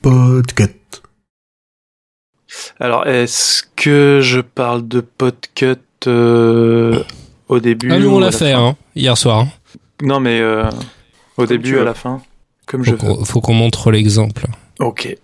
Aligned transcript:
Podcast. 0.00 1.02
Alors, 2.80 3.06
est-ce 3.06 3.62
que 3.76 4.20
je 4.22 4.40
parle 4.40 4.86
de 4.88 5.00
podcut 5.00 5.76
euh, 6.06 7.02
au 7.48 7.60
début 7.60 7.92
Ah, 7.92 7.98
nous, 7.98 8.08
ou 8.08 8.12
on 8.14 8.16
à 8.18 8.20
l'a 8.20 8.26
la 8.26 8.32
fait, 8.32 8.52
fin 8.52 8.66
hein, 8.68 8.76
hier 8.94 9.16
soir. 9.18 9.40
hein. 9.40 9.48
Non, 10.02 10.20
mais 10.20 10.40
euh, 10.40 10.68
au 11.36 11.46
début, 11.46 11.78
à 11.78 11.84
la 11.84 11.94
fin, 11.94 12.22
comme 12.66 12.82
je 12.84 12.92
veux. 12.94 13.24
faut 13.24 13.40
qu'on 13.40 13.54
montre 13.54 13.90
l'exemple. 13.90 14.46
Ok. 14.80 15.16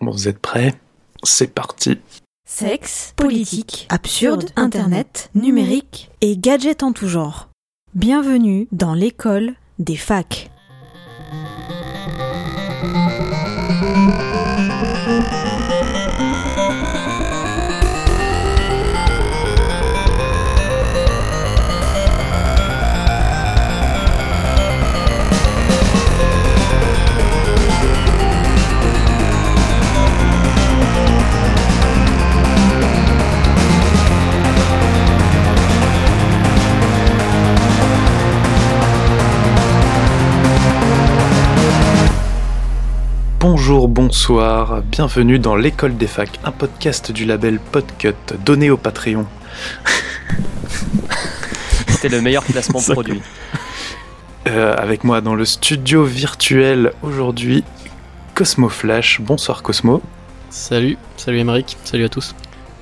Bon, 0.00 0.10
vous 0.12 0.28
êtes 0.28 0.38
prêts? 0.38 0.74
C'est 1.22 1.52
parti. 1.52 1.98
Sexe, 2.48 3.12
politique, 3.16 3.86
absurde, 3.90 4.50
internet, 4.56 5.30
numérique 5.34 6.10
et 6.20 6.36
gadgets 6.36 6.82
en 6.82 6.92
tout 6.92 7.08
genre. 7.08 7.48
Bienvenue 7.94 8.68
dans 8.72 8.94
l'école 8.94 9.54
des 9.78 9.96
facs. 9.96 10.50
Música 12.82 13.15
Bonjour, 43.38 43.88
bonsoir, 43.88 44.80
bienvenue 44.82 45.38
dans 45.38 45.56
l'école 45.56 45.98
des 45.98 46.06
facs, 46.06 46.40
un 46.44 46.52
podcast 46.52 47.12
du 47.12 47.26
label 47.26 47.58
Podcut, 47.58 48.14
donné 48.44 48.70
au 48.70 48.78
Patreon. 48.78 49.26
C'était 51.88 52.08
le 52.08 52.22
meilleur 52.22 52.44
placement 52.44 52.80
produit. 52.88 53.20
Euh, 54.48 54.74
avec 54.78 55.04
moi 55.04 55.20
dans 55.20 55.34
le 55.34 55.44
studio 55.44 56.04
virtuel 56.04 56.92
aujourd'hui, 57.02 57.62
Cosmo 58.34 58.70
Flash. 58.70 59.20
Bonsoir 59.20 59.62
Cosmo. 59.62 60.00
Salut, 60.48 60.96
salut 61.18 61.38
Émeric, 61.38 61.76
salut 61.84 62.04
à 62.04 62.08
tous. 62.08 62.34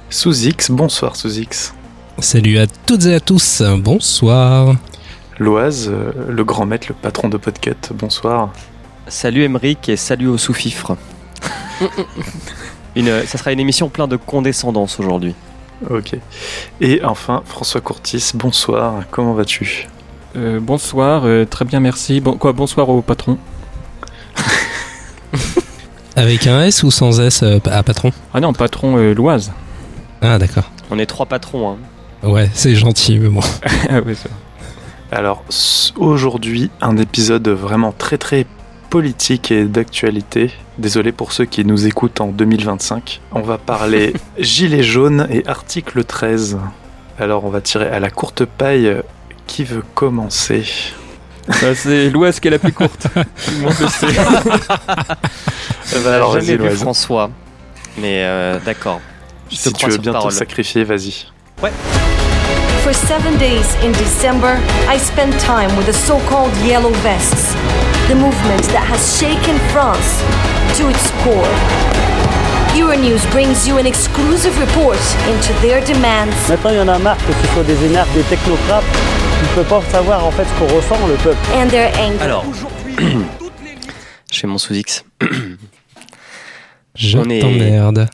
Sous 0.08 0.46
X, 0.46 0.70
bonsoir 0.70 1.16
Sous 1.16 1.40
X. 1.40 1.74
Salut 2.20 2.58
à 2.58 2.68
toutes 2.68 3.06
et 3.06 3.14
à 3.14 3.20
tous, 3.20 3.60
bonsoir. 3.78 4.76
Loise, 5.40 5.90
euh, 5.92 6.12
le 6.28 6.44
grand 6.44 6.64
maître, 6.64 6.86
le 6.90 6.94
patron 6.94 7.28
de 7.28 7.38
Podcut, 7.38 7.92
bonsoir. 7.92 8.52
Salut 9.06 9.42
Emeric 9.42 9.90
et 9.90 9.96
salut 9.96 10.28
au 10.28 10.38
sous-fifre. 10.38 10.96
une, 12.96 13.26
ça 13.26 13.36
sera 13.36 13.52
une 13.52 13.60
émission 13.60 13.90
plein 13.90 14.08
de 14.08 14.16
condescendance 14.16 14.98
aujourd'hui. 14.98 15.34
Ok. 15.90 16.16
Et 16.80 17.04
enfin, 17.04 17.42
François 17.44 17.82
Courtis, 17.82 18.32
bonsoir, 18.34 19.02
comment 19.10 19.34
vas-tu? 19.34 19.88
Euh, 20.36 20.58
bonsoir, 20.58 21.24
euh, 21.26 21.44
très 21.44 21.66
bien 21.66 21.80
merci. 21.80 22.20
Bon, 22.20 22.38
quoi, 22.38 22.52
bonsoir 22.52 22.88
au 22.88 23.02
patron. 23.02 23.36
Avec 26.16 26.46
un 26.46 26.62
S 26.62 26.82
ou 26.82 26.90
sans 26.90 27.20
S 27.20 27.42
euh, 27.42 27.58
à 27.66 27.82
patron? 27.82 28.10
Ah 28.32 28.40
non, 28.40 28.54
patron 28.54 28.96
euh, 28.96 29.12
Loise. 29.12 29.52
Ah 30.22 30.38
d'accord. 30.38 30.70
On 30.90 30.98
est 30.98 31.06
trois 31.06 31.26
patrons. 31.26 31.72
Hein. 31.72 31.76
Ouais, 32.26 32.48
c'est 32.54 32.74
gentil, 32.74 33.18
mais 33.18 33.28
bon. 33.28 33.42
ah 33.90 34.00
ça. 34.14 34.30
Alors, 35.12 35.44
aujourd'hui, 35.96 36.70
un 36.80 36.96
épisode 36.96 37.48
vraiment 37.48 37.92
très 37.92 38.16
très 38.16 38.46
politique 38.94 39.50
et 39.50 39.64
d'actualité. 39.64 40.52
Désolé 40.78 41.10
pour 41.10 41.32
ceux 41.32 41.46
qui 41.46 41.64
nous 41.64 41.84
écoutent 41.88 42.20
en 42.20 42.28
2025. 42.28 43.22
On 43.32 43.40
va 43.40 43.58
parler 43.58 44.12
Gilets 44.38 44.84
jaunes 44.84 45.26
et 45.32 45.44
article 45.48 46.04
13. 46.04 46.58
Alors, 47.18 47.44
on 47.44 47.48
va 47.48 47.60
tirer 47.60 47.88
à 47.88 47.98
la 47.98 48.10
courte 48.10 48.44
paille. 48.44 49.02
Qui 49.48 49.64
veut 49.64 49.82
commencer? 49.96 50.64
Bah, 51.48 51.74
c'est 51.74 52.08
Loise 52.08 52.38
qui 52.38 52.46
est 52.46 52.52
la 52.52 52.60
plus 52.60 52.72
courte. 52.72 53.08
Tout 53.14 53.50
le 53.50 53.62
monde 53.62 53.74
le 53.80 53.88
sait. 53.88 54.06
Alors, 56.08 56.34
jamais 56.40 56.56
vu. 56.56 56.70
François. 56.76 57.30
Mais 57.98 58.20
euh, 58.22 58.60
d'accord. 58.64 59.00
Si 59.50 59.72
tu 59.72 59.90
veux 59.90 59.98
bien 59.98 60.12
te 60.12 60.30
sacrifier, 60.30 60.84
vas-y. 60.84 61.26
For 62.84 62.92
seven 62.92 63.36
days 63.38 63.74
in 63.82 63.92
December, 63.92 64.60
I 64.86 64.98
spent 64.98 65.32
time 65.40 65.74
with 65.74 65.86
the 65.86 65.92
so 65.94 66.20
called 66.28 66.54
Yellow 66.58 66.92
Vests, 67.02 67.56
the 68.08 68.14
movement 68.14 68.62
that 68.72 68.84
has 68.84 69.18
shaken 69.18 69.56
France 69.72 70.22
to 70.76 70.88
its 70.90 71.10
core. 71.22 71.48
Euronews 72.74 73.24
brings 73.30 73.66
you 73.66 73.78
an 73.78 73.86
exclusive 73.86 74.58
report 74.58 74.98
into 75.28 75.52
their 75.62 75.80
demands 75.86 76.34
Maintenant, 76.48 76.70
il 76.70 76.76
y 76.76 76.80
en 76.80 76.88
a 76.88 76.98
marre 76.98 77.16
que 77.18 77.32
ce 77.32 77.46
soit 77.54 77.62
des 77.62 77.84
énerves, 77.84 78.12
des 78.14 78.22
technocrates 78.24 78.84
qui 78.84 79.44
ne 79.48 79.54
peuvent 79.62 79.68
pas 79.68 79.82
savoir 79.90 80.24
en 80.26 80.30
fait 80.32 80.44
ce 80.44 80.58
qu'on 80.58 80.74
ressent, 80.76 81.06
le 81.06 81.14
peuple. 81.14 81.38
and 81.54 81.68
their 81.68 81.90
anger. 81.98 82.20
Alors, 82.20 82.44
chez 84.30 84.46
mon 84.46 84.58
sous-X. 84.58 85.04
Je 86.96 87.18
On 87.18 87.28
est- 87.30 87.40
t'emmerde. 87.40 88.08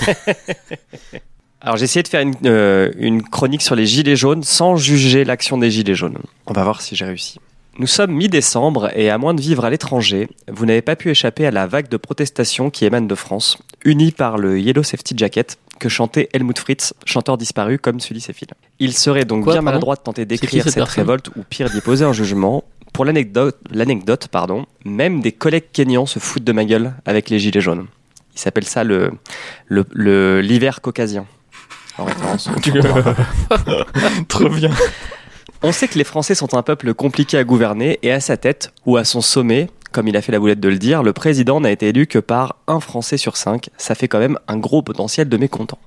Alors 1.60 1.76
j'ai 1.76 1.84
essayé 1.84 2.02
de 2.04 2.08
faire 2.08 2.20
une, 2.20 2.34
euh, 2.44 2.92
une 2.98 3.22
chronique 3.22 3.62
sur 3.62 3.74
les 3.74 3.86
gilets 3.86 4.14
jaunes 4.14 4.44
sans 4.44 4.76
juger 4.76 5.24
l'action 5.24 5.58
des 5.58 5.70
gilets 5.70 5.94
jaunes. 5.96 6.18
On 6.46 6.52
va 6.52 6.62
voir 6.62 6.80
si 6.80 6.94
j'ai 6.94 7.04
réussi. 7.04 7.40
Nous 7.78 7.86
sommes 7.86 8.12
mi-décembre 8.12 8.90
et 8.96 9.10
à 9.10 9.18
moins 9.18 9.34
de 9.34 9.40
vivre 9.42 9.64
à 9.66 9.70
l'étranger, 9.70 10.28
vous 10.48 10.64
n'avez 10.64 10.80
pas 10.80 10.96
pu 10.96 11.10
échapper 11.10 11.46
à 11.46 11.50
la 11.50 11.66
vague 11.66 11.88
de 11.88 11.98
protestations 11.98 12.70
qui 12.70 12.86
émane 12.86 13.06
de 13.06 13.14
France, 13.14 13.58
unie 13.84 14.12
par 14.12 14.38
le 14.38 14.58
Yellow 14.58 14.82
Safety 14.82 15.14
Jacket 15.16 15.58
que 15.78 15.90
chantait 15.90 16.30
Helmut 16.32 16.58
Fritz, 16.58 16.94
chanteur 17.04 17.36
disparu 17.36 17.78
comme 17.78 18.00
Sully 18.00 18.22
Sefil. 18.22 18.48
Il 18.78 18.94
serait 18.94 19.26
donc 19.26 19.44
Quoi, 19.44 19.52
bien 19.52 19.58
pardon 19.60 19.64
maladroit 19.72 19.96
de 19.96 20.00
tenter 20.00 20.24
d'écrire 20.24 20.64
cette 20.64 20.82
révolte 21.00 21.28
ou 21.36 21.42
pire 21.48 21.68
d'y 21.68 21.82
poser 21.82 22.06
un 22.06 22.14
jugement. 22.14 22.64
Pour 22.94 23.04
l'anecdote, 23.04 23.58
l'anecdote, 23.70 24.28
pardon, 24.28 24.64
même 24.86 25.20
des 25.20 25.32
collègues 25.32 25.66
kenyans 25.70 26.06
se 26.06 26.18
foutent 26.18 26.44
de 26.44 26.52
ma 26.52 26.64
gueule 26.64 26.94
avec 27.04 27.28
les 27.28 27.38
gilets 27.38 27.60
jaunes. 27.60 27.86
Il 28.34 28.38
s'appelle 28.40 28.64
ça 28.64 28.84
le 28.84 29.10
le- 29.66 29.84
le- 29.92 30.40
l'hiver 30.40 30.80
caucasien. 30.80 31.26
En 31.98 32.04
référence 32.06 32.48
Trop 34.28 34.48
bien. 34.48 34.70
On 35.68 35.72
sait 35.72 35.88
que 35.88 35.98
les 35.98 36.04
Français 36.04 36.36
sont 36.36 36.54
un 36.54 36.62
peuple 36.62 36.94
compliqué 36.94 37.36
à 37.36 37.42
gouverner 37.42 37.98
et 38.04 38.12
à 38.12 38.20
sa 38.20 38.36
tête, 38.36 38.72
ou 38.86 38.98
à 38.98 39.04
son 39.04 39.20
sommet, 39.20 39.68
comme 39.90 40.06
il 40.06 40.16
a 40.16 40.22
fait 40.22 40.30
la 40.30 40.38
boulette 40.38 40.60
de 40.60 40.68
le 40.68 40.78
dire, 40.78 41.02
le 41.02 41.12
président 41.12 41.60
n'a 41.60 41.72
été 41.72 41.88
élu 41.88 42.06
que 42.06 42.20
par 42.20 42.54
un 42.68 42.78
Français 42.78 43.16
sur 43.16 43.36
cinq. 43.36 43.70
Ça 43.76 43.96
fait 43.96 44.06
quand 44.06 44.20
même 44.20 44.38
un 44.46 44.58
gros 44.58 44.82
potentiel 44.82 45.28
de 45.28 45.36
mécontents. 45.36 45.80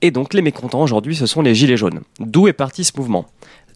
Et 0.00 0.12
donc 0.12 0.32
les 0.32 0.40
mécontents 0.40 0.80
aujourd'hui, 0.80 1.14
ce 1.14 1.26
sont 1.26 1.42
les 1.42 1.54
Gilets 1.54 1.76
jaunes. 1.76 2.00
D'où 2.20 2.48
est 2.48 2.54
parti 2.54 2.84
ce 2.84 2.92
mouvement? 2.96 3.26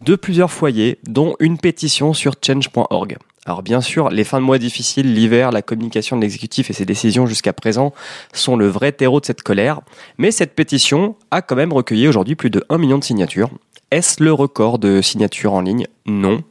De 0.00 0.16
plusieurs 0.16 0.50
foyers, 0.50 0.96
dont 1.06 1.36
une 1.38 1.58
pétition 1.58 2.14
sur 2.14 2.36
change.org. 2.42 3.18
Alors 3.44 3.62
bien 3.62 3.82
sûr, 3.82 4.08
les 4.08 4.24
fins 4.24 4.40
de 4.40 4.44
mois 4.46 4.58
difficiles, 4.58 5.12
l'hiver, 5.12 5.52
la 5.52 5.60
communication 5.60 6.16
de 6.16 6.22
l'exécutif 6.22 6.70
et 6.70 6.72
ses 6.72 6.86
décisions 6.86 7.26
jusqu'à 7.26 7.52
présent 7.52 7.92
sont 8.32 8.56
le 8.56 8.68
vrai 8.68 8.90
terreau 8.90 9.20
de 9.20 9.26
cette 9.26 9.42
colère. 9.42 9.82
Mais 10.16 10.30
cette 10.30 10.54
pétition 10.54 11.14
a 11.30 11.42
quand 11.42 11.56
même 11.56 11.74
recueilli 11.74 12.08
aujourd'hui 12.08 12.36
plus 12.36 12.50
de 12.50 12.64
1 12.70 12.78
million 12.78 12.96
de 12.96 13.04
signatures. 13.04 13.50
Est-ce 13.92 14.22
le 14.22 14.32
record 14.32 14.80
de 14.80 15.00
signatures 15.00 15.52
en 15.52 15.60
ligne? 15.60 15.86
Non. 16.06 16.42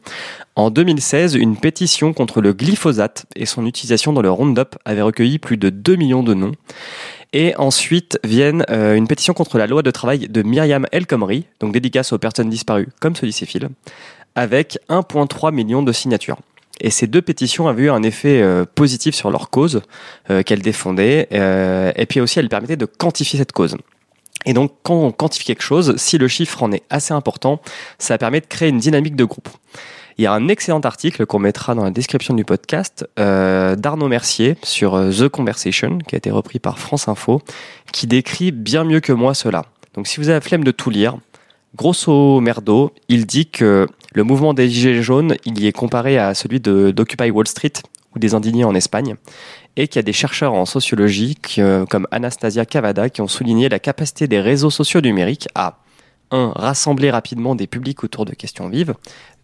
En 0.56 0.70
2016, 0.70 1.36
une 1.36 1.58
pétition 1.58 2.14
contre 2.14 2.40
le 2.40 2.54
glyphosate 2.54 3.26
et 3.36 3.46
son 3.46 3.66
utilisation 3.66 4.14
dans 4.14 4.22
le 4.22 4.32
Roundup 4.32 4.78
avait 4.86 5.02
recueilli 5.02 5.38
plus 5.38 5.58
de 5.58 5.70
2 5.70 5.98
millions 5.98 6.24
de 6.24 6.34
noms. 6.34 6.54
Et 7.34 7.54
ensuite 7.58 8.18
viennent 8.24 8.64
euh, 8.70 8.96
une 8.96 9.08
pétition 9.08 9.34
contre 9.34 9.58
la 9.58 9.68
loi 9.68 9.84
de 9.84 9.92
travail 9.92 10.30
de 10.30 10.44
Myriam 10.44 10.88
El 10.94 11.06
Khomri, 11.08 11.46
donc 11.60 11.74
dédicace 11.74 12.14
aux 12.14 12.18
personnes 12.18 12.50
disparues 12.50 12.88
comme 13.02 13.18
celui 13.18 13.34
Céphile, 13.34 13.68
avec 14.36 14.80
1,3 14.88 15.54
million 15.54 15.84
de 15.84 15.92
signatures. 15.92 16.38
Et 16.80 16.90
ces 16.90 17.08
deux 17.08 17.22
pétitions 17.22 17.68
avaient 17.68 17.84
eu 17.84 17.90
un 17.90 18.04
effet 18.04 18.42
euh, 18.42 18.64
positif 18.64 19.14
sur 19.14 19.30
leur 19.30 19.50
cause 19.50 19.82
euh, 20.30 20.42
qu'elles 20.42 20.62
défendaient, 20.62 21.28
et 21.32 22.06
puis 22.06 22.22
aussi 22.22 22.40
elles 22.40 22.48
permettaient 22.48 22.78
de 22.78 22.86
quantifier 22.86 23.40
cette 23.40 23.52
cause. 23.52 23.76
Et 24.46 24.54
donc, 24.54 24.72
quand 24.84 24.96
on 24.96 25.12
quantifie 25.12 25.46
quelque 25.46 25.64
chose, 25.64 25.96
si 25.98 26.18
le 26.18 26.28
chiffre 26.28 26.62
en 26.64 26.72
est 26.72 26.84
assez 26.90 27.14
important, 27.14 27.60
ça 28.00 28.18
permet 28.18 28.42
de 28.42 28.46
créer 28.46 28.70
une 28.70 28.78
dynamique 28.78 29.16
de 29.16 29.26
groupe. 29.26 29.50
Il 30.18 30.24
y 30.24 30.28
a 30.28 30.34
un 30.34 30.48
excellent 30.48 30.80
article 30.80 31.26
qu'on 31.26 31.40
mettra 31.40 31.76
dans 31.76 31.84
la 31.84 31.92
description 31.92 32.34
du 32.34 32.46
podcast 32.46 33.06
euh, 33.20 33.76
d'Arnaud 33.76 34.08
Mercier 34.08 34.56
sur 34.64 34.96
euh, 34.96 35.12
The 35.12 35.28
Conversation, 35.28 35.98
qui 35.98 36.16
a 36.16 36.18
été 36.18 36.32
repris 36.32 36.60
par 36.60 36.80
France 36.80 37.10
Info, 37.10 37.42
qui 37.92 38.08
décrit 38.08 38.52
bien 38.52 38.86
mieux 38.86 39.02
que 39.02 39.12
moi 39.12 39.34
cela. 39.34 39.66
Donc, 39.94 40.08
si 40.08 40.22
vous 40.22 40.30
avez 40.30 40.38
la 40.38 40.42
flemme 40.42 40.64
de 40.64 40.72
tout 40.72 40.90
lire, 40.90 41.18
grosso 41.76 42.40
merdo, 42.40 42.94
il 43.10 43.26
dit 43.26 43.48
que 43.48 43.88
le 44.14 44.24
mouvement 44.24 44.54
des 44.54 44.70
Gilets 44.70 45.04
jaunes, 45.04 45.36
il 45.44 45.60
y 45.60 45.68
est 45.68 45.74
comparé 45.74 46.18
à 46.18 46.34
celui 46.34 46.62
d'Occupy 46.62 47.30
Wall 47.30 47.48
Street 47.48 47.74
ou 48.16 48.20
des 48.20 48.34
indignés 48.34 48.64
en 48.64 48.74
Espagne, 48.74 49.16
et 49.78 49.88
qu'il 49.88 49.98
y 49.98 50.00
a 50.00 50.04
des 50.04 50.14
chercheurs 50.14 50.54
en 50.54 50.66
sociologie 50.66 51.38
euh, 51.58 51.86
comme 51.86 52.08
Anastasia 52.12 52.66
Cavada 52.66 53.10
qui 53.10 53.22
ont 53.22 53.28
souligné 53.28 53.70
la 53.70 53.80
capacité 53.80 54.28
des 54.28 54.40
réseaux 54.40 54.70
sociaux 54.70 55.02
numériques 55.02 55.48
à 55.56 55.80
1. 56.32 56.54
Rassembler 56.56 57.12
rapidement 57.12 57.56
des 57.56 57.68
publics 57.68 58.04
autour 58.04 58.26
de 58.26 58.34
questions 58.34 58.68
vives. 58.70 58.96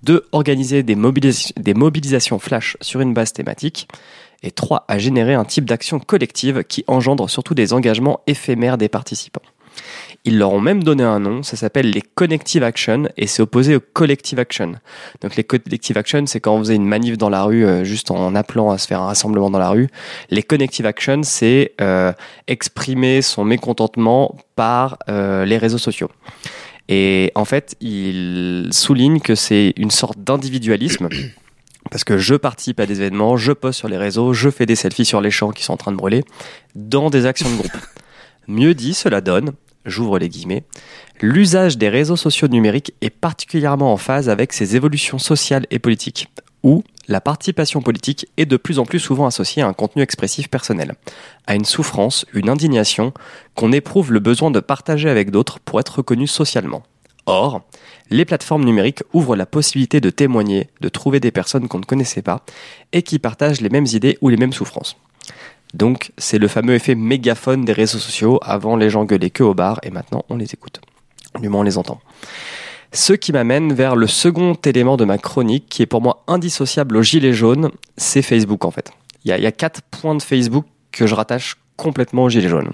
2. 0.03 0.27
Organiser 0.31 0.83
des 0.83 0.95
mobilisations 0.95 2.39
flash 2.39 2.75
sur 2.81 3.01
une 3.01 3.13
base 3.13 3.33
thématique. 3.33 3.87
Et 4.43 4.51
3. 4.51 4.85
À 4.87 4.97
générer 4.97 5.35
un 5.35 5.45
type 5.45 5.65
d'action 5.65 5.99
collective 5.99 6.63
qui 6.63 6.83
engendre 6.87 7.29
surtout 7.29 7.53
des 7.53 7.73
engagements 7.73 8.21
éphémères 8.25 8.77
des 8.79 8.89
participants. 8.89 9.43
Ils 10.23 10.37
leur 10.37 10.51
ont 10.51 10.59
même 10.59 10.83
donné 10.83 11.03
un 11.03 11.19
nom, 11.19 11.41
ça 11.41 11.57
s'appelle 11.57 11.89
les 11.89 12.03
Connective 12.03 12.61
Action 12.63 13.09
et 13.17 13.25
c'est 13.25 13.41
opposé 13.41 13.75
au 13.75 13.79
Collective 13.79 14.37
Action. 14.37 14.73
Donc 15.21 15.35
les 15.35 15.43
Collective 15.43 15.97
Action, 15.97 16.27
c'est 16.27 16.39
quand 16.39 16.53
on 16.53 16.59
faisait 16.59 16.75
une 16.75 16.85
manif 16.85 17.17
dans 17.17 17.29
la 17.29 17.43
rue 17.43 17.65
euh, 17.65 17.83
juste 17.83 18.11
en 18.11 18.35
appelant 18.35 18.69
à 18.69 18.77
se 18.77 18.85
faire 18.85 19.01
un 19.01 19.07
rassemblement 19.07 19.49
dans 19.49 19.57
la 19.57 19.69
rue. 19.69 19.87
Les 20.29 20.43
Connective 20.43 20.85
Action, 20.85 21.21
c'est 21.23 21.73
euh, 21.81 22.13
exprimer 22.47 23.23
son 23.23 23.43
mécontentement 23.43 24.35
par 24.55 24.99
euh, 25.09 25.43
les 25.45 25.57
réseaux 25.57 25.79
sociaux. 25.79 26.11
Et 26.87 27.31
en 27.33 27.45
fait, 27.45 27.75
il 27.81 28.69
souligne 28.71 29.21
que 29.21 29.33
c'est 29.33 29.73
une 29.75 29.91
sorte 29.91 30.19
d'individualisme. 30.19 31.09
Parce 31.89 32.03
que 32.03 32.19
je 32.19 32.35
participe 32.35 32.79
à 32.79 32.85
des 32.85 33.01
événements, 33.01 33.37
je 33.37 33.53
poste 33.53 33.79
sur 33.79 33.87
les 33.87 33.97
réseaux, 33.97 34.33
je 34.33 34.51
fais 34.51 34.67
des 34.67 34.75
selfies 34.75 35.03
sur 35.03 35.19
les 35.19 35.31
champs 35.31 35.49
qui 35.49 35.63
sont 35.63 35.73
en 35.73 35.77
train 35.77 35.91
de 35.91 35.97
brûler, 35.97 36.23
dans 36.75 37.09
des 37.09 37.25
actions 37.25 37.49
de 37.49 37.55
groupe. 37.55 37.75
Mieux 38.47 38.75
dit, 38.75 38.93
cela 38.93 39.19
donne, 39.19 39.53
j'ouvre 39.85 40.19
les 40.19 40.29
guillemets, 40.29 40.63
l'usage 41.21 41.77
des 41.77 41.89
réseaux 41.89 42.15
sociaux 42.15 42.47
numériques 42.47 42.93
est 43.01 43.09
particulièrement 43.09 43.93
en 43.93 43.97
phase 43.97 44.29
avec 44.29 44.53
ces 44.53 44.75
évolutions 44.75 45.19
sociales 45.19 45.65
et 45.71 45.79
politiques, 45.79 46.27
où 46.63 46.83
la 47.07 47.21
participation 47.21 47.81
politique 47.81 48.27
est 48.37 48.45
de 48.45 48.57
plus 48.57 48.79
en 48.79 48.85
plus 48.85 48.99
souvent 48.99 49.25
associée 49.25 49.61
à 49.61 49.67
un 49.67 49.73
contenu 49.73 50.01
expressif 50.01 50.49
personnel, 50.49 50.95
à 51.47 51.55
une 51.55 51.65
souffrance, 51.65 52.25
une 52.33 52.49
indignation 52.49 53.13
qu'on 53.55 53.71
éprouve 53.71 54.13
le 54.13 54.19
besoin 54.19 54.51
de 54.51 54.59
partager 54.59 55.09
avec 55.09 55.31
d'autres 55.31 55.59
pour 55.59 55.79
être 55.79 55.97
reconnu 55.97 56.27
socialement. 56.27 56.83
Or, 57.25 57.61
les 58.09 58.25
plateformes 58.25 58.65
numériques 58.65 59.03
ouvrent 59.13 59.35
la 59.35 59.45
possibilité 59.45 60.01
de 60.01 60.09
témoigner, 60.09 60.69
de 60.81 60.89
trouver 60.89 61.19
des 61.19 61.31
personnes 61.31 61.67
qu'on 61.67 61.79
ne 61.79 61.85
connaissait 61.85 62.21
pas 62.21 62.43
et 62.93 63.03
qui 63.03 63.19
partagent 63.19 63.61
les 63.61 63.69
mêmes 63.69 63.85
idées 63.85 64.17
ou 64.21 64.29
les 64.29 64.37
mêmes 64.37 64.53
souffrances. 64.53 64.97
Donc, 65.73 66.11
c'est 66.17 66.37
le 66.37 66.47
fameux 66.47 66.73
effet 66.73 66.95
mégaphone 66.95 67.65
des 67.65 67.73
réseaux 67.73 67.97
sociaux. 67.97 68.39
Avant, 68.41 68.75
les 68.75 68.89
gens 68.89 69.05
gueulaient 69.05 69.29
que 69.29 69.43
au 69.43 69.53
bar 69.53 69.79
et 69.83 69.89
maintenant, 69.89 70.23
on 70.29 70.37
les 70.37 70.53
écoute. 70.53 70.81
Du 71.39 71.49
moins, 71.49 71.61
on 71.61 71.63
les 71.63 71.77
entend. 71.77 71.99
Ce 72.93 73.13
qui 73.13 73.31
m'amène 73.31 73.71
vers 73.71 73.95
le 73.95 74.05
second 74.05 74.53
élément 74.65 74.97
de 74.97 75.05
ma 75.05 75.17
chronique, 75.17 75.67
qui 75.69 75.81
est 75.81 75.85
pour 75.85 76.01
moi 76.01 76.23
indissociable 76.27 76.97
au 76.97 77.01
gilet 77.01 77.31
jaune, 77.31 77.71
c'est 77.95 78.21
Facebook 78.21 78.65
en 78.65 78.71
fait. 78.71 78.91
Il 79.23 79.33
y, 79.33 79.41
y 79.41 79.45
a 79.45 79.51
quatre 79.53 79.81
points 79.83 80.15
de 80.15 80.21
Facebook 80.21 80.65
que 80.91 81.07
je 81.07 81.15
rattache 81.15 81.55
complètement 81.77 82.25
au 82.25 82.29
gilet 82.29 82.49
jaune. 82.49 82.71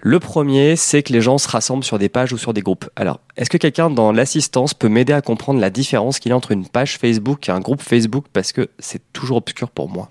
Le 0.00 0.20
premier, 0.20 0.76
c'est 0.76 1.02
que 1.02 1.12
les 1.12 1.20
gens 1.20 1.36
se 1.36 1.48
rassemblent 1.48 1.84
sur 1.84 1.98
des 1.98 2.08
pages 2.08 2.32
ou 2.32 2.38
sur 2.38 2.54
des 2.54 2.60
groupes. 2.60 2.88
Alors, 2.96 3.20
est-ce 3.36 3.50
que 3.50 3.56
quelqu'un 3.56 3.90
dans 3.90 4.12
l'assistance 4.12 4.72
peut 4.72 4.88
m'aider 4.88 5.12
à 5.12 5.20
comprendre 5.20 5.60
la 5.60 5.68
différence 5.68 6.18
qu'il 6.18 6.30
y 6.30 6.32
a 6.32 6.36
entre 6.36 6.52
une 6.52 6.66
page 6.66 6.96
Facebook 6.96 7.48
et 7.48 7.52
un 7.52 7.60
groupe 7.60 7.82
Facebook? 7.82 8.26
Parce 8.32 8.52
que 8.52 8.68
c'est 8.78 9.02
toujours 9.12 9.38
obscur 9.38 9.68
pour 9.68 9.88
moi. 9.88 10.08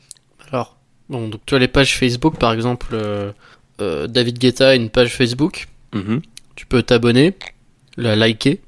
Bon, 1.09 1.27
donc 1.27 1.41
tu 1.45 1.55
as 1.55 1.59
les 1.59 1.67
pages 1.67 1.97
Facebook, 1.97 2.37
par 2.37 2.51
exemple, 2.53 2.87
euh, 2.93 3.31
euh, 3.81 4.07
David 4.07 4.39
Guetta 4.39 4.69
a 4.69 4.75
une 4.75 4.89
page 4.89 5.15
Facebook. 5.15 5.67
Mhm. 5.93 6.21
Tu 6.55 6.65
peux 6.65 6.81
t'abonner, 6.81 7.35
la 7.97 8.15
liker, 8.15 8.61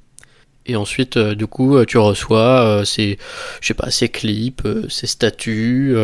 et 0.66 0.76
ensuite, 0.76 1.18
euh, 1.18 1.36
du 1.36 1.48
coup, 1.48 1.84
tu 1.86 1.98
reçois 1.98 2.84
ses, 2.86 3.18
je 3.62 3.68
sais 3.68 3.74
pas, 3.74 3.90
ses 3.90 4.10
clips, 4.10 4.68
ses 4.90 5.08
statuts, 5.08 5.96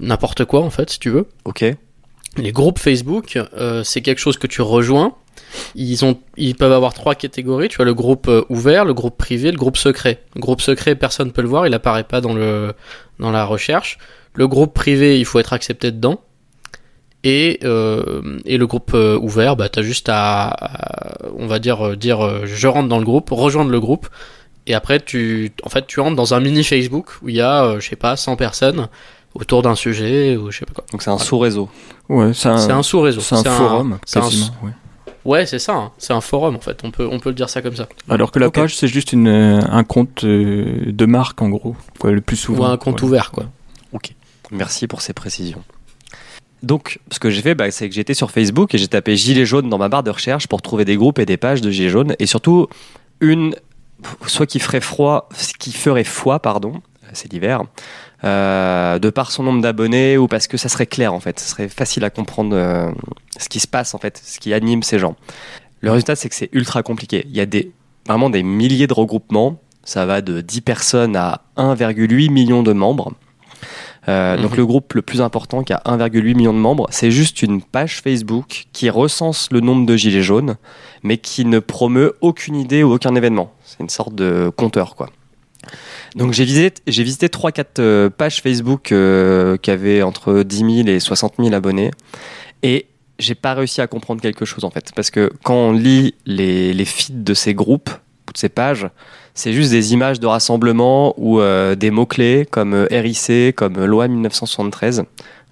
n'importe 0.00 0.44
quoi 0.44 0.60
en 0.60 0.70
fait, 0.70 0.90
si 0.90 1.00
tu 1.00 1.10
veux. 1.10 1.26
Ok. 1.44 1.64
Les 2.36 2.52
groupes 2.52 2.78
Facebook, 2.78 3.38
c'est 3.82 4.02
quelque 4.02 4.20
chose 4.20 4.38
que 4.38 4.46
tu 4.46 4.62
rejoins. 4.62 5.16
Ils, 5.74 6.04
ont, 6.04 6.20
ils 6.36 6.54
peuvent 6.54 6.72
avoir 6.72 6.92
trois 6.92 7.16
catégories. 7.16 7.68
Tu 7.68 7.82
as 7.82 7.84
le 7.84 7.94
groupe 7.94 8.30
ouvert, 8.48 8.84
le 8.84 8.94
groupe 8.94 9.16
privé, 9.16 9.50
le 9.50 9.56
groupe 9.56 9.76
secret. 9.76 10.22
Le 10.36 10.40
groupe 10.40 10.60
secret, 10.60 10.94
personne 10.94 11.28
ne 11.28 11.32
peut 11.32 11.42
le 11.42 11.48
voir, 11.48 11.66
il 11.66 11.74
apparaît 11.74 12.04
pas 12.04 12.20
dans, 12.20 12.34
le, 12.34 12.74
dans 13.18 13.32
la 13.32 13.44
recherche. 13.44 13.98
Le 14.34 14.46
groupe 14.48 14.74
privé, 14.74 15.18
il 15.18 15.24
faut 15.24 15.38
être 15.38 15.52
accepté 15.52 15.90
dedans. 15.90 16.20
Et, 17.22 17.60
euh, 17.64 18.38
et 18.46 18.56
le 18.56 18.66
groupe 18.66 18.92
euh, 18.94 19.18
ouvert, 19.18 19.54
bah, 19.56 19.68
tu 19.68 19.78
as 19.78 19.82
juste 19.82 20.08
à, 20.08 20.48
à, 20.48 21.18
on 21.36 21.46
va 21.46 21.58
dire, 21.58 21.84
euh, 21.88 21.96
dire 21.96 22.46
je 22.46 22.66
rentre 22.66 22.88
dans 22.88 22.98
le 22.98 23.04
groupe, 23.04 23.28
rejoindre 23.30 23.70
le 23.70 23.80
groupe. 23.80 24.08
Et 24.66 24.74
après, 24.74 25.00
tu, 25.00 25.52
en 25.62 25.68
fait, 25.68 25.86
tu 25.86 26.00
rentres 26.00 26.16
dans 26.16 26.32
un 26.32 26.40
mini 26.40 26.64
Facebook 26.64 27.08
où 27.22 27.28
il 27.28 27.34
y 27.36 27.40
a, 27.42 27.78
je 27.78 27.86
sais 27.86 27.96
pas, 27.96 28.16
100 28.16 28.36
personnes 28.36 28.88
autour 29.34 29.62
d'un 29.62 29.74
sujet 29.74 30.36
ou 30.36 30.50
je 30.50 30.58
sais 30.58 30.64
pas 30.64 30.72
quoi. 30.72 30.84
Donc 30.92 31.02
c'est 31.02 31.10
un 31.10 31.18
sous-réseau. 31.18 31.68
Ouais, 32.08 32.32
c'est 32.32 32.48
un, 32.48 32.82
sous-réseau. 32.82 33.20
c'est 33.20 33.34
un 33.36 33.44
forum, 33.44 33.98
c'est 34.06 34.18
un 34.18 34.22
ouais. 34.22 34.72
Ouais, 35.26 35.44
c'est 35.46 35.58
ça. 35.58 35.74
hein. 35.74 35.92
C'est 35.98 36.14
un 36.14 36.20
forum 36.22 36.56
en 36.56 36.60
fait. 36.60 36.80
On 36.84 36.90
peut, 36.90 37.06
on 37.10 37.18
peut 37.20 37.28
le 37.28 37.34
dire 37.34 37.48
ça 37.50 37.60
comme 37.60 37.76
ça. 37.76 37.86
Alors 38.08 38.32
que 38.32 38.38
la 38.38 38.50
page, 38.50 38.74
c'est 38.76 38.88
juste 38.88 39.12
une, 39.12 39.28
un 39.28 39.84
compte 39.84 40.24
de 40.24 41.06
marque, 41.06 41.42
en 41.42 41.48
gros. 41.50 41.76
Quoi, 41.98 42.12
le 42.12 42.20
plus 42.22 42.36
Ou 42.48 42.54
souvent. 42.54 42.64
un 42.70 42.76
compte 42.78 43.00
Voilà. 43.00 43.06
ouvert 43.06 43.30
quoi. 43.30 43.44
Merci 44.50 44.86
pour 44.86 45.02
ces 45.02 45.12
précisions. 45.12 45.62
Donc, 46.62 47.00
ce 47.10 47.18
que 47.18 47.30
j'ai 47.30 47.40
fait, 47.40 47.54
bah, 47.54 47.70
c'est 47.70 47.88
que 47.88 47.94
j'étais 47.94 48.14
sur 48.14 48.30
Facebook 48.30 48.74
et 48.74 48.78
j'ai 48.78 48.88
tapé 48.88 49.16
gilet 49.16 49.46
jaune 49.46 49.70
dans 49.70 49.78
ma 49.78 49.88
barre 49.88 50.02
de 50.02 50.10
recherche 50.10 50.46
pour 50.46 50.60
trouver 50.60 50.84
des 50.84 50.96
groupes 50.96 51.18
et 51.18 51.26
des 51.26 51.36
pages 51.36 51.60
de 51.60 51.70
gilets 51.70 51.88
jaunes 51.88 52.14
et 52.18 52.26
surtout 52.26 52.68
une, 53.20 53.54
soit 54.26 54.46
qui 54.46 54.60
ferait 54.60 54.80
froid, 54.80 55.28
qui 55.58 55.72
ferait 55.72 56.04
foi, 56.04 56.40
pardon, 56.40 56.82
c'est 57.12 57.32
l'hiver, 57.32 57.62
euh, 58.24 58.98
de 58.98 59.10
par 59.10 59.32
son 59.32 59.42
nombre 59.42 59.62
d'abonnés 59.62 60.18
ou 60.18 60.28
parce 60.28 60.46
que 60.46 60.56
ça 60.56 60.68
serait 60.68 60.86
clair 60.86 61.14
en 61.14 61.20
fait, 61.20 61.40
ce 61.40 61.48
serait 61.48 61.68
facile 61.68 62.04
à 62.04 62.10
comprendre 62.10 62.54
euh, 62.54 62.90
ce 63.38 63.48
qui 63.48 63.60
se 63.60 63.66
passe 63.66 63.94
en 63.94 63.98
fait, 63.98 64.20
ce 64.22 64.38
qui 64.38 64.52
anime 64.52 64.82
ces 64.82 64.98
gens. 64.98 65.16
Le 65.80 65.90
résultat, 65.90 66.14
c'est 66.14 66.28
que 66.28 66.34
c'est 66.34 66.50
ultra 66.52 66.82
compliqué. 66.82 67.24
Il 67.30 67.36
y 67.36 67.40
a 67.40 67.46
des, 67.46 67.72
vraiment 68.06 68.28
des 68.28 68.42
milliers 68.42 68.86
de 68.86 68.92
regroupements. 68.92 69.60
Ça 69.82 70.04
va 70.04 70.20
de 70.20 70.42
10 70.42 70.60
personnes 70.60 71.16
à 71.16 71.40
1,8 71.56 72.30
million 72.30 72.62
de 72.62 72.74
membres. 72.74 73.14
Euh, 74.08 74.36
Donc 74.36 74.52
Mhm. 74.52 74.56
le 74.56 74.66
groupe 74.66 74.94
le 74.94 75.02
plus 75.02 75.20
important 75.20 75.62
qui 75.62 75.72
a 75.72 75.82
1,8 75.84 76.34
million 76.34 76.54
de 76.54 76.58
membres, 76.58 76.86
c'est 76.90 77.10
juste 77.10 77.42
une 77.42 77.60
page 77.62 78.00
Facebook 78.00 78.64
qui 78.72 78.88
recense 78.88 79.48
le 79.52 79.60
nombre 79.60 79.84
de 79.86 79.96
gilets 79.96 80.22
jaunes, 80.22 80.56
mais 81.02 81.18
qui 81.18 81.44
ne 81.44 81.58
promeut 81.58 82.14
aucune 82.22 82.56
idée 82.56 82.82
ou 82.82 82.92
aucun 82.94 83.14
événement. 83.14 83.52
C'est 83.64 83.80
une 83.80 83.90
sorte 83.90 84.14
de 84.14 84.50
compteur, 84.56 84.94
quoi. 84.96 85.08
Donc 86.16 86.32
j'ai 86.32 86.44
visité, 86.44 86.82
j'ai 86.86 87.02
visité 87.04 87.28
3-4 87.28 87.78
euh, 87.78 88.08
pages 88.10 88.40
Facebook 88.40 88.90
euh, 88.90 89.56
qui 89.58 89.70
avaient 89.70 90.02
entre 90.02 90.42
10 90.42 90.84
000 90.84 90.88
et 90.88 90.98
60 90.98 91.34
000 91.38 91.52
abonnés, 91.52 91.90
et 92.62 92.86
j'ai 93.18 93.34
pas 93.34 93.52
réussi 93.52 93.82
à 93.82 93.86
comprendre 93.86 94.22
quelque 94.22 94.46
chose 94.46 94.64
en 94.64 94.70
fait, 94.70 94.92
parce 94.96 95.10
que 95.10 95.30
quand 95.44 95.54
on 95.54 95.72
lit 95.72 96.14
les, 96.24 96.72
les 96.72 96.84
feeds 96.86 97.22
de 97.22 97.34
ces 97.34 97.52
groupes 97.52 97.90
ou 98.30 98.32
de 98.32 98.38
ces 98.38 98.48
pages, 98.48 98.88
c'est 99.34 99.52
juste 99.52 99.70
des 99.70 99.92
images 99.92 100.20
de 100.20 100.26
rassemblement 100.26 101.14
ou 101.18 101.40
euh, 101.40 101.74
des 101.74 101.90
mots-clés 101.90 102.46
comme 102.50 102.74
euh, 102.74 102.86
RIC, 102.90 103.54
comme 103.54 103.76
euh, 103.76 103.86
loi 103.86 104.08
1973. 104.08 105.04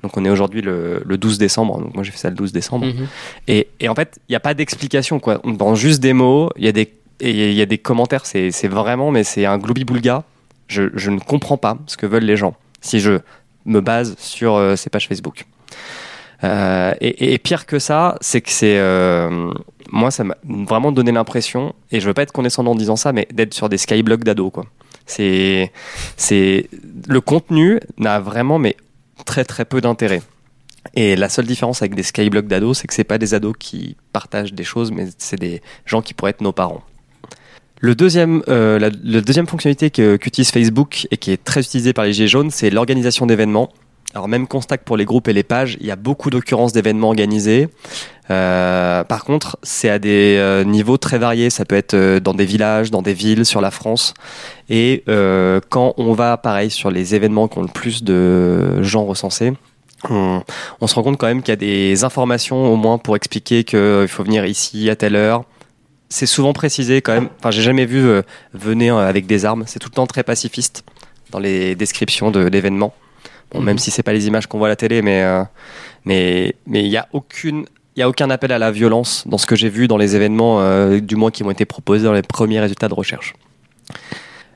Donc 0.03 0.17
on 0.17 0.25
est 0.25 0.31
aujourd'hui 0.31 0.63
le, 0.63 1.03
le 1.05 1.19
12 1.19 1.39
décembre, 1.39 1.81
donc 1.81 1.95
moi 1.95 2.05
j'ai 2.05 2.13
fait 2.13 2.19
ça 2.19 2.31
le 2.31 2.37
12 2.37 2.53
décembre. 2.53 2.87
Mhm. 2.87 3.09
Et, 3.49 3.69
et 3.81 3.89
en 3.89 3.95
fait, 3.95 4.19
il 4.29 4.33
n'y 4.33 4.37
a 4.37 4.41
pas 4.41 4.55
d'explication, 4.55 5.19
quoi. 5.19 5.41
On 5.45 5.55
prend 5.57 5.75
juste 5.75 6.01
des 6.01 6.13
mots, 6.13 6.51
il 6.57 6.65
y 6.65 6.69
a 6.69 6.73
des, 6.73 6.93
et 7.21 7.51
il 7.51 7.57
y 7.57 7.63
a 7.63 7.67
des 7.67 7.79
commentaires, 7.79 8.25
c'est 8.27 8.69
vraiment, 8.69 9.11
mais 9.11 9.25
c'est 9.25 9.45
un 9.45 9.59
gloubi-boulga. 9.59 10.23
Je, 10.69 10.85
je 10.95 11.11
ne 11.11 11.19
comprends 11.19 11.57
pas 11.57 11.79
ce 11.87 11.97
que 11.97 12.07
veulent 12.07 12.25
les 12.25 12.37
gens 12.37 12.55
si 12.81 13.01
je 13.01 13.19
me 13.65 13.81
base 13.81 14.15
sur 14.19 14.55
euh, 14.55 14.77
ces 14.77 14.91
pages 14.91 15.09
Facebook. 15.09 15.47
Euh, 16.45 16.95
et 17.01 17.37
pire 17.39 17.67
que 17.67 17.81
ça, 17.81 18.17
c'est 18.21 18.41
que 18.41 18.51
c'est. 18.51 18.79
Moi, 19.91 20.11
ça 20.11 20.25
m'a 20.25 20.37
vraiment 20.45 20.93
donné 20.93 21.13
l'impression, 21.13 21.75
et 21.91 22.01
je 22.01 22.07
veux 22.07 22.15
pas 22.15 22.23
être 22.23 22.33
condescendant 22.33 22.73
en 22.73 22.77
disant 22.77 22.97
ça, 22.97 23.13
mais 23.13 23.27
d'être 23.33 23.55
sur 23.55 23.69
des 23.69 23.79
skyblocks 23.79 24.25
quoi. 24.53 24.65
C'est. 25.07 25.71
Le 27.09 27.21
contenu 27.21 27.81
n'a 27.97 28.21
vraiment, 28.21 28.59
mais 28.59 28.77
très 29.25 29.45
très 29.45 29.65
peu 29.65 29.81
d'intérêt. 29.81 30.23
Et 30.95 31.17
la 31.17 31.29
seule 31.29 31.47
différence 31.47 31.83
avec 31.83 31.95
des 31.95 32.03
skyblocks 32.03 32.47
d'ados, 32.47 32.79
c'est 32.79 32.87
que 32.87 32.95
c'est 32.95 33.05
pas 33.05 33.19
des 33.19 33.35
ados 33.35 33.55
qui 33.59 33.97
partagent 34.13 34.53
des 34.53 34.65
choses, 34.65 34.91
mais 34.91 35.09
c'est 35.19 35.39
des 35.39 35.61
gens 35.87 36.03
qui 36.03 36.15
pourraient 36.15 36.31
être 36.31 36.41
nos 36.41 36.53
parents. 36.53 36.83
Le 37.81 37.95
deuxième, 37.95 38.43
euh, 38.49 38.79
la, 38.79 38.91
deuxième 38.91 39.47
fonctionnalité 39.47 39.91
qu'utilise 39.91 40.51
Facebook 40.51 41.07
et 41.11 41.17
qui 41.17 41.31
est 41.31 41.43
très 41.43 41.61
utilisée 41.61 41.93
par 41.93 42.05
les 42.05 42.13
Gilets 42.13 42.29
jaunes, 42.29 42.51
c'est 42.51 42.71
l'organisation 42.71 43.27
d'événements. 43.27 43.71
Alors 44.15 44.27
même 44.27 44.47
constat 44.47 44.79
pour 44.79 44.97
les 44.97 45.05
groupes 45.05 45.29
et 45.29 45.35
les 45.35 45.43
pages, 45.43 45.77
il 45.81 45.87
y 45.87 45.91
a 45.91 45.97
beaucoup 45.97 46.31
d'occurrences 46.31 46.73
d'événements 46.73 47.09
organisés. 47.09 47.69
Euh, 48.31 49.05
par 49.05 49.25
contre, 49.25 49.59
c'est 49.63 49.91
à 49.91 49.99
des 49.99 50.37
euh, 50.39 50.65
niveaux 50.65 50.97
très 50.97 51.19
variés. 51.19 51.51
Ça 51.51 51.65
peut 51.65 51.77
être 51.77 51.95
euh, 51.95 52.21
dans 52.21 52.35
des 52.35 52.47
villages, 52.47 52.91
dans 52.91 53.03
des 53.03 53.13
villes, 53.13 53.45
sur 53.45 53.61
la 53.61 53.71
France. 53.71 54.15
Et 54.71 55.05
quand 55.71 55.95
on 55.97 56.13
va, 56.13 56.37
pareil, 56.37 56.71
sur 56.71 56.91
les 56.91 57.15
événements 57.15 57.49
qui 57.49 57.59
ont 57.59 57.63
le 57.63 57.69
plus 57.69 58.03
de 58.03 58.83
gens 58.83 59.05
recensés, 59.07 59.55
on, 60.11 60.43
se 60.87 60.95
rend 60.95 61.03
compte 61.03 61.17
quand 61.19 61.27
même 61.27 61.43
qu'il 61.43 61.53
y 61.53 61.53
a 61.53 61.57
des 61.57 62.05
informations 62.05 62.71
au 62.73 62.77
moins 62.77 62.99
pour 62.99 63.17
expliquer 63.17 63.65
qu'il 63.65 64.07
faut 64.09 64.25
venir 64.25 64.45
ici 64.45 64.91
à 64.91 64.97
telle 64.97 65.17
heure. 65.17 65.45
C'est 66.11 66.27
souvent 66.27 66.53
précisé 66.53 67.01
quand 67.01 67.15
même. 67.15 67.29
Enfin, 67.39 67.51
j'ai 67.51 67.63
jamais 67.63 67.87
vu 67.87 68.07
venir 68.53 68.97
avec 68.99 69.27
des 69.27 69.47
armes. 69.47 69.65
C'est 69.67 69.79
tout 69.79 69.89
le 69.91 69.95
temps 69.95 70.07
très 70.07 70.23
pacifiste 70.23 70.85
dans 71.31 71.39
les 71.39 71.75
descriptions 71.75 72.31
de 72.31 72.41
l'événement. 72.41 72.93
Bon, 73.53 73.61
même 73.61 73.79
si 73.79 73.91
c'est 73.91 74.03
pas 74.03 74.13
les 74.13 74.27
images 74.27 74.47
qu'on 74.47 74.59
voit 74.59 74.69
à 74.69 74.71
la 74.71 74.77
télé, 74.77 75.03
mais 75.03 75.23
euh, 75.23 75.43
mais 76.05 76.55
mais 76.67 76.85
il 76.85 76.91
y 76.91 76.97
a 76.97 77.09
aucune 77.13 77.65
Il 77.97 78.03
a 78.03 78.09
aucun 78.09 78.31
appel 78.31 78.53
à 78.53 78.59
la 78.59 78.71
violence 78.71 79.25
dans 79.27 79.39
ce 79.39 79.47
que 79.47 79.57
j'ai 79.57 79.69
vu 79.69 79.89
dans 79.89 79.97
les 79.97 80.17
événements, 80.17 80.61
euh, 80.61 81.01
du 81.01 81.17
moins 81.17 81.31
qui 81.31 81.45
m'ont 81.45 81.51
été 81.51 81.65
proposés 81.65 82.05
dans 82.05 82.13
les 82.13 82.23
premiers 82.23 82.61
résultats 82.61 82.89
de 82.89 82.95
recherche. 82.95 83.35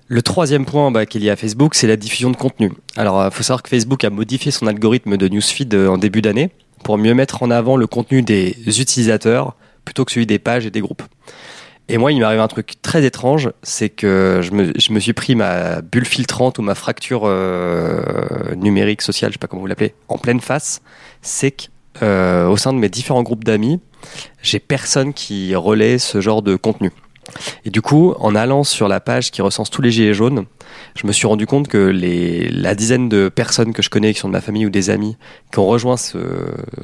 Le 0.08 0.20
troisième 0.20 0.66
point 0.66 0.90
bah, 0.90 1.06
qui 1.06 1.18
est 1.18 1.20
lié 1.22 1.30
à 1.30 1.37
Facebook, 1.37 1.75
c'est 1.75 1.87
la 1.87 1.96
diffusion 1.96 2.30
de 2.30 2.37
contenu. 2.37 2.70
Alors, 2.96 3.25
il 3.25 3.30
faut 3.30 3.42
savoir 3.42 3.62
que 3.62 3.70
Facebook 3.70 4.04
a 4.04 4.11
modifié 4.11 4.52
son 4.52 4.66
algorithme 4.66 5.16
de 5.16 5.26
newsfeed 5.26 5.75
euh, 5.75 5.88
en 5.88 5.96
début 5.96 6.20
d'année 6.20 6.50
pour 6.84 6.99
mieux 6.99 7.14
mettre 7.14 7.42
en 7.42 7.50
avant 7.50 7.76
le 7.76 7.87
contenu 7.87 8.22
des 8.22 8.54
utilisateurs 8.66 9.54
plutôt 9.84 10.04
que 10.04 10.12
celui 10.12 10.26
des 10.26 10.38
pages 10.38 10.66
et 10.66 10.70
des 10.70 10.80
groupes. 10.80 11.02
Et 11.88 11.98
moi, 11.98 12.12
il 12.12 12.20
m'arrive 12.20 12.40
un 12.40 12.48
truc 12.48 12.80
très 12.80 13.04
étrange, 13.04 13.50
c'est 13.62 13.88
que 13.88 14.40
je 14.42 14.52
me, 14.52 14.72
je 14.78 14.92
me 14.92 15.00
suis 15.00 15.12
pris 15.12 15.34
ma 15.34 15.82
bulle 15.82 16.06
filtrante 16.06 16.58
ou 16.58 16.62
ma 16.62 16.74
fracture 16.74 17.22
euh, 17.24 18.54
numérique, 18.54 19.02
sociale, 19.02 19.30
je 19.30 19.34
sais 19.34 19.38
pas 19.38 19.48
comment 19.48 19.62
vous 19.62 19.66
l'appelez, 19.66 19.94
en 20.08 20.16
pleine 20.16 20.40
face. 20.40 20.80
C'est 21.22 21.50
que 21.50 21.64
euh, 22.02 22.56
sein 22.56 22.72
de 22.72 22.78
mes 22.78 22.88
différents 22.88 23.22
groupes 23.22 23.44
d'amis, 23.44 23.80
j'ai 24.42 24.60
personne 24.60 25.12
qui 25.12 25.54
relaie 25.54 25.98
ce 25.98 26.20
genre 26.20 26.42
de 26.42 26.56
contenu. 26.56 26.92
Et 27.64 27.70
du 27.70 27.82
coup, 27.82 28.14
en 28.18 28.34
allant 28.34 28.64
sur 28.64 28.88
la 28.88 29.00
page 29.00 29.30
qui 29.30 29.42
recense 29.42 29.70
tous 29.70 29.82
les 29.82 29.90
gilets 29.90 30.14
jaunes, 30.14 30.46
je 30.96 31.06
me 31.06 31.12
suis 31.12 31.26
rendu 31.26 31.46
compte 31.46 31.68
que 31.68 31.78
les, 31.78 32.48
la 32.48 32.74
dizaine 32.74 33.08
de 33.08 33.28
personnes 33.28 33.72
que 33.72 33.82
je 33.82 33.90
connais, 33.90 34.12
qui 34.12 34.20
sont 34.20 34.28
de 34.28 34.32
ma 34.32 34.40
famille 34.40 34.66
ou 34.66 34.70
des 34.70 34.90
amis, 34.90 35.16
qui 35.52 35.58
ont 35.58 35.66
rejoint 35.66 35.96
ce, 35.96 36.18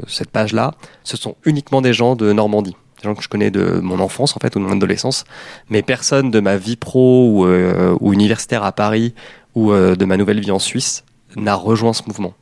cette 0.07 0.31
page-là, 0.31 0.75
ce 1.05 1.17
sont 1.17 1.37
uniquement 1.45 1.83
des 1.83 1.93
gens 1.93 2.17
de 2.17 2.33
Normandie. 2.33 2.77
Des 3.01 3.09
gens 3.09 3.15
que 3.15 3.23
je 3.23 3.29
connais 3.29 3.51
de 3.51 3.81
mon 3.81 4.01
enfance, 4.01 4.37
en 4.37 4.41
fait, 4.41 4.57
ou 4.57 4.59
de 4.59 4.65
mon 4.65 4.73
adolescence. 4.73 5.25
Mais 5.71 5.83
personne 5.83 6.31
de 6.31 6.41
ma 6.41 6.57
vie 6.57 6.77
pro 6.77 7.29
ou, 7.31 7.47
euh, 7.47 7.97
ou 8.01 8.13
universitaire 8.13 8.65
à 8.65 8.73
Paris 8.73 9.15
ou 9.55 9.73
euh, 9.73 9.97
de 9.97 10.05
ma 10.05 10.17
nouvelle 10.17 10.41
vie 10.41 10.51
en 10.51 10.59
Suisse 10.59 11.05
n'a 11.37 11.55
rejoint 11.55 11.93
ce 11.93 12.03
mouvement. 12.07 12.35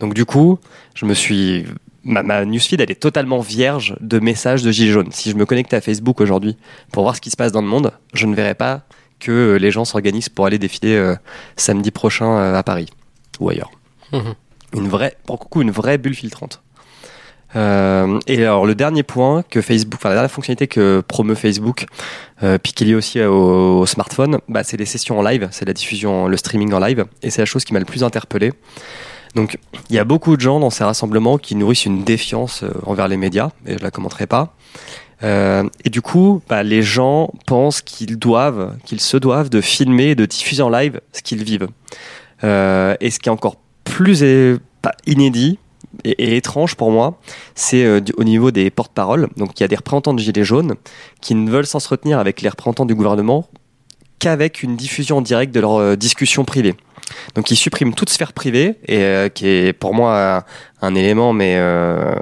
Donc 0.00 0.14
du 0.14 0.24
coup, 0.24 0.58
je 0.94 1.06
me 1.06 1.14
suis 1.14 1.64
ma, 2.04 2.22
ma, 2.22 2.44
newsfeed 2.44 2.80
elle 2.80 2.90
est 2.90 3.00
totalement 3.00 3.40
vierge 3.40 3.96
de 4.00 4.18
messages 4.18 4.62
de 4.62 4.70
gilets 4.70 4.92
jaunes. 4.92 5.12
Si 5.12 5.30
je 5.30 5.36
me 5.36 5.46
connecte 5.46 5.74
à 5.74 5.80
Facebook 5.80 6.20
aujourd'hui 6.20 6.56
pour 6.92 7.02
voir 7.02 7.16
ce 7.16 7.20
qui 7.20 7.30
se 7.30 7.36
passe 7.36 7.52
dans 7.52 7.62
le 7.62 7.68
monde, 7.68 7.92
je 8.12 8.26
ne 8.26 8.34
verrai 8.34 8.54
pas 8.54 8.82
que 9.20 9.56
les 9.60 9.70
gens 9.70 9.84
s'organisent 9.84 10.28
pour 10.28 10.46
aller 10.46 10.58
défiler 10.58 10.94
euh, 10.94 11.16
samedi 11.56 11.90
prochain 11.90 12.36
euh, 12.36 12.54
à 12.54 12.62
Paris 12.62 12.88
ou 13.40 13.48
ailleurs. 13.48 13.70
Mmh. 14.12 14.18
Une 14.74 14.88
vraie, 14.88 15.16
pour 15.24 15.38
coucou, 15.38 15.62
une 15.62 15.70
vraie 15.70 15.98
bulle 15.98 16.14
filtrante. 16.14 16.62
Euh, 17.56 18.18
et 18.26 18.42
alors 18.42 18.66
le 18.66 18.74
dernier 18.74 19.02
point 19.02 19.42
que 19.48 19.60
Facebook, 19.60 19.94
enfin 19.96 20.08
la 20.08 20.16
dernière 20.16 20.30
fonctionnalité 20.30 20.66
que 20.66 21.02
promeut 21.06 21.34
Facebook, 21.34 21.86
euh, 22.42 22.58
puis 22.58 22.72
qui 22.72 22.84
est 22.84 22.86
liée 22.88 22.94
aussi 22.94 23.20
au, 23.22 23.86
smartphone, 23.86 24.38
bah, 24.48 24.64
c'est 24.64 24.76
les 24.76 24.86
sessions 24.86 25.18
en 25.18 25.22
live, 25.22 25.48
c'est 25.52 25.64
la 25.64 25.72
diffusion, 25.72 26.26
le 26.26 26.36
streaming 26.36 26.72
en 26.72 26.80
live, 26.80 27.04
et 27.22 27.30
c'est 27.30 27.42
la 27.42 27.46
chose 27.46 27.64
qui 27.64 27.72
m'a 27.72 27.78
le 27.78 27.84
plus 27.84 28.02
interpellé. 28.02 28.52
Donc 29.34 29.58
il 29.90 29.96
y 29.96 29.98
a 29.98 30.04
beaucoup 30.04 30.36
de 30.36 30.40
gens 30.40 30.60
dans 30.60 30.70
ces 30.70 30.84
rassemblements 30.84 31.38
qui 31.38 31.56
nourrissent 31.56 31.86
une 31.86 32.04
défiance 32.04 32.62
euh, 32.62 32.70
envers 32.86 33.08
les 33.08 33.16
médias, 33.16 33.50
et 33.66 33.78
je 33.78 33.82
la 33.82 33.90
commenterai 33.90 34.26
pas. 34.26 34.54
Euh, 35.22 35.68
et 35.84 35.90
du 35.90 36.02
coup, 36.02 36.42
bah, 36.48 36.62
les 36.62 36.82
gens 36.82 37.30
pensent 37.46 37.82
qu'ils 37.82 38.18
doivent, 38.18 38.76
qu'ils 38.84 39.00
se 39.00 39.16
doivent 39.16 39.48
de 39.48 39.60
filmer 39.60 40.10
et 40.10 40.14
de 40.14 40.26
diffuser 40.26 40.62
en 40.62 40.68
live 40.68 41.00
ce 41.12 41.22
qu'ils 41.22 41.44
vivent. 41.44 41.68
Euh, 42.42 42.94
et 43.00 43.10
ce 43.10 43.18
qui 43.18 43.28
est 43.28 43.32
encore 43.32 43.56
plus 43.84 44.24
pas 44.82 44.92
inédit 45.06 45.58
et, 46.04 46.36
étrange 46.36 46.74
pour 46.74 46.90
moi, 46.90 47.18
c'est 47.54 47.84
euh, 47.84 48.00
au 48.16 48.24
niveau 48.24 48.50
des 48.50 48.70
porte-paroles. 48.70 49.28
Donc 49.36 49.58
il 49.58 49.62
y 49.62 49.64
a 49.64 49.68
des 49.68 49.76
représentants 49.76 50.14
de 50.14 50.18
Gilets 50.18 50.44
jaunes 50.44 50.74
qui 51.20 51.34
ne 51.34 51.50
veulent 51.50 51.66
s'entretenir 51.66 52.18
avec 52.18 52.42
les 52.42 52.48
représentants 52.48 52.86
du 52.86 52.94
gouvernement 52.94 53.48
qu'avec 54.18 54.62
une 54.62 54.76
diffusion 54.76 55.18
en 55.18 55.22
direct 55.22 55.54
de 55.54 55.60
leurs 55.60 55.76
euh, 55.76 55.96
discussions 55.96 56.44
privées. 56.44 56.74
Donc 57.34 57.50
ils 57.50 57.56
suppriment 57.56 57.94
toute 57.94 58.10
sphère 58.10 58.32
privée 58.32 58.78
et 58.86 59.02
euh, 59.02 59.28
qui 59.28 59.46
est 59.46 59.72
pour 59.72 59.94
moi 59.94 60.38
un, 60.38 60.44
un 60.84 60.94
élément 60.94 61.32
mais 61.32 61.54
euh, 61.56 62.14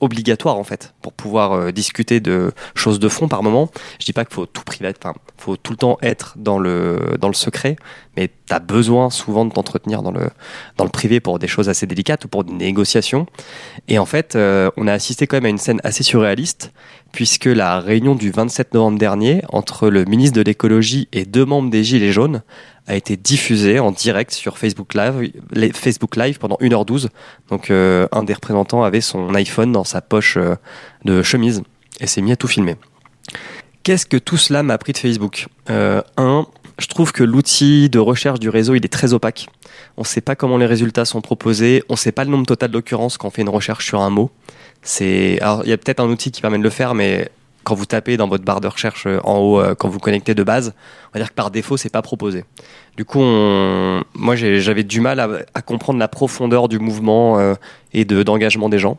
obligatoire 0.00 0.56
en 0.56 0.64
fait 0.64 0.94
pour 1.02 1.12
pouvoir 1.12 1.52
euh, 1.52 1.72
discuter 1.72 2.20
de 2.20 2.52
choses 2.74 2.98
de 2.98 3.08
fond 3.08 3.28
par 3.28 3.42
moment. 3.42 3.70
Je 4.00 4.06
dis 4.06 4.12
pas 4.12 4.24
qu'il 4.24 4.34
faut 4.34 4.46
tout 4.46 4.62
privé, 4.64 4.92
enfin 4.98 5.14
faut 5.36 5.56
tout 5.56 5.72
le 5.72 5.78
temps 5.78 5.98
être 6.02 6.34
dans 6.36 6.58
le 6.58 7.16
dans 7.20 7.28
le 7.28 7.34
secret, 7.34 7.76
mais 8.16 8.28
tu 8.28 8.52
as 8.52 8.58
besoin 8.58 9.10
souvent 9.10 9.44
de 9.44 9.52
t'entretenir 9.52 10.02
dans 10.02 10.10
le 10.10 10.28
dans 10.76 10.84
le 10.84 10.90
privé 10.90 11.20
pour 11.20 11.38
des 11.38 11.48
choses 11.48 11.68
assez 11.68 11.86
délicates 11.86 12.24
ou 12.24 12.28
pour 12.28 12.44
des 12.44 12.52
négociations. 12.52 13.26
Et 13.86 13.98
en 13.98 14.06
fait, 14.06 14.34
euh, 14.34 14.70
on 14.76 14.86
a 14.86 14.92
assisté 14.92 15.26
quand 15.26 15.36
même 15.36 15.46
à 15.46 15.50
une 15.50 15.58
scène 15.58 15.80
assez 15.84 16.02
surréaliste 16.02 16.72
puisque 17.12 17.46
la 17.46 17.80
réunion 17.80 18.14
du 18.14 18.30
27 18.30 18.74
novembre 18.74 18.98
dernier 18.98 19.42
entre 19.48 19.88
le 19.88 20.04
ministre 20.04 20.36
de 20.36 20.42
l'écologie 20.42 21.08
et 21.12 21.24
deux 21.24 21.46
membres 21.46 21.70
des 21.70 21.82
Gilets 21.82 22.12
jaunes 22.12 22.42
a 22.88 22.96
été 22.96 23.16
diffusée 23.16 23.78
en 23.78 23.92
direct 23.92 24.32
sur 24.32 24.58
Facebook 24.58 24.94
Live, 24.94 25.30
Facebook 25.74 26.16
Live 26.16 26.38
pendant 26.38 26.56
1h12. 26.56 27.08
Donc 27.50 27.70
euh, 27.70 28.08
un 28.12 28.24
des 28.24 28.32
représentants 28.32 28.82
avait 28.82 29.02
son 29.02 29.34
iPhone 29.34 29.72
dans 29.72 29.84
sa 29.84 30.00
poche 30.00 30.38
euh, 30.38 30.56
de 31.04 31.22
chemise 31.22 31.62
et 32.00 32.06
s'est 32.06 32.22
mis 32.22 32.32
à 32.32 32.36
tout 32.36 32.48
filmer. 32.48 32.76
Qu'est-ce 33.82 34.06
que 34.06 34.16
tout 34.16 34.38
cela 34.38 34.62
m'a 34.62 34.74
appris 34.74 34.92
de 34.94 34.98
Facebook? 34.98 35.48
Euh, 35.68 36.00
Un, 36.16 36.46
je 36.78 36.86
trouve 36.86 37.12
que 37.12 37.22
l'outil 37.22 37.90
de 37.90 37.98
recherche 37.98 38.40
du 38.40 38.48
réseau 38.48 38.74
il 38.74 38.84
est 38.84 38.92
très 38.92 39.12
opaque. 39.12 39.48
On 39.98 40.02
ne 40.02 40.06
sait 40.06 40.22
pas 40.22 40.34
comment 40.34 40.56
les 40.56 40.66
résultats 40.66 41.04
sont 41.04 41.20
proposés, 41.20 41.82
on 41.90 41.92
ne 41.92 41.98
sait 41.98 42.12
pas 42.12 42.24
le 42.24 42.30
nombre 42.30 42.46
total 42.46 42.70
d'occurrences 42.70 43.18
quand 43.18 43.28
on 43.28 43.30
fait 43.30 43.42
une 43.42 43.50
recherche 43.50 43.84
sur 43.84 44.00
un 44.00 44.10
mot. 44.10 44.30
C'est, 44.80 45.38
alors 45.42 45.60
il 45.64 45.70
y 45.70 45.72
a 45.72 45.76
peut-être 45.76 46.00
un 46.00 46.08
outil 46.08 46.30
qui 46.30 46.40
permet 46.40 46.58
de 46.58 46.62
le 46.62 46.70
faire, 46.70 46.94
mais 46.94 47.28
quand 47.68 47.74
vous 47.74 47.84
tapez 47.84 48.16
dans 48.16 48.28
votre 48.28 48.44
barre 48.44 48.62
de 48.62 48.66
recherche 48.66 49.06
en 49.24 49.36
haut, 49.36 49.60
euh, 49.60 49.74
quand 49.74 49.90
vous 49.90 49.98
connectez 49.98 50.34
de 50.34 50.42
base, 50.42 50.72
on 51.08 51.18
va 51.18 51.20
dire 51.20 51.28
que 51.28 51.34
par 51.34 51.50
défaut, 51.50 51.76
c'est 51.76 51.92
pas 51.92 52.00
proposé. 52.00 52.46
Du 52.96 53.04
coup, 53.04 53.20
moi, 53.20 54.36
j'avais 54.36 54.84
du 54.84 55.02
mal 55.02 55.20
à, 55.20 55.60
comprendre 55.60 55.98
la 55.98 56.08
profondeur 56.08 56.68
du 56.68 56.78
mouvement 56.78 57.38
euh, 57.38 57.54
et 57.92 58.06
de, 58.06 58.22
d'engagement 58.22 58.70
des 58.70 58.78
gens. 58.78 58.96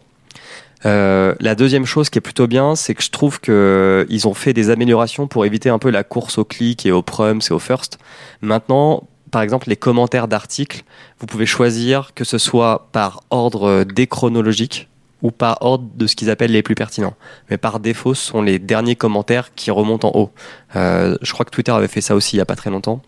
Euh, 0.86 1.34
la 1.40 1.56
deuxième 1.56 1.86
chose 1.86 2.12
qui 2.12 2.20
est 2.20 2.22
plutôt 2.22 2.46
bien, 2.46 2.76
c'est 2.76 2.94
que 2.94 3.02
je 3.02 3.10
trouve 3.10 3.40
que 3.40 4.06
ils 4.08 4.28
ont 4.28 4.36
fait 4.36 4.54
des 4.54 4.70
améliorations 4.70 5.26
pour 5.26 5.46
éviter 5.48 5.70
un 5.70 5.80
peu 5.80 5.90
la 5.90 6.04
course 6.04 6.38
au 6.38 6.46
clic 6.46 6.86
et 6.86 6.92
au 6.92 7.02
prums 7.02 7.42
et 7.50 7.52
au 7.52 7.60
first. 7.60 7.98
Maintenant, 8.42 9.08
par 9.32 9.42
exemple, 9.42 9.68
les 9.68 9.78
commentaires 9.78 10.28
d'articles, 10.28 10.84
vous 11.20 11.26
pouvez 11.26 11.48
choisir 11.48 12.14
que 12.14 12.24
ce 12.24 12.38
soit 12.38 12.88
par 12.92 13.24
ordre 13.32 13.84
déchronologique 13.84 14.90
ou 15.22 15.32
par 15.32 15.58
ordre 15.62 15.86
de 15.96 16.08
ce 16.08 16.16
qu'ils 16.16 16.30
appellent 16.30 16.52
les 16.52 16.64
plus 16.64 16.76
pertinents. 16.76 17.14
Mais 17.50 17.58
par 17.58 17.80
défaut, 17.80 18.14
ce 18.14 18.26
sont 18.26 18.42
les 18.42 18.60
derniers 18.60 18.96
commentaires 18.96 19.54
qui 19.54 19.72
remontent 19.72 20.10
en 20.10 20.20
haut. 20.20 20.32
Euh, 20.76 21.18
je 21.22 21.34
crois 21.34 21.46
que 21.46 21.52
Twitter 21.52 21.72
avait 21.72 21.88
fait 21.88 22.02
ça 22.02 22.16
aussi 22.16 22.36
il 22.36 22.40
n'y 22.40 22.42
a 22.42 22.46
pas 22.46 22.56
très 22.56 22.70
longtemps. 22.70 23.02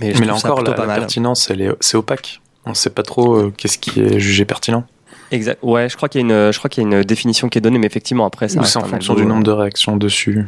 Mais, 0.00 0.12
Mais 0.18 0.26
là 0.26 0.34
encore, 0.34 0.62
la, 0.62 0.72
pas 0.72 0.86
la 0.86 0.94
pertinence, 0.96 1.50
c'est 1.80 1.96
opaque. 1.96 2.40
On 2.64 2.70
ne 2.70 2.74
sait 2.74 2.90
pas 2.90 3.02
trop 3.02 3.34
euh, 3.34 3.52
qu'est-ce 3.56 3.78
qui 3.78 4.00
est 4.00 4.18
jugé 4.18 4.44
pertinent. 4.44 4.84
Exact. 5.30 5.58
Ouais, 5.62 5.88
je 5.88 5.96
crois 5.96 6.08
qu'il 6.08 6.20
y 6.20 6.24
a 6.24 6.26
une, 6.26 6.52
je 6.52 6.58
crois 6.58 6.68
qu'il 6.68 6.82
y 6.82 6.86
a 6.86 6.88
une 6.88 7.02
définition 7.02 7.48
qui 7.48 7.58
est 7.58 7.60
donnée, 7.60 7.78
mais 7.78 7.86
effectivement 7.86 8.26
après 8.26 8.48
ça. 8.48 8.62
C'est 8.64 8.78
en 8.78 8.84
fonction 8.84 9.14
du 9.14 9.24
nombre 9.24 9.42
de 9.42 9.50
réactions 9.50 9.96
dessus. 9.96 10.46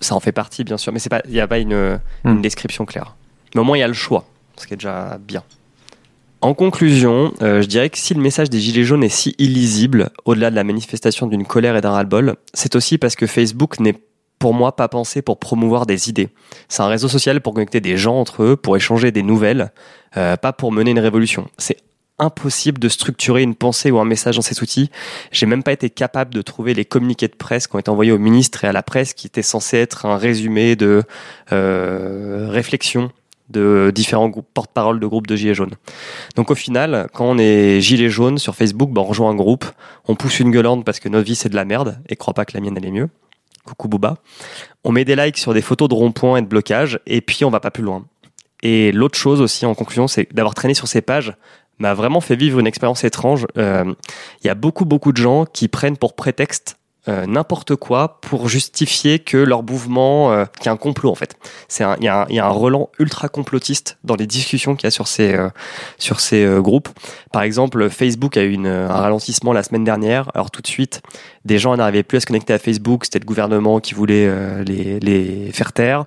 Ça 0.00 0.14
en 0.14 0.20
fait 0.20 0.32
partie, 0.32 0.64
bien 0.64 0.76
sûr, 0.76 0.92
mais 0.92 0.98
c'est 0.98 1.08
pas, 1.08 1.22
il 1.24 1.32
n'y 1.32 1.40
a 1.40 1.46
pas 1.46 1.58
une, 1.58 1.98
hmm. 2.24 2.28
une 2.28 2.42
description 2.42 2.84
claire. 2.84 3.14
Mais 3.54 3.60
au 3.60 3.64
moins 3.64 3.76
il 3.76 3.80
y 3.80 3.84
a 3.84 3.88
le 3.88 3.94
choix, 3.94 4.24
ce 4.56 4.66
qui 4.66 4.74
est 4.74 4.76
déjà 4.76 5.18
bien. 5.18 5.42
En 6.40 6.54
conclusion, 6.54 7.32
euh, 7.42 7.62
je 7.62 7.66
dirais 7.66 7.90
que 7.90 7.98
si 7.98 8.14
le 8.14 8.20
message 8.20 8.48
des 8.48 8.60
Gilets 8.60 8.84
jaunes 8.84 9.02
est 9.02 9.08
si 9.08 9.34
illisible, 9.38 10.10
au-delà 10.24 10.50
de 10.50 10.54
la 10.54 10.62
manifestation 10.62 11.26
d'une 11.26 11.44
colère 11.44 11.76
et 11.76 11.80
d'un 11.80 11.90
ras-le-bol, 11.90 12.36
c'est 12.54 12.76
aussi 12.76 12.96
parce 12.96 13.16
que 13.16 13.26
Facebook 13.26 13.80
n'est 13.80 13.96
pour 14.38 14.54
moi 14.54 14.76
pas 14.76 14.86
pensé 14.86 15.20
pour 15.20 15.40
promouvoir 15.40 15.84
des 15.84 16.08
idées. 16.08 16.28
C'est 16.68 16.82
un 16.82 16.86
réseau 16.86 17.08
social 17.08 17.40
pour 17.40 17.54
connecter 17.54 17.80
des 17.80 17.96
gens 17.96 18.20
entre 18.20 18.44
eux, 18.44 18.56
pour 18.56 18.76
échanger 18.76 19.10
des 19.10 19.24
nouvelles, 19.24 19.72
euh, 20.16 20.36
pas 20.36 20.52
pour 20.52 20.70
mener 20.70 20.92
une 20.92 21.00
révolution. 21.00 21.48
C'est 21.58 21.78
impossible 22.20 22.78
de 22.78 22.88
structurer 22.88 23.42
une 23.42 23.56
pensée 23.56 23.90
ou 23.90 23.98
un 23.98 24.04
message 24.04 24.36
dans 24.36 24.42
cet 24.42 24.62
outil. 24.62 24.90
J'ai 25.32 25.46
même 25.46 25.64
pas 25.64 25.72
été 25.72 25.90
capable 25.90 26.34
de 26.34 26.42
trouver 26.42 26.72
les 26.72 26.84
communiqués 26.84 27.28
de 27.28 27.34
presse 27.34 27.66
qui 27.66 27.76
ont 27.76 27.78
été 27.80 27.90
envoyés 27.90 28.12
au 28.12 28.18
ministre 28.18 28.64
et 28.64 28.68
à 28.68 28.72
la 28.72 28.82
presse 28.82 29.12
qui 29.12 29.26
étaient 29.26 29.42
censés 29.42 29.78
être 29.78 30.06
un 30.06 30.16
résumé 30.16 30.76
de 30.76 31.02
euh, 31.52 32.48
réflexion 32.50 33.10
de 33.50 33.90
différents 33.94 34.30
porte-parole 34.30 35.00
de 35.00 35.06
groupes 35.06 35.26
de 35.26 35.36
gilets 35.36 35.54
jaunes. 35.54 35.74
Donc 36.36 36.50
au 36.50 36.54
final, 36.54 37.08
quand 37.12 37.24
on 37.24 37.38
est 37.38 37.80
gilet 37.80 38.08
jaune 38.08 38.38
sur 38.38 38.54
Facebook, 38.54 38.90
bah 38.90 39.00
on 39.00 39.04
rejoint 39.04 39.30
un 39.30 39.34
groupe, 39.34 39.64
on 40.06 40.14
pousse 40.14 40.40
une 40.40 40.50
gueulante 40.50 40.84
parce 40.84 41.00
que 41.00 41.08
notre 41.08 41.26
vie 41.26 41.34
c'est 41.34 41.48
de 41.48 41.56
la 41.56 41.64
merde 41.64 42.00
et 42.08 42.16
crois 42.16 42.34
pas 42.34 42.44
que 42.44 42.52
la 42.54 42.60
mienne 42.60 42.74
elle 42.76 42.86
est 42.86 42.90
mieux. 42.90 43.08
Coucou 43.64 43.88
Booba. 43.88 44.16
On 44.84 44.92
met 44.92 45.04
des 45.04 45.16
likes 45.16 45.38
sur 45.38 45.52
des 45.52 45.62
photos 45.62 45.88
de 45.88 45.94
ronds-points 45.94 46.38
et 46.38 46.42
de 46.42 46.46
blocage 46.46 47.00
et 47.06 47.20
puis 47.20 47.44
on 47.44 47.50
va 47.50 47.60
pas 47.60 47.70
plus 47.70 47.82
loin. 47.82 48.06
Et 48.62 48.92
l'autre 48.92 49.18
chose 49.18 49.40
aussi 49.40 49.66
en 49.66 49.74
conclusion, 49.74 50.08
c'est 50.08 50.32
d'avoir 50.34 50.54
traîné 50.54 50.74
sur 50.74 50.88
ces 50.88 51.02
pages 51.02 51.34
m'a 51.78 51.94
vraiment 51.94 52.20
fait 52.20 52.36
vivre 52.36 52.58
une 52.58 52.66
expérience 52.66 53.04
étrange. 53.04 53.46
Il 53.54 53.62
euh, 53.62 53.94
y 54.44 54.48
a 54.48 54.54
beaucoup 54.54 54.84
beaucoup 54.84 55.12
de 55.12 55.16
gens 55.16 55.44
qui 55.44 55.68
prennent 55.68 55.96
pour 55.96 56.14
prétexte 56.14 56.76
euh, 57.08 57.26
n'importe 57.26 57.74
quoi 57.76 58.20
pour 58.20 58.48
justifier 58.48 59.18
que 59.18 59.36
leur 59.36 59.62
mouvement, 59.62 60.32
euh, 60.32 60.44
qu'il 60.58 60.66
y 60.66 60.68
a 60.68 60.72
un 60.72 60.76
complot 60.76 61.10
en 61.10 61.14
fait. 61.14 61.36
C'est 61.68 61.84
il 62.00 62.02
y, 62.02 62.04
y 62.34 62.38
a 62.38 62.46
un 62.46 62.50
relan 62.50 62.90
ultra 62.98 63.28
complotiste 63.28 63.98
dans 64.04 64.14
les 64.16 64.26
discussions 64.26 64.76
qu'il 64.76 64.86
y 64.86 64.88
a 64.88 64.90
sur 64.90 65.08
ces 65.08 65.34
euh, 65.34 65.48
sur 65.98 66.20
ces 66.20 66.44
euh, 66.44 66.60
groupes. 66.60 66.88
Par 67.32 67.42
exemple, 67.42 67.88
Facebook 67.88 68.36
a 68.36 68.42
eu 68.42 68.52
une, 68.52 68.66
un 68.66 68.88
ralentissement 68.88 69.52
la 69.52 69.62
semaine 69.62 69.84
dernière. 69.84 70.30
Alors 70.34 70.50
tout 70.50 70.62
de 70.62 70.66
suite, 70.66 71.00
des 71.44 71.58
gens 71.58 71.76
n'arrivaient 71.76 72.02
plus 72.02 72.18
à 72.18 72.20
se 72.20 72.26
connecter 72.26 72.52
à 72.52 72.58
Facebook. 72.58 73.04
C'était 73.04 73.20
le 73.20 73.24
gouvernement 73.24 73.80
qui 73.80 73.94
voulait 73.94 74.26
euh, 74.26 74.62
les, 74.64 75.00
les 75.00 75.50
faire 75.52 75.72
taire. 75.72 76.04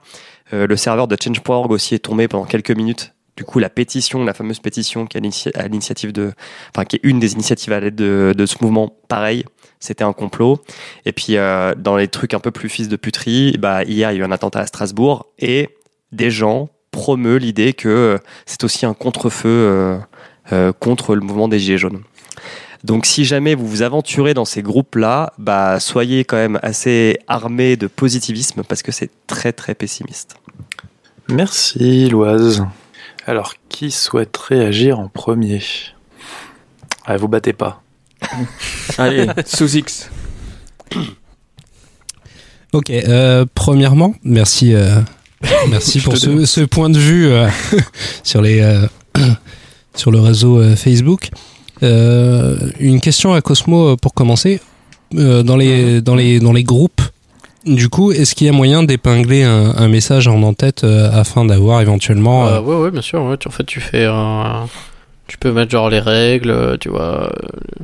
le 0.51 0.75
serveur 0.75 1.08
de 1.08 1.17
Change.org 1.22 1.72
aussi 1.72 1.96
est 1.96 2.00
tombé 2.00 2.27
pendant 2.27 2.46
quelques 2.46 2.72
minutes 2.72 3.13
du 3.38 3.46
coup 3.46 3.60
la 3.60 3.70
pétition, 3.70 4.25
la 4.25 4.34
fameuse 4.34 4.60
pétition 4.60 5.05
qui 5.05 5.17
est 5.17 5.55
à 5.55 5.67
l'initiative 5.67 6.12
de, 6.12 6.34
enfin 6.75 6.84
qui 6.86 6.98
est 6.98 7.00
une 7.03 7.20
des 7.20 7.34
initiatives 7.34 7.72
à 7.72 7.79
l'aide 7.79 7.96
de, 7.96 8.34
de 8.38 8.46
ce 8.46 8.58
mouvement, 8.62 8.93
pareil, 9.08 9.46
c'était 9.82 10.06
un 10.06 10.14
complot. 10.14 10.62
Et 11.06 11.12
puis 11.12 11.36
euh, 11.36 11.76
dans 11.76 11.98
les 11.98 12.08
trucs 12.08 12.34
un 12.34 12.40
peu 12.40 12.52
plus 12.52 12.70
fils 12.70 12.88
de 12.88 12.96
puterie, 12.96 13.58
bah 13.60 13.84
hier 13.84 14.12
il 14.12 14.18
y 14.18 14.22
a 14.22 14.22
eu 14.22 14.24
un 14.24 14.32
attentat 14.32 14.62
à 14.62 14.66
Strasbourg 14.66 15.26
et 15.40 15.70
des 16.14 16.32
gens 16.32 16.70
promeuvent 16.92 17.38
l'idée 17.38 17.74
que 17.74 18.20
c'est 18.46 18.64
aussi 18.64 18.86
un 18.86 18.94
contre-feu 18.94 19.50
euh, 19.50 19.98
euh, 20.54 20.72
contre 20.72 21.16
le 21.16 21.22
mouvement 21.22 21.50
des 21.50 21.60
gilets 21.60 21.78
jaunes. 21.78 22.04
Donc 22.84 23.06
si 23.06 23.26
jamais 23.26 23.54
vous 23.54 23.68
vous 23.68 23.82
aventurez 23.82 24.34
dans 24.34 24.46
ces 24.46 24.62
groupes-là, 24.62 25.34
bah 25.38 25.80
soyez 25.80 26.24
quand 26.24 26.38
même 26.38 26.60
assez 26.64 27.20
armés 27.28 27.76
de 27.76 27.88
positivisme 27.88 28.64
parce 28.68 28.82
que 28.82 28.92
c'est 28.92 29.12
très 29.28 29.52
très 29.52 29.76
pessimiste. 29.76 30.36
Merci 31.28 32.10
Loise. 32.10 32.66
Alors 33.26 33.54
qui 33.70 33.92
souhaite 33.92 34.36
réagir 34.38 35.00
en 35.00 35.08
premier? 35.08 35.62
Ah, 37.06 37.18
Vous 37.18 37.28
battez 37.28 37.54
pas. 37.54 37.81
Allez, 38.98 39.28
sous 39.46 39.78
X. 39.78 40.10
Ok, 42.74 42.90
euh, 42.90 43.46
premièrement, 43.54 44.13
merci, 44.24 44.74
euh, 44.74 44.96
merci 45.70 46.00
pour 46.00 46.16
ce, 46.16 46.46
ce, 46.46 46.62
point 46.62 46.90
de 46.90 46.98
vue 46.98 47.28
euh, 47.28 47.50
sur 48.24 48.42
les 48.42 48.62
euh, 48.62 48.88
sur 49.96 50.10
le 50.12 50.22
réseau 50.22 50.60
euh, 50.60 50.75
Facebook. 50.78 51.32
une 51.82 53.00
question 53.01 53.34
à 53.34 53.42
Cosmo 53.42 53.98
pour 53.98 54.13
commencer. 54.13 54.62
dans 55.12 55.58
les 55.58 56.01
dans 56.01 56.16
les 56.16 56.40
dans 56.40 56.54
les 56.54 56.63
groupes, 56.63 57.01
du 57.66 57.90
coup, 57.90 58.13
est-ce 58.13 58.36
qu'il 58.36 58.48
y 58.48 58.50
a 58.50 58.54
moyen 58.54 58.84
d'épingler 58.84 59.44
un, 59.44 59.75
un, 59.75 59.88
message 59.90 60.30
en 60.30 60.42
en-tête 60.42 60.86
afin 60.86 61.44
d'avoir 61.44 61.82
éventuellement 61.82 62.48
euh... 62.48 62.62
Ouais, 62.62 62.75
ouais, 62.75 62.92
bien 62.92 63.01
sûr. 63.01 63.22
Ouais. 63.24 63.38
En 63.46 63.51
fait, 63.51 63.66
tu 63.66 63.82
fais 63.82 64.06
un 64.06 64.68
tu 65.32 65.38
peux 65.38 65.54
mettre 65.54 65.72
genre 65.72 65.90
les 65.90 66.02
règles, 66.02 66.78
tu 66.82 66.90
vois, 66.90 67.32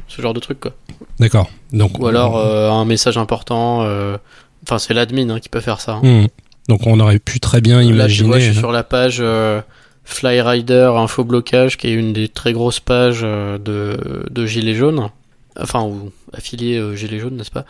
ce 0.09 0.21
genre 0.21 0.33
de 0.33 0.41
truc 0.41 0.59
quoi. 0.59 0.73
D'accord. 1.17 1.49
Donc 1.71 1.97
ou 1.97 2.05
alors 2.05 2.37
euh, 2.37 2.69
un 2.69 2.83
message 2.83 3.17
important. 3.17 3.83
Euh, 3.83 4.17
enfin, 4.63 4.77
c'est 4.79 4.93
l'admin 4.93 5.29
hein, 5.29 5.39
qui 5.39 5.47
peut 5.47 5.61
faire 5.61 5.79
ça. 5.79 5.93
Hein. 5.93 6.23
Mmh. 6.23 6.27
Donc 6.67 6.85
on 6.85 6.99
aurait 6.99 7.19
pu 7.19 7.39
très 7.39 7.61
bien 7.61 7.81
imaginer. 7.81 8.27
Là, 8.27 8.35
vois, 8.35 8.39
je 8.39 8.51
suis 8.51 8.59
sur 8.59 8.73
la 8.73 8.83
page 8.83 9.19
euh, 9.21 9.61
Flyrider 10.03 10.91
Info 10.97 11.23
Blocage, 11.23 11.77
qui 11.77 11.87
est 11.87 11.93
une 11.93 12.11
des 12.11 12.27
très 12.27 12.51
grosses 12.51 12.81
pages 12.81 13.21
de, 13.21 13.97
de 14.29 14.45
Gilets 14.45 14.75
jaunes. 14.75 15.09
Enfin, 15.57 15.83
ou 15.83 16.11
affilié 16.33 16.97
Gilets 16.97 17.19
jaunes, 17.19 17.37
n'est-ce 17.37 17.51
pas? 17.51 17.63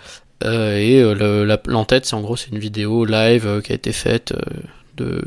Et 0.44 1.04
l'entête, 1.68 2.08
c'est 2.08 2.16
en 2.16 2.22
gros, 2.22 2.36
c'est 2.36 2.50
une 2.50 2.58
vidéo 2.58 3.06
live 3.06 3.62
qui 3.64 3.74
a 3.74 3.76
été 3.76 3.92
faite 3.92 4.34
de 4.98 5.24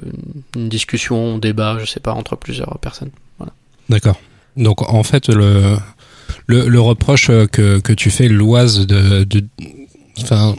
une 0.56 0.68
discussion, 0.68 1.36
un 1.36 1.38
débat, 1.38 1.76
je 1.78 1.84
sais 1.84 2.00
pas, 2.00 2.14
entre 2.14 2.34
plusieurs 2.34 2.76
personnes. 2.80 3.10
Voilà. 3.38 3.52
D'accord. 3.88 4.16
Donc 4.60 4.82
en 4.82 5.02
fait, 5.02 5.28
le, 5.28 5.76
le, 6.46 6.80
reproche 6.80 7.28
que, 7.28 7.78
que, 7.80 7.92
tu 7.92 8.10
fais, 8.10 8.28
l'oise 8.28 8.86
de, 8.86 9.26
enfin, 10.20 10.54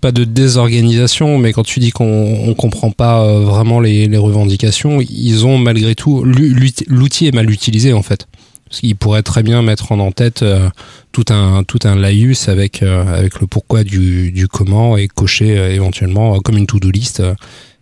pas 0.00 0.12
de 0.12 0.24
désorganisation, 0.24 1.38
mais 1.38 1.52
quand 1.52 1.62
tu 1.62 1.80
dis 1.80 1.90
qu'on 1.90 2.04
on 2.46 2.54
comprend 2.54 2.90
pas 2.90 3.40
vraiment 3.40 3.80
les, 3.80 4.16
revendications, 4.16 5.00
ils 5.00 5.46
ont 5.46 5.58
malgré 5.58 5.94
tout 5.94 6.24
l'outil 6.24 7.26
est 7.26 7.34
mal 7.34 7.50
utilisé 7.50 7.92
en 7.92 8.02
fait. 8.02 8.26
Parce 8.68 8.80
qu'ils 8.80 8.96
pourraient 8.96 9.22
très 9.22 9.44
bien 9.44 9.62
mettre 9.62 9.92
en 9.92 10.10
tête 10.10 10.42
euh, 10.42 10.68
tout 11.12 11.26
un 11.30 11.62
tout 11.62 11.78
laïus 11.84 12.48
avec 12.48 12.82
euh, 12.82 13.28
le 13.40 13.46
pourquoi 13.46 13.84
du, 13.84 14.32
du 14.32 14.48
comment 14.48 14.96
et 14.96 15.06
cocher 15.06 15.56
euh, 15.56 15.72
éventuellement 15.72 16.40
comme 16.40 16.56
une 16.56 16.66
to-do 16.66 16.90
list 16.90 17.22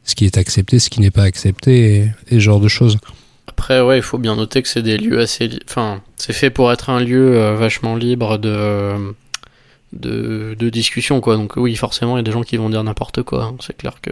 ce 0.04 0.14
qui 0.14 0.26
est 0.26 0.36
accepté, 0.36 0.80
ce 0.80 0.90
qui 0.90 1.00
n'est 1.00 1.12
pas 1.12 1.22
accepté 1.22 1.94
et, 1.94 2.00
et 2.28 2.34
ce 2.34 2.40
genre 2.40 2.60
de 2.60 2.68
choses. 2.68 2.98
Après, 3.52 3.82
ouais, 3.82 3.98
il 3.98 4.02
faut 4.02 4.16
bien 4.16 4.36
noter 4.36 4.62
que 4.62 4.68
c'est 4.68 4.80
des 4.80 4.96
lieux 4.96 5.20
assez. 5.20 5.50
Enfin, 5.68 6.00
c'est 6.16 6.32
fait 6.32 6.48
pour 6.48 6.72
être 6.72 6.88
un 6.88 7.00
lieu 7.00 7.36
euh, 7.36 7.54
vachement 7.54 7.96
libre 7.96 8.38
de, 8.38 9.12
de, 9.92 10.56
de, 10.58 10.70
discussion, 10.70 11.20
quoi. 11.20 11.36
Donc, 11.36 11.56
oui, 11.56 11.76
forcément, 11.76 12.16
il 12.16 12.20
y 12.20 12.20
a 12.20 12.22
des 12.22 12.32
gens 12.32 12.40
qui 12.42 12.56
vont 12.56 12.70
dire 12.70 12.82
n'importe 12.82 13.22
quoi. 13.22 13.44
Hein, 13.44 13.56
c'est 13.60 13.76
clair 13.76 14.00
que. 14.00 14.10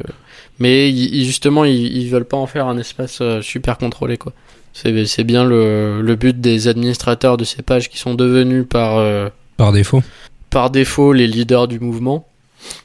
Mais 0.59 0.93
justement, 1.25 1.65
ils, 1.65 1.97
ils 1.97 2.11
veulent 2.11 2.27
pas 2.27 2.37
en 2.37 2.47
faire 2.47 2.67
un 2.67 2.77
espace 2.77 3.23
euh, 3.23 3.41
super 3.41 3.79
contrôlé, 3.79 4.19
quoi. 4.19 4.35
C'est 4.75 5.25
bien 5.25 5.43
le, 5.43 6.03
le 6.03 6.17
but 6.17 6.39
des 6.39 6.69
administrateurs 6.69 7.39
de 7.39 7.45
ces 7.45 7.63
pages 7.63 7.89
qui 7.89 7.97
sont 7.97 8.15
devenus 8.15 8.67
par. 8.69 8.99
Euh, 8.99 9.31
par 9.57 9.73
défaut 9.73 10.03
Par 10.51 10.69
défaut, 10.69 11.15
les 11.15 11.27
leaders 11.27 11.67
du 11.67 11.81
mouvement. 11.81 12.29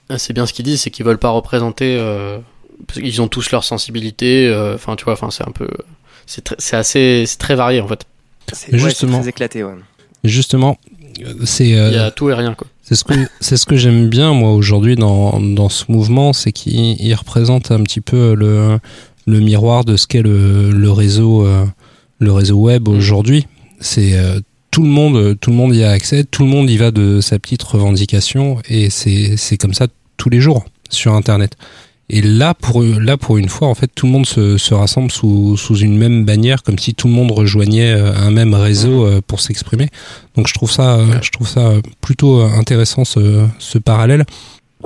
Ah, 0.08 0.18
c'est 0.18 0.32
bien 0.32 0.46
ce 0.46 0.54
qu'ils 0.54 0.65
disent, 0.65 0.82
c'est 0.84 0.89
qu'ils 0.89 1.06
veulent 1.06 1.20
pas 1.20 1.32
représenter. 1.32 2.02
Parce 2.88 3.02
qu'ils 3.02 3.22
ont 3.22 3.28
tous 3.28 3.52
leur 3.52 3.65
sensibilité. 3.65 4.52
Enfin, 4.74 4.96
tu 4.96 5.04
vois, 5.04 5.13
enfin, 5.13 5.32
c'est 5.32 5.48
un 5.48 5.52
peu 5.52 5.68
c'est 6.26 6.76
assez 6.76 7.24
c'est 7.26 7.38
très 7.38 7.56
varié 7.56 7.82
en 7.82 7.88
fait. 7.88 8.06
C'est 8.54 8.78
justement 8.78 9.20
très 9.20 9.30
éclaté 9.30 9.64
ouais. 9.64 9.74
Justement, 10.24 10.78
c'est 11.44 11.78
euh, 11.78 11.90
il 11.90 11.96
y 11.96 12.00
a 12.00 12.12
tout 12.12 12.30
et 12.30 12.34
rien 12.34 12.54
quoi. 12.54 12.68
C'est 12.82 12.96
ce 12.96 13.04
que 13.04 13.14
c'est 13.40 13.58
ce 13.58 13.66
que 13.66 13.76
j'aime 13.76 14.10
bien 14.10 14.34
moi 14.34 14.54
aujourd'hui 14.54 14.96
dans 14.96 15.40
dans 15.40 15.70
ce 15.70 15.86
mouvement, 15.90 16.34
c'est 16.34 16.52
qu'il 16.52 17.14
représente 17.16 17.72
un 17.72 17.82
petit 17.84 18.02
peu 18.02 18.34
le 18.36 18.80
le 19.28 19.40
miroir 19.40 19.86
de 19.86 19.98
ce 19.98 20.06
qu'est 20.06 20.22
le, 20.22 20.72
le 20.72 20.92
réseau 20.92 21.46
euh, 21.46 21.66
le 22.20 22.32
réseau 22.32 22.58
web 22.58 22.88
mm. 22.88 22.96
aujourd'hui. 22.96 23.48
C'est 23.80 24.18
euh, 24.18 24.40
tout 24.72 24.84
le 24.84 24.90
monde 24.90 25.40
tout 25.40 25.52
le 25.52 25.56
monde 25.56 25.76
y 25.76 25.84
a 25.84 25.92
accès, 25.92 26.24
tout 26.24 26.44
le 26.44 26.50
monde 26.50 26.70
y 26.70 26.78
va 26.78 26.92
de 26.92 27.22
sa 27.22 27.40
petite 27.40 27.64
revendication 27.64 28.60
et 28.68 28.90
c'est 28.90 29.38
c'est 29.38 29.58
comme 29.58 29.74
ça 29.74 29.88
tous 30.18 30.30
les 30.30 30.40
jours 30.40 30.66
sur 30.90 31.14
internet. 31.14 31.56
Et 32.10 32.22
là, 32.22 32.54
pour, 32.54 32.84
là, 32.84 33.18
pour 33.18 33.38
une 33.38 33.50
fois, 33.50 33.68
en 33.68 33.74
fait, 33.74 33.89
tout 33.94 34.06
le 34.06 34.12
monde 34.12 34.28
se, 34.28 34.58
se 34.58 34.74
rassemble 34.74 35.12
sous, 35.12 35.58
sous 35.58 35.78
une 35.78 35.98
même 35.98 36.24
bannière, 36.24 36.62
comme 36.62 36.78
si 36.78 36.94
tout 36.94 37.08
le 37.08 37.13
monde 37.13 37.32
rejoignait 37.32 37.94
euh, 37.94 38.15
un 38.15 38.30
même 38.30 38.54
réseau 38.54 39.06
euh, 39.06 39.22
pour 39.26 39.39
s'exprimer. 39.39 39.89
Donc, 40.36 40.48
je 40.48 40.54
trouve 40.54 40.72
ça, 40.72 40.98
euh, 40.98 41.20
je 41.22 41.32
trouve 41.32 41.48
ça 41.48 41.74
plutôt 42.02 42.41
intéressant 42.41 43.06
ce, 43.06 43.48
ce 43.58 43.78
parallèle. 43.80 44.26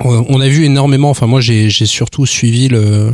On 0.02 0.40
a 0.40 0.48
vu 0.48 0.64
énormément. 0.64 1.10
Enfin, 1.10 1.26
moi, 1.26 1.42
j'ai 1.42 1.68
surtout 1.70 2.24
suivi 2.24 2.68
le, 2.68 3.12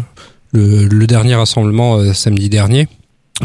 le, 0.52 0.84
le 0.84 1.06
dernier 1.08 1.34
rassemblement 1.34 2.14
samedi 2.14 2.48
dernier 2.48 2.86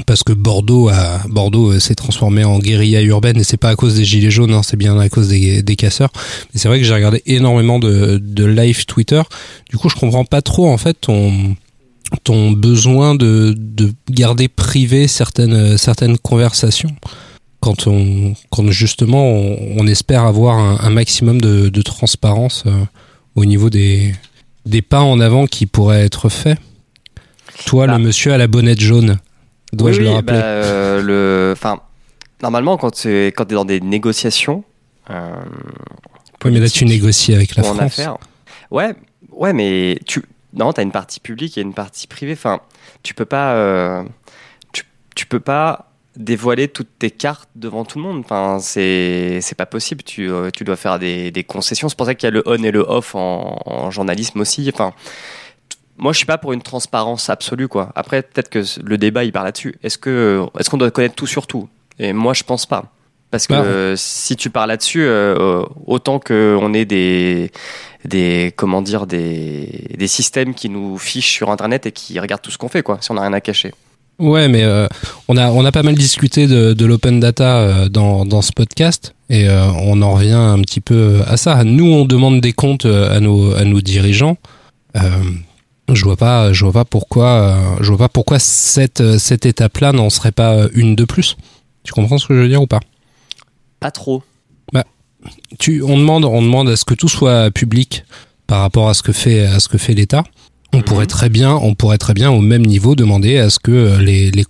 parce 0.05 0.23
que 0.23 0.33
Bordeaux 0.33 0.89
a 0.89 1.21
Bordeaux 1.27 1.73
euh, 1.73 1.79
s'est 1.79 1.95
transformé 1.95 2.43
en 2.43 2.59
guérilla 2.59 3.01
urbaine 3.01 3.37
et 3.37 3.43
c'est 3.43 3.57
pas 3.57 3.69
à 3.69 3.75
cause 3.75 3.95
des 3.95 4.05
gilets 4.05 4.31
jaunes, 4.31 4.53
hein, 4.53 4.63
c'est 4.63 4.77
bien 4.77 4.97
à 4.97 5.09
cause 5.09 5.29
des, 5.29 5.61
des 5.63 5.75
casseurs. 5.75 6.11
Mais 6.53 6.59
c'est 6.59 6.67
vrai 6.67 6.79
que 6.79 6.85
j'ai 6.85 6.93
regardé 6.93 7.21
énormément 7.25 7.77
de, 7.79 8.17
de 8.21 8.45
live 8.45 8.85
Twitter. 8.85 9.21
Du 9.69 9.77
coup, 9.77 9.89
je 9.89 9.95
comprends 9.95 10.25
pas 10.25 10.41
trop 10.41 10.69
en 10.69 10.77
fait 10.77 10.95
ton 11.01 11.55
ton 12.23 12.51
besoin 12.51 13.15
de, 13.15 13.55
de 13.57 13.93
garder 14.09 14.47
privé 14.49 15.07
certaines 15.07 15.77
certaines 15.77 16.17
conversations 16.17 16.93
quand 17.61 17.87
on 17.87 18.33
quand 18.49 18.69
justement 18.71 19.23
on, 19.25 19.75
on 19.77 19.87
espère 19.87 20.25
avoir 20.25 20.57
un, 20.57 20.79
un 20.81 20.89
maximum 20.89 21.39
de, 21.39 21.69
de 21.69 21.81
transparence 21.81 22.63
euh, 22.65 22.83
au 23.35 23.45
niveau 23.45 23.69
des 23.69 24.13
des 24.65 24.81
pas 24.81 25.01
en 25.01 25.19
avant 25.19 25.47
qui 25.47 25.65
pourraient 25.65 26.05
être 26.05 26.29
faits. 26.29 26.59
Toi, 27.65 27.87
bah. 27.87 27.97
le 27.97 28.03
monsieur 28.03 28.33
à 28.33 28.37
la 28.37 28.47
bonnette 28.47 28.79
jaune. 28.79 29.17
Dois-je 29.73 29.99
oui, 29.99 30.05
le 30.05 30.11
rappeler 30.11 30.37
bah, 30.37 30.43
euh, 30.43 31.01
le... 31.01 31.53
enfin, 31.53 31.81
Normalement, 32.41 32.77
quand 32.77 32.91
tu 32.91 33.09
es, 33.09 33.27
quand 33.27 33.51
es 33.51 33.55
dans 33.55 33.65
des 33.65 33.79
négociations. 33.79 34.63
Euh, 35.09 35.31
oui, 36.43 36.51
mais 36.51 36.59
là, 36.59 36.69
tu 36.69 36.85
négocies 36.85 37.35
avec 37.35 37.55
la 37.55 37.63
France. 37.63 37.79
Affaire, 37.79 38.17
ouais, 38.71 38.95
ouais, 39.31 39.53
mais 39.53 39.99
tu. 40.05 40.23
Non, 40.53 40.73
tu 40.73 40.81
as 40.81 40.83
une 40.83 40.91
partie 40.91 41.19
publique 41.19 41.57
et 41.57 41.61
une 41.61 41.73
partie 41.73 42.07
privée. 42.07 42.33
Enfin, 42.33 42.59
tu 43.03 43.13
peux 43.13 43.25
pas. 43.25 43.53
Euh, 43.53 44.03
tu, 44.73 44.83
tu 45.15 45.25
peux 45.25 45.39
pas 45.39 45.91
dévoiler 46.17 46.67
toutes 46.67 46.89
tes 46.99 47.11
cartes 47.11 47.49
devant 47.55 47.85
tout 47.85 47.99
le 47.99 48.05
monde. 48.05 48.21
Enfin, 48.25 48.57
c'est 48.59 49.55
pas 49.55 49.65
possible. 49.67 50.03
Tu, 50.03 50.29
euh, 50.29 50.49
tu 50.51 50.63
dois 50.63 50.75
faire 50.75 50.99
des, 50.99 51.31
des 51.31 51.43
concessions. 51.43 51.89
C'est 51.89 51.97
pour 51.97 52.07
ça 52.07 52.15
qu'il 52.15 52.27
y 52.27 52.31
a 52.31 52.31
le 52.31 52.43
on 52.47 52.61
et 52.63 52.71
le 52.71 52.81
off 52.81 53.15
en, 53.15 53.61
en 53.65 53.91
journalisme 53.91 54.41
aussi. 54.41 54.69
Enfin, 54.73 54.93
moi, 56.01 56.11
je 56.13 56.17
suis 56.17 56.25
pas 56.25 56.39
pour 56.39 56.51
une 56.51 56.63
transparence 56.63 57.29
absolue, 57.29 57.67
quoi. 57.67 57.91
Après, 57.95 58.23
peut-être 58.23 58.49
que 58.49 58.63
le 58.83 58.97
débat, 58.97 59.23
il 59.23 59.31
parle 59.31 59.45
là-dessus. 59.45 59.75
Est-ce 59.83 59.99
que, 59.99 60.43
est-ce 60.59 60.69
qu'on 60.69 60.77
doit 60.77 60.89
connaître 60.89 61.13
tout 61.13 61.27
sur 61.27 61.45
tout? 61.45 61.69
Et 61.99 62.11
moi, 62.11 62.33
je 62.33 62.43
pense 62.43 62.65
pas. 62.65 62.85
Parce 63.29 63.45
que 63.47 63.53
euh, 63.53 63.95
si 63.95 64.35
tu 64.35 64.49
parles 64.49 64.69
là-dessus, 64.69 65.03
euh, 65.03 65.63
autant 65.85 66.19
qu'on 66.19 66.73
ait 66.73 66.85
des, 66.85 67.51
des, 68.03 68.51
comment 68.57 68.81
dire, 68.81 69.05
des, 69.05 69.89
des 69.95 70.07
systèmes 70.07 70.55
qui 70.55 70.69
nous 70.69 70.97
fichent 70.97 71.31
sur 71.31 71.51
Internet 71.51 71.85
et 71.85 71.91
qui 71.91 72.19
regardent 72.19 72.41
tout 72.41 72.51
ce 72.51 72.57
qu'on 72.57 72.67
fait, 72.67 72.81
quoi, 72.81 72.97
si 72.99 73.11
on 73.11 73.13
n'a 73.13 73.21
rien 73.21 73.33
à 73.33 73.39
cacher. 73.39 73.71
Ouais, 74.19 74.47
mais 74.47 74.63
euh, 74.63 74.87
on 75.27 75.37
a 75.37 75.49
on 75.49 75.65
a 75.65 75.71
pas 75.71 75.81
mal 75.81 75.95
discuté 75.95 76.45
de, 76.45 76.73
de 76.73 76.85
l'open 76.85 77.19
data 77.19 77.57
euh, 77.57 77.89
dans 77.89 78.25
dans 78.25 78.43
ce 78.43 78.51
podcast 78.51 79.15
et 79.29 79.47
euh, 79.47 79.65
on 79.83 80.01
en 80.03 80.13
revient 80.13 80.33
un 80.33 80.59
petit 80.61 80.81
peu 80.81 81.21
à 81.25 81.37
ça. 81.37 81.63
Nous, 81.63 81.85
on 81.85 82.05
demande 82.05 82.39
des 82.39 82.53
comptes 82.53 82.85
à 82.85 83.19
nos 83.19 83.55
à 83.55 83.63
nos 83.63 83.81
dirigeants 83.81 84.37
je 85.93 86.03
vois 86.03 86.17
pas, 86.17 86.53
je 86.53 86.63
vois 86.63 86.73
pas 86.73 86.85
pourquoi, 86.85 87.27
euh, 87.27 87.75
je 87.81 87.89
vois 87.89 87.97
pas 87.97 88.09
pourquoi 88.09 88.39
cette 88.39 89.01
euh, 89.01 89.17
cette 89.17 89.45
étape-là 89.45 89.91
n'en 89.91 90.09
serait 90.09 90.31
pas 90.31 90.53
euh, 90.53 90.69
une 90.73 90.95
de 90.95 91.05
plus. 91.05 91.37
Tu 91.83 91.93
comprends 91.93 92.17
ce 92.17 92.27
que 92.27 92.35
je 92.35 92.39
veux 92.39 92.49
dire 92.49 92.61
ou 92.61 92.67
pas? 92.67 92.79
Pas 93.79 93.91
trop. 93.91 94.23
Bah, 94.73 94.85
tu, 95.59 95.81
on 95.81 95.97
demande, 95.97 96.25
on 96.25 96.41
demande 96.41 96.69
à 96.69 96.75
ce 96.75 96.85
que 96.85 96.93
tout 96.93 97.09
soit 97.09 97.51
public 97.51 98.03
par 98.47 98.61
rapport 98.61 98.89
à 98.89 98.93
ce 98.93 99.03
que 99.03 99.11
fait 99.11 99.45
à 99.45 99.59
ce 99.59 99.69
que 99.69 99.77
fait 99.77 99.93
l'État. 99.93 100.23
On 100.73 100.79
mmh. 100.79 100.83
pourrait 100.83 101.07
très 101.07 101.29
bien, 101.29 101.53
on 101.55 101.75
pourrait 101.75 101.97
très 101.97 102.13
bien 102.13 102.31
au 102.31 102.41
même 102.41 102.65
niveau 102.65 102.95
demander 102.95 103.37
à 103.37 103.49
ce 103.49 103.59
que 103.59 103.97
les, 103.99 104.31
les 104.31 104.45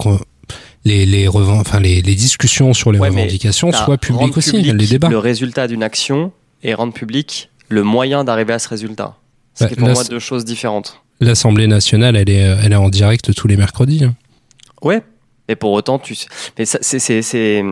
les 0.84 1.06
les, 1.06 1.28
enfin, 1.28 1.80
les, 1.80 2.02
les 2.02 2.16
discussions 2.16 2.74
sur 2.74 2.92
les 2.92 3.00
Ouais, 3.00 3.10
revendications 3.10 3.72
soient 3.72 3.98
publiques 3.98 4.38
aussi, 4.38 4.52
public 4.52 4.74
les 4.74 4.88
débats. 4.88 5.10
Le 5.10 5.18
résultat 5.18 5.68
d'une 5.68 5.84
action 5.84 6.32
et 6.64 6.74
rendre 6.74 6.94
public 6.94 7.50
le 7.70 7.84
moyen 7.84 8.24
d'arriver 8.24 8.54
à 8.54 8.60
ce 8.60 8.68
résultat. 8.68 9.16
Bah, 9.60 9.68
C'est 9.70 9.76
pour 9.76 9.88
là, 9.88 9.94
moi 9.94 10.04
deux 10.04 10.20
choses 10.20 10.46
différentes. 10.46 11.02
L'Assemblée 11.22 11.68
nationale, 11.68 12.16
elle 12.18 12.30
est, 12.30 12.40
elle 12.64 12.74
est 12.74 12.76
en 12.78 12.90
direct 12.90 13.34
tous 13.34 13.48
les 13.48 13.56
mercredis. 13.56 14.04
hein. 14.04 14.16
Ouais. 14.82 15.02
Mais 15.48 15.56
pour 15.56 15.72
autant, 15.72 16.00
tu. 16.00 16.16
Mais 16.58 16.66
c'est, 16.66 16.82
c'est, 16.82 17.22
c'est- 17.22 17.64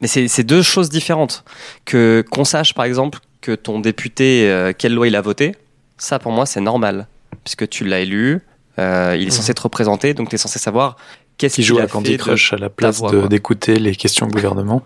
mais 0.00 0.06
c'est, 0.08 0.26
c'est 0.28 0.42
deux 0.44 0.62
choses 0.62 0.88
différentes. 0.88 1.44
Que 1.84 2.24
qu'on 2.30 2.44
sache, 2.44 2.74
par 2.74 2.84
exemple, 2.86 3.18
que 3.40 3.52
ton 3.54 3.78
député, 3.80 4.48
euh, 4.50 4.72
quelle 4.76 4.94
loi 4.94 5.06
il 5.06 5.16
a 5.16 5.20
voté, 5.20 5.54
ça 5.98 6.18
pour 6.18 6.32
moi 6.32 6.46
c'est 6.46 6.60
normal, 6.60 7.06
puisque 7.44 7.68
tu 7.68 7.84
l'as 7.84 8.00
élu, 8.00 8.40
euh, 8.78 9.16
il 9.20 9.28
est 9.28 9.30
censé 9.30 9.52
te 9.54 9.60
représenter, 9.60 10.14
donc 10.14 10.30
tu 10.30 10.34
es 10.34 10.38
censé 10.38 10.58
savoir 10.58 10.96
qu'est-ce 11.36 11.56
Qui 11.56 11.60
qu'il 11.62 11.66
joue 11.68 11.78
a 11.78 11.82
à 11.82 11.86
Candy 11.86 12.12
fait 12.12 12.16
de- 12.16 12.22
Crush 12.22 12.52
à 12.54 12.56
la 12.56 12.70
place 12.70 13.02
d'écouter 13.28 13.76
les 13.76 13.94
questions 13.94 14.26
gouvernement. 14.26 14.82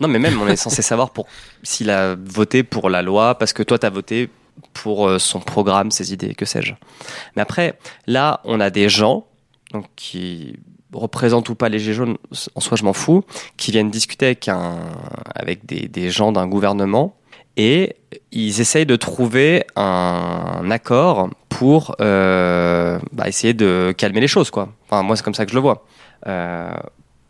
Non, 0.00 0.08
mais 0.08 0.18
même 0.18 0.40
on 0.40 0.46
est 0.48 0.56
censé 0.56 0.80
savoir 0.82 1.10
pour 1.10 1.26
s'il 1.62 1.90
a 1.90 2.14
voté 2.24 2.62
pour 2.62 2.88
la 2.90 3.02
loi, 3.02 3.36
parce 3.38 3.52
que 3.52 3.62
toi 3.62 3.78
tu 3.78 3.86
as 3.86 3.90
voté 3.90 4.28
pour 4.72 5.08
euh, 5.08 5.18
son 5.18 5.40
programme, 5.40 5.90
ses 5.90 6.12
idées, 6.12 6.34
que 6.34 6.44
sais-je. 6.44 6.74
Mais 7.36 7.42
après, 7.42 7.78
là, 8.06 8.40
on 8.44 8.60
a 8.60 8.70
des 8.70 8.88
gens 8.88 9.26
donc 9.72 9.86
qui 9.96 10.56
représentent 10.92 11.48
ou 11.48 11.54
pas 11.56 11.68
les 11.68 11.80
Gilets 11.80 12.14
en 12.54 12.60
soi 12.60 12.76
je 12.76 12.84
m'en 12.84 12.92
fous, 12.92 13.24
qui 13.56 13.72
viennent 13.72 13.90
discuter 13.90 14.38
avec, 15.34 15.66
des 15.66 16.10
gens 16.10 16.30
d'un 16.30 16.46
gouvernement 16.46 17.16
et 17.56 17.96
ils 18.32 18.60
essayent 18.60 18.86
de 18.86 18.96
trouver 18.96 19.64
un 19.76 20.70
accord 20.70 21.30
pour 21.48 21.94
euh, 22.00 22.98
bah, 23.12 23.28
essayer 23.28 23.54
de 23.54 23.94
calmer 23.96 24.20
les 24.20 24.26
choses. 24.26 24.50
Quoi. 24.50 24.68
Enfin, 24.86 25.02
moi, 25.02 25.16
c'est 25.16 25.22
comme 25.22 25.34
ça 25.34 25.44
que 25.44 25.50
je 25.50 25.56
le 25.56 25.60
vois. 25.60 25.84
Euh, 26.26 26.72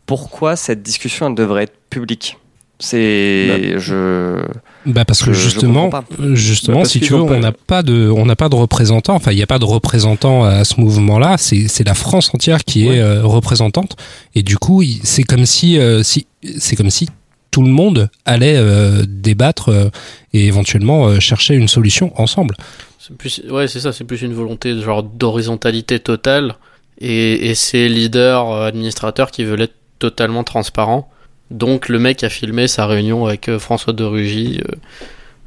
pourquoi 0.05 0.55
cette 0.55 0.81
discussion 0.81 1.27
elle 1.27 1.35
devrait 1.35 1.63
être 1.63 1.77
publique? 1.89 2.37
C'est. 2.79 3.79
je. 3.79 4.43
Bah 4.85 5.05
parce 5.05 5.23
que 5.23 5.33
justement, 5.33 5.89
euh, 6.19 6.35
justement, 6.35 6.79
Bah, 6.81 6.85
si 6.85 6.99
tu 6.99 7.13
veux, 7.13 7.21
on 7.21 7.39
n'a 7.39 7.51
pas 7.51 7.81
de, 7.81 8.09
on 8.09 8.25
n'a 8.25 8.35
pas 8.35 8.49
de 8.49 8.55
représentant. 8.55 9.15
Enfin, 9.15 9.31
il 9.31 9.35
n'y 9.35 9.41
a 9.43 9.47
pas 9.47 9.59
de 9.59 9.65
représentant 9.65 10.43
à 10.43 10.63
ce 10.63 10.79
mouvement-là. 10.79 11.37
C'est, 11.37 11.67
c'est 11.67 11.83
la 11.85 11.93
France 11.95 12.29
entière 12.33 12.63
qui 12.63 12.87
Ouais. 12.87 12.97
est 12.97 12.99
euh, 12.99 13.23
représentante. 13.23 13.95
Et 14.35 14.43
du 14.43 14.57
coup, 14.57 14.83
c'est 15.03 15.23
comme 15.23 15.45
si, 15.45 15.79
euh, 15.79 16.03
si, 16.03 16.27
c'est 16.59 16.75
comme 16.75 16.89
si 16.91 17.09
tout 17.49 17.63
le 17.63 17.69
monde 17.69 18.09
allait 18.25 18.57
euh, 18.57 19.03
débattre 19.07 19.69
euh, 19.69 19.89
et 20.33 20.45
éventuellement 20.45 21.07
euh, 21.07 21.19
chercher 21.19 21.55
une 21.55 21.69
solution 21.69 22.11
ensemble. 22.21 22.55
C'est 22.99 23.15
plus, 23.17 23.41
ouais, 23.49 23.67
c'est 23.67 23.79
ça, 23.79 23.93
c'est 23.93 24.03
plus 24.03 24.21
une 24.21 24.33
volonté 24.33 24.73
de 24.73 24.81
genre 24.81 25.01
d'horizontalité 25.01 25.99
totale 25.99 26.55
et, 26.99 27.49
et 27.49 27.55
ces 27.55 27.87
leaders 27.87 28.51
euh, 28.51 28.67
administrateurs 28.67 29.31
qui 29.31 29.45
veulent 29.45 29.61
être 29.61 29.75
totalement 29.99 30.43
transparents. 30.43 31.09
Donc 31.51 31.89
le 31.89 31.99
mec 31.99 32.23
a 32.23 32.29
filmé 32.29 32.67
sa 32.67 32.85
réunion 32.87 33.25
avec 33.25 33.49
euh, 33.49 33.59
François 33.59 33.93
de 33.93 34.03
Rugy 34.03 34.61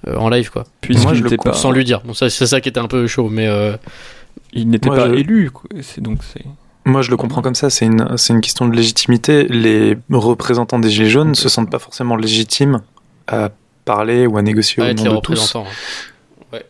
euh, 0.06 0.10
euh, 0.12 0.16
en 0.16 0.28
live 0.28 0.50
quoi. 0.50 0.64
Moi, 0.88 1.14
je 1.14 1.22
le 1.24 1.36
pas, 1.36 1.52
Sans 1.52 1.70
lui 1.72 1.84
dire. 1.84 2.00
Bon 2.04 2.14
ça 2.14 2.30
c'est 2.30 2.46
ça 2.46 2.60
qui 2.60 2.68
était 2.68 2.78
un 2.80 2.86
peu 2.86 3.06
chaud 3.06 3.28
mais 3.30 3.48
euh, 3.48 3.76
il 4.52 4.68
n'était 4.70 4.88
Moi, 4.88 4.96
pas 4.96 5.08
je- 5.08 5.14
élu. 5.14 5.50
quoi. 5.50 5.68
C'est 5.82 6.00
donc 6.00 6.18
c'est. 6.22 6.44
Moi, 6.84 7.02
je 7.02 7.10
le 7.10 7.18
comprends 7.18 7.42
comme 7.42 7.54
ça. 7.56 7.68
C'est 7.68 7.84
une, 7.84 8.16
c'est 8.16 8.32
une 8.32 8.40
question 8.40 8.66
de 8.66 8.74
légitimité. 8.74 9.44
Les 9.48 9.98
représentants 10.10 10.78
des 10.78 10.88
Gilets 10.88 11.10
jaunes 11.10 11.34
se 11.34 11.50
sentent 11.50 11.70
pas 11.70 11.78
forcément 11.78 12.16
légitimes 12.16 12.80
à 13.26 13.50
parler 13.84 14.26
ou 14.26 14.38
à 14.38 14.42
négocier 14.42 14.82
au 14.82 14.94
nom 14.94 15.16
de 15.16 15.20
tous. 15.20 15.54
hein. 15.56 15.64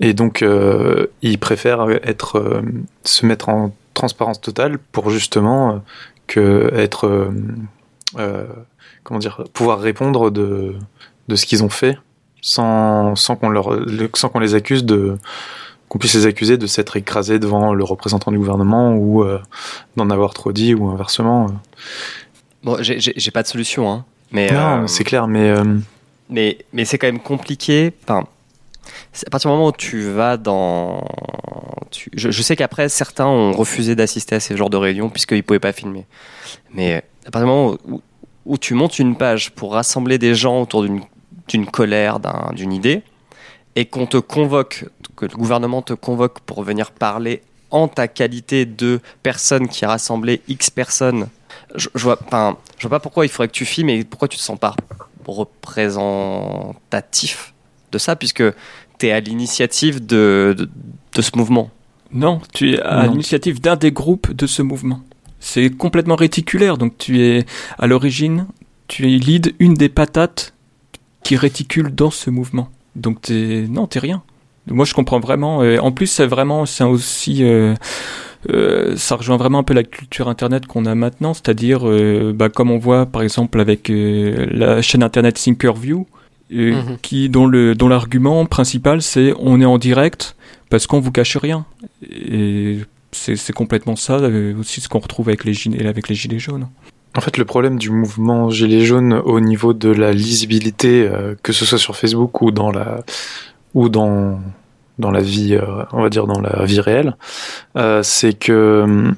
Et 0.01 0.15
donc, 0.15 0.43
euh, 0.43 1.07
ils 1.23 1.39
préfèrent 1.39 1.87
être, 2.03 2.39
euh, 2.39 2.63
se 3.05 3.27
mettre 3.27 3.49
en 3.49 3.73
transparence 3.95 4.41
totale 4.41 4.79
pour 4.91 5.11
justement 5.11 5.71
euh, 5.71 5.77
que 6.27 6.73
être, 6.75 7.07
euh, 7.07 7.31
euh, 8.19 8.45
comment 9.09 9.19
dire, 9.21 9.43
pouvoir 9.55 9.81
répondre 9.81 10.31
de, 10.31 10.77
de 11.29 11.37
ce 11.37 11.47
qu'ils 11.47 11.65
ont 11.65 11.71
fait 11.71 11.99
sans, 12.43 13.17
sans 13.17 13.35
qu'on 13.37 13.49
leur, 13.49 13.71
le- 13.73 14.11
sans 14.15 14.29
qu'on 14.29 14.39
les 14.39 14.55
accuse 14.55 14.85
de, 14.85 15.17
qu'on 15.89 15.99
puisse 15.99 16.15
les 16.15 16.27
accuser 16.27 16.59
de 16.59 16.67
s'être 16.67 16.97
écrasés 16.97 17.39
devant 17.39 17.73
le 17.73 17.83
représentant 17.85 18.31
du 18.31 18.39
gouvernement 18.39 18.93
ou 18.95 19.25
euh, 19.25 19.41
d'en 19.97 20.11
avoir 20.11 20.35
trop 20.35 20.53
dit 20.53 20.75
ou 20.75 20.89
inversement. 20.91 21.47
Bon, 22.63 22.77
j'ai- 22.81 23.31
pas 23.31 23.43
de 23.43 23.49
solution, 23.49 23.91
hein. 23.91 24.05
Mais, 24.31 24.51
non, 24.53 24.83
euh, 24.83 24.87
c'est 24.87 25.05
clair, 25.05 25.27
mais 25.27 25.49
euh, 25.51 25.65
mais, 26.29 26.59
mais 26.75 26.85
c'est 26.85 26.99
quand 26.99 27.07
même 27.07 27.19
compliqué. 27.21 27.95
Enfin, 28.05 28.27
à 29.27 29.31
partir 29.31 29.51
du 29.51 29.57
moment 29.57 29.69
où 29.69 29.73
tu 29.73 30.03
vas 30.03 30.37
dans. 30.37 31.03
tu- 31.91 32.11
je, 32.15 32.31
je 32.31 32.43
sais 32.43 32.55
qu'après, 32.55 32.91
certains 32.91 33.27
ont 33.27 33.53
refusé 33.53 33.97
d'assister 33.97 34.35
à 34.35 34.41
ces 34.41 34.55
genres 34.57 34.69
de 34.69 34.77
réunions 34.77 35.09
puisqu'ils 35.09 35.43
pouvaient 35.43 35.59
pas 35.61 35.73
filmer. 35.73 36.05
Mais 36.75 37.03
à 37.27 37.31
partir 37.31 37.47
du 37.49 37.53
moment 37.55 37.79
où, 37.89 38.03
où 38.49 38.59
tu 38.59 38.75
montes 38.75 38.99
une 38.99 39.15
page 39.17 39.53
pour 39.53 39.73
rassembler 39.75 40.19
des 40.19 40.35
gens 40.35 40.63
autour 40.63 40.83
d'une 40.83 41.03
d'une 41.49 41.65
colère, 41.67 42.19
d'un- 42.21 42.51
d'une 42.55 42.73
idée, 42.75 43.03
et 43.77 43.87
qu'on 43.87 44.05
te 44.07 44.19
convoque, 44.19 44.85
que 45.17 45.25
le 45.25 45.35
gouvernement 45.37 45.81
te 45.81 45.95
convoque 45.95 46.41
pour 46.41 46.63
venir 46.63 46.91
parler 46.91 47.41
en 47.71 47.89
ta 47.89 48.07
qualité 48.09 48.67
de 48.67 49.01
personne 49.23 49.69
qui 49.69 49.83
a 49.85 49.89
rassemblé 49.89 50.43
X 50.49 50.69
personnes, 50.69 51.29
je, 51.75 51.89
je 51.95 52.03
vois, 52.03 52.19
enfin, 52.27 52.57
je 52.79 52.87
vois 52.87 52.99
pas 52.99 53.03
pourquoi 53.03 53.25
il 53.25 53.29
faudrait 53.31 53.49
que 53.49 53.53
tu 53.53 53.65
filmes 53.65 53.89
et 53.91 54.05
pourquoi 54.05 54.29
tu 54.29 54.37
te 54.37 54.43
sens 54.43 54.59
pas 54.59 54.75
représentatif 55.27 57.55
de 57.93 57.99
ça, 57.99 58.17
puisque 58.17 58.43
tu 58.99 59.07
es 59.07 59.13
à 59.13 59.21
l'initiative 59.21 60.05
de, 60.05 60.55
de, 60.59 60.69
de 61.15 61.23
ce 61.23 61.31
mouvement. 61.37 61.71
Non, 62.13 62.41
tu 62.53 62.73
es 62.75 62.81
à 62.81 63.07
Non. 63.07 63.13
l'initiative 63.13 63.61
d'un 63.61 63.77
des 63.77 63.93
groupes 63.93 64.33
de 64.33 64.47
ce 64.47 64.63
mouvement. 64.63 65.01
C'est 65.41 65.71
complètement 65.71 66.17
réticulaire, 66.17 66.79
donc 66.79 66.99
tu 66.99 67.21
es 67.23 67.45
à 67.79 67.87
l'origine, 67.87 68.47
tu 68.89 69.05
es 69.13 69.19
lead 69.19 69.55
une 69.59 69.75
des 69.75 69.89
patates 69.89 70.55
qui 71.23 71.37
réticule 71.37 71.95
dans 71.95 72.11
ce 72.11 72.31
mouvement. 72.31 72.69
Donc 72.97 73.21
t'es 73.23 73.67
non, 73.69 73.87
t'es 73.87 73.99
rien. 74.01 74.23
Moi, 74.71 74.85
je 74.85 74.93
comprends 74.95 75.21
vraiment. 75.21 75.63
euh, 75.63 75.79
en 75.79 75.93
plus, 75.93 76.07
c'est 76.09 76.27
vraiment, 76.27 76.67
c'est 76.67 76.85
aussi, 76.85 77.43
euh, 77.43 77.75
euh, 78.51 78.97
ça 78.97 79.17
rejoint 79.17 79.37
vraiment 79.39 79.61
un 79.61 79.63
peu 79.63 79.73
la 79.75 79.83
culture 79.83 80.29
internet 80.29 80.67
qu'on 80.67 80.85
a 80.85 80.95
maintenant, 80.95 81.33
c'est-à-dire, 81.33 81.89
euh, 81.89 82.33
bah, 82.35 82.49
comme 82.51 82.71
on 82.71 82.79
voit 82.79 83.07
par 83.07 83.23
exemple 83.23 83.61
avec 83.61 83.91
la 83.91 84.83
chaîne 84.83 85.03
internet 85.03 85.37
Thinkerview, 85.37 86.07
Mhm. 86.51 86.97
qui 87.03 87.29
dont 87.29 87.47
le 87.47 87.75
dont 87.75 87.89
l'argument 87.89 88.47
principal 88.47 89.03
c'est 89.03 89.35
on 89.39 89.61
est 89.61 89.67
en 89.67 89.77
direct 89.77 90.35
parce 90.71 90.87
qu'on 90.87 90.99
vous 90.99 91.13
cache 91.13 91.37
rien. 91.37 91.67
Et 92.11 92.79
c'est 93.13 93.53
complètement 93.53 93.97
ça 93.97 94.15
euh, 94.15 94.55
aussi 94.59 94.81
ce 94.81 94.89
qu'on 94.89 94.99
retrouve 94.99 95.29
avec 95.29 95.45
les 95.45 95.55
gilets 95.55 96.39
jaunes. 96.39 96.69
En 97.17 97.21
fait, 97.21 97.37
le 97.37 97.45
problème 97.45 97.79
du 97.79 97.91
mouvement 97.91 98.51
Gilets 98.51 98.85
jaunes 98.85 99.15
au 99.15 99.41
niveau 99.41 99.73
de 99.73 99.89
la 99.89 100.13
lisibilité, 100.13 101.09
euh, 101.09 101.35
que 101.43 101.53
ce 101.53 101.65
soit 101.65 101.79
sur 101.79 101.97
Facebook 101.97 102.43
ou 102.43 102.51
dans 102.51 102.71
la 102.71 103.01
ou 103.75 103.89
dans 103.89 104.41
dans 104.99 105.11
la 105.11 105.21
vie, 105.21 105.55
euh, 105.55 105.85
on 105.93 106.03
va 106.03 106.11
dire 106.11 106.27
dans 106.27 106.41
la 106.41 106.65
vie 106.65 106.81
réelle, 106.81 107.17
c'est 108.03 108.39
que 108.39 108.83
hum, 108.85 109.15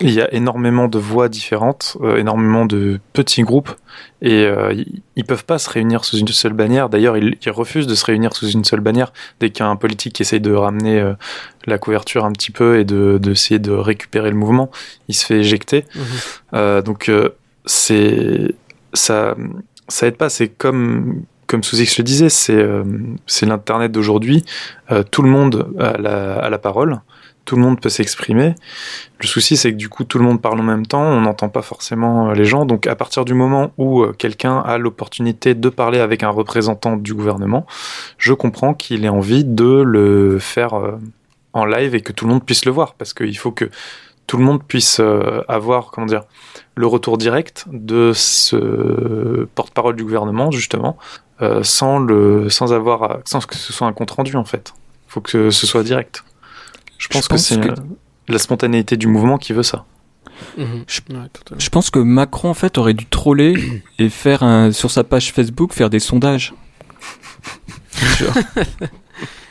il 0.00 0.10
y 0.10 0.20
a 0.20 0.32
énormément 0.34 0.88
de 0.88 0.98
voix 0.98 1.28
différentes, 1.28 1.96
euh, 2.02 2.16
énormément 2.16 2.66
de 2.66 3.00
petits 3.12 3.42
groupes, 3.42 3.74
et 4.20 4.44
euh, 4.44 4.72
ils, 4.72 5.02
ils 5.16 5.24
peuvent 5.24 5.44
pas 5.46 5.58
se 5.58 5.70
réunir 5.70 6.04
sous 6.04 6.18
une 6.18 6.28
seule 6.28 6.52
bannière. 6.52 6.88
D'ailleurs, 6.88 7.16
ils, 7.16 7.36
ils 7.44 7.50
refusent 7.50 7.86
de 7.86 7.94
se 7.94 8.04
réunir 8.04 8.34
sous 8.34 8.48
une 8.50 8.64
seule 8.64 8.80
bannière 8.80 9.12
dès 9.40 9.50
qu'il 9.50 9.64
y 9.64 9.66
a 9.66 9.70
un 9.70 9.76
politique 9.76 10.12
qui 10.14 10.22
essaye 10.22 10.40
de 10.40 10.52
ramener 10.52 11.00
euh, 11.00 11.14
la 11.66 11.78
couverture 11.78 12.24
un 12.24 12.32
petit 12.32 12.50
peu 12.50 12.78
et 12.78 12.84
de 12.84 13.18
d'essayer 13.18 13.58
de 13.58 13.72
récupérer 13.72 14.30
le 14.30 14.36
mouvement, 14.36 14.70
il 15.08 15.14
se 15.14 15.24
fait 15.24 15.38
éjecter. 15.38 15.84
Euh, 16.52 16.82
donc 16.82 17.10
c'est 17.64 18.54
ça 18.92 19.34
ça 19.88 20.06
aide 20.06 20.16
pas. 20.16 20.28
C'est 20.28 20.48
comme 20.48 21.22
comme 21.46 21.62
Sous-X 21.62 21.98
le 21.98 22.04
disait, 22.04 22.28
c'est 22.28 22.64
c'est 23.26 23.46
l'internet 23.46 23.90
d'aujourd'hui. 23.92 24.44
Tout 25.10 25.22
le 25.22 25.30
monde 25.30 25.68
a 25.78 25.96
la, 25.96 26.34
a 26.34 26.50
la 26.50 26.58
parole, 26.58 27.00
tout 27.46 27.56
le 27.56 27.62
monde 27.62 27.80
peut 27.80 27.88
s'exprimer. 27.88 28.54
Le 29.20 29.26
souci, 29.26 29.56
c'est 29.56 29.70
que 29.70 29.76
du 29.76 29.88
coup, 29.88 30.04
tout 30.04 30.18
le 30.18 30.24
monde 30.24 30.42
parle 30.42 30.60
en 30.60 30.64
même 30.64 30.84
temps. 30.84 31.02
On 31.02 31.22
n'entend 31.22 31.48
pas 31.48 31.62
forcément 31.62 32.28
euh, 32.28 32.34
les 32.34 32.44
gens. 32.44 32.66
Donc, 32.66 32.86
à 32.86 32.96
partir 32.96 33.24
du 33.24 33.32
moment 33.32 33.72
où 33.78 34.02
euh, 34.02 34.12
quelqu'un 34.12 34.58
a 34.58 34.76
l'opportunité 34.76 35.54
de 35.54 35.68
parler 35.70 36.00
avec 36.00 36.22
un 36.22 36.28
représentant 36.28 36.96
du 36.96 37.14
gouvernement, 37.14 37.64
je 38.18 38.34
comprends 38.34 38.74
qu'il 38.74 39.04
ait 39.06 39.08
envie 39.08 39.44
de 39.44 39.64
le 39.64 40.38
faire 40.38 40.74
euh, 40.74 40.98
en 41.54 41.64
live 41.64 41.94
et 41.94 42.02
que 42.02 42.12
tout 42.12 42.26
le 42.26 42.32
monde 42.32 42.44
puisse 42.44 42.66
le 42.66 42.72
voir, 42.72 42.94
parce 42.94 43.14
qu'il 43.14 43.38
faut 43.38 43.52
que 43.52 43.70
tout 44.26 44.36
le 44.36 44.44
monde 44.44 44.62
puisse 44.62 45.00
avoir, 45.46 45.92
comment 45.92 46.06
dire, 46.06 46.24
le 46.74 46.86
retour 46.88 47.16
direct 47.16 47.64
de 47.70 48.10
ce 48.12 49.46
porte-parole 49.54 49.94
du 49.94 50.02
gouvernement, 50.02 50.50
justement, 50.50 50.98
sans, 51.62 52.00
le, 52.00 52.50
sans, 52.50 52.72
avoir, 52.72 53.20
sans 53.24 53.38
que 53.46 53.54
ce 53.54 53.72
soit 53.72 53.86
un 53.86 53.92
compte-rendu, 53.92 54.34
en 54.34 54.44
fait. 54.44 54.74
Il 55.08 55.12
faut 55.12 55.20
que 55.20 55.50
ce 55.50 55.66
soit 55.66 55.84
direct. 55.84 56.25
Je 56.98 57.08
pense, 57.08 57.28
que 57.28 57.36
c'est 57.36 57.60
que- 57.60 57.68
euh, 57.68 57.74
la 58.28 58.38
spontanéité 58.38 58.96
du 58.96 59.06
mouvement 59.06 59.38
qui 59.38 59.52
veut 59.52 59.62
ça. 59.62 59.84
Mhm. 60.58 60.84
Je- 60.86 61.00
Ouais, 61.14 61.28
totalement. 61.32 61.58
Je 61.60 61.68
pense 61.70 61.90
que 61.90 61.98
Macron 61.98 62.50
en 62.50 62.54
fait 62.54 62.76
aurait 62.78 62.94
dû 62.94 63.06
troller 63.06 63.82
et 63.98 64.08
faire 64.08 64.42
un, 64.42 64.72
sur 64.72 64.90
sa 64.90 65.04
page 65.04 65.32
Facebook 65.32 65.72
faire 65.72 65.88
des 65.90 66.00
sondages. 66.00 66.52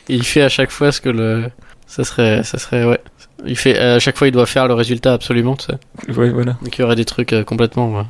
Il 0.07 0.23
fait 0.23 0.41
à 0.41 0.49
chaque 0.49 0.71
fois 0.71 0.91
ce 0.91 1.01
que 1.01 1.09
le. 1.09 1.49
Ça 1.87 2.03
serait. 2.03 2.43
Ça 2.43 2.57
serait 2.57 2.85
ouais. 2.85 2.99
Il 3.45 3.57
fait, 3.57 3.77
à 3.77 3.99
chaque 3.99 4.17
fois, 4.17 4.27
il 4.27 4.31
doit 4.31 4.45
faire 4.45 4.67
le 4.67 4.73
résultat 4.73 5.13
absolument, 5.13 5.55
tu 5.55 5.65
sais. 5.65 6.11
Ouais, 6.17 6.29
voilà. 6.29 6.53
Donc 6.61 6.77
il 6.77 6.81
y 6.81 6.83
aurait 6.83 6.95
des 6.95 7.05
trucs 7.05 7.33
euh, 7.33 7.43
complètement. 7.43 7.91
ouais. 7.95 8.03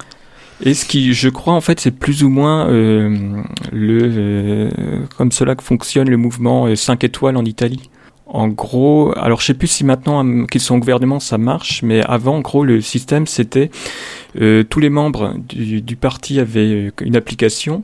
Et 0.61 0.73
ce 0.73 0.85
qui, 0.85 1.13
je 1.13 1.27
crois, 1.29 1.53
en 1.53 1.61
fait, 1.61 1.79
c'est 1.79 1.91
plus 1.91 2.23
ou 2.23 2.29
moins 2.29 2.69
euh, 2.69 3.41
le 3.73 3.99
euh, 4.03 4.99
comme 5.17 5.31
cela 5.31 5.55
que 5.55 5.63
fonctionne 5.63 6.09
le 6.09 6.15
mouvement 6.17 6.73
5 6.73 7.03
étoiles 7.03 7.35
en 7.37 7.43
Italie. 7.43 7.89
En 8.27 8.47
gros, 8.47 9.13
alors 9.17 9.39
je 9.39 9.45
sais 9.45 9.53
plus 9.53 9.67
si 9.67 9.83
maintenant 9.83 10.19
hum, 10.21 10.47
qu'ils 10.47 10.61
sont 10.61 10.75
au 10.75 10.79
gouvernement 10.79 11.19
ça 11.19 11.37
marche, 11.37 11.83
mais 11.83 12.01
avant, 12.03 12.37
en 12.37 12.41
gros, 12.41 12.63
le 12.65 12.81
système 12.81 13.27
c'était 13.27 13.69
euh, 14.41 14.63
tous 14.63 14.79
les 14.79 14.89
membres 14.89 15.35
du, 15.47 15.81
du 15.81 15.95
parti 15.95 16.39
avaient 16.39 16.87
euh, 16.87 16.91
une 17.01 17.15
application 17.15 17.83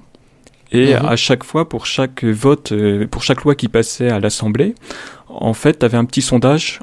et 0.72 0.94
Mhm. 0.96 1.06
à 1.06 1.16
chaque 1.16 1.44
fois 1.44 1.68
pour 1.70 1.86
chaque 1.86 2.24
vote, 2.24 2.72
euh, 2.72 3.06
pour 3.06 3.24
chaque 3.24 3.44
loi 3.44 3.56
qui 3.56 3.68
passait 3.68 4.10
à 4.10 4.20
l'Assemblée, 4.20 4.74
en 5.28 5.54
fait, 5.54 5.80
tu 5.80 5.86
avais 5.86 5.98
un 5.98 6.06
petit 6.06 6.22
sondage 6.22 6.80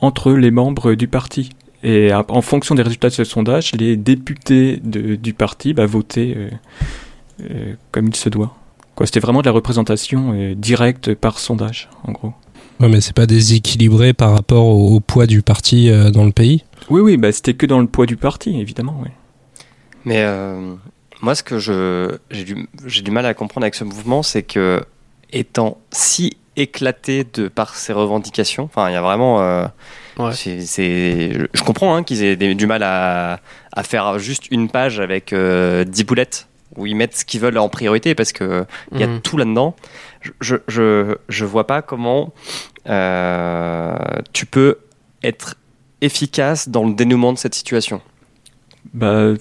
entre 0.00 0.32
les 0.32 0.50
membres 0.50 0.94
du 0.94 1.08
parti. 1.08 1.50
Et 1.82 2.10
en 2.12 2.42
fonction 2.42 2.74
des 2.74 2.82
résultats 2.82 3.08
de 3.08 3.14
ce 3.14 3.24
sondage, 3.24 3.72
les 3.74 3.96
députés 3.96 4.78
de- 4.84 5.16
du 5.16 5.32
parti 5.32 5.72
bah, 5.72 5.86
votaient 5.86 6.34
euh, 6.36 6.50
euh, 7.50 7.74
comme 7.92 8.08
il 8.08 8.14
se 8.16 8.28
doit. 8.28 8.54
Quoi, 8.94 9.06
C'était 9.06 9.20
vraiment 9.20 9.40
de 9.40 9.46
la 9.46 9.52
représentation 9.52 10.32
euh, 10.34 10.54
directe 10.54 11.14
par 11.14 11.38
sondage, 11.38 11.88
en 12.04 12.12
gros. 12.12 12.34
Ouais, 12.80 12.88
mais 12.88 13.00
c'est 13.00 13.14
pas 13.14 13.26
déséquilibré 13.26 14.12
par 14.14 14.32
rapport 14.32 14.64
au, 14.64 14.96
au 14.96 15.00
poids 15.00 15.26
du 15.26 15.42
parti 15.42 15.90
euh, 15.90 16.10
dans 16.10 16.24
le 16.24 16.32
pays? 16.32 16.64
Oui, 16.88 17.00
oui, 17.00 17.16
bah, 17.16 17.30
c'était 17.32 17.54
que 17.54 17.66
dans 17.66 17.78
le 17.80 17.86
poids 17.86 18.06
du 18.06 18.16
parti, 18.16 18.58
évidemment. 18.58 18.98
Oui. 19.02 19.10
Mais 20.06 20.22
euh, 20.22 20.74
moi, 21.20 21.34
ce 21.34 21.42
que 21.42 21.58
je 21.58 22.16
j'ai 22.30 22.44
du, 22.44 22.68
j'ai 22.86 23.02
du 23.02 23.10
mal 23.10 23.26
à 23.26 23.34
comprendre 23.34 23.64
avec 23.64 23.74
ce 23.74 23.84
mouvement, 23.84 24.22
c'est 24.22 24.42
que 24.42 24.82
étant 25.32 25.78
si 25.92 26.38
éclaté 26.56 27.24
de 27.34 27.48
par 27.48 27.76
ses 27.76 27.92
revendications, 27.92 28.64
enfin, 28.64 28.88
il 28.88 28.94
y 28.94 28.96
a 28.96 29.02
vraiment. 29.02 29.40
euh, 29.42 29.66
Ouais. 30.18 30.32
c'est, 30.34 30.60
c'est- 30.62 31.32
je- 31.32 31.46
je 31.54 31.62
comprends 31.62 31.94
hein, 31.94 32.02
qu'ils 32.02 32.22
aient 32.24 32.36
des- 32.36 32.54
du 32.54 32.66
mal 32.66 32.82
à, 32.82 33.40
à 33.72 33.82
faire 33.82 34.18
juste 34.18 34.50
une 34.50 34.68
page 34.68 35.00
avec 35.00 35.32
euh, 35.32 35.84
10 35.84 36.04
boulettes 36.04 36.46
où 36.76 36.84
ils 36.86 36.94
mettent 36.94 37.16
ce 37.16 37.24
qu'ils 37.24 37.40
veulent 37.40 37.56
en 37.58 37.68
priorité 37.68 38.14
parce 38.14 38.32
que 38.32 38.64
il 38.92 39.00
y 39.00 39.02
a 39.02 39.06
Mhm. 39.06 39.20
tout 39.20 39.36
là-dedans. 39.38 39.74
Je, 40.20 40.54
je, 40.68 41.16
je, 41.28 41.44
vois 41.44 41.66
pas 41.66 41.80
comment 41.82 42.32
euh, 42.88 43.96
tu 44.32 44.46
peux 44.46 44.78
être 45.22 45.56
efficace 46.00 46.68
dans 46.68 46.84
le 46.86 46.94
dénouement 46.94 47.32
de 47.32 47.38
cette 47.38 47.54
situation. 47.54 48.00
Bah, 48.94 49.32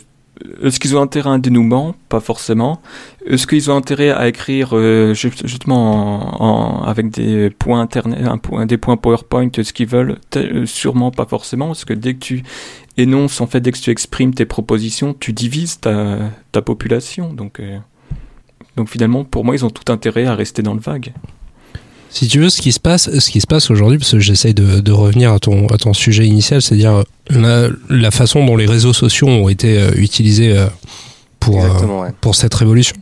est-ce 0.64 0.80
qu'ils 0.80 0.96
ont 0.96 1.02
intérêt 1.02 1.30
à 1.30 1.34
un 1.34 1.40
dénouement? 1.40 1.96
Pas 2.08 2.22
forcément. 2.22 2.82
Est-ce 3.26 3.46
qu'ils 3.46 3.70
ont 3.72 3.76
intérêt 3.76 4.10
à 4.12 4.28
écrire 4.30 4.70
euh, 4.74 5.14
ju- 5.14 5.34
justement 5.44 6.42
en- 6.42 6.80
en- 6.80 6.84
avec 6.84 7.10
des 7.10 7.50
points 7.50 7.82
internet, 7.82 8.26
un 8.26 8.38
point, 8.38 8.66
des 8.66 8.78
points 8.78 8.96
PowerPoint, 8.96 9.50
ce 9.62 9.74
qu'ils 9.74 9.88
veulent? 9.88 10.18
Euh, 10.38 10.66
Sûrement 10.66 11.12
pas 11.12 11.26
forcément, 11.26 11.68
parce 11.68 11.84
que 11.86 11.94
dès 11.94 12.14
que 12.14 12.20
tu 12.20 12.44
énonces, 12.98 13.42
en 13.42 13.48
fait, 13.48 13.60
dès 13.60 13.72
que 13.74 13.80
tu 13.80 13.90
exprimes 13.92 14.34
tes 14.34 14.46
propositions, 14.46 15.14
tu 15.14 15.34
divises 15.34 15.80
ta, 15.82 16.20
ta 16.54 16.62
population. 16.62 17.34
Donc, 17.34 17.60
donc 18.80 18.90
finalement, 18.90 19.26
pour 19.26 19.44
moi, 19.44 19.56
ils 19.56 19.66
ont 19.66 19.70
tout 19.70 19.92
intérêt 19.92 20.26
à 20.26 20.36
rester 20.36 20.62
dans 20.62 20.74
le 20.74 20.80
vague. 20.80 21.14
Si 22.10 22.28
tu 22.30 22.40
veux, 22.40 22.50
ce 22.50 22.62
qui 22.62 22.72
se 22.72 22.80
passe, 22.80 23.10
ce 23.20 23.30
qui 23.30 23.42
se 23.42 23.46
passe 23.46 23.70
aujourd'hui, 23.70 23.98
parce 24.00 24.12
que 24.12 24.20
j'essaye 24.20 24.54
de, 24.54 24.80
de 24.80 24.92
revenir 24.94 25.34
à 25.34 25.40
ton, 25.40 25.68
à 25.68 25.78
ton 25.78 25.94
sujet 25.94 26.26
initial, 26.26 26.62
c'est-à-dire 26.62 27.04
la, 27.30 27.68
la 27.90 28.10
façon 28.12 28.44
dont 28.46 28.56
les 28.56 28.66
réseaux 28.66 28.94
sociaux 28.94 29.28
ont 29.28 29.50
été 29.50 29.78
euh, 29.78 29.92
utilisés 29.98 30.58
euh, 30.58 30.68
pour, 31.42 31.62
euh, 31.64 32.04
ouais. 32.04 32.10
pour 32.22 32.36
cette 32.36 32.54
révolution. 32.56 32.96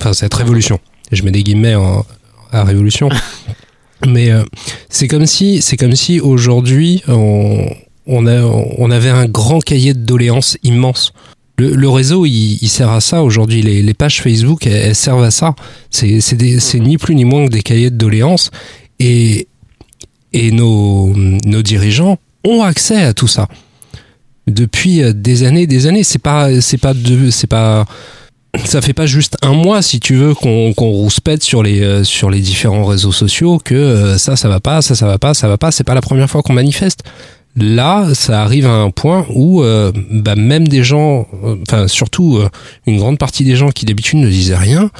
Enfin, 0.00 0.12
cette 0.12 0.32
révolution. 0.34 0.78
Je 1.12 1.22
mets 1.24 1.32
des 1.32 1.42
guillemets 1.42 1.74
en- 1.74 2.06
à 2.52 2.62
révolution. 2.64 3.08
Mais 4.06 4.30
euh, 4.30 4.44
c'est 4.88 5.08
comme 5.08 5.26
si, 5.26 5.60
c'est 5.60 5.76
comme 5.76 5.96
si 5.96 6.20
aujourd'hui 6.20 7.02
on, 7.08 7.66
on, 8.06 8.26
a, 8.28 8.40
on 8.42 8.90
avait 8.92 9.10
un 9.10 9.26
grand 9.26 9.58
cahier 9.58 9.92
de 9.92 9.98
doléances 10.00 10.56
immense. 10.62 11.12
Le, 11.58 11.74
le 11.74 11.88
réseau, 11.88 12.24
il, 12.24 12.58
il 12.62 12.68
sert 12.68 12.90
à 12.90 13.00
ça 13.00 13.22
aujourd'hui. 13.24 13.62
Les, 13.62 13.82
les 13.82 13.94
pages 13.94 14.22
Facebook, 14.22 14.66
elles, 14.66 14.72
elles 14.90 14.94
servent 14.94 15.24
à 15.24 15.30
ça. 15.32 15.54
C'est 15.90 16.20
c'est 16.20 16.36
des- 16.36 16.60
c'est 16.60 16.78
ni 16.80 16.96
plus 16.98 17.14
ni 17.14 17.24
moins 17.24 17.46
que 17.46 17.50
des 17.52 17.62
cahiers 17.62 17.90
de 17.90 17.96
doléances. 17.96 18.50
Et, 19.00 19.48
et 20.32 20.50
nos, 20.52 21.12
nos 21.16 21.62
dirigeants 21.62 22.18
ont 22.44 22.62
accès 22.62 23.02
à 23.02 23.12
tout 23.14 23.28
ça 23.28 23.48
depuis 24.46 25.02
euh, 25.02 25.12
des 25.12 25.42
années, 25.44 25.66
des 25.66 25.86
années. 25.86 26.04
C'est 26.04 26.18
pas, 26.20 26.60
c'est 26.60 26.78
pas 26.78 26.92
c'est 27.30 27.46
pas, 27.48 27.86
ça 28.64 28.80
fait 28.80 28.92
pas 28.92 29.06
juste 29.06 29.36
un 29.42 29.52
mois, 29.52 29.82
si 29.82 30.00
tu 30.00 30.14
veux, 30.14 30.34
qu'on 30.34 30.72
qu'on 30.74 30.90
rouspète 30.90 31.42
sur 31.42 31.62
les, 31.62 31.80
euh, 31.82 32.04
sur 32.04 32.30
les 32.30 32.40
différents 32.40 32.84
réseaux 32.84 33.12
sociaux 33.12 33.60
que 33.62 33.74
euh, 33.74 34.16
ça, 34.18 34.36
ça 34.36 34.48
va 34.48 34.60
pas, 34.60 34.80
ça, 34.80 34.94
ça 34.94 35.06
va 35.06 35.18
pas, 35.18 35.34
ça 35.34 35.48
va 35.48 35.58
pas. 35.58 35.70
C'est 35.72 35.84
pas 35.84 35.94
la 35.94 36.00
première 36.02 36.30
fois 36.30 36.42
qu'on 36.42 36.52
manifeste. 36.54 37.00
Là, 37.60 38.14
ça 38.14 38.42
arrive 38.42 38.66
à 38.66 38.72
un 38.74 38.90
point 38.90 39.26
où 39.30 39.62
euh, 39.62 39.92
bah, 40.10 40.36
même 40.36 40.68
des 40.68 40.82
gens, 40.84 41.26
euh, 41.44 41.56
enfin 41.62 41.88
surtout 41.88 42.36
euh, 42.38 42.48
une 42.86 42.98
grande 42.98 43.18
partie 43.18 43.44
des 43.44 43.56
gens 43.56 43.70
qui 43.70 43.84
d'habitude 43.84 44.18
ne 44.18 44.28
disaient 44.28 44.56
rien, 44.56 44.90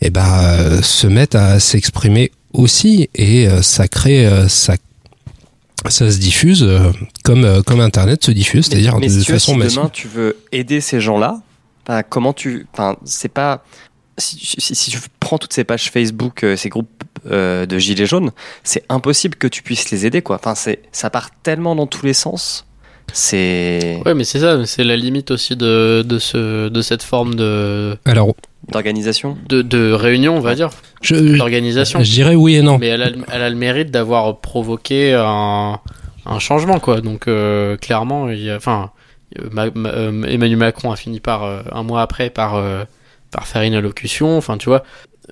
et 0.00 0.10
bah, 0.10 0.50
euh, 0.58 0.82
se 0.82 1.06
mettent 1.06 1.34
à 1.34 1.58
s'exprimer 1.60 2.30
aussi 2.52 3.08
et 3.14 3.48
ça 3.62 3.88
crée, 3.88 4.28
ça, 4.48 4.74
ça 5.88 6.10
se 6.10 6.18
diffuse 6.18 6.64
comme, 7.24 7.62
comme 7.64 7.80
Internet 7.80 8.24
se 8.24 8.30
diffuse, 8.30 8.66
c'est-à-dire 8.66 9.00
de 9.00 9.08
si 9.08 9.24
façon 9.24 9.52
si 9.54 9.58
massive. 9.58 9.78
demain 9.78 9.90
tu 9.92 10.06
veux 10.08 10.36
aider 10.52 10.80
ces 10.80 11.00
gens-là, 11.00 11.40
bah, 11.86 12.02
comment 12.04 12.32
tu. 12.32 12.66
Enfin, 12.72 12.96
c'est 13.04 13.28
pas. 13.32 13.64
Si, 14.18 14.38
si- 14.40 14.74
si 14.76 14.90
tu 14.92 14.98
prends 15.18 15.38
toutes 15.38 15.52
ces 15.52 15.64
pages 15.64 15.90
Facebook, 15.90 16.46
ces 16.56 16.68
groupes 16.68 16.93
euh, 17.30 17.66
de 17.66 17.78
gilets 17.78 18.06
jaunes, 18.06 18.30
c'est 18.62 18.84
impossible 18.88 19.36
que 19.36 19.46
tu 19.46 19.62
puisses 19.62 19.90
les 19.90 20.06
aider, 20.06 20.22
quoi. 20.22 20.36
Enfin, 20.36 20.54
c'est, 20.54 20.80
ça 20.92 21.10
part 21.10 21.30
tellement 21.42 21.74
dans 21.74 21.86
tous 21.86 22.04
les 22.06 22.12
sens. 22.14 22.66
C'est 23.12 24.00
Ouais, 24.06 24.14
mais 24.14 24.24
c'est 24.24 24.40
ça, 24.40 24.64
c'est 24.66 24.82
la 24.84 24.96
limite 24.96 25.30
aussi 25.30 25.56
de, 25.56 26.02
de, 26.06 26.18
ce, 26.18 26.68
de 26.68 26.82
cette 26.82 27.02
forme 27.02 27.34
de, 27.34 27.96
Alors, 28.06 28.34
d'organisation. 28.72 29.36
de, 29.48 29.62
de 29.62 29.92
réunion, 29.92 30.36
on 30.36 30.40
va 30.40 30.54
dire, 30.54 30.70
je, 31.02 31.36
d'organisation. 31.36 32.02
je 32.02 32.10
dirais 32.10 32.34
oui 32.34 32.56
et 32.56 32.62
non. 32.62 32.78
Mais 32.78 32.88
elle 32.88 33.02
a, 33.02 33.10
elle 33.30 33.42
a 33.42 33.50
le 33.50 33.56
mérite 33.56 33.90
d'avoir 33.90 34.40
provoqué 34.40 35.12
un, 35.14 35.78
un 36.26 36.38
changement, 36.38 36.80
quoi. 36.80 37.00
Donc, 37.02 37.28
euh, 37.28 37.76
clairement, 37.76 38.28
il 38.30 38.40
y 38.42 38.50
a, 38.50 38.56
enfin, 38.56 38.90
euh, 39.38 39.48
Ma- 39.52 39.70
Ma- 39.74 39.90
euh, 39.90 40.24
Emmanuel 40.24 40.56
Macron 40.58 40.90
a 40.90 40.96
fini 40.96 41.20
par, 41.20 41.44
euh, 41.44 41.60
un 41.72 41.82
mois 41.82 42.02
après, 42.02 42.30
par, 42.30 42.54
euh, 42.56 42.84
par 43.30 43.46
faire 43.46 43.62
une 43.62 43.74
allocution. 43.74 44.36
Enfin, 44.38 44.56
tu 44.58 44.68
vois. 44.70 44.82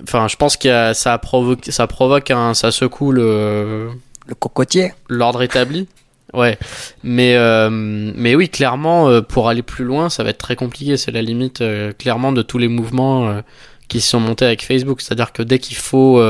Enfin, 0.02 0.28
je 0.28 0.36
pense 0.36 0.56
que 0.56 0.92
ça 0.94 1.12
a 1.12 1.18
provoqué, 1.18 1.70
ça 1.70 1.86
provoque 1.86 2.30
un, 2.30 2.54
ça 2.54 2.70
secoue 2.70 3.12
le, 3.12 3.90
Le 4.26 4.34
cocotier. 4.34 4.92
l'ordre 5.08 5.42
établi. 5.42 5.86
Ouais, 6.32 6.56
mais 7.02 7.34
euh, 7.36 7.68
mais 7.70 8.34
oui, 8.34 8.48
clairement, 8.48 9.06
euh, 9.10 9.20
pour 9.20 9.50
aller 9.50 9.60
plus 9.60 9.84
loin, 9.84 10.08
ça 10.08 10.24
va 10.24 10.30
être 10.30 10.38
très 10.38 10.56
compliqué. 10.56 10.96
C'est 10.96 11.10
la 11.10 11.20
limite, 11.20 11.60
euh, 11.60 11.92
clairement, 11.92 12.32
de 12.32 12.40
tous 12.40 12.56
les 12.56 12.68
mouvements 12.68 13.28
euh, 13.28 13.42
qui 13.88 14.00
se 14.00 14.08
sont 14.08 14.20
montés 14.20 14.46
avec 14.46 14.64
Facebook. 14.64 15.02
C'est-à-dire 15.02 15.32
que 15.34 15.42
dès 15.42 15.58
qu'il 15.58 15.76
faut, 15.76 16.22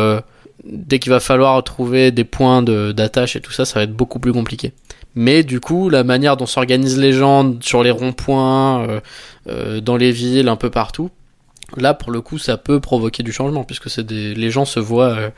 dès 0.64 0.98
qu'il 0.98 1.12
va 1.12 1.20
falloir 1.20 1.62
trouver 1.62 2.10
des 2.10 2.24
points 2.24 2.62
de 2.62 2.90
d'attache 2.90 3.36
et 3.36 3.40
tout 3.40 3.52
ça, 3.52 3.64
ça 3.64 3.78
va 3.78 3.84
être 3.84 3.92
beaucoup 3.94 4.18
plus 4.18 4.32
compliqué. 4.32 4.72
Mais 5.14 5.44
du 5.44 5.60
coup, 5.60 5.88
la 5.88 6.02
manière 6.02 6.36
dont 6.36 6.46
s'organisent 6.46 6.98
les 6.98 7.12
gens 7.12 7.54
sur 7.60 7.84
les 7.84 7.92
ronds-points, 7.92 9.00
dans 9.46 9.96
les 9.96 10.10
villes, 10.10 10.48
un 10.48 10.56
peu 10.56 10.70
partout, 10.70 11.10
là, 11.80 11.94
pour 11.94 12.10
le 12.10 12.20
coup, 12.20 12.38
ça 12.38 12.56
peut 12.56 12.80
provoquer 12.80 13.22
du 13.22 13.32
changement 13.32 13.64
puisque 13.64 13.88
c'est 13.90 14.04
des, 14.04 14.34
les 14.34 14.50
gens 14.50 14.64
se 14.64 14.80
voient 14.80 15.10
euh, 15.16 15.30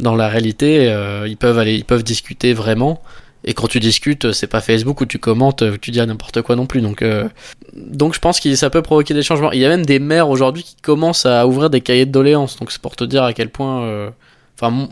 dans 0.00 0.14
la 0.14 0.28
réalité, 0.28 0.88
euh, 0.90 1.26
ils 1.28 1.36
peuvent 1.36 1.58
aller, 1.58 1.74
ils 1.74 1.84
peuvent 1.84 2.04
discuter 2.04 2.52
vraiment. 2.54 3.02
Et 3.44 3.54
quand 3.54 3.66
tu 3.66 3.80
discutes, 3.80 4.30
c'est 4.32 4.46
pas 4.46 4.60
Facebook 4.60 5.00
où 5.00 5.06
tu 5.06 5.18
commentes, 5.18 5.62
où 5.62 5.76
tu 5.76 5.90
dis 5.90 5.98
n'importe 6.00 6.42
quoi 6.42 6.54
non 6.54 6.66
plus. 6.66 6.80
Donc, 6.80 7.02
euh, 7.02 7.28
donc 7.74 8.14
je 8.14 8.20
pense 8.20 8.38
que 8.38 8.54
ça 8.54 8.70
peut 8.70 8.82
provoquer 8.82 9.14
des 9.14 9.22
changements. 9.24 9.50
Il 9.50 9.58
y 9.58 9.64
a 9.64 9.68
même 9.68 9.84
des 9.84 9.98
maires 9.98 10.28
aujourd'hui 10.30 10.62
qui 10.62 10.76
commencent 10.80 11.26
à 11.26 11.46
ouvrir 11.46 11.68
des 11.68 11.80
cahiers 11.80 12.06
de 12.06 12.12
doléances. 12.12 12.56
Donc 12.58 12.70
c'est 12.70 12.80
pour 12.80 12.94
te 12.94 13.04
dire 13.04 13.24
à 13.24 13.32
quel 13.32 13.50
point. 13.50 13.82
euh, 13.82 14.10
Enfin, 14.60 14.88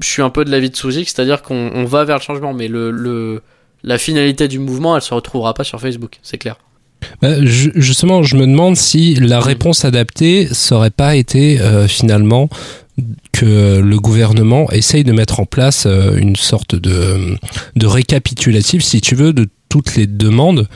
je 0.00 0.06
suis 0.06 0.22
un 0.22 0.30
peu 0.30 0.44
de 0.44 0.50
l'avis 0.52 0.70
de 0.70 0.76
Souzik, 0.76 1.08
c'est-à-dire 1.08 1.42
qu'on 1.42 1.72
on 1.74 1.84
va 1.84 2.04
vers 2.04 2.18
le 2.18 2.22
changement, 2.22 2.52
mais 2.52 2.68
le, 2.68 2.92
le 2.92 3.42
la 3.82 3.98
finalité 3.98 4.46
du 4.46 4.58
mouvement, 4.60 4.94
elle 4.94 5.02
se 5.02 5.12
retrouvera 5.14 5.52
pas 5.54 5.64
sur 5.64 5.80
Facebook, 5.80 6.18
c'est 6.22 6.38
clair. 6.38 6.56
Bah, 7.22 7.44
ju- 7.44 7.72
justement, 7.74 8.22
je 8.22 8.36
me 8.36 8.46
demande 8.46 8.76
si 8.76 9.14
la 9.14 9.40
réponse 9.40 9.84
adaptée 9.84 10.48
serait 10.52 10.90
pas 10.90 11.16
été 11.16 11.60
euh, 11.60 11.86
finalement 11.88 12.48
que 13.32 13.78
le 13.80 13.98
gouvernement 13.98 14.70
essaye 14.70 15.04
de 15.04 15.12
mettre 15.12 15.40
en 15.40 15.46
place 15.46 15.84
euh, 15.86 16.16
une 16.16 16.36
sorte 16.36 16.74
de, 16.74 17.36
de 17.76 17.86
récapitulatif, 17.86 18.82
si 18.82 19.00
tu 19.00 19.14
veux, 19.14 19.32
de 19.32 19.48
toutes 19.68 19.94
les 19.96 20.06
demandes 20.06 20.68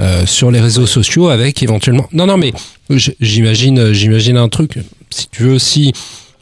euh, 0.00 0.26
sur 0.26 0.50
les 0.50 0.60
réseaux 0.60 0.86
sociaux 0.86 1.28
avec 1.28 1.62
éventuellement. 1.62 2.06
Non, 2.12 2.26
non, 2.26 2.36
mais 2.36 2.52
j'imagine, 2.90 3.92
j'imagine 3.92 4.36
un 4.36 4.48
truc. 4.48 4.78
Si 5.10 5.28
tu 5.30 5.42
veux, 5.44 5.58
si 5.58 5.92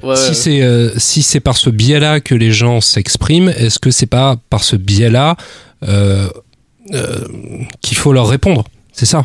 Ouais, 0.01 0.15
si 0.15 0.29
ouais. 0.29 0.35
c'est 0.35 0.63
euh, 0.63 0.91
si 0.97 1.23
c'est 1.23 1.41
par 1.41 1.57
ce 1.57 1.71
biais-là 1.71 2.21
que 2.21 2.37
les 2.37 2.53
gens 2.53 2.81
s'expriment, 2.81 3.49
est-ce 3.49 3.81
que 3.81 3.91
c'est 3.91 4.07
pas 4.07 4.37
par 4.49 4.63
ce 4.63 4.77
biais-là 4.77 5.37
euh, 5.89 6.29
euh, 6.95 7.19
qu'il 7.81 7.97
faut 7.97 8.13
leur 8.13 8.29
répondre? 8.29 8.63
C'est 8.99 9.07
ça 9.07 9.23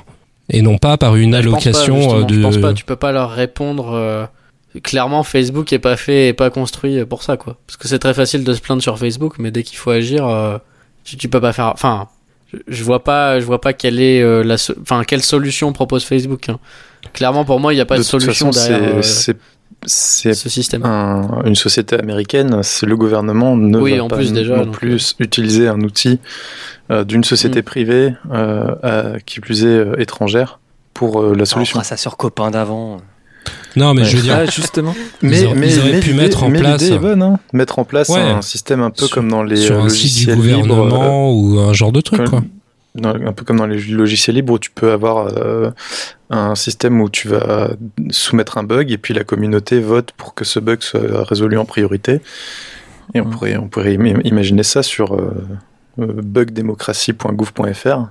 et 0.49 0.61
non 0.61 0.77
pas 0.77 0.97
par 0.97 1.15
une 1.15 1.31
Bah, 1.31 1.41
je 1.41 1.49
pense 1.49 1.63
pas, 1.63 1.69
allocation 1.69 1.95
justement, 1.95 2.19
euh, 2.19 2.23
de. 2.25 2.33
Je 2.35 2.41
pense 2.41 2.57
pas, 2.57 2.73
tu 2.73 2.83
peux 2.85 2.95
pas 2.97 3.11
leur 3.11 3.31
répondre. 3.31 3.93
euh, 3.93 4.25
Clairement, 4.83 5.23
Facebook 5.23 5.71
est 5.71 5.79
pas 5.79 5.95
fait, 5.95 6.27
est 6.29 6.33
pas 6.33 6.49
construit 6.49 7.05
pour 7.05 7.23
ça, 7.23 7.37
quoi. 7.37 7.57
Parce 7.65 7.77
que 7.77 7.87
c'est 7.87 7.99
très 7.99 8.13
facile 8.13 8.43
de 8.43 8.53
se 8.53 8.59
plaindre 8.59 8.81
sur 8.81 8.97
Facebook, 8.99 9.35
mais 9.39 9.51
dès 9.51 9.63
qu'il 9.63 9.77
faut 9.77 9.91
agir, 9.91 10.27
euh, 10.27 10.57
tu, 11.03 11.15
tu 11.15 11.29
peux 11.29 11.39
pas 11.39 11.53
faire. 11.53 11.67
Enfin, 11.67 12.07
je, 12.51 12.57
je 12.67 12.83
vois 12.83 13.03
pas, 13.03 13.39
je 13.39 13.45
vois 13.45 13.61
pas 13.61 13.73
quelle 13.73 13.99
est 14.01 14.21
euh, 14.21 14.43
la, 14.43 14.57
so- 14.57 14.73
enfin 14.81 15.03
quelle 15.05 15.21
solution 15.23 15.71
propose 15.73 16.03
Facebook. 16.03 16.49
hein. 16.49 16.59
Clairement, 17.13 17.45
pour 17.45 17.59
moi, 17.59 17.71
il 17.73 17.77
n'y 17.77 17.81
a 17.81 17.85
pas 17.85 17.95
de, 17.95 17.99
de 18.01 18.07
toute 18.07 18.21
solution 18.21 18.51
façon, 18.51 18.69
derrière 18.69 18.95
euh, 18.97 19.01
c'est- 19.01 19.37
c'est 19.85 20.33
ce 20.33 20.49
système. 20.49 20.83
un- 20.85 21.41
une 21.45 21.55
société 21.55 21.95
américaine, 21.97 22.61
c'est 22.63 22.85
le 22.85 22.95
gouvernement 22.97 23.55
ne 23.57 23.77
Oui, 23.79 23.97
va 23.97 24.03
en 24.03 24.07
pas 24.07 24.17
plus, 24.17 24.33
déjà, 24.33 24.57
non 24.57 24.65
donc, 24.65 24.73
plus 24.75 25.15
utiliser 25.19 25.67
un 25.67 25.81
outil 25.81 26.19
euh, 26.91 27.03
d'une 27.03 27.23
société 27.23 27.59
Mm. 27.59 27.63
privée 27.63 28.13
euh, 28.31 28.75
à- 28.83 29.19
qui 29.25 29.39
plus 29.39 29.63
est 29.63 29.67
euh, 29.67 29.95
étrangère 29.99 30.59
pour 30.93 31.21
euh, 31.21 31.33
la 31.35 31.43
On 31.43 31.45
solution. 31.45 31.73
fera 31.73 31.83
ça 31.83 31.97
sur 31.97 32.17
copain 32.17 32.51
d'avant. 32.51 32.97
Non, 33.75 33.93
mais 33.93 34.03
je 34.05 34.15
veux 34.17 34.21
dire, 34.23 34.37
Ah, 34.41 34.45
justement. 34.45 34.93
Ils 35.23 35.45
auraient- 35.45 35.57
ils 35.69 35.79
auraient 35.79 35.99
pu 35.99 36.09
l'idée- 36.11 36.13
mettre 36.21 36.43
en 36.43 36.49
mais 36.49 36.59
place- 36.59 36.81
l'idée 36.81 36.95
est 36.95 36.99
bonne, 36.99 37.21
hein. 37.23 37.39
mettre 37.53 37.79
en 37.79 37.83
place 37.85 38.09
Ouais. 38.09 38.19
un 38.21 38.41
système 38.41 38.81
un 38.81 38.91
peu 38.91 39.05
Sur- 39.07 39.15
comme 39.15 39.29
dans 39.29 39.43
les 39.43 39.57
sur 39.57 39.77
euh, 39.77 39.85
un 39.85 39.89
site 39.89 40.13
du 40.13 40.19
libres, 40.27 40.31
euh, 40.31 40.35
gouvernement 40.35 41.33
ou 41.33 41.59
un 41.59 41.73
genre 41.73 41.91
de 41.91 41.99
truc, 42.01 42.19
comme- 42.19 42.29
quoi. 42.29 42.41
Un 43.01 43.33
peu 43.33 43.43
comme 43.43 43.57
dans 43.57 43.65
les 43.65 43.79
logiciels 43.79 44.35
libres 44.35 44.53
où 44.53 44.59
tu 44.59 44.69
peux 44.69 44.91
avoir 44.91 45.27
euh, 45.37 45.71
un 46.29 46.53
système 46.55 47.01
où 47.01 47.09
tu 47.09 47.27
vas 47.27 47.71
soumettre 48.11 48.57
un 48.57 48.63
bug 48.63 48.91
et 48.91 48.97
puis 48.97 49.13
la 49.13 49.23
communauté 49.23 49.79
vote 49.79 50.11
pour 50.15 50.33
que 50.35 50.45
ce 50.45 50.59
bug 50.59 50.81
soit 50.81 51.23
résolu 51.23 51.57
en 51.57 51.65
priorité. 51.65 52.21
Et 53.15 53.21
on 53.21 53.25
Mhm. 53.25 53.31
pourrait, 53.31 53.57
on 53.57 53.67
pourrait 53.67 53.95
im- 53.97 54.21
imaginer 54.23 54.63
ça 54.63 54.83
sur 54.83 55.13
euh, 55.15 55.33
euh, 55.99 56.21
bugdémocratie.gouv.fr. 56.23 58.07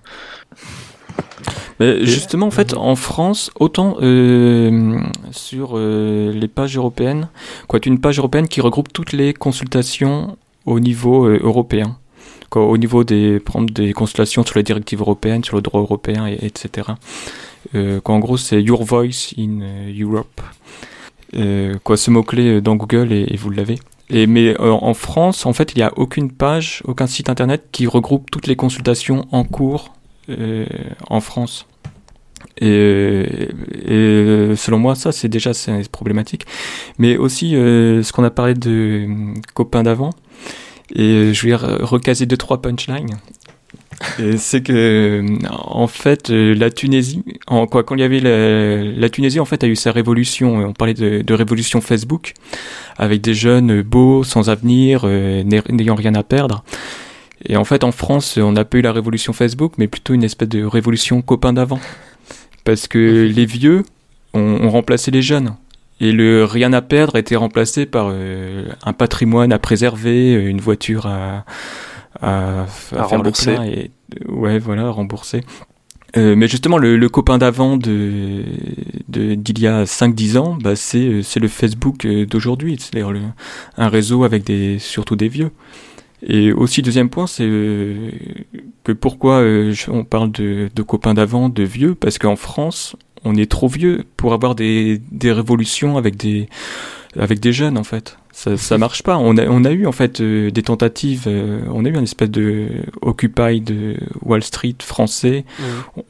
Mais 1.80 2.04
justement, 2.04 2.46
en 2.46 2.50
fait, 2.50 2.74
en 2.74 2.94
France, 2.96 3.50
autant 3.58 3.96
euh, 4.02 4.98
sur 5.32 5.76
les 5.78 6.48
pages 6.48 6.76
européennes, 6.76 7.28
quoi, 7.68 7.80
une 7.84 8.00
page 8.00 8.18
européenne 8.18 8.46
qui 8.48 8.60
regroupe 8.60 8.92
toutes 8.92 9.12
les 9.12 9.32
consultations 9.34 10.36
au 10.66 10.78
niveau 10.80 11.26
européen. 11.26 11.96
Au 12.60 12.76
niveau 12.76 13.04
des, 13.04 13.40
des 13.72 13.92
consultations 13.92 14.44
sur 14.44 14.56
les 14.56 14.62
directives 14.62 15.00
européennes, 15.00 15.44
sur 15.44 15.56
le 15.56 15.62
droit 15.62 15.80
européen, 15.80 16.26
et, 16.26 16.38
etc. 16.44 16.88
Euh, 17.74 18.00
quoi, 18.00 18.14
en 18.14 18.18
gros, 18.18 18.36
c'est 18.36 18.62
Your 18.62 18.84
Voice 18.84 19.34
in 19.38 19.60
euh, 19.62 19.92
Europe. 19.98 20.40
Euh, 21.34 21.76
quoi, 21.82 21.96
ce 21.96 22.10
mot-clé 22.10 22.56
euh, 22.56 22.60
dans 22.60 22.76
Google 22.76 23.12
et, 23.12 23.26
et 23.28 23.36
vous 23.36 23.50
l'avez. 23.50 23.78
Et, 24.10 24.26
mais 24.26 24.54
euh, 24.60 24.70
en 24.72 24.94
France, 24.94 25.46
en 25.46 25.52
fait, 25.52 25.72
il 25.74 25.78
n'y 25.78 25.82
a 25.82 25.92
aucune 25.96 26.30
page, 26.30 26.82
aucun 26.84 27.06
site 27.06 27.30
internet 27.30 27.68
qui 27.72 27.86
regroupe 27.86 28.30
toutes 28.30 28.46
les 28.46 28.56
consultations 28.56 29.26
en 29.32 29.44
cours 29.44 29.94
euh, 30.28 30.66
en 31.08 31.20
France. 31.20 31.66
Et, 32.60 33.48
et 33.86 34.52
selon 34.56 34.78
moi, 34.78 34.94
ça, 34.94 35.10
c'est 35.10 35.28
déjà 35.28 35.54
c'est 35.54 35.88
problématique. 35.90 36.44
Mais 36.98 37.16
aussi, 37.16 37.52
ce 37.52 38.12
qu'on 38.12 38.24
a 38.24 38.30
parlé 38.30 38.52
de 38.52 39.08
copains 39.54 39.82
d'avant, 39.82 40.10
et 40.94 41.32
je 41.34 41.46
vais 41.46 41.54
re- 41.54 41.82
recaser 41.82 42.26
deux, 42.26 42.36
trois 42.36 42.60
punchlines. 42.62 43.18
C'est 44.36 44.62
que, 44.62 44.72
euh, 44.72 45.38
en 45.52 45.86
fait, 45.86 46.30
euh, 46.30 46.54
la 46.54 46.70
Tunisie, 46.70 47.22
en, 47.46 47.66
quoi, 47.66 47.84
quand 47.84 47.94
il 47.94 48.00
y 48.00 48.04
avait 48.04 48.18
la, 48.20 48.82
la 48.82 49.08
Tunisie, 49.08 49.38
en 49.38 49.44
fait, 49.44 49.62
a 49.62 49.68
eu 49.68 49.76
sa 49.76 49.92
révolution. 49.92 50.60
euh, 50.60 50.64
On 50.66 50.72
parlait 50.72 50.94
de, 50.94 51.22
de 51.22 51.34
révolution 51.34 51.80
Facebook, 51.80 52.34
avec 52.98 53.20
des 53.20 53.34
jeunes 53.34 53.82
beaux, 53.82 54.24
sans 54.24 54.50
avenir, 54.50 55.02
euh, 55.04 55.44
n'ay- 55.44 55.62
n'ayant 55.70 55.94
rien 55.94 56.14
à 56.16 56.24
perdre. 56.24 56.64
Et 57.48 57.56
en 57.56 57.64
fait, 57.64 57.84
en 57.84 57.92
France, 57.92 58.38
on 58.38 58.52
n'a 58.52 58.64
pas 58.64 58.78
eu 58.78 58.82
la 58.82 58.92
révolution 58.92 59.32
Facebook, 59.32 59.74
mais 59.78 59.86
plutôt 59.86 60.14
une 60.14 60.24
espèce 60.24 60.48
de 60.48 60.64
révolution 60.64 61.22
copain 61.22 61.52
d'avant. 61.52 61.80
Parce 62.64 62.88
que 62.88 62.98
les 63.32 63.46
vieux 63.46 63.84
ont, 64.34 64.40
ont 64.62 64.70
remplacé 64.70 65.10
les 65.12 65.22
jeunes. 65.22 65.54
Et 66.02 66.10
le 66.10 66.44
rien 66.44 66.72
à 66.72 66.82
perdre 66.82 67.14
a 67.14 67.20
été 67.20 67.36
remplacé 67.36 67.86
par 67.86 68.08
euh, 68.10 68.64
un 68.82 68.92
patrimoine 68.92 69.52
à 69.52 69.60
préserver, 69.60 70.32
une 70.32 70.60
voiture 70.60 71.06
à, 71.06 71.44
à, 72.20 72.62
À 72.62 72.66
faire 72.66 73.08
rembourser. 73.08 73.56
Et, 73.66 73.90
ouais, 74.28 74.58
voilà, 74.58 74.90
rembourser. 74.90 75.42
Euh, 76.16 76.34
mais 76.34 76.48
justement, 76.48 76.76
le, 76.76 76.96
le 76.96 77.08
copain 77.08 77.38
d'avant 77.38 77.76
de 77.76 78.42
d'il 79.08 79.60
y 79.60 79.68
a 79.68 79.84
5-10 79.84 80.38
ans, 80.38 80.58
bah, 80.60 80.74
c'est 80.74 80.98
euh, 80.98 81.22
c'est 81.22 81.38
le 81.38 81.46
Facebook 81.46 82.04
d'aujourd'hui. 82.04 82.76
C'est-à-dire 82.80 83.12
un 83.76 83.88
réseau 83.88 84.24
avec 84.24 84.42
des 84.42 84.80
surtout 84.80 85.14
des 85.14 85.28
vieux. 85.28 85.52
Et 86.26 86.52
aussi, 86.52 86.82
deuxième 86.82 87.10
point, 87.10 87.28
c'est 87.28 87.44
que 87.44 88.92
pourquoi 88.92 89.44
on 89.88 90.04
parle 90.04 90.32
de, 90.32 90.68
de 90.74 90.82
copains 90.82 91.14
d'avant, 91.14 91.48
de 91.48 91.62
vieux, 91.62 91.94
parce 91.94 92.18
qu'en 92.18 92.36
France, 92.36 92.96
on 93.24 93.34
est 93.36 93.50
trop 93.50 93.68
vieux 93.68 94.04
pour 94.16 94.32
avoir 94.32 94.54
des, 94.54 95.00
des 95.10 95.32
révolutions 95.32 95.96
avec 95.96 96.16
des, 96.16 96.48
avec 97.18 97.40
des 97.40 97.52
jeunes, 97.52 97.78
en 97.78 97.84
fait. 97.84 98.16
Ça, 98.34 98.56
ça 98.56 98.78
marche 98.78 99.02
pas. 99.02 99.18
On 99.18 99.36
a, 99.36 99.44
on 99.46 99.64
a 99.64 99.70
eu, 99.72 99.86
en 99.86 99.92
fait, 99.92 100.20
euh, 100.22 100.50
des 100.50 100.62
tentatives, 100.62 101.24
euh, 101.26 101.60
on 101.70 101.84
a 101.84 101.88
eu 101.88 101.96
un 101.96 102.02
espèce 102.02 102.30
de 102.30 102.68
Occupy 103.02 103.60
de 103.60 103.96
Wall 104.22 104.42
Street 104.42 104.76
français. 104.82 105.44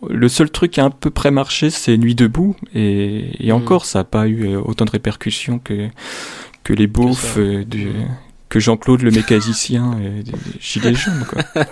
Le 0.08 0.28
seul 0.28 0.48
truc 0.50 0.70
qui 0.70 0.80
a 0.80 0.84
à 0.84 0.90
peu 0.90 1.10
près 1.10 1.32
marché, 1.32 1.70
c'est 1.70 1.96
Nuit 1.96 2.14
debout, 2.14 2.54
et, 2.74 3.44
et 3.44 3.50
Mm. 3.52 3.56
encore, 3.56 3.84
ça 3.86 4.00
n'a 4.00 4.04
pas 4.04 4.28
eu 4.28 4.46
euh, 4.46 4.60
autant 4.64 4.84
de 4.84 4.90
répercussions 4.92 5.58
que, 5.58 5.88
que 6.62 6.72
les 6.72 6.86
beaufs 6.86 7.34
euh, 7.38 7.64
que 8.48 8.60
Jean-Claude 8.60 9.02
le 9.02 9.10
mécanicien 9.10 9.96
des 10.24 10.32
Gilets 10.60 10.94
jaunes, 10.94 11.24
quoi. 11.28 11.42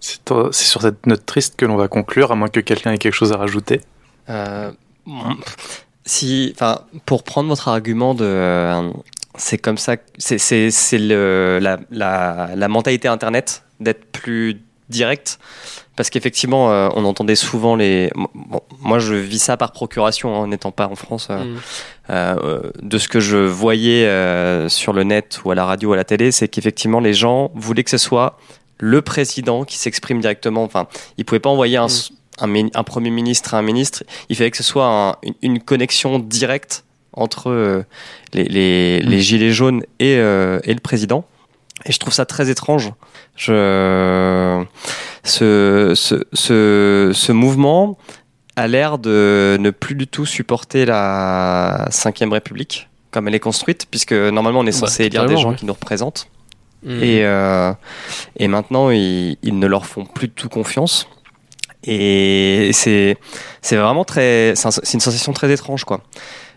C'est 0.00 0.20
c'est 0.52 0.66
sur 0.66 0.82
cette 0.82 1.06
note 1.06 1.24
triste 1.24 1.54
que 1.56 1.64
l'on 1.64 1.76
va 1.76 1.88
conclure, 1.88 2.30
à 2.30 2.34
moins 2.34 2.48
que 2.48 2.60
quelqu'un 2.60 2.92
ait 2.92 2.98
quelque 2.98 3.14
chose 3.14 3.32
à 3.32 3.38
rajouter. 3.38 3.80
Euh, 4.30 4.70
si, 6.06 6.52
enfin, 6.54 6.80
pour 7.06 7.22
prendre 7.22 7.48
votre 7.48 7.68
argument 7.68 8.14
de, 8.14 8.24
euh, 8.24 8.90
c'est 9.36 9.58
comme 9.58 9.78
ça, 9.78 9.96
c'est 10.18 10.38
c'est 10.38 10.70
c'est 10.70 10.98
le 10.98 11.58
la, 11.60 11.78
la 11.90 12.50
la 12.54 12.68
mentalité 12.68 13.08
internet 13.08 13.64
d'être 13.80 14.04
plus 14.12 14.60
direct, 14.90 15.38
parce 15.96 16.10
qu'effectivement, 16.10 16.70
euh, 16.70 16.88
on 16.94 17.04
entendait 17.06 17.34
souvent 17.36 17.74
les. 17.74 18.10
Bon, 18.14 18.60
moi, 18.80 18.98
je 18.98 19.14
vis 19.14 19.38
ça 19.38 19.56
par 19.56 19.72
procuration, 19.72 20.34
hein, 20.34 20.38
en 20.40 20.46
n'étant 20.48 20.72
pas 20.72 20.86
en 20.88 20.94
France. 20.94 21.28
euh, 21.30 21.42
Mm. 21.44 21.56
euh, 22.10 22.70
de 22.82 22.98
ce 22.98 23.08
que 23.08 23.18
je 23.20 23.38
voyais 23.38 24.06
sur 24.68 24.92
le 24.92 25.04
net 25.04 25.40
ou 25.44 25.50
à 25.50 25.54
la 25.54 25.64
radio 25.64 25.90
ou 25.90 25.92
à 25.94 25.96
la 25.96 26.04
télé, 26.04 26.32
c'est 26.32 26.48
qu'effectivement 26.48 27.00
les 27.00 27.14
gens 27.14 27.50
voulaient 27.54 27.82
que 27.84 27.90
ce 27.90 27.98
soit 27.98 28.38
le 28.78 29.00
président 29.00 29.64
qui 29.64 29.78
s'exprime 29.78 30.20
directement. 30.20 30.64
Enfin, 30.64 30.86
ils 31.16 31.24
pouvaient 31.24 31.40
pas 31.40 31.48
envoyer 31.50 31.78
un, 31.78 31.86
Mm. 31.86 32.14
Un, 32.40 32.82
premier 32.84 33.10
ministre 33.10 33.54
à 33.54 33.58
un 33.58 33.62
ministre. 33.62 34.04
Il 34.28 34.36
fallait 34.36 34.50
que 34.50 34.56
ce 34.56 34.62
soit 34.62 34.86
un- 34.86 35.16
une, 35.22 35.34
une 35.42 35.60
connexion 35.60 36.18
directe 36.18 36.84
entre 37.12 37.50
euh, 37.50 37.84
les, 38.32 38.44
les, 38.44 39.00
les 39.00 39.20
gilets 39.20 39.52
jaunes 39.52 39.82
et, 40.00 40.16
euh, 40.16 40.58
et 40.64 40.74
le 40.74 40.80
président. 40.80 41.24
Et 41.86 41.92
je 41.92 41.98
trouve 41.98 42.12
ça 42.12 42.24
très 42.26 42.50
étrange. 42.50 42.92
Je, 43.36 44.64
ce, 45.24 45.92
ce, 45.94 46.24
ce, 46.32 47.10
ce 47.14 47.32
mouvement 47.32 47.98
a 48.56 48.68
l'air 48.68 48.98
de 48.98 49.56
ne 49.60 49.70
plus 49.70 49.94
du 49.94 50.06
tout 50.06 50.26
supporter 50.26 50.84
la 50.86 51.86
Cinquième 51.90 52.32
République 52.32 52.88
comme 53.10 53.28
elle 53.28 53.34
est 53.36 53.40
construite, 53.40 53.86
puisque 53.90 54.12
normalement 54.12 54.58
on 54.60 54.66
est 54.66 54.72
Bah, 54.80 54.88
censé 54.88 55.04
élire 55.04 55.26
des 55.26 55.36
gens 55.36 55.50
ouais. 55.50 55.56
qui 55.56 55.66
nous 55.66 55.72
représentent. 55.72 56.28
Mm. 56.82 56.90
Et, 57.02 57.24
euh, 57.24 57.72
et 58.36 58.48
maintenant, 58.48 58.90
ils, 58.90 59.36
ils 59.42 59.56
ne 59.56 59.66
leur 59.68 59.86
font 59.86 60.04
plus 60.04 60.26
de 60.26 60.32
tout 60.32 60.48
confiance. 60.48 61.08
Et 61.86 62.70
c'est 62.72 63.16
c'est 63.62 63.76
vraiment 63.76 64.04
très 64.04 64.52
c'est 64.56 64.68
un- 64.68 64.70
c'est 64.70 64.94
une 64.94 65.00
sensation 65.00 65.32
très 65.32 65.52
étrange 65.52 65.84
quoi. 65.84 66.00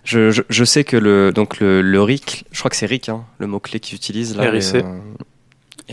Je, 0.04 0.32
je, 0.32 0.42
je 0.50 0.64
sais 0.64 0.84
que 0.86 0.96
le 0.96 1.32
donc 1.34 1.60
le, 1.60 1.82
le 1.82 2.02
RIC, 2.02 2.46
je 2.52 2.60
crois 2.60 2.70
que 2.70 2.78
c'est 2.78 2.86
RIC 2.86 3.10
hein, 3.10 3.26
le 3.40 3.48
mot 3.48 3.60
clé 3.60 3.80
qu'ils 3.82 3.96
utilisent 3.96 4.38
là. 4.38 4.50
RIC. 4.50 4.74
Les, 4.74 4.84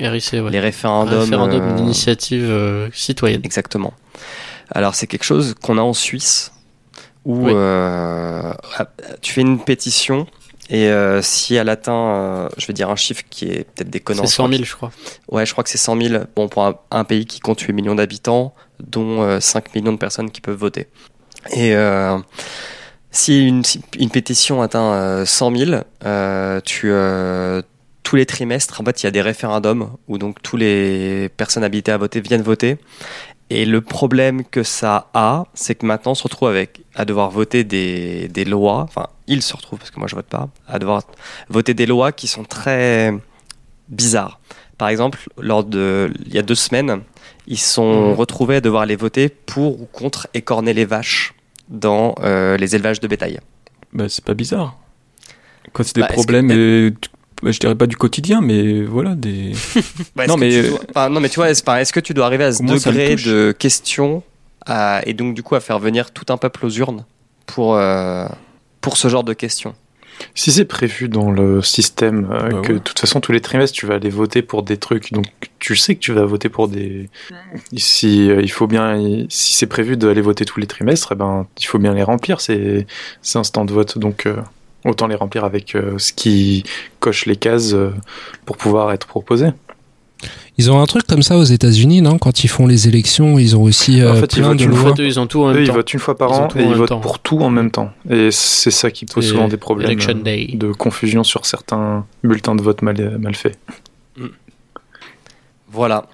euh, 0.06 0.10
RIC, 0.10 0.32
ouais. 0.34 0.50
les 0.50 0.60
référendums. 0.60 1.20
Référendum 1.20 1.62
euh, 1.62 1.74
d'initiative 1.74 2.44
euh, 2.48 2.88
citoyenne. 2.92 3.40
Exactement. 3.44 3.92
Alors 4.70 4.94
c'est 4.94 5.06
quelque 5.08 5.24
chose 5.24 5.54
qu'on 5.60 5.78
a 5.78 5.82
en 5.82 5.94
Suisse 5.94 6.52
où 7.24 7.46
Oui. 7.46 7.52
euh, 7.54 8.52
tu 9.20 9.32
fais 9.32 9.40
une 9.40 9.58
pétition 9.58 10.26
et 10.70 10.88
euh, 10.88 11.20
si 11.22 11.54
elle 11.54 11.68
atteint, 11.68 11.92
euh, 11.92 12.48
je 12.56 12.66
vais 12.66 12.72
dire 12.72 12.90
un 12.90 12.96
chiffre 12.96 13.22
qui 13.28 13.46
est 13.46 13.64
peut-être 13.64 13.90
déconnant. 13.90 14.24
C'est 14.24 14.30
je 14.30 14.34
crois 14.34 14.46
100 14.46 14.52
000, 14.52 14.64
je 14.64 14.74
crois. 14.74 14.92
Ouais, 15.28 15.46
je 15.46 15.52
crois 15.52 15.64
que 15.64 15.70
c'est 15.70 15.78
100 15.78 16.00
000. 16.00 16.24
Bon, 16.34 16.48
pour 16.48 16.64
un, 16.64 16.76
un 16.90 17.04
pays 17.04 17.26
qui 17.26 17.40
compte 17.40 17.60
8 17.60 17.72
millions 17.72 17.94
d'habitants, 17.94 18.54
dont 18.80 19.22
euh, 19.22 19.40
5 19.40 19.74
millions 19.74 19.92
de 19.92 19.98
personnes 19.98 20.30
qui 20.30 20.40
peuvent 20.40 20.58
voter. 20.58 20.88
Et 21.52 21.74
euh, 21.74 22.18
si 23.14 23.46
une, 23.46 23.62
pétition 24.10 24.60
atteint 24.60 24.92
euh, 24.92 25.24
100 25.24 25.56
000, 25.56 25.82
euh, 26.04 26.60
tu, 26.64 26.90
euh, 26.90 27.62
tous 28.02 28.16
les 28.16 28.26
trimestres, 28.26 28.80
en 28.80 28.84
fait, 28.84 29.02
il 29.02 29.06
y 29.06 29.08
a 29.08 29.12
des 29.12 29.22
référendums 29.22 29.90
où 30.08 30.18
donc 30.18 30.42
tous 30.42 30.56
les 30.56 31.28
personnes 31.36 31.62
habilitées 31.62 31.92
à 31.92 31.96
voter 31.96 32.20
viennent 32.20 32.42
voter. 32.42 32.76
Et 33.50 33.66
le 33.66 33.80
problème 33.82 34.42
que 34.44 34.62
ça 34.62 35.10
a, 35.14 35.44
c'est 35.54 35.76
que 35.76 35.86
maintenant 35.86 36.12
on 36.12 36.14
se 36.16 36.24
retrouve 36.24 36.48
avec 36.48 36.80
à 36.94 37.04
devoir 37.04 37.30
voter 37.30 37.62
des, 37.62 38.26
des 38.28 38.44
lois. 38.44 38.80
Enfin, 38.80 39.06
ils 39.26 39.42
se 39.42 39.54
retrouvent 39.56 39.78
parce 39.78 39.90
que 39.90 39.98
moi 39.98 40.08
je 40.08 40.14
vote 40.16 40.26
pas, 40.26 40.48
à 40.68 40.78
devoir 40.78 41.02
voter 41.48 41.74
des 41.74 41.86
lois 41.86 42.12
qui 42.12 42.26
sont 42.26 42.44
très 42.44 43.12
bizarres. 43.88 44.40
Par 44.78 44.88
exemple, 44.88 45.20
lors 45.38 45.64
de 45.64 46.12
il 46.26 46.34
y 46.34 46.38
a 46.38 46.42
deux 46.42 46.54
semaines, 46.54 47.00
ils 47.46 47.58
se 47.58 47.74
sont 47.74 48.08
Mhm. 48.10 48.14
retrouvés 48.14 48.56
à 48.56 48.60
devoir 48.60 48.86
les 48.86 48.96
voter 48.96 49.28
pour 49.28 49.80
ou 49.80 49.86
contre 49.86 50.26
écorner 50.34 50.72
les 50.74 50.84
vaches 50.84 51.34
dans 51.68 52.14
euh, 52.20 52.56
les 52.56 52.74
élevages 52.74 53.00
de 53.00 53.06
bétail. 53.08 53.40
Bah, 53.92 54.06
c'est 54.08 54.24
pas 54.24 54.34
bizarre. 54.34 54.76
Quand 55.72 55.84
c'est 55.84 55.94
des 55.94 56.00
Bah, 56.02 56.08
que 56.08 56.12
problèmes 56.14 56.50
euh, 56.50 56.90
bah, 57.42 57.50
je 57.52 57.58
dirais 57.58 57.74
pas 57.74 57.86
du 57.86 57.96
quotidien, 57.96 58.40
mais 58.40 58.82
voilà, 58.82 59.14
des. 59.14 59.52
Bah, 60.16 60.26
Non, 60.26 60.34
que 60.34 60.40
mais, 60.40 60.50
tu 60.50 60.56
euh, 60.58 60.68
dois- 60.70 60.80
enfin, 60.90 61.08
non, 61.08 61.20
mais 61.20 61.28
tu 61.28 61.36
vois, 61.36 61.50
est-ce 61.50 61.62
enfin, 61.62 61.82
que 61.84 62.00
tu 62.00 62.12
dois 62.14 62.26
arriver 62.26 62.44
à 62.44 62.52
ce 62.52 62.62
degré 62.62 63.14
de 63.16 63.52
questions 63.52 64.22
à- 64.66 65.02
et 65.06 65.14
donc 65.14 65.34
du 65.34 65.42
coup 65.42 65.54
à 65.54 65.60
faire 65.60 65.78
venir 65.78 66.10
tout 66.10 66.24
un 66.32 66.36
peuple 66.36 66.66
aux 66.66 66.70
urnes 66.70 67.04
pour, 67.46 67.74
euh, 67.76 68.26
pour 68.84 68.98
ce 68.98 69.08
genre 69.08 69.24
de 69.24 69.32
questions 69.32 69.74
Si 70.34 70.52
c'est 70.52 70.66
prévu 70.66 71.08
dans 71.08 71.30
le 71.30 71.62
système 71.62 72.28
euh, 72.30 72.50
Bah 72.50 72.60
que 72.60 72.72
ouais. 72.72 72.74
de 72.74 72.78
toute 72.78 72.98
façon 72.98 73.18
tous 73.18 73.32
les 73.32 73.40
trimestres 73.40 73.74
tu 73.74 73.86
vas 73.86 73.94
aller 73.94 74.10
voter 74.10 74.42
pour 74.42 74.62
des 74.62 74.76
trucs, 74.76 75.10
donc 75.10 75.24
tu 75.58 75.74
sais 75.74 75.94
que 75.94 76.00
tu 76.00 76.12
vas 76.12 76.26
voter 76.26 76.50
pour 76.50 76.68
des. 76.68 77.08
Si 77.78 78.30
euh, 78.30 78.42
il 78.42 78.50
faut 78.50 78.66
bien, 78.66 79.24
si 79.30 79.54
c'est 79.54 79.66
prévu 79.66 79.96
d'aller 79.96 80.20
voter 80.20 80.44
tous 80.44 80.60
les 80.60 80.66
trimestres, 80.66 81.12
eh 81.12 81.14
ben 81.14 81.46
il 81.58 81.64
faut 81.64 81.78
bien 81.78 81.94
les 81.94 82.02
remplir. 82.02 82.42
C'est 82.42 82.86
c'est 83.22 83.38
un 83.38 83.44
stand 83.44 83.68
de 83.68 83.72
vote, 83.72 83.96
donc 83.96 84.26
euh, 84.26 84.36
autant 84.84 85.06
les 85.06 85.14
remplir 85.14 85.44
avec 85.44 85.74
euh, 85.74 85.98
ce 85.98 86.12
qui 86.12 86.64
coche 87.00 87.26
les 87.26 87.36
cases 87.36 87.72
euh, 87.72 87.90
pour 88.44 88.56
pouvoir 88.56 88.92
être 88.92 89.06
proposé. 89.06 89.48
Ils 90.56 90.70
ont 90.70 90.80
un 90.80 90.86
truc 90.86 91.04
comme 91.08 91.22
ça 91.22 91.36
aux 91.36 91.42
États-Unis, 91.44 92.00
non? 92.00 92.16
Quand 92.18 92.44
ils 92.44 92.48
font 92.48 92.66
les 92.68 92.86
élections, 92.86 93.38
ils 93.40 93.56
ont 93.56 93.62
aussi 93.62 94.00
euh, 94.00 94.12
En 94.12 94.14
fait, 94.14 94.32
ils 94.34 94.38
plein 94.38 94.48
votent 94.50 94.58
de 94.58 94.62
une 94.64 94.70
lois. 94.70 94.78
fois. 94.78 94.94
Ils 94.98 95.18
ont 95.18 95.26
tout 95.26 95.42
en 95.42 95.48
même 95.48 95.56
Eux, 95.56 95.62
ils 95.62 95.66
temps. 95.66 95.72
votent 95.74 95.92
une 95.94 95.98
fois 96.00 96.16
par 96.16 96.30
Ils 96.30 96.34
an 96.34 96.48
et 96.56 96.62
ils 96.62 96.74
votent 96.74 96.88
temps. 96.90 97.00
pour 97.00 97.18
tout 97.18 97.40
en 97.40 97.50
même 97.50 97.72
temps. 97.72 97.90
Et 98.08 98.30
c'est 98.30 98.70
ça 98.70 98.90
qui 98.92 99.04
pose 99.04 99.28
souvent 99.28 99.48
des 99.48 99.56
problèmes 99.56 99.90
Election 99.90 100.12
euh, 100.16 100.22
Day. 100.22 100.50
de 100.54 100.70
confusion 100.72 101.24
sur 101.24 101.44
certains 101.44 102.06
bulletins 102.22 102.54
de 102.54 102.62
vote 102.62 102.82
mal, 102.82 103.18
mal 103.18 103.34
faits. 103.34 103.58
Voilà. 105.70 106.06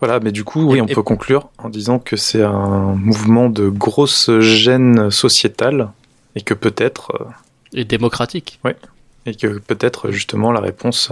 Voilà, 0.00 0.20
mais 0.20 0.30
du 0.30 0.44
coup, 0.44 0.62
oui, 0.62 0.78
Et- 0.78 0.82
on 0.82 0.86
et- 0.86 0.94
peut 0.94 1.02
conclure 1.02 1.48
en 1.58 1.68
disant 1.68 1.98
que 1.98 2.16
c'est 2.16 2.42
un 2.44 2.94
mouvement 2.94 3.48
de 3.50 3.68
grosse 3.68 4.30
gêne 4.38 5.10
sociétale 5.10 5.90
et 6.36 6.40
que 6.42 6.54
peut-être, 6.54 7.10
euh, 7.20 7.24
Et 7.80 7.84
démocratique. 7.84 8.60
et 9.26 9.34
que 9.34 9.58
peut-être 9.58 10.12
justement 10.12 10.52
la 10.52 10.60
réponse 10.60 11.10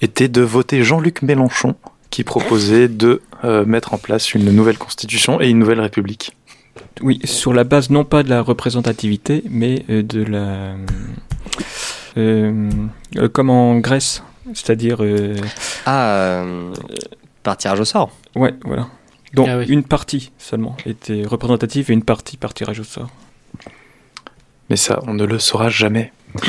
était 0.00 0.26
de 0.28 0.40
voter 0.42 0.82
Jean-Luc 0.82 1.22
Mélenchon 1.22 1.76
qui 2.10 2.24
proposait 2.24 2.88
de 2.88 3.22
euh, 3.44 3.64
mettre 3.64 3.94
en 3.94 3.98
place 3.98 4.34
une 4.34 4.50
nouvelle 4.50 4.78
constitution 4.78 5.40
et 5.40 5.48
une 5.48 5.58
nouvelle 5.58 5.80
république. 5.80 6.36
Oui, 7.02 7.20
sur 7.24 7.52
la 7.54 7.64
base 7.64 7.90
non 7.90 8.04
pas 8.04 8.22
de 8.22 8.28
la 8.30 8.42
représentativité, 8.42 9.42
mais 9.48 9.84
euh, 9.90 10.02
de 10.02 10.22
la. 10.24 10.74
euh, 12.16 12.70
euh, 13.16 13.28
comme 13.28 13.50
en 13.50 13.78
Grèce, 13.78 14.22
c'est-à-dire. 14.54 14.98
euh, 15.00 15.36
Ah, 15.86 16.10
euh, 16.10 16.72
par 17.42 17.56
tirage 17.56 17.80
au 17.80 17.84
sort. 17.84 18.10
ouais, 18.34 18.54
voilà. 18.64 18.88
Donc 19.32 19.46
Ah 19.48 19.58
oui. 19.58 19.66
une 19.68 19.84
partie 19.84 20.32
seulement 20.38 20.76
était 20.84 21.22
représentative 21.24 21.90
et 21.90 21.94
une 21.94 22.02
partie 22.02 22.36
par 22.36 22.52
tirage 22.52 22.80
au 22.80 22.84
sort. 22.84 23.08
Mais 24.68 24.76
ça, 24.76 25.00
on 25.06 25.14
ne 25.14 25.24
le 25.24 25.38
saura 25.38 25.68
jamais. 25.68 26.12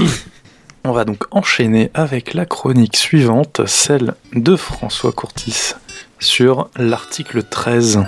On 0.84 0.94
va 0.94 1.06
donc 1.06 1.26
enchaîner 1.30 1.92
avec 1.94 2.34
la 2.34 2.46
chronique 2.48 2.98
suivante, 2.98 3.62
celle 3.68 4.16
de 4.34 4.56
François 4.56 5.12
Courtis, 5.12 5.74
sur 6.20 6.70
l'article 6.76 7.44
13. 7.44 8.04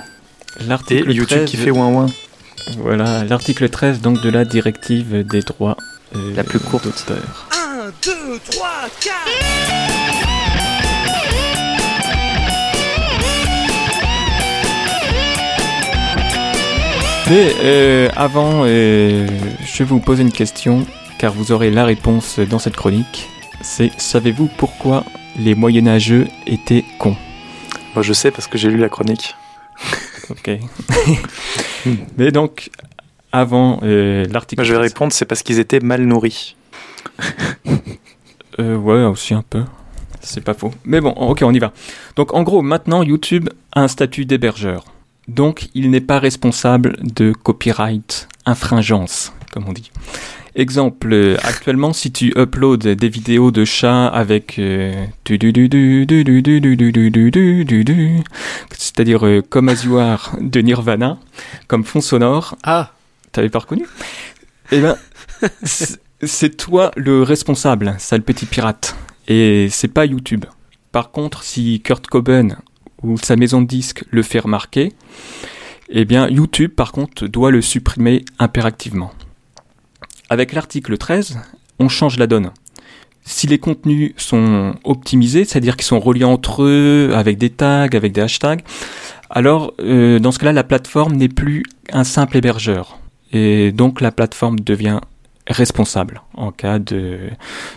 Et 0.60 0.64
L'article 0.64 1.12
YouTube 1.12 1.38
13, 1.38 1.50
qui 1.52 1.58
fait 1.58 1.70
ouin 1.70 1.90
ouin. 1.90 2.08
Voilà, 2.80 3.24
l'article 3.26 3.70
13 3.70 4.02
donc 4.02 4.22
de 4.22 4.30
la 4.30 4.44
directive 4.44 5.24
des 5.24 5.42
droits 5.42 5.78
euh, 6.16 6.36
La 6.36 6.44
plus 6.44 6.60
courte. 6.60 6.86
d'auteur. 6.86 7.48
Mais 17.30 17.54
euh, 17.64 18.10
avant, 18.16 18.64
euh, 18.66 19.28
je 19.64 19.78
vais 19.78 19.86
vous 19.86 20.00
poser 20.00 20.24
une 20.24 20.32
question, 20.32 20.86
car 21.24 21.32
vous 21.32 21.54
aurez 21.54 21.72
la 21.72 21.86
réponse 21.86 22.40
dans 22.40 22.60
cette 22.60 22.76
chronique. 22.76 23.30
C'est 23.62 23.98
savez-vous 23.98 24.50
pourquoi 24.58 25.06
les 25.38 25.56
moyenâgeux 25.56 26.28
étaient 26.46 26.84
cons? 27.00 27.16
Moi 27.96 28.04
je 28.04 28.12
sais 28.12 28.30
parce 28.30 28.46
que 28.46 28.58
j'ai 28.58 28.70
lu 28.70 28.76
la 28.76 28.90
chronique. 28.90 29.34
Ok. 30.30 30.50
Mais 32.18 32.34
donc, 32.34 32.70
avant 33.32 33.80
euh, 33.84 34.26
l'article... 34.34 34.60
Moi 34.60 34.66
je 34.66 34.74
vais 34.74 34.80
13. 34.80 34.92
répondre, 34.92 35.14
c'est 35.14 35.24
parce 35.24 35.44
qu'ils 35.44 35.60
étaient 35.60 35.80
mal 35.80 36.04
nourris. 36.04 36.58
Euh, 38.60 38.76
ouais, 38.76 39.04
aussi 39.04 39.34
un 39.34 39.42
peu. 39.42 39.64
C'est 40.22 40.44
pas 40.44 40.54
faux. 40.54 40.70
Mais 40.86 41.02
bon, 41.02 41.10
ok, 41.10 41.42
on 41.42 41.52
y 41.52 41.58
va. 41.58 41.74
Donc 42.16 42.36
en 42.36 42.44
gros, 42.44 42.62
maintenant, 42.62 43.02
YouTube 43.02 43.50
a 43.72 43.82
un 43.82 43.88
statut 43.88 44.26
d'hébergeur. 44.26 44.86
Donc 45.28 45.70
il 45.74 45.90
n'est 45.90 46.02
pas 46.02 46.20
responsable 46.20 46.98
de 47.02 47.32
copyright 47.32 48.28
infringence, 48.46 49.34
comme 49.52 49.68
on 49.68 49.74
dit. 49.74 49.90
Exemple, 50.56 51.38
actuellement, 51.44 51.94
si 51.94 52.12
tu 52.12 52.32
uploads 52.38 52.96
des 52.96 53.10
vidéos 53.10 53.50
de 53.52 53.66
chats 53.66 54.08
avec 54.08 54.60
c'est-à-dire 58.78 59.42
comme 59.50 59.70
As 59.70 59.84
You 59.84 59.98
Are 59.98 60.36
de 60.40 60.60
Nirvana 60.62 61.18
comme 61.68 61.84
fond 61.84 62.02
sonore. 62.02 62.56
Ah, 62.64 62.92
t'avais 63.32 63.50
pas 63.50 63.60
reconnu 63.60 63.86
Eh 64.72 64.80
ben, 64.80 64.96
c'est 65.64 66.56
toi 66.56 66.92
le 66.96 67.24
responsable, 67.24 67.96
sale 67.98 68.22
petit 68.22 68.46
pirate. 68.46 68.96
Et 69.28 69.68
c'est 69.72 69.88
pas 69.88 70.06
YouTube. 70.06 70.46
Par 70.92 71.12
contre, 71.12 71.44
si 71.44 71.82
Kurt 71.82 72.08
Cobain 72.08 72.50
ou 73.02 73.18
sa 73.18 73.36
maison 73.36 73.62
de 73.62 73.68
disques 73.68 74.04
le 74.12 74.22
fait 74.22 74.40
remarquer, 74.40 74.94
eh 75.90 76.06
bien 76.06 76.30
YouTube 76.30 76.72
par 76.72 76.92
contre 76.92 77.28
doit 77.28 77.52
le 77.52 77.62
supprimer 77.62 78.24
impérativement. 78.40 79.12
Avec 80.34 80.54
l'article 80.54 80.98
13, 80.98 81.38
on 81.78 81.90
change 81.90 82.18
la 82.18 82.26
donne. 82.26 82.50
Si 83.24 83.46
les 83.46 83.60
contenus 83.60 84.16
sont 84.18 84.74
optimisés, 84.84 85.46
c'est-à-dire 85.46 85.78
qu'ils 85.78 85.86
sont 85.86 86.00
reliés 86.00 86.24
entre 86.24 86.64
eux 86.64 87.12
avec 87.14 87.38
des 87.38 87.52
tags, 87.52 87.88
avec 87.94 88.14
des 88.14 88.22
hashtags, 88.22 88.64
alors 89.30 89.76
euh, 89.80 90.18
dans 90.18 90.32
ce 90.32 90.40
cas-là, 90.40 90.54
la 90.54 90.64
plateforme 90.64 91.14
n'est 91.14 91.30
plus 91.30 91.62
un 91.92 92.04
simple 92.04 92.38
hébergeur. 92.38 92.98
Et 93.32 93.72
donc 93.72 94.02
la 94.02 94.12
plateforme 94.12 94.60
devient 94.60 95.02
responsable 95.46 96.24
en 96.34 96.52
cas 96.52 96.80
de, 96.80 97.20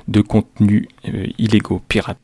de 0.08 0.20
contenu 0.22 0.88
euh, 1.08 1.26
illégaux, 1.36 1.82
pirates. 1.88 2.16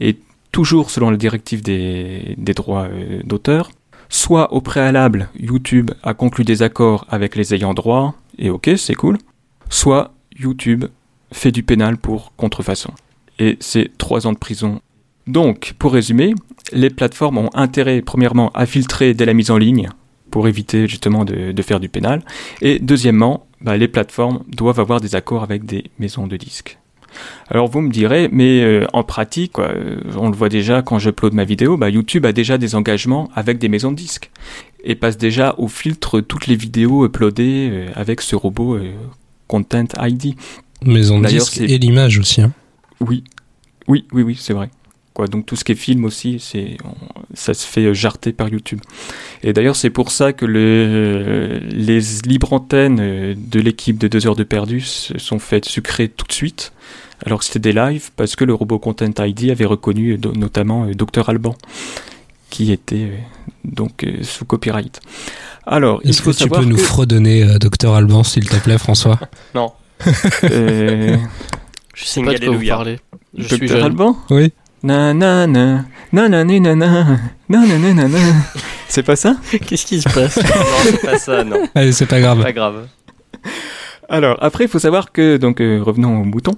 Et 0.00 0.16
toujours 0.52 0.88
selon 0.88 1.10
la 1.10 1.18
directive 1.18 1.60
des, 1.60 2.34
des 2.38 2.54
droits 2.54 2.84
euh, 2.84 3.20
d'auteur, 3.24 3.72
soit 4.08 4.54
au 4.54 4.62
préalable, 4.62 5.28
YouTube 5.38 5.90
a 6.02 6.14
conclu 6.14 6.44
des 6.44 6.62
accords 6.62 7.04
avec 7.10 7.36
les 7.36 7.54
ayants 7.54 7.74
droit, 7.74 8.14
et 8.38 8.48
ok, 8.48 8.70
c'est 8.78 8.94
cool, 8.94 9.18
soit 9.70 10.12
YouTube 10.38 10.84
fait 11.32 11.52
du 11.52 11.62
pénal 11.62 11.96
pour 11.96 12.32
contrefaçon. 12.36 12.92
Et 13.38 13.56
c'est 13.60 13.96
trois 13.96 14.26
ans 14.26 14.32
de 14.32 14.38
prison. 14.38 14.80
Donc, 15.26 15.74
pour 15.78 15.92
résumer, 15.92 16.34
les 16.72 16.90
plateformes 16.90 17.38
ont 17.38 17.50
intérêt, 17.54 18.02
premièrement, 18.02 18.50
à 18.50 18.66
filtrer 18.66 19.14
dès 19.14 19.24
la 19.24 19.32
mise 19.32 19.50
en 19.50 19.56
ligne 19.56 19.88
pour 20.30 20.46
éviter 20.46 20.86
justement 20.86 21.24
de, 21.24 21.62
faire 21.62 21.80
du 21.80 21.88
pénal. 21.88 22.22
Et 22.62 22.78
deuxièmement, 22.78 23.46
bah, 23.60 23.76
les 23.76 23.88
plateformes 23.88 24.44
doivent 24.48 24.80
avoir 24.80 25.00
des 25.00 25.14
accords 25.14 25.42
avec 25.42 25.64
des 25.64 25.84
maisons 25.98 26.26
de 26.26 26.36
disques. 26.36 26.78
Alors 27.48 27.66
vous 27.66 27.80
me 27.80 27.90
direz, 27.90 28.28
mais 28.30 28.62
euh, 28.62 28.86
en 28.92 29.02
pratique, 29.02 29.58
euh, 29.58 30.00
on 30.16 30.30
le 30.30 30.36
voit 30.36 30.48
déjà 30.48 30.80
quand 30.80 31.00
j'upload 31.00 31.34
ma 31.34 31.42
vidéo, 31.42 31.76
bah, 31.76 31.90
YouTube 31.90 32.24
a 32.24 32.32
déjà 32.32 32.56
des 32.56 32.76
engagements 32.76 33.28
avec 33.34 33.58
des 33.58 33.68
maisons 33.68 33.90
de 33.90 33.96
disques 33.96 34.30
et 34.84 34.94
passe 34.94 35.18
déjà 35.18 35.56
au 35.58 35.66
filtre 35.66 36.20
toutes 36.20 36.46
les 36.46 36.54
vidéos 36.54 37.04
uploadées 37.04 37.68
euh, 37.72 37.86
avec 37.96 38.20
ce 38.20 38.36
robot 38.36 38.78
Content 39.50 39.88
ID. 40.00 40.36
De 41.18 41.24
D'ailleurs, 41.24 41.44
disque 41.44 41.60
et 41.60 41.76
l'image 41.78 42.18
aussi. 42.20 42.40
hein. 42.40 42.52
Oui, 43.00 43.24
oui, 43.88 44.04
oui, 44.12 44.22
oui, 44.22 44.36
c'est 44.40 44.52
vrai. 44.54 44.70
Quoi, 45.12 45.26
donc 45.26 45.44
tout 45.44 45.56
ce 45.56 45.64
qui 45.64 45.72
est 45.72 45.74
film 45.74 46.04
aussi, 46.04 46.38
c'est, 46.38 46.76
ça 47.34 47.52
se 47.52 47.66
fait 47.66 47.86
euh, 47.86 47.92
jarter 47.94 48.32
par 48.32 48.48
YouTube. 48.48 48.78
Et 49.42 49.52
d'ailleurs, 49.52 49.74
c'est 49.74 49.90
pour 49.90 50.12
ça 50.12 50.32
que 50.32 50.46
le- 50.46 51.58
les 51.68 51.98
libres 52.24 52.52
antennes 52.52 52.98
euh, 53.00 53.34
de 53.36 53.58
l'équipe 53.58 53.98
de 53.98 54.06
2 54.06 54.28
heures 54.28 54.36
de 54.36 54.44
perdu 54.44 54.80
se 54.82 55.18
sont 55.18 55.40
faites 55.40 55.64
sucrer 55.64 56.08
tout 56.08 56.26
de 56.28 56.32
suite, 56.32 56.72
alors 57.26 57.40
que 57.40 57.44
c'était 57.44 57.58
des 57.58 57.72
lives, 57.72 58.10
parce 58.14 58.36
que 58.36 58.44
le 58.44 58.54
robot 58.54 58.78
Content 58.78 59.10
ID 59.24 59.50
avait 59.50 59.64
reconnu 59.66 60.12
euh, 60.12 60.32
notamment 60.36 60.86
Dr 60.86 61.28
Alban, 61.28 61.56
qui 62.50 62.70
était 62.70 63.10
donc 63.64 64.06
sous 64.22 64.44
copyright. 64.44 65.00
Alors, 65.66 66.00
il 66.04 66.10
Est-ce 66.10 66.22
faut 66.22 66.30
que 66.30 66.36
tu 66.36 66.42
savoir 66.44 66.60
peux 66.62 66.66
nous 66.66 66.76
que- 66.76 66.82
fredonner 66.82 67.42
euh, 67.44 67.58
Docteur 67.58 67.94
Alban, 67.94 68.22
s'il 68.24 68.48
te 68.48 68.56
plaît, 68.56 68.78
François 68.78 69.18
Non. 69.54 69.72
euh, 70.44 71.16
je 71.94 72.04
sais 72.04 72.22
pas 72.22 72.34
de 72.34 72.46
quoi 72.46 72.56
vous 72.56 72.66
parlez. 72.66 72.98
Je 73.36 73.44
suis 73.46 73.58
Dr 73.66 73.68
jeune. 73.76 73.84
Alban 73.84 74.16
Oui. 74.30 74.52
Na 74.82 75.12
na 75.12 75.46
na 75.46 75.84
na 76.12 76.28
na 76.28 76.42
na 76.44 76.58
na 76.58 76.74
na 76.74 76.74
na 76.74 77.66
na 77.66 77.66
na 77.78 77.92
na 77.94 78.08
na. 78.08 78.18
C'est 78.88 79.02
pas 79.02 79.14
ça 79.16 79.36
Qu'est-ce 79.66 79.84
qui 79.86 80.00
se 80.00 80.08
passe 80.08 80.38
non, 80.38 80.42
c'est 80.84 81.00
pas 81.02 81.18
ça, 81.18 81.44
non. 81.44 81.68
Allez, 81.74 81.92
c'est 81.92 82.06
pas 82.06 82.18
grave. 82.20 82.42
Pas 82.42 82.52
grave. 82.52 82.86
Alors 84.08 84.36
après, 84.40 84.64
il 84.64 84.70
faut 84.70 84.78
savoir 84.80 85.12
que 85.12 85.36
donc 85.36 85.60
euh, 85.60 85.80
revenons 85.82 86.20
au 86.22 86.24
mouton. 86.24 86.56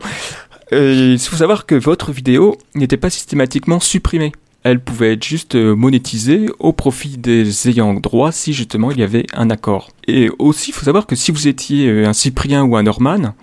Euh, 0.73 1.13
il 1.15 1.19
faut 1.19 1.37
savoir 1.37 1.67
que 1.67 1.75
votre 1.75 2.13
vidéo 2.13 2.57
n'était 2.75 2.97
pas 2.97 3.11
systématiquement 3.11 3.81
supprimée. 3.81 4.33
Elle 4.65 4.81
pouvait 4.81 5.15
être 5.15 5.25
juste 5.25 5.57
euh, 5.57 5.75
monétisée 5.75 6.49
au 6.59 6.73
profit 6.73 7.19
des 7.19 7.69
ayants 7.69 7.95
droit 7.95 8.31
si 8.31 8.53
justement 8.53 8.91
il 8.91 8.99
y 8.99 9.03
avait 9.03 9.27
un 9.33 9.51
accord. 9.51 9.91
Et 10.07 10.31
aussi, 10.39 10.71
il 10.71 10.75
faut 10.75 10.85
savoir 10.85 11.07
que 11.07 11.17
si 11.17 11.33
vous 11.33 11.49
étiez 11.49 11.89
euh, 11.89 12.07
un 12.07 12.13
Cyprien 12.13 12.63
ou 12.63 12.77
un 12.77 12.85
Norman, 12.85 13.35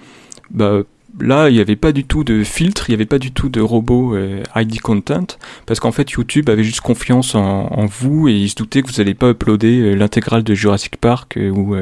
bah, 0.51 0.83
là, 1.19 1.49
il 1.49 1.55
n'y 1.55 1.61
avait 1.61 1.75
pas 1.75 1.91
du 1.91 2.03
tout 2.03 2.23
de 2.23 2.43
filtre, 2.43 2.89
il 2.89 2.91
n'y 2.91 2.95
avait 2.95 3.05
pas 3.05 3.19
du 3.19 3.31
tout 3.31 3.49
de 3.49 3.61
robot 3.61 4.15
euh, 4.15 4.43
ID 4.55 4.81
content, 4.81 5.37
parce 5.65 5.79
qu'en 5.79 5.91
fait, 5.91 6.11
YouTube 6.11 6.49
avait 6.49 6.63
juste 6.63 6.81
confiance 6.81 7.35
en, 7.35 7.85
vous 7.85 8.27
et 8.27 8.33
il 8.33 8.49
se 8.49 8.55
doutait 8.55 8.81
que 8.81 8.87
vous 8.87 8.97
n'allez 8.97 9.13
pas 9.13 9.31
uploader 9.31 9.95
l'intégrale 9.95 10.43
de 10.43 10.53
Jurassic 10.53 10.97
Park 10.97 11.37
euh, 11.37 11.49
ou, 11.49 11.75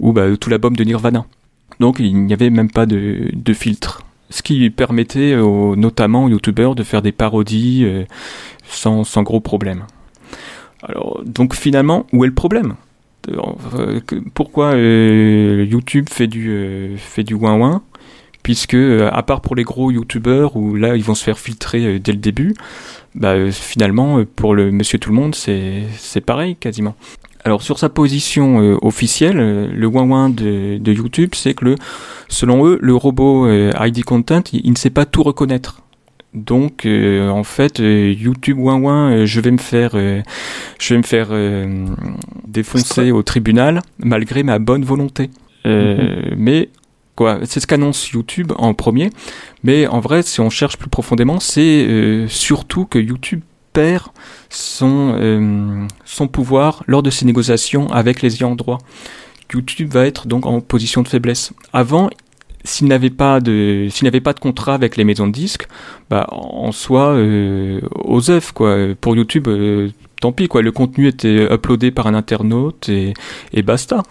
ou 0.00 0.12
bah, 0.12 0.36
tout 0.36 0.50
l'album 0.50 0.76
de 0.76 0.84
Nirvana. 0.84 1.26
Donc, 1.80 1.98
il 1.98 2.24
n'y 2.24 2.32
avait 2.32 2.50
même 2.50 2.70
pas 2.70 2.86
de, 2.86 3.30
de 3.32 3.52
filtre. 3.52 4.02
Ce 4.30 4.42
qui 4.42 4.68
permettait 4.70 5.36
aux, 5.36 5.74
notamment 5.76 6.24
aux 6.24 6.28
YouTubeurs 6.28 6.74
de 6.74 6.82
faire 6.82 7.02
des 7.02 7.12
parodies 7.12 7.84
euh, 7.84 8.04
sans, 8.68 9.22
gros 9.22 9.40
problème. 9.40 9.84
Alors, 10.82 11.22
donc 11.24 11.54
finalement, 11.54 12.06
où 12.12 12.24
est 12.24 12.28
le 12.28 12.34
problème? 12.34 12.74
Euh, 13.28 14.00
Pourquoi 14.34 14.74
euh, 14.74 15.66
YouTube 15.68 16.08
fait 16.10 16.26
du, 16.26 16.94
fait 16.96 17.24
du 17.24 17.34
ouin-ouin? 17.34 17.82
Puisque 18.42 18.74
euh, 18.74 19.10
à 19.12 19.22
part 19.22 19.40
pour 19.40 19.56
les 19.56 19.64
gros 19.64 19.90
youtubeurs 19.90 20.56
où 20.56 20.76
là 20.76 20.96
ils 20.96 21.02
vont 21.02 21.14
se 21.14 21.24
faire 21.24 21.38
filtrer 21.38 21.98
dès 21.98 22.12
le 22.12 22.18
début, 22.18 22.54
bah 23.14 23.50
finalement 23.50 24.24
pour 24.36 24.54
le 24.54 24.70
monsieur 24.70 24.98
tout 24.98 25.10
le 25.10 25.16
monde 25.16 25.34
c'est 25.34 26.20
pareil 26.24 26.56
quasiment. 26.56 26.94
Alors 27.48 27.62
sur 27.62 27.78
sa 27.78 27.88
position 27.88 28.60
euh, 28.60 28.76
officielle, 28.82 29.38
euh, 29.40 29.70
le 29.72 29.86
ouin 29.86 30.28
de, 30.28 30.76
de 30.76 30.92
YouTube, 30.92 31.30
c'est 31.34 31.54
que 31.54 31.64
le, 31.64 31.74
selon 32.28 32.66
eux, 32.66 32.78
le 32.82 32.94
robot 32.94 33.46
euh, 33.46 33.72
ID 33.80 34.04
Content, 34.04 34.42
il, 34.52 34.60
il 34.64 34.72
ne 34.72 34.76
sait 34.76 34.90
pas 34.90 35.06
tout 35.06 35.22
reconnaître. 35.22 35.80
Donc 36.34 36.86
en 36.86 37.42
fait, 37.42 37.78
YouTube 37.78 38.58
ouin 38.58 38.76
ouin, 38.76 39.24
je 39.24 39.40
vais 39.40 39.50
me 39.50 39.56
faire, 39.56 39.92
je 39.92 40.94
vais 40.94 40.98
me 40.98 41.02
faire 41.02 41.28
défoncer 42.46 43.12
au 43.12 43.22
tribunal 43.22 43.80
malgré 43.98 44.42
ma 44.42 44.58
bonne 44.58 44.84
volonté. 44.84 45.30
Euh, 45.64 46.34
Mais 46.36 46.68
quoi, 47.16 47.40
c'est 47.44 47.60
ce 47.60 47.66
qu'annonce 47.66 48.10
YouTube 48.10 48.52
en 48.56 48.74
premier. 48.74 49.08
Mais 49.64 49.86
en 49.86 50.00
vrai, 50.00 50.22
si 50.22 50.40
on 50.40 50.50
cherche 50.50 50.76
plus 50.76 50.90
profondément, 50.90 51.40
c'est 51.40 51.86
euh, 51.88 52.28
surtout 52.28 52.84
que 52.84 52.98
YouTube 52.98 53.40
euh, 54.82 55.86
son 56.04 56.28
pouvoir 56.28 56.82
lors 56.86 57.02
de 57.02 57.10
ses 57.10 57.26
négociations 57.26 57.88
avec 57.88 58.22
les 58.22 58.36
ayants 58.36 58.54
droit. 58.54 58.78
YouTube 59.52 59.92
va 59.92 60.06
être 60.06 60.26
donc 60.26 60.46
en 60.46 60.60
position 60.60 61.02
de 61.02 61.08
faiblesse. 61.08 61.52
Avant, 61.72 62.10
s'il 62.64 62.88
n'avait 62.88 63.10
pas 63.10 63.40
de 63.40 63.88
pas 64.22 64.32
de 64.32 64.40
contrat 64.40 64.74
avec 64.74 64.96
les 64.96 65.04
maisons 65.04 65.26
de 65.26 65.32
disques, 65.32 65.66
bah 66.10 66.26
en 66.30 66.72
soi 66.72 67.14
euh, 67.14 67.80
aux 67.94 68.30
œufs 68.30 68.52
quoi. 68.52 68.76
Pour 69.00 69.16
YouTube, 69.16 69.48
euh, 69.48 69.90
tant 70.20 70.32
pis 70.32 70.48
quoi. 70.48 70.62
Le 70.62 70.72
contenu 70.72 71.08
était 71.08 71.52
uploadé 71.52 71.90
par 71.90 72.06
un 72.06 72.14
internaute 72.14 72.88
et, 72.88 73.14
basta. 73.62 74.02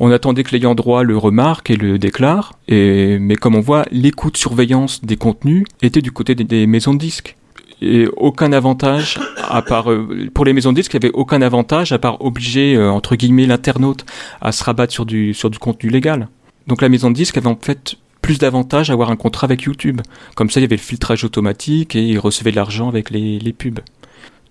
On 0.00 0.10
attendait 0.10 0.42
que 0.42 0.50
l'ayant 0.50 0.74
droit 0.74 1.04
le 1.04 1.16
remarque 1.16 1.70
et 1.70 1.76
le 1.76 2.00
déclare, 2.00 2.54
et, 2.66 3.18
mais 3.20 3.36
comme 3.36 3.54
on 3.54 3.60
voit, 3.60 3.84
l'écoute 3.92 4.36
surveillance 4.36 5.04
des 5.04 5.16
contenus 5.16 5.64
était 5.82 6.02
du 6.02 6.10
côté 6.10 6.34
des 6.34 6.66
maisons 6.66 6.94
de 6.94 6.98
disques. 6.98 7.36
Et 7.82 8.06
aucun 8.16 8.52
avantage, 8.52 9.18
à 9.42 9.62
part 9.62 9.90
euh, 9.90 10.28
pour 10.32 10.44
les 10.44 10.52
maisons 10.52 10.72
de 10.72 10.76
disques, 10.76 10.94
il 10.94 11.00
n'y 11.00 11.06
avait 11.06 11.14
aucun 11.14 11.42
avantage 11.42 11.92
à 11.92 11.98
part 11.98 12.24
obliger 12.24 12.76
euh, 12.76 12.90
entre 12.90 13.16
guillemets 13.16 13.46
l'internaute 13.46 14.06
à 14.40 14.52
se 14.52 14.64
rabattre 14.64 14.92
sur 14.92 15.06
du 15.06 15.34
sur 15.34 15.50
du 15.50 15.58
contenu 15.58 15.90
légal. 15.90 16.28
Donc 16.66 16.80
la 16.80 16.88
maison 16.88 17.10
de 17.10 17.16
disques 17.16 17.36
avait 17.36 17.48
en 17.48 17.58
fait 17.60 17.96
plus 18.22 18.38
d'avantages 18.38 18.88
à 18.88 18.94
avoir 18.94 19.10
un 19.10 19.16
contrat 19.16 19.44
avec 19.46 19.62
YouTube. 19.62 20.00
Comme 20.34 20.48
ça, 20.48 20.60
il 20.60 20.62
y 20.62 20.66
avait 20.66 20.76
le 20.76 20.82
filtrage 20.82 21.24
automatique 21.24 21.94
et 21.94 22.02
il 22.02 22.18
recevait 22.18 22.52
de 22.52 22.56
l'argent 22.56 22.88
avec 22.88 23.10
les, 23.10 23.38
les 23.38 23.52
pubs. 23.52 23.80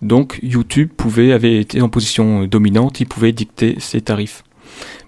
Donc 0.04 0.40
YouTube 0.44 0.90
pouvait 0.96 1.32
avait 1.32 1.60
été 1.60 1.82
en 1.82 1.90
position 1.90 2.46
dominante, 2.46 3.00
il 3.00 3.08
pouvait 3.08 3.32
dicter 3.32 3.76
ses 3.80 4.02
tarifs. 4.02 4.44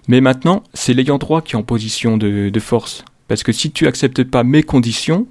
Mais 0.07 0.22
maintenant, 0.22 0.63
c'est 0.74 0.93
l'ayant 0.93 1.18
droit 1.18 1.41
qui 1.41 1.53
est 1.53 1.57
en 1.57 1.63
position 1.63 2.18
de, 2.18 2.49
de 2.49 2.59
force. 2.59 3.03
Parce 3.28 3.43
que 3.43 3.51
si 3.51 3.72
tu 3.72 3.88
acceptes 3.88 4.24
pas 4.24 4.43
mes 4.43 4.63
conditions, 4.63 5.28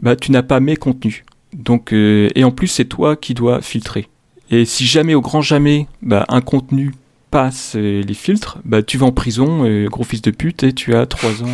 bah 0.00 0.16
tu 0.16 0.32
n'as 0.32 0.42
pas 0.42 0.60
mes 0.60 0.76
contenus. 0.76 1.24
Donc 1.52 1.92
euh, 1.92 2.28
et 2.34 2.44
en 2.44 2.50
plus 2.50 2.68
c'est 2.68 2.84
toi 2.84 3.16
qui 3.16 3.34
dois 3.34 3.60
filtrer. 3.60 4.08
Et 4.50 4.64
si 4.64 4.86
jamais 4.86 5.14
au 5.14 5.20
grand 5.22 5.40
jamais, 5.40 5.86
bah 6.02 6.26
un 6.28 6.42
contenu 6.42 6.92
passe 7.30 7.72
euh, 7.74 8.02
les 8.02 8.14
filtres, 8.14 8.58
bah 8.64 8.82
tu 8.82 8.98
vas 8.98 9.06
en 9.06 9.12
prison, 9.12 9.64
euh, 9.64 9.88
gros 9.88 10.04
fils 10.04 10.22
de 10.22 10.30
pute, 10.30 10.62
et 10.62 10.72
tu 10.74 10.94
as 10.94 11.06
3 11.06 11.42
ans, 11.42 11.46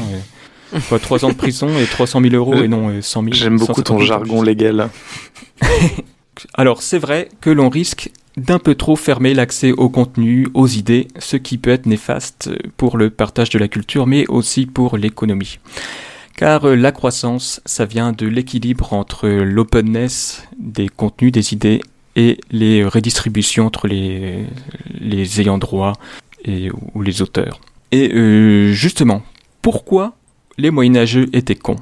euh, 0.74 0.78
quoi, 0.88 0.98
3 0.98 1.24
ans 1.24 1.28
de 1.28 1.34
prison 1.34 1.68
et 1.78 1.86
300 1.86 2.20
000 2.20 2.34
euros 2.34 2.56
et 2.56 2.68
non 2.68 2.88
euh, 2.88 3.00
100 3.00 3.22
000. 3.22 3.34
J'aime 3.34 3.56
beaucoup 3.56 3.82
ton 3.82 3.98
150 3.98 3.98
000 3.98 4.06
jargon 4.06 4.42
légal. 4.42 4.90
alors 6.54 6.82
c'est 6.82 6.98
vrai 6.98 7.28
que 7.40 7.50
l'on 7.50 7.68
risque 7.68 8.10
d'un 8.36 8.58
peu 8.58 8.74
trop 8.74 8.96
fermer 8.96 9.32
l'accès 9.32 9.70
au 9.72 9.88
contenu, 9.88 10.48
aux 10.54 10.66
idées, 10.66 11.06
ce 11.18 11.36
qui 11.36 11.56
peut 11.56 11.70
être 11.70 11.86
néfaste 11.86 12.50
pour 12.76 12.96
le 12.96 13.10
partage 13.10 13.50
de 13.50 13.58
la 13.58 13.68
culture, 13.68 14.06
mais 14.06 14.26
aussi 14.26 14.66
pour 14.66 14.96
l'économie. 14.96 15.58
Car 16.38 16.68
euh, 16.68 16.76
la 16.76 16.92
croissance, 16.92 17.60
ça 17.66 17.84
vient 17.84 18.12
de 18.12 18.24
l'équilibre 18.24 18.92
entre 18.92 19.26
l'openness 19.26 20.46
des 20.56 20.88
contenus, 20.88 21.32
des 21.32 21.52
idées, 21.52 21.80
et 22.14 22.38
les 22.52 22.84
redistributions 22.84 23.66
entre 23.66 23.88
les, 23.88 24.46
les 25.00 25.40
ayants 25.40 25.58
droit 25.58 25.94
et, 26.44 26.70
ou 26.94 27.02
les 27.02 27.22
auteurs. 27.22 27.60
Et 27.90 28.14
euh, 28.14 28.72
justement, 28.72 29.22
pourquoi 29.62 30.16
les 30.58 30.70
moyenâgeux 30.70 31.28
étaient 31.32 31.56
cons? 31.56 31.74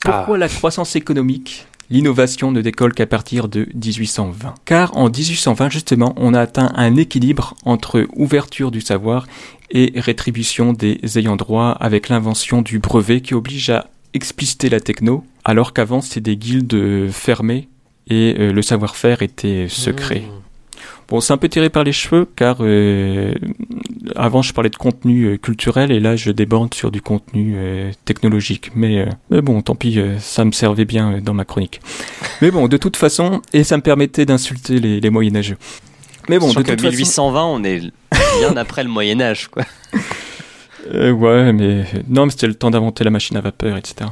Pourquoi 0.00 0.36
la 0.36 0.48
croissance 0.48 0.96
économique 0.96 1.68
l'innovation 1.90 2.52
ne 2.52 2.62
décolle 2.62 2.94
qu'à 2.94 3.06
partir 3.06 3.48
de 3.48 3.68
1820. 3.74 4.54
Car 4.64 4.96
en 4.96 5.10
1820, 5.10 5.70
justement, 5.70 6.14
on 6.16 6.34
a 6.34 6.40
atteint 6.40 6.72
un 6.76 6.96
équilibre 6.96 7.56
entre 7.64 8.06
ouverture 8.14 8.70
du 8.70 8.80
savoir 8.80 9.26
et 9.70 9.92
rétribution 9.96 10.72
des 10.72 10.98
ayants 11.16 11.36
droit 11.36 11.70
avec 11.80 12.08
l'invention 12.08 12.62
du 12.62 12.78
brevet 12.78 13.20
qui 13.20 13.34
oblige 13.34 13.70
à 13.70 13.86
expliciter 14.14 14.68
la 14.68 14.80
techno, 14.80 15.24
alors 15.44 15.72
qu'avant 15.72 16.00
c'était 16.00 16.20
des 16.20 16.36
guildes 16.36 17.10
fermées 17.10 17.68
et 18.08 18.34
euh, 18.38 18.52
le 18.52 18.62
savoir-faire 18.62 19.22
était 19.22 19.66
secret. 19.68 20.22
Bon, 21.08 21.20
c'est 21.20 21.32
un 21.32 21.36
peu 21.38 21.48
tiré 21.48 21.70
par 21.70 21.82
les 21.82 21.92
cheveux 21.92 22.26
car 22.36 22.58
euh, 22.60 23.34
avant 24.14 24.42
je 24.42 24.52
parlais 24.52 24.70
de 24.70 24.76
contenu 24.76 25.24
euh, 25.24 25.36
culturel 25.36 25.90
et 25.90 25.98
là 25.98 26.14
je 26.14 26.30
déborde 26.30 26.72
sur 26.72 26.92
du 26.92 27.02
contenu 27.02 27.54
euh, 27.56 27.90
technologique. 28.04 28.70
Mais, 28.76 29.00
euh, 29.00 29.06
mais 29.28 29.42
bon, 29.42 29.60
tant 29.60 29.74
pis, 29.74 29.98
euh, 29.98 30.18
ça 30.20 30.44
me 30.44 30.52
servait 30.52 30.84
bien 30.84 31.14
euh, 31.14 31.20
dans 31.20 31.34
ma 31.34 31.44
chronique. 31.44 31.80
Mais 32.42 32.52
bon, 32.52 32.68
de 32.68 32.76
toute 32.76 32.96
façon, 32.96 33.42
et 33.52 33.64
ça 33.64 33.76
me 33.76 33.82
permettait 33.82 34.24
d'insulter 34.24 34.78
les, 34.78 35.00
les 35.00 35.10
moyenâgeux. 35.10 35.56
Mais 36.30 36.38
bon, 36.38 36.52
de 36.52 36.62
toute 36.62 36.80
façon, 36.80 36.86
1820, 36.86 37.44
on 37.44 37.64
est 37.64 37.80
bien 38.38 38.56
après 38.56 38.84
le 38.84 38.88
Moyen 38.88 39.20
Âge, 39.20 39.48
quoi. 39.48 39.64
euh, 40.94 41.10
ouais, 41.10 41.52
mais 41.52 41.84
non, 42.08 42.26
mais 42.26 42.30
c'était 42.30 42.46
le 42.46 42.54
temps 42.54 42.70
d'inventer 42.70 43.02
la 43.02 43.10
machine 43.10 43.36
à 43.36 43.40
vapeur, 43.40 43.76
etc. 43.76 44.10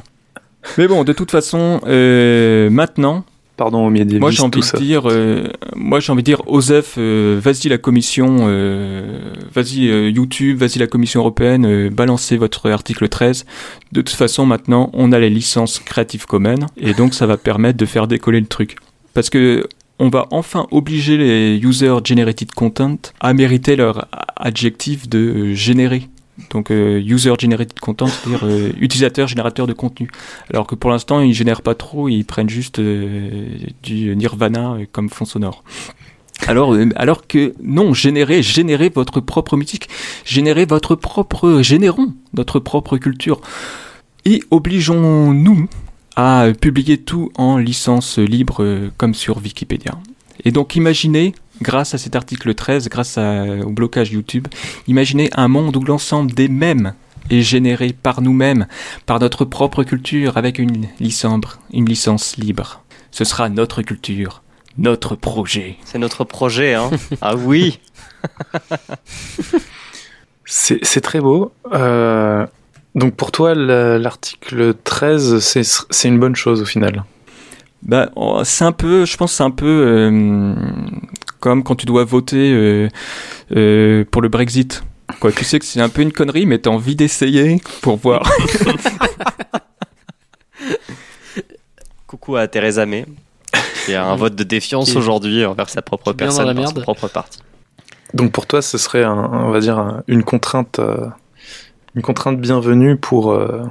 Mais 0.77 0.89
bon, 0.89 1.05
de 1.05 1.13
toute 1.13 1.31
façon, 1.31 1.79
euh, 1.87 2.69
maintenant, 2.69 3.23
Pardon 3.55 3.85
au 3.85 3.89
médiévisme, 3.89 4.19
Moi 4.19 4.31
j'ai 4.31 4.41
envie 4.41 4.59
de 4.59 4.77
dire, 4.77 5.09
euh, 5.09 5.47
moi 5.77 6.01
j'ai 6.01 6.11
envie 6.11 6.23
de 6.23 6.25
dire, 6.25 6.41
Osef, 6.47 6.95
euh, 6.97 7.39
vas-y 7.41 7.69
la 7.69 7.77
commission, 7.77 8.47
euh, 8.47 9.33
vas-y 9.53 9.89
euh, 9.89 10.09
YouTube, 10.09 10.57
vas-y 10.57 10.79
la 10.79 10.87
commission 10.87 11.19
européenne, 11.21 11.65
euh, 11.65 11.89
balancez 11.89 12.35
votre 12.37 12.69
article 12.69 13.09
13. 13.09 13.45
De 13.91 14.01
toute 14.01 14.15
façon 14.15 14.45
maintenant 14.45 14.89
on 14.93 15.11
a 15.11 15.19
les 15.19 15.29
licences 15.29 15.79
Creative 15.79 16.25
Commons 16.25 16.67
et 16.77 16.93
donc 16.93 17.13
ça 17.13 17.25
va 17.25 17.35
permettre 17.35 17.77
de 17.77 17.85
faire 17.85 18.07
décoller 18.07 18.39
le 18.39 18.47
truc. 18.47 18.77
Parce 19.13 19.29
que 19.29 19.67
on 19.99 20.09
va 20.09 20.27
enfin 20.31 20.65
obliger 20.71 21.17
les 21.17 21.57
user 21.57 21.93
generated 22.03 22.51
content 22.53 22.97
à 23.19 23.33
mériter 23.33 23.75
leur 23.75 24.07
adjectif 24.35 25.07
de 25.09 25.19
euh, 25.19 25.53
générer. 25.53 26.03
Donc 26.51 26.71
euh, 26.71 27.01
user 27.01 27.33
generated 27.37 27.79
content, 27.81 28.07
c'est-à-dire 28.07 28.45
euh, 28.45 28.71
utilisateur 28.79 29.27
générateur 29.27 29.67
de 29.67 29.73
contenu. 29.73 30.09
Alors 30.53 30.67
que 30.67 30.75
pour 30.75 30.89
l'instant, 30.89 31.19
ils 31.19 31.33
génèrent 31.33 31.61
pas 31.61 31.75
trop, 31.75 32.07
ils 32.07 32.23
prennent 32.23 32.49
juste 32.49 32.79
du 32.79 34.15
Nirvana 34.15 34.77
comme 34.93 35.09
fond 35.09 35.25
sonore. 35.25 35.63
Alors, 36.47 36.73
alors 36.95 37.27
que 37.27 37.53
non, 37.61 37.93
générez, 37.93 38.41
générez 38.41 38.87
votre 38.87 39.19
propre 39.19 39.57
musique, 39.57 39.89
générez 40.23 40.65
votre 40.65 40.95
propre, 40.95 41.61
générons 41.61 42.13
notre 42.33 42.61
propre 42.61 42.95
culture 42.97 43.41
et 44.23 44.41
obligeons-nous 44.49 45.67
à 46.21 46.51
publier 46.51 46.97
tout 46.97 47.31
en 47.37 47.57
licence 47.57 48.17
libre 48.17 48.61
euh, 48.61 48.91
comme 48.97 49.13
sur 49.13 49.37
Wikipédia. 49.37 49.97
Et 50.43 50.51
donc 50.51 50.75
imaginez, 50.75 51.33
grâce 51.61 51.93
à 51.93 51.97
cet 51.97 52.13
article 52.13 52.53
13, 52.53 52.89
grâce 52.89 53.17
à- 53.17 53.45
au 53.65 53.69
blocage 53.69 54.11
YouTube, 54.11 54.47
imaginez 54.87 55.29
un 55.33 55.47
monde 55.47 55.77
où 55.77 55.81
l'ensemble 55.81 56.31
des 56.33 56.49
mèmes 56.49 56.93
est 57.29 57.41
généré 57.41 57.93
par 57.93 58.21
nous-mêmes, 58.21 58.67
par 59.05 59.19
notre 59.21 59.45
propre 59.45 59.83
culture, 59.83 60.35
avec 60.35 60.59
une 60.59 60.87
licence, 60.99 61.57
une 61.71 61.85
licence 61.87 62.35
libre. 62.35 62.83
Ce 63.11 63.23
sera 63.23 63.47
notre 63.47 63.81
culture, 63.81 64.41
notre 64.77 65.15
projet. 65.15 65.77
C'est 65.85 65.99
notre 65.99 66.25
projet, 66.25 66.73
hein. 66.73 66.89
ah 67.21 67.35
oui. 67.37 67.79
C'est 70.45 70.79
c'est 70.83 71.01
très 71.01 71.21
beau. 71.21 71.53
Euh, 71.71 72.45
donc 72.95 73.15
pour 73.15 73.31
toi, 73.31 73.53
le- 73.55 73.97
l'article 73.97 74.73
13, 74.83 75.39
c'est 75.39 75.63
c'est 75.63 76.07
une 76.07 76.19
bonne 76.19 76.35
chose 76.35 76.61
au 76.61 76.65
final. 76.65 77.03
Bah, 77.81 78.09
oh, 78.15 78.41
c'est 78.43 78.65
un 78.65 78.71
peu, 78.73 79.05
je 79.05 79.15
pense, 79.15 79.31
que 79.31 79.37
c'est 79.37 79.43
un 79.43 79.51
peu 79.51 79.65
euh, 79.65 80.53
comme 81.39 81.63
quand 81.63 81.75
tu 81.75 81.85
dois 81.85 82.03
voter 82.03 82.51
euh, 82.51 82.89
euh, 83.55 84.03
pour 84.11 84.21
le 84.21 84.27
Brexit. 84.27 84.83
Quoi, 85.21 85.31
tu 85.31 85.43
sais 85.45 85.59
que 85.59 85.65
c'est 85.65 85.79
un 85.81 85.89
peu 85.89 86.01
une 86.01 86.11
connerie, 86.11 86.45
mais 86.45 86.59
t'as 86.59 86.69
envie 86.69 86.95
d'essayer 86.95 87.61
pour 87.81 87.95
voir. 87.97 88.29
coup 92.19 92.35
à 92.35 92.47
Theresa 92.47 92.85
May, 92.85 93.05
qui 93.85 93.93
a 93.93 94.05
un 94.05 94.15
vote 94.15 94.35
de 94.35 94.43
défiance 94.43 94.95
aujourd'hui 94.95 95.45
envers 95.45 95.69
sa 95.69 95.81
propre 95.81 96.11
personne, 96.13 96.45
la 96.47 96.53
par 96.53 96.67
son 96.67 96.73
merde. 96.73 96.83
propre 96.83 97.07
parti. 97.07 97.39
Donc 98.13 98.31
pour 98.31 98.45
toi, 98.47 98.61
ce 98.61 98.77
serait, 98.77 99.03
un, 99.03 99.13
on 99.31 99.51
va 99.51 99.59
dire, 99.59 99.77
un- 99.77 100.03
une 100.07 100.23
contrainte, 100.23 100.79
euh, 100.79 101.07
une 101.95 102.01
contrainte 102.01 102.39
bienvenue 102.39 102.95
pour 102.97 103.31
euh, 103.31 103.63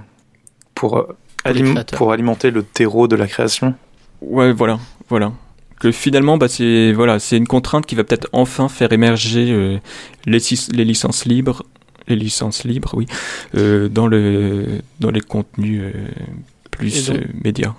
pour 0.74 0.98
euh, 0.98 1.16
Pour 1.42 1.50
alim- 1.52 2.12
alimenter 2.12 2.50
le 2.50 2.62
terreau 2.62 3.08
de 3.08 3.16
la 3.16 3.26
création. 3.26 3.74
Ouais, 4.20 4.52
voilà, 4.52 4.78
voilà. 5.08 5.32
Que 5.80 5.92
finalement, 5.92 6.36
bah, 6.38 6.48
c'est 6.48 6.92
voilà, 6.92 7.20
c'est 7.20 7.36
une 7.36 7.46
contrainte 7.46 7.86
qui 7.86 7.94
va 7.94 8.02
peut-être 8.04 8.28
enfin 8.32 8.68
faire 8.68 8.92
émerger 8.92 9.50
euh, 9.52 9.78
les, 10.26 10.38
licences 10.84 11.24
libres, 11.24 11.62
les 12.08 12.16
licences 12.16 12.64
libres, 12.64 12.90
oui, 12.94 13.06
euh, 13.54 13.88
dans 13.88 14.08
le 14.08 14.80
dans 14.98 15.10
les 15.12 15.20
contenus 15.20 15.82
euh, 15.84 15.92
plus 16.72 17.06
donc- 17.08 17.16
euh, 17.18 17.24
médias. 17.44 17.74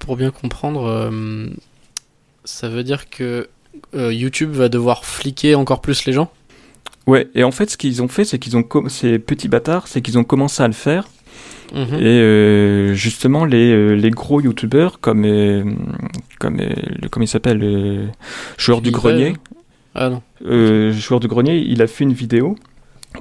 Pour 0.00 0.16
bien 0.16 0.30
comprendre, 0.32 0.86
euh, 0.86 1.46
ça 2.44 2.68
veut 2.68 2.82
dire 2.82 3.08
que 3.10 3.48
euh, 3.94 4.12
YouTube 4.12 4.50
va 4.50 4.68
devoir 4.68 5.04
fliquer 5.04 5.54
encore 5.54 5.80
plus 5.80 6.04
les 6.06 6.12
gens? 6.12 6.32
Ouais, 7.06 7.28
et 7.34 7.42
en 7.44 7.50
fait, 7.50 7.70
ce 7.70 7.76
qu'ils 7.76 8.02
ont 8.02 8.08
fait, 8.08 8.24
c'est 8.24 8.38
qu'ils 8.38 8.56
ont 8.56 8.62
com- 8.62 8.88
ces 8.88 9.18
petits 9.18 9.48
bâtards, 9.48 9.88
c'est 9.88 10.00
qu'ils 10.02 10.18
ont 10.18 10.24
commencé 10.24 10.62
à 10.62 10.66
le 10.68 10.72
faire. 10.74 11.08
Mhm. 11.74 11.94
Et 12.00 12.04
euh, 12.20 12.94
justement, 12.94 13.44
les, 13.44 13.70
euh, 13.72 13.94
les 13.94 14.10
gros 14.10 14.40
youtubeurs 14.40 14.98
comme 15.00 15.24
euh, 15.24 15.64
comme 16.40 16.58
euh, 16.60 16.68
le 17.02 17.08
comment 17.08 17.24
il 17.24 17.28
s'appelle, 17.28 17.60
euh, 17.62 18.06
joueur 18.58 18.80
du 18.82 18.90
grenier. 18.90 19.34
Ah 19.94 20.08
non. 20.10 20.22
euh, 20.46 20.92
joueur 20.92 21.20
du 21.20 21.26
grenier, 21.28 21.58
il 21.58 21.80
a 21.82 21.86
fait 21.86 22.04
une 22.04 22.12
vidéo 22.12 22.56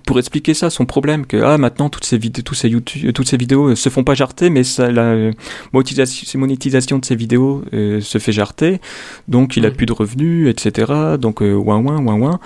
pour 0.06 0.20
expliquer 0.20 0.54
ça, 0.54 0.70
son 0.70 0.86
problème, 0.86 1.26
que 1.26 1.38
ah 1.38 1.58
maintenant 1.58 1.90
toutes 1.90 2.06
ces 2.06 2.18
vidéos, 2.20 2.44
tous 2.44 2.54
ces 2.54 2.70
YouTube, 2.70 3.06
euh, 3.10 3.12
toutes 3.12 3.28
ces 3.28 3.38
vidéos 3.38 3.70
euh, 3.70 3.76
se 3.76 3.90
font 3.90 4.04
pas 4.04 4.14
jarter, 4.14 4.50
mais 4.52 4.64
ça, 4.64 4.92
la 4.92 5.02
euh, 5.02 5.32
monétisation, 5.74 7.00
de 7.00 7.06
ces 7.06 7.16
vidéos 7.16 7.64
euh, 7.74 8.00
se 8.02 8.18
fait 8.20 8.32
jarter, 8.32 8.80
donc 9.28 9.58
il 9.58 9.66
a 9.66 9.70
Mhm. 9.70 9.76
plus 9.76 9.86
de 9.88 9.94
revenus, 9.94 10.48
etc. 10.50 10.92
Donc 11.20 11.42
ouin 11.42 11.78
ouin 11.78 11.98
ouin 12.00 12.16
ouin. 12.16 12.40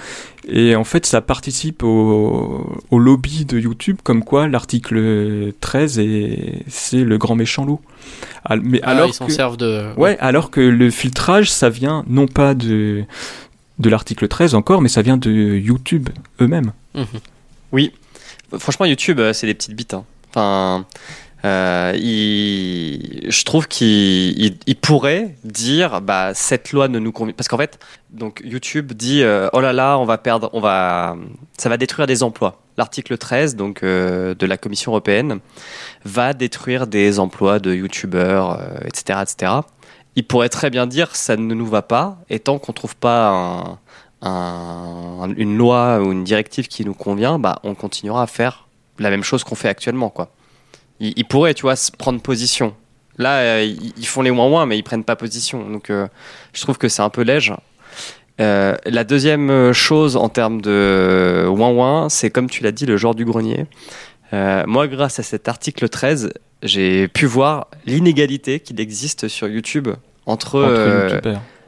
Et 0.47 0.75
en 0.75 0.83
fait, 0.83 1.05
ça 1.05 1.21
participe 1.21 1.83
au, 1.83 2.77
au 2.91 2.99
lobby 2.99 3.45
de 3.45 3.57
YouTube, 3.59 3.97
comme 4.03 4.23
quoi 4.23 4.47
l'article 4.47 5.53
13 5.61 5.99
est 5.99 6.63
c'est 6.67 7.03
le 7.03 7.17
grand 7.17 7.35
méchant 7.35 7.65
loup. 7.65 7.79
Mais 8.61 8.79
Ah, 8.83 8.91
alors 8.91 9.07
ils 9.07 9.13
s'en 9.13 9.27
que- 9.27 9.31
servent 9.33 9.57
de. 9.57 9.93
Ouais, 9.97 10.17
alors 10.19 10.49
que 10.51 10.59
le 10.61 10.89
filtrage, 10.89 11.49
ça 11.51 11.69
vient 11.69 12.03
non 12.07 12.27
pas 12.27 12.55
de, 12.55 13.03
de 13.79 13.89
l'article 13.89 14.27
13 14.27 14.53
encore, 14.55 14.81
mais 14.81 14.89
ça 14.89 15.01
vient 15.01 15.17
de 15.17 15.31
YouTube 15.31 16.09
eux-mêmes. 16.41 16.71
Mhm. 17.74 17.89
Franchement, 18.59 18.86
YouTube, 18.86 19.19
euh, 19.19 19.34
c'est 19.34 19.47
des 19.47 19.53
petites 19.53 19.76
bites. 19.76 19.93
hein. 19.95 20.05
Enfin, 20.30 20.86
euh, 21.45 21.93
il- 21.95 23.26
je 23.32 23.43
trouve 23.43 23.67
qu'il 23.67 24.39
il- 24.39 24.57
il 24.67 24.76
pourrait 24.76 25.36
dire, 25.43 26.01
bah, 26.01 26.34
cette 26.34 26.71
loi 26.71 26.88
ne 26.88 26.99
nous 26.99 27.11
convient. 27.11 27.34
Parce 27.36 27.47
qu'en 27.47 27.57
fait, 27.57 27.80
donc 28.11 28.41
YouTube 28.45 28.93
dit, 28.93 29.24
euh, 29.24 29.49
oh 29.53 29.59
là 29.61 29.74
là, 29.74 29.97
on 29.97 30.05
va 30.05 30.17
perdre, 30.17 30.49
on 30.53 30.59
va, 30.61 31.15
ça 31.57 31.69
va 31.69 31.78
détruire 31.78 32.07
des 32.07 32.24
emplois. 32.24 32.61
L'article 32.78 33.17
13, 33.17 33.55
donc 33.55 33.84
euh, 33.84 34.34
de 34.36 34.45
la 34.45 34.57
Commission 34.57 34.91
européenne, 34.91 35.39
va 36.05 36.34
détruire 36.34 36.88
des 36.88 37.19
emplois 37.19 37.59
de 37.59 37.74
YouTubeurs, 37.74 38.59
euh, 38.59 38.78
etc., 38.88 39.19
etc. 39.21 39.51
Il 40.15 40.26
pourrait 40.26 40.49
très 40.49 40.69
bien 40.69 40.86
dire, 40.88 41.15
ça 41.15 41.36
ne 41.38 41.53
nous 41.55 41.65
va 41.65 41.82
pas, 41.82 42.17
et 42.30 42.39
tant 42.39 42.59
qu'on 42.59 42.74
trouve 42.74 42.95
pas 42.95 43.30
un, 43.30 43.80
un- 44.24 45.34
une 45.38 45.57
loi 45.57 45.99
ou 46.01 46.11
une 46.11 46.24
directive 46.24 46.67
qui 46.67 46.86
nous 46.86 46.93
convient, 46.93 47.39
bah, 47.39 47.59
on 47.63 47.76
continuera 47.76 48.24
à 48.24 48.28
faire 48.28 48.67
la 48.99 49.09
même 49.09 49.24
chose 49.24 49.43
qu'on 49.43 49.55
fait 49.55 49.69
actuellement. 49.69 50.09
Quoi. 50.09 50.30
Ils, 50.99 51.13
ils 51.15 51.26
pourraient, 51.26 51.53
tu 51.53 51.63
vois, 51.63 51.76
se 51.76 51.91
prendre 51.91 52.21
position. 52.21 52.74
Là, 53.17 53.38
euh, 53.39 53.63
ils, 53.63 54.05
font 54.07 54.21
les 54.21 54.32
ouin-ouin, 54.32 54.65
mais 54.65 54.78
ils 54.78 54.84
prennent 54.84 55.03
pas 55.03 55.15
position. 55.15 55.69
Donc, 55.69 55.89
euh, 55.89 56.07
je 56.53 56.61
trouve 56.61 56.78
que 56.78 56.88
c'est 56.88 57.01
un 57.01 57.09
peu 57.09 57.21
léger. 57.21 57.53
Euh, 58.41 58.76
la 58.86 59.03
deuxième 59.03 59.71
chose 59.74 60.15
en 60.15 60.30
termes 60.30 60.61
de 60.61 61.45
ouin-ouin, 61.47 62.09
c'est 62.09 62.32
comme 62.32 62.49
tu 62.49 62.63
l'as 62.63 62.71
dit, 62.71 62.86
le 62.88 62.97
genre 62.97 63.13
du 63.15 63.26
grenier. 63.26 63.65
Moi, 64.32 64.88
grâce 64.88 65.19
à 65.19 65.24
cet 65.24 65.47
article 65.47 65.89
13, 65.89 66.34
j'ai 66.63 67.07
pu 67.07 67.28
voir 67.28 67.67
l'inégalité 67.86 68.59
qu'il 68.59 68.80
existe 68.82 69.28
sur 69.28 69.47
YouTube 69.47 69.89
entre. 70.26 70.59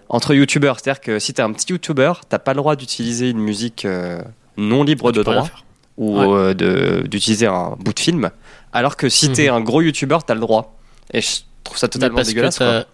Entre 0.09 0.33
youtubeurs. 0.33 0.79
C'est-à-dire 0.79 1.01
que 1.01 1.19
si 1.19 1.33
tu 1.33 1.41
es 1.41 1.43
un 1.43 1.51
petit 1.51 1.71
youtubeur, 1.71 2.21
t'as 2.27 2.39
pas 2.39 2.53
le 2.53 2.57
droit 2.57 2.75
d'utiliser 2.75 3.29
une 3.29 3.39
musique 3.39 3.85
euh, 3.85 4.21
non 4.57 4.83
libre 4.83 5.11
de 5.11 5.23
droit 5.23 5.47
ou 5.97 6.19
Ouais. 6.19 6.25
euh, 6.27 6.53
de- 6.53 7.07
d'utiliser 7.07 7.47
un 7.47 7.75
bout 7.79 7.93
de 7.93 7.99
film, 7.99 8.29
alors 8.73 8.97
que 8.97 9.09
si 9.09 9.29
Mhm. 9.29 9.33
t'es 9.35 9.47
un 9.49 9.61
gros 9.61 9.81
youtubeur, 9.81 10.23
t'as 10.23 10.33
le 10.33 10.39
droit. 10.41 10.77
Et 11.13 11.21
je 11.21 11.37
trouve 11.63 11.77
ça 11.77 11.87
totalement 11.87 12.17
parce 12.17 12.27
dégueulasse. 12.29 12.57
quoi. 12.57 12.85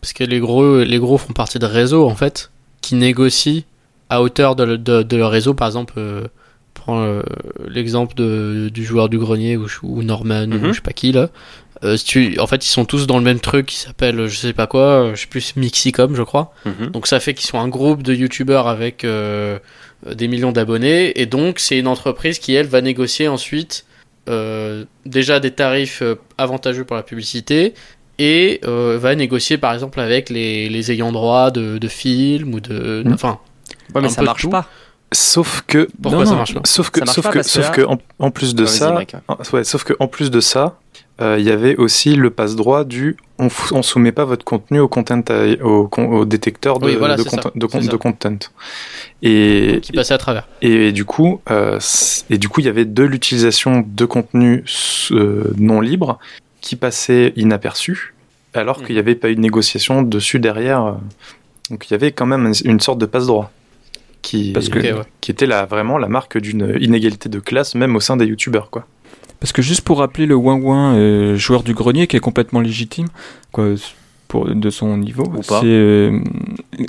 Parce 0.00 0.12
que 0.12 0.24
les 0.24 0.40
gros, 0.40 0.78
les 0.82 0.98
gros 0.98 1.18
font 1.18 1.32
partie 1.32 1.58
de 1.58 1.66
réseaux 1.66 2.08
en 2.08 2.14
fait, 2.16 2.50
qui 2.80 2.94
négocient 2.96 3.62
à 4.08 4.20
hauteur 4.22 4.56
de, 4.56 4.64
le- 4.64 4.78
de, 4.78 5.02
de 5.02 5.16
leur 5.16 5.30
réseau. 5.30 5.54
Par 5.54 5.68
exemple, 5.68 5.94
euh, 5.98 6.26
prends 6.74 7.20
l'exemple 7.68 8.14
du 8.70 8.84
joueur 8.84 9.08
du 9.08 9.18
grenier 9.18 9.56
ou, 9.56 9.66
ou 9.82 10.02
Norman 10.02 10.46
Mhm. 10.46 10.64
ou 10.64 10.66
je 10.68 10.72
sais 10.72 10.80
pas 10.80 10.92
qui 10.92 11.12
là. 11.12 11.28
Euh, 11.82 11.96
si 11.96 12.04
tu, 12.04 12.38
en 12.40 12.46
fait, 12.46 12.64
ils 12.66 12.68
sont 12.68 12.84
tous 12.84 13.06
dans 13.06 13.16
le 13.16 13.24
même 13.24 13.40
truc 13.40 13.66
qui 13.66 13.76
s'appelle, 13.78 14.26
je 14.26 14.36
sais 14.36 14.52
pas 14.52 14.66
quoi, 14.66 14.82
euh, 14.82 15.14
je 15.14 15.22
sais 15.22 15.26
plus, 15.26 15.56
Mixicom, 15.56 16.14
je 16.14 16.22
crois. 16.22 16.52
Mhm. 16.66 16.88
Donc 16.90 17.06
ça 17.06 17.20
fait 17.20 17.32
qu'ils 17.34 17.46
sont 17.48 17.58
un 17.58 17.68
groupe 17.68 18.02
de 18.02 18.12
youtubeurs 18.14 18.68
avec 18.68 19.02
euh, 19.04 19.58
des 20.06 20.28
millions 20.28 20.52
d'abonnés 20.52 21.18
et 21.20 21.26
donc 21.26 21.58
c'est 21.58 21.78
une 21.78 21.86
entreprise 21.86 22.38
qui 22.38 22.54
elle 22.54 22.66
va 22.66 22.80
négocier 22.82 23.28
ensuite 23.28 23.86
euh, 24.28 24.84
déjà 25.06 25.40
des 25.40 25.50
tarifs 25.52 26.02
euh, 26.02 26.16
avantageux 26.38 26.84
pour 26.84 26.96
la 26.96 27.02
publicité 27.02 27.72
et 28.18 28.60
euh, 28.66 28.98
va 29.00 29.14
négocier 29.14 29.56
par 29.56 29.72
exemple 29.72 29.98
avec 30.00 30.28
les, 30.28 30.68
les 30.68 30.92
ayants 30.92 31.12
droit 31.12 31.50
de, 31.50 31.78
de 31.78 31.88
films 31.88 32.52
ou 32.54 32.60
de 32.60 33.02
Mhm. 33.06 33.14
enfin 33.14 33.38
Ouais, 33.94 34.02
mais 34.02 34.08
ça 34.10 34.22
marche 34.22 34.42
tout. 34.42 34.50
pas. 34.50 34.66
Sauf 35.12 35.64
que 35.66 35.88
pourquoi 36.00 36.20
Non, 36.24 36.30
ça 36.30 36.36
marche 36.36 36.54
pas? 36.54 36.60
Sauf 36.64 36.90
que, 36.90 37.00
Ça 37.00 37.04
marche 37.06 37.14
sauf 37.16 37.24
pas 37.24 37.30
que, 37.32 37.42
sauf 37.42 37.70
que 37.72 37.80
en, 37.82 37.98
en 38.20 38.30
plus 38.30 38.54
de 38.54 38.64
ça, 38.66 38.94
ouais, 39.52 39.64
sauf 39.64 39.82
que 39.82 39.94
en 39.98 40.06
plus 40.06 40.30
de 40.30 40.40
ça, 40.40 40.64
euh, 40.64 40.99
il 41.38 41.44
y 41.44 41.50
avait 41.50 41.76
aussi 41.76 42.14
le 42.16 42.30
passe 42.30 42.56
droit 42.56 42.84
du 42.84 43.16
on, 43.38 43.48
soumet 43.82 44.12
pas 44.12 44.24
votre 44.24 44.44
contenu 44.44 44.80
au 44.80 44.88
content 44.88 45.22
au, 45.62 45.86
con- 45.88 46.08
au 46.10 46.24
détecteur 46.24 46.78
de, 46.78 46.86
Oui, 46.86 46.96
voilà, 46.96 47.16
de, 47.16 47.22
content- 47.22 47.50
de, 47.54 47.60
de. 47.60 47.66
Et, 49.22 49.80
qui 49.82 49.92
passait 49.92 50.14
à 50.14 50.18
travers 50.18 50.46
et, 50.62 50.92
du 50.92 51.04
coup, 51.04 51.40
euh, 51.50 51.78
et 52.30 52.38
du 52.38 52.48
coup, 52.48 52.60
il 52.60 52.66
y 52.66 52.68
avait 52.68 52.84
de 52.84 53.02
l'utilisation 53.02 53.84
de 53.86 54.04
contenu 54.04 54.64
euh, 55.12 55.52
non 55.58 55.80
libre 55.80 56.18
qui 56.60 56.76
passait 56.76 57.32
inaperçu, 57.36 58.14
alors 58.54 58.80
Mhm. 58.80 58.86
qu'il 58.86 58.94
n'y 58.94 59.00
avait 59.00 59.14
pas 59.14 59.30
eu 59.30 59.36
de 59.36 59.40
négociation 59.40 60.02
dessus 60.02 60.38
derrière. 60.38 60.84
euh. 60.84 60.92
Donc 61.70 61.88
il 61.88 61.92
y 61.92 61.94
avait 61.94 62.12
quand 62.12 62.26
même 62.26 62.52
une- 62.64 62.80
sorte 62.80 62.98
de 62.98 63.06
passe 63.06 63.26
droit 63.26 63.50
qui, 64.22 64.52
Parce 64.52 64.68
que- 64.68 64.78
Ok, 64.78 64.84
ouais. 64.84 65.04
qui 65.20 65.30
était 65.30 65.46
la, 65.46 65.64
vraiment 65.66 65.96
la 65.96 66.08
marque 66.08 66.36
d'une 66.38 66.76
inégalité 66.80 67.28
de 67.28 67.38
classe, 67.40 67.74
même 67.74 67.94
au 67.96 68.00
sein 68.00 68.16
des 68.16 68.26
youtubeurs, 68.26 68.68
quoi. 68.70 68.86
Parce 69.40 69.52
que 69.52 69.62
juste 69.62 69.80
pour 69.82 69.98
rappeler 69.98 70.26
le 70.26 70.34
ouin 70.34 70.56
ouin 70.56 70.94
euh, 70.94 71.36
joueur 71.36 71.62
du 71.62 71.74
grenier 71.74 72.06
qui 72.06 72.16
est 72.16 72.20
complètement 72.20 72.60
légitime, 72.60 73.06
quoi, 73.52 73.74
pour, 74.28 74.54
de 74.54 74.70
son 74.70 74.96
niveau, 74.96 75.24
Ou 75.24 75.40
pas. 75.42 75.60
c'est, 75.60 75.66
euh, 75.66 76.20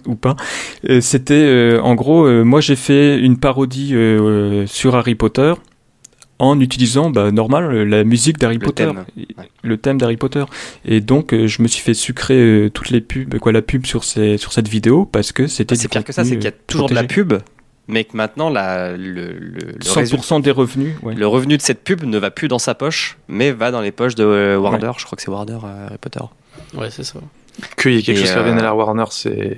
ou 0.06 0.16
pas. 0.16 0.36
Euh, 0.89 1.02
C'était 1.02 1.34
euh, 1.34 1.82
en 1.82 1.95
gros, 1.95 2.26
euh, 2.26 2.43
moi 2.43 2.62
j'ai 2.62 2.76
fait 2.76 3.20
une 3.20 3.38
parodie 3.38 3.95
sur 4.68 4.95
Harry 4.95 5.16
Potter 5.16 5.54
en 6.41 6.60
utilisant, 6.60 7.12
bah, 7.12 7.32
normal, 7.32 7.84
la 7.84 8.04
musique 8.04 8.39
d'Harry 8.39 8.58
Potter, 8.58 8.86
thème, 8.88 9.06
le 9.62 9.78
thème 9.78 9.99
d'Harry 9.99 10.18
Potter. 10.18 10.43
Et 10.86 10.99
donc 10.99 11.34
euh, 11.34 11.45
je 11.47 11.62
me 11.62 11.68
suis 11.68 11.84
fait 11.84 11.93
sucrer 11.93 12.34
euh, 12.34 12.70
toutes 12.72 12.89
les 12.89 12.99
pubs, 12.99 13.38
quoi, 13.38 13.52
la 13.52 13.62
pub 13.62 13.86
sur 13.86 14.04
ces, 14.04 14.38
sur 14.38 14.52
cette 14.52 14.68
vidéo 14.68 15.06
parce 15.06 15.32
que 15.32 15.45
c'était. 15.47 15.76
C'est 15.76 15.84
du 15.84 15.89
pire 15.89 16.04
que 16.04 16.12
ça, 16.12 16.24
c'est 16.24 16.36
qu'il 16.36 16.43
y 16.43 16.47
a 16.47 16.52
toujours 16.52 16.89
de 16.89 16.95
la 16.95 17.04
pub, 17.04 17.34
mais 17.88 18.03
que 18.05 18.15
maintenant 18.15 18.49
la, 18.49 18.91
le, 18.95 18.97
le, 18.97 19.34
le 19.34 19.79
100% 19.79 19.99
résultat- 19.99 20.39
des 20.41 20.51
revenus. 20.51 20.95
Ouais. 21.03 21.13
le 21.15 21.27
revenu 21.27 21.57
de 21.57 21.61
cette 21.61 21.84
pub 21.84 22.03
ne 22.03 22.17
va 22.17 22.32
plus 22.32 22.47
dans 22.47 22.59
sa 22.59 22.75
poche, 22.75 23.17
mais 23.27 23.51
va 23.51 23.71
dans 23.71 23.82
les 23.82 23.91
poches 23.91 24.15
de 24.15 24.23
euh, 24.23 24.57
Warner. 24.57 24.91
Je 24.97 25.05
crois 25.05 25.15
que 25.15 25.21
c'est 25.21 25.32
Warner 25.32 25.57
euh, 25.63 25.88
Harry 25.88 25.97
Potter. 25.99 26.19
ouais 26.75 26.89
c'est 26.91 27.03
ça 27.03 27.19
Qu'il 27.77 27.93
y 27.93 27.97
ait 27.97 28.01
quelque 28.01 28.17
Et, 28.17 28.21
chose 28.21 28.32
qui 28.32 28.38
revienne 28.38 28.59
à 28.59 28.63
la 28.63 28.75
Warner, 28.75 29.05
c'est 29.09 29.57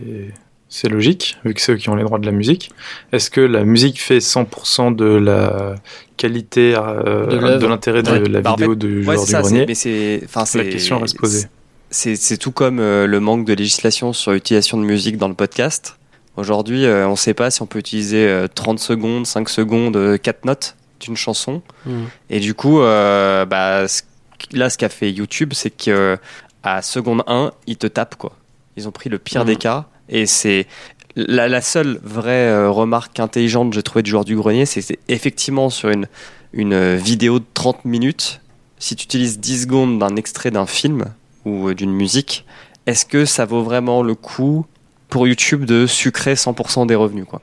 c'est 0.69 0.89
logique, 0.89 1.37
vu 1.45 1.53
que 1.53 1.61
c'est 1.61 1.73
eux 1.73 1.75
qui 1.75 1.87
ont 1.89 1.95
les 1.95 2.01
droits 2.03 2.17
de 2.17 2.25
la 2.25 2.31
musique. 2.31 2.71
Est-ce 3.11 3.29
que 3.29 3.41
la 3.41 3.63
musique 3.63 4.01
fait 4.01 4.17
100% 4.17 4.95
de 4.95 5.05
la 5.05 5.75
qualité, 6.17 6.73
euh, 6.75 7.27
De 7.27 7.67
l'intérêt 7.67 8.01
de 8.01 8.09
la 8.27 8.41
Bah, 8.41 8.53
en 8.53 8.55
vidéo 8.55 8.71
fait, 8.71 8.75
du 8.79 8.97
Ouais, 8.99 9.03
joueur 9.13 9.25
du 9.25 9.31
ça. 9.31 9.41
grenier 9.41 9.65
Mais 9.67 9.75
c'est, 9.75 10.21
enfin, 10.25 10.45
c'est 10.45 10.57
La 10.57 10.65
question 10.65 10.97
reste 10.99 11.19
posée. 11.19 11.45
C'est, 11.91 12.15
c'est 12.15 12.37
tout 12.37 12.51
comme 12.51 12.79
euh, 12.79 13.05
le 13.05 13.19
manque 13.19 13.45
de 13.45 13.53
législation 13.53 14.13
sur 14.13 14.31
l'utilisation 14.31 14.79
de 14.79 14.83
musique 14.83 15.17
dans 15.17 15.27
le 15.27 15.35
podcast. 15.35 15.99
Aujourd'hui, 16.35 16.85
euh, 16.85 17.07
on 17.07 17.11
ne 17.11 17.15
sait 17.15 17.33
pas 17.33 17.51
si 17.51 17.61
on 17.61 17.65
peut 17.65 17.79
utiliser 17.79 18.27
euh, 18.27 18.47
30 18.53 18.79
secondes, 18.79 19.25
5 19.25 19.49
secondes, 19.49 19.95
euh, 19.95 20.17
4 20.17 20.45
notes 20.45 20.75
d'une 20.99 21.17
chanson. 21.17 21.61
Mhm. 21.85 22.07
Et 22.29 22.39
du 22.39 22.53
coup, 22.53 22.81
euh, 22.81 23.45
bah, 23.45 23.85
là, 24.51 24.69
ce 24.69 24.77
qu'a 24.77 24.89
fait 24.89 25.11
YouTube, 25.11 25.53
c'est 25.53 25.69
que 25.69 26.17
à 26.63 26.81
seconde 26.81 27.23
1, 27.27 27.51
ils 27.67 27.77
te 27.77 27.87
tapent 27.87 28.15
quoi. 28.15 28.33
Ils 28.77 28.87
ont 28.87 28.91
pris 28.91 29.09
le 29.09 29.19
pire 29.19 29.45
des 29.45 29.57
cas. 29.57 29.85
Et 30.09 30.25
c'est 30.25 30.67
la, 31.15 31.47
la 31.47 31.61
seule 31.61 31.99
vraie 32.03 32.49
euh, 32.49 32.69
remarque 32.69 33.19
intelligente 33.19 33.69
que 33.69 33.75
j'ai 33.75 33.83
trouvée 33.83 34.03
du 34.03 34.11
joueur 34.11 34.25
du 34.25 34.35
grenier, 34.35 34.65
c'est 34.65 34.81
c'est 34.81 34.99
effectivement 35.07 35.69
sur 35.69 35.89
une, 35.89 36.07
une 36.53 36.73
euh, 36.73 36.95
vidéo 36.95 37.39
de 37.39 37.45
30 37.53 37.85
minutes, 37.85 38.41
si 38.79 38.95
tu 38.95 39.05
utilises 39.05 39.39
10 39.39 39.63
secondes 39.63 39.99
d'un 39.99 40.15
extrait 40.15 40.51
d'un 40.51 40.65
film, 40.65 41.05
ou 41.45 41.69
euh, 41.69 41.75
d'une 41.75 41.91
musique, 41.91 42.45
est-ce 42.85 43.05
que 43.05 43.25
ça 43.25 43.45
vaut 43.45 43.63
vraiment 43.63 44.01
le 44.01 44.15
coup 44.15 44.65
pour 45.13 45.27
YouTube 45.27 45.65
de 45.65 45.85
sucrer 45.85 46.33
100% 46.33 46.87
des 46.87 46.95
revenus 46.95 47.25
quoi 47.29 47.41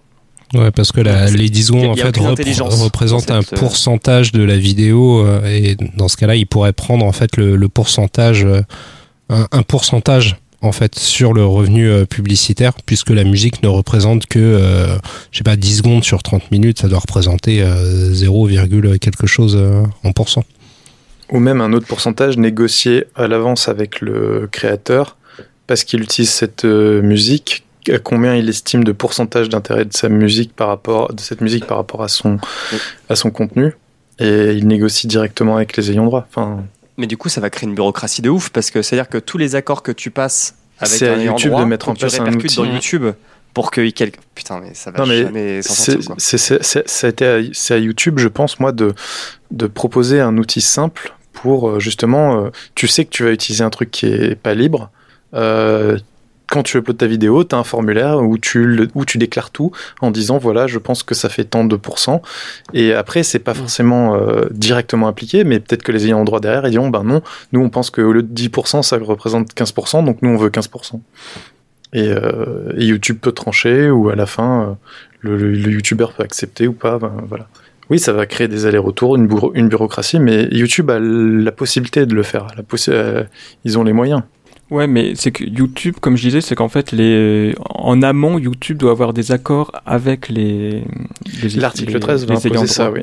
Ouais, 0.52 0.72
parce 0.72 0.90
que 0.90 1.00
la, 1.00 1.30
les 1.30 1.48
10 1.48 1.60
Y 1.60 1.64
secondes 1.66 1.84
a- 1.84 1.88
en 1.90 1.94
fait 1.94 2.16
repr- 2.18 2.82
représentent 2.82 3.30
un 3.30 3.38
euh, 3.38 3.56
pourcentage 3.56 4.32
de 4.32 4.42
la 4.42 4.56
vidéo 4.56 5.24
euh, 5.24 5.46
et 5.46 5.76
dans 5.96 6.08
ce 6.08 6.16
cas-là, 6.16 6.34
il 6.34 6.46
pourrait 6.48 6.72
prendre 6.72 7.06
en 7.06 7.12
fait 7.12 7.36
le, 7.36 7.54
le 7.54 7.68
pourcentage, 7.68 8.44
euh, 8.44 8.60
un, 9.28 9.46
un 9.52 9.62
pourcentage 9.62 10.36
en 10.60 10.72
fait 10.72 10.98
sur 10.98 11.32
le 11.34 11.44
revenu 11.46 11.88
euh, 11.88 12.04
publicitaire, 12.04 12.72
puisque 12.84 13.10
la 13.10 13.22
musique 13.22 13.62
ne 13.62 13.68
représente 13.68 14.26
que, 14.26 14.40
euh, 14.40 14.96
je 15.30 15.38
sais 15.38 15.44
pas, 15.44 15.54
10 15.54 15.76
secondes 15.78 16.02
sur 16.04 16.20
30 16.24 16.50
minutes, 16.50 16.80
ça 16.80 16.88
doit 16.88 16.98
représenter 16.98 17.62
euh, 17.62 18.12
0, 18.12 18.48
quelque 19.00 19.28
chose 19.28 19.54
euh, 19.56 19.84
en 20.02 20.10
pourcent. 20.10 20.42
Ou 21.30 21.38
même 21.38 21.60
un 21.60 21.72
autre 21.72 21.86
pourcentage 21.86 22.36
négocié 22.38 23.04
à 23.14 23.28
l'avance 23.28 23.68
avec 23.68 24.00
le 24.00 24.48
créateur 24.50 25.16
parce 25.70 25.84
qu'il 25.84 26.02
utilise 26.02 26.30
cette 26.30 26.64
euh, 26.64 27.00
musique, 27.00 27.64
à 27.88 27.98
combien 28.00 28.34
il 28.34 28.48
estime 28.48 28.82
de 28.82 28.90
pourcentage 28.90 29.48
d'intérêt 29.48 29.84
de 29.84 29.92
sa 29.92 30.08
musique 30.08 30.52
par 30.52 30.66
rapport 30.66 31.14
de 31.14 31.20
cette 31.20 31.40
musique 31.40 31.64
par 31.64 31.76
rapport 31.76 32.02
à 32.02 32.08
son 32.08 32.38
à 33.08 33.14
son 33.14 33.30
contenu 33.30 33.76
et 34.18 34.50
il 34.54 34.66
négocie 34.66 35.06
directement 35.06 35.54
avec 35.54 35.76
les 35.76 35.92
ayants 35.92 36.06
droit. 36.06 36.26
Enfin, 36.28 36.64
Mais 36.98 37.06
du 37.06 37.16
coup, 37.16 37.28
ça 37.28 37.40
va 37.40 37.50
créer 37.50 37.68
une 37.68 37.76
bureaucratie 37.76 38.20
de 38.20 38.28
ouf 38.28 38.50
parce 38.50 38.72
que 38.72 38.82
c'est-à-dire 38.82 39.08
que 39.08 39.18
tous 39.18 39.38
les 39.38 39.54
accords 39.54 39.84
que 39.84 39.92
tu 39.92 40.10
passes 40.10 40.56
avec 40.80 40.98
C'est 40.98 41.08
à 41.08 41.12
un 41.12 41.20
ayant 41.20 41.32
YouTube 41.34 41.50
droit, 41.52 41.62
de 41.62 41.68
mettre 41.68 41.88
en 41.88 41.94
place 41.94 42.18
un 42.18 42.32
outil. 42.34 42.56
dans 42.56 42.64
YouTube 42.64 43.04
pour 43.54 43.70
que 43.70 43.88
quel... 43.90 44.10
putain 44.34 44.58
mais 44.60 44.74
ça 44.74 44.90
va 44.90 44.98
Non, 44.98 45.06
mais 45.06 45.22
jamais 45.22 45.62
s'en 45.62 45.72
c'est 45.74 45.92
sortir 46.02 46.14
c'est- 46.18 46.38
c'est- 46.38 46.82
c'est- 46.88 47.22
à- 47.22 47.38
c'est 47.52 47.74
à 47.74 47.78
YouTube, 47.78 48.18
je 48.18 48.26
pense 48.26 48.58
moi 48.58 48.72
de 48.72 48.92
de 49.52 49.68
proposer 49.68 50.20
un 50.20 50.36
outil 50.36 50.62
simple 50.62 51.12
pour 51.32 51.68
euh, 51.70 51.78
justement 51.78 52.44
euh, 52.46 52.50
tu 52.74 52.88
sais 52.88 53.04
que 53.04 53.10
tu 53.10 53.22
vas 53.22 53.30
utiliser 53.30 53.62
un 53.62 53.70
truc 53.70 53.92
qui 53.92 54.06
est 54.06 54.34
pas 54.34 54.54
libre. 54.54 54.90
Euh, 55.34 55.98
quand 56.48 56.64
tu 56.64 56.78
uploades 56.78 56.96
ta 56.98 57.06
vidéo, 57.06 57.44
tu 57.44 57.54
as 57.54 57.58
un 57.58 57.62
formulaire 57.64 58.18
où 58.18 58.36
tu, 58.36 58.64
le- 58.64 58.88
où 58.96 59.04
tu 59.04 59.18
déclares 59.18 59.50
tout 59.52 59.70
en 60.00 60.10
disant 60.10 60.36
voilà, 60.38 60.66
je 60.66 60.78
pense 60.80 61.04
que 61.04 61.14
ça 61.14 61.28
fait 61.28 61.44
tant 61.44 61.64
de 61.64 61.76
pourcents. 61.76 62.22
Et 62.74 62.92
après, 62.92 63.22
c'est 63.22 63.38
pas 63.38 63.54
forcément 63.54 64.16
euh, 64.16 64.46
directement 64.50 65.06
appliqué, 65.06 65.44
mais 65.44 65.60
peut-être 65.60 65.84
que 65.84 65.92
les 65.92 66.06
ayants 66.06 66.24
droit 66.24 66.40
derrière, 66.40 66.66
ils 66.66 66.72
diront 66.72 66.88
ben 66.90 67.04
non, 67.04 67.22
nous 67.52 67.60
on 67.60 67.68
pense 67.70 67.90
qu'au 67.90 68.10
lieu 68.12 68.24
de 68.24 68.34
10%, 68.34 68.82
ça 68.82 68.98
représente 68.98 69.54
15%, 69.54 70.04
donc 70.04 70.22
nous 70.22 70.30
on 70.30 70.36
veut 70.36 70.50
15%. 70.50 71.00
Et, 71.92 72.08
euh, 72.08 72.72
et 72.76 72.84
YouTube 72.84 73.18
peut 73.20 73.32
trancher, 73.32 73.88
ou 73.90 74.08
à 74.10 74.16
la 74.16 74.26
fin, 74.26 74.76
le, 75.20 75.36
le, 75.36 75.52
le 75.52 75.70
youtubeur 75.70 76.12
peut 76.12 76.22
accepter 76.24 76.66
ou 76.66 76.72
pas. 76.72 76.98
ben, 76.98 77.12
voilà. 77.28 77.46
Oui, 77.90 77.98
ça 77.98 78.12
va 78.12 78.26
créer 78.26 78.46
des 78.48 78.66
allers-retours, 78.66 79.16
une, 79.16 79.26
bureau- 79.28 79.52
une 79.54 79.68
bureaucratie, 79.68 80.18
mais 80.20 80.48
YouTube 80.52 80.90
a 80.90 80.98
la 81.00 81.50
possibilité 81.52 82.06
de 82.06 82.14
le 82.14 82.22
faire. 82.22 82.46
La 82.56 82.62
possi- 82.62 82.90
euh, 82.92 83.24
ils 83.64 83.78
ont 83.78 83.82
les 83.84 83.92
moyens. 83.92 84.22
Ouais, 84.70 84.86
mais 84.86 85.14
c'est 85.16 85.32
que 85.32 85.42
YouTube, 85.44 85.96
comme 86.00 86.16
je 86.16 86.22
disais, 86.22 86.40
c'est 86.40 86.54
qu'en 86.54 86.68
fait, 86.68 86.92
les... 86.92 87.54
en 87.70 88.02
amont, 88.02 88.38
YouTube 88.38 88.78
doit 88.78 88.92
avoir 88.92 89.12
des 89.12 89.32
accords 89.32 89.72
avec 89.84 90.28
les. 90.28 90.84
les 91.42 91.48
L'article 91.56 91.94
les- 91.94 92.00
13 92.00 92.26
va 92.26 92.34
les 92.34 92.46
ayants 92.46 92.56
imposer 92.60 92.72
ça, 92.72 92.90
oui. 92.92 93.00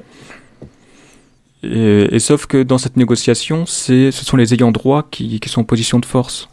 Et, 1.64 2.08
et 2.16 2.20
sauf 2.20 2.46
que 2.46 2.62
dans 2.64 2.78
cette 2.78 2.98
négociation, 2.98 3.66
c'est, 3.66 4.12
ce 4.12 4.24
sont 4.24 4.38
les 4.38 4.54
ayants 4.54 4.72
droit 4.72 5.08
qui, 5.10 5.40
qui 5.40 5.50
sont 5.50 5.62
en 5.62 5.66
position 5.66 6.00
de 6.00 6.06
force. 6.06 6.50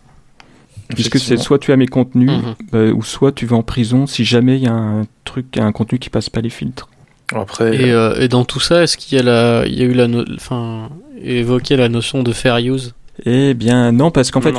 Puisque 0.95 1.19
c'est 1.19 1.37
soit 1.39 1.59
tu 1.59 1.73
as 1.73 1.77
mes 1.77 1.87
contenus, 1.87 2.31
Mhm. 2.31 2.55
bah, 2.73 2.85
ou 2.93 3.03
soit 3.03 3.33
tu 3.33 3.47
vas 3.47 3.57
en 3.57 3.63
prison 3.63 4.07
si 4.07 4.25
jamais 4.25 4.57
il 4.57 4.65
y 4.65 4.69
a 4.69 4.73
un 4.75 5.07
truc, 5.25 5.57
un 5.59 5.73
contenu 5.73 5.99
qui 5.99 6.11
passe 6.11 6.29
pas 6.29 6.41
les 6.41 6.51
filtres. 6.51 6.89
Après, 7.35 7.75
Et, 7.75 7.91
euh, 7.93 8.21
et 8.21 8.29
dans 8.29 8.45
tout 8.45 8.61
ça, 8.61 8.83
est-ce 8.83 8.97
qu'il 8.99 9.17
y 9.17 9.21
a, 9.21 9.25
la, 9.25 9.67
il 9.67 9.75
y 9.79 9.83
a 9.83 9.85
eu 9.87 9.95
la, 9.95 10.09
no- 10.09 10.25
enfin, 10.35 10.91
évoqué 11.23 11.77
la 11.77 11.89
notion 11.89 12.23
de 12.23 12.33
fair 12.33 12.59
use? 12.59 12.95
Eh 13.25 13.55
bien 13.55 13.93
non, 13.93 14.11
parce 14.11 14.31
qu'en 14.33 14.41
fait 14.41 14.55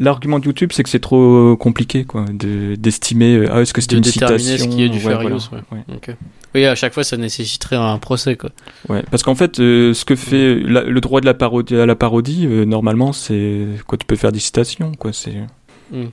l'argument 0.00 0.38
de 0.38 0.46
YouTube 0.46 0.70
c'est 0.72 0.82
que 0.82 0.88
c'est 0.88 1.00
trop 1.00 1.54
compliqué 1.56 2.04
quoi, 2.04 2.24
d'estimer 2.32 3.36
euh, 3.36 3.48
ah, 3.52 3.60
est-ce 3.60 3.74
que 3.74 3.80
c'est 3.82 3.92
une 3.92 4.00
déterminer 4.00 4.38
citation 4.38 4.70
ce 4.70 4.76
qui 4.76 4.82
est 4.84 4.88
du 4.88 4.96
Ouais, 4.96 5.02
fair 5.02 5.20
voilà. 5.20 5.36
use 5.36 5.50
ouais. 5.52 6.16
Oui, 6.54 6.64
à 6.66 6.76
chaque 6.76 6.94
fois, 6.94 7.02
ça 7.02 7.16
nécessiterait 7.16 7.74
un 7.74 7.98
procès, 7.98 8.36
quoi. 8.36 8.50
Ouais, 8.88 9.02
parce 9.10 9.24
qu'en 9.24 9.34
fait, 9.34 9.58
euh, 9.58 9.92
ce 9.92 10.04
que 10.04 10.14
fait 10.14 10.54
la- 10.60 10.84
le 10.84 11.00
droit 11.00 11.20
de 11.20 11.26
la 11.26 11.34
parodie 11.34 11.74
à 11.76 11.84
la 11.84 11.96
parodie, 11.96 12.46
euh, 12.46 12.64
normalement, 12.64 13.12
c'est 13.12 13.66
quoi 13.88 13.98
tu 13.98 14.06
peux 14.06 14.14
faire 14.14 14.30
des 14.30 14.38
citations, 14.38 14.92
quoi. 14.96 15.12
C'est 15.12 15.34
Mm. 15.90 16.04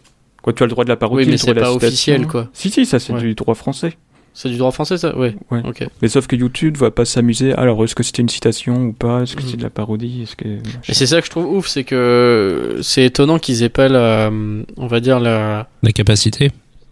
quoi 0.42 0.52
tu 0.54 0.64
as 0.64 0.66
le 0.66 0.72
droit 0.72 0.84
de 0.84 0.90
la 0.90 0.96
parodie, 0.96 1.26
Oui, 1.26 1.30
mais 1.32 1.38
c'est 1.38 1.54
pas 1.54 1.72
officiel, 1.72 2.26
quoi. 2.26 2.48
Si 2.54 2.72
si, 2.72 2.88
ça 2.88 2.98
c'est 2.98 3.14
du 3.14 3.36
droit 3.36 3.54
français. 3.54 3.94
C'est 4.34 4.48
du 4.50 4.58
droit 4.58 4.72
français, 4.72 4.98
ça 4.98 5.16
Ouais. 5.18 5.36
Ouais. 5.52 5.62
Ok. 5.66 5.86
Mais 6.02 6.08
sauf 6.08 6.26
que 6.26 6.36
YouTube 6.38 6.78
va 6.78 6.90
pas 6.90 7.04
s'amuser. 7.06 7.54
Alors, 7.54 7.84
est-ce 7.84 7.96
que 7.96 8.04
c'était 8.04 8.22
une 8.22 8.30
citation 8.30 8.76
ou 8.86 8.94
pas? 8.94 9.22
Est-ce 9.24 9.36
que 9.36 9.44
Mm. 9.44 9.48
c'est 9.48 9.58
de 9.58 9.64
la 9.64 9.70
parodie? 9.70 10.22
Est-ce 10.24 10.36
que 10.38 10.48
Et 10.48 10.94
c'est 10.94 11.06
ça 11.06 11.20
que 11.20 11.26
je 11.26 11.32
trouve 11.32 11.46
ouf, 11.52 11.68
c'est 11.68 11.84
que 11.84 12.78
c'est 12.82 13.04
étonnant 13.04 13.40
qu'ils 13.40 13.62
aient 13.64 13.70
pas 13.70 13.90
la, 13.90 14.32
on 14.78 14.88
va 14.88 15.00
dire 15.02 15.20
la, 15.20 15.68
La 15.84 15.92
capacité. 15.92 16.52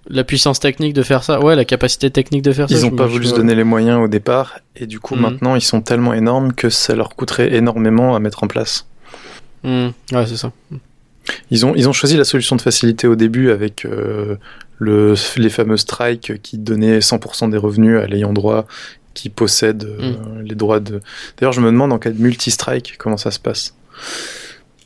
la 0.09 0.23
puissance 0.25 0.59
technique 0.59 0.93
de 0.93 1.01
faire 1.01 1.23
ça. 1.23 1.39
Ouais, 1.41 1.55
la 1.55 1.63
capacité 1.65 2.09
technique 2.11 2.41
de 2.41 2.51
faire 2.51 2.67
ça. 2.69 2.75
ils 2.75 2.81
n'ont 2.81 2.91
pas 2.95 3.05
voulu 3.05 3.25
se 3.27 3.35
donner 3.35 3.55
les 3.55 3.63
moyens 3.63 4.03
au 4.03 4.07
départ, 4.09 4.59
et 4.75 4.85
du 4.85 4.99
coup 4.99 5.15
Mhm. 5.15 5.21
maintenant 5.21 5.55
ils 5.55 5.61
sont 5.61 5.81
tellement 5.81 6.13
énormes 6.13 6.51
que 6.53 6.69
ça 6.69 6.93
leur 6.95 7.15
coûterait 7.15 7.53
énormément 7.55 8.15
à 8.15 8.19
mettre 8.19 8.43
en 8.43 8.47
place. 8.47 8.85
Hmm. 9.63 9.89
Ouais, 10.11 10.25
c'est 10.25 10.37
ça. 10.37 10.51
Ils 11.51 11.65
ont, 11.65 11.73
ils 11.75 11.89
ont 11.89 11.93
choisi 11.93 12.15
la 12.17 12.23
solution 12.23 12.55
de 12.55 12.61
facilité 12.61 13.07
au 13.07 13.15
début 13.15 13.51
avec 13.51 13.85
euh, 13.85 14.35
le, 14.77 15.15
les 15.37 15.49
fameux 15.49 15.77
strikes 15.77 16.41
qui 16.41 16.57
donnaient 16.57 16.99
100% 16.99 17.49
des 17.49 17.57
revenus 17.57 17.99
à 17.99 18.05
l'ayant 18.05 18.33
droit 18.33 18.65
qui 19.13 19.29
possède 19.29 19.83
euh, 19.83 20.13
les 20.43 20.55
droits 20.55 20.79
de... 20.79 21.01
D'ailleurs, 21.37 21.53
je 21.53 21.61
me 21.61 21.67
demande 21.67 21.91
en 21.91 21.99
cas 21.99 22.11
de 22.11 22.21
multi-strike, 22.21 22.95
comment 22.97 23.17
ça 23.17 23.31
se 23.31 23.39
passe? 23.39 23.73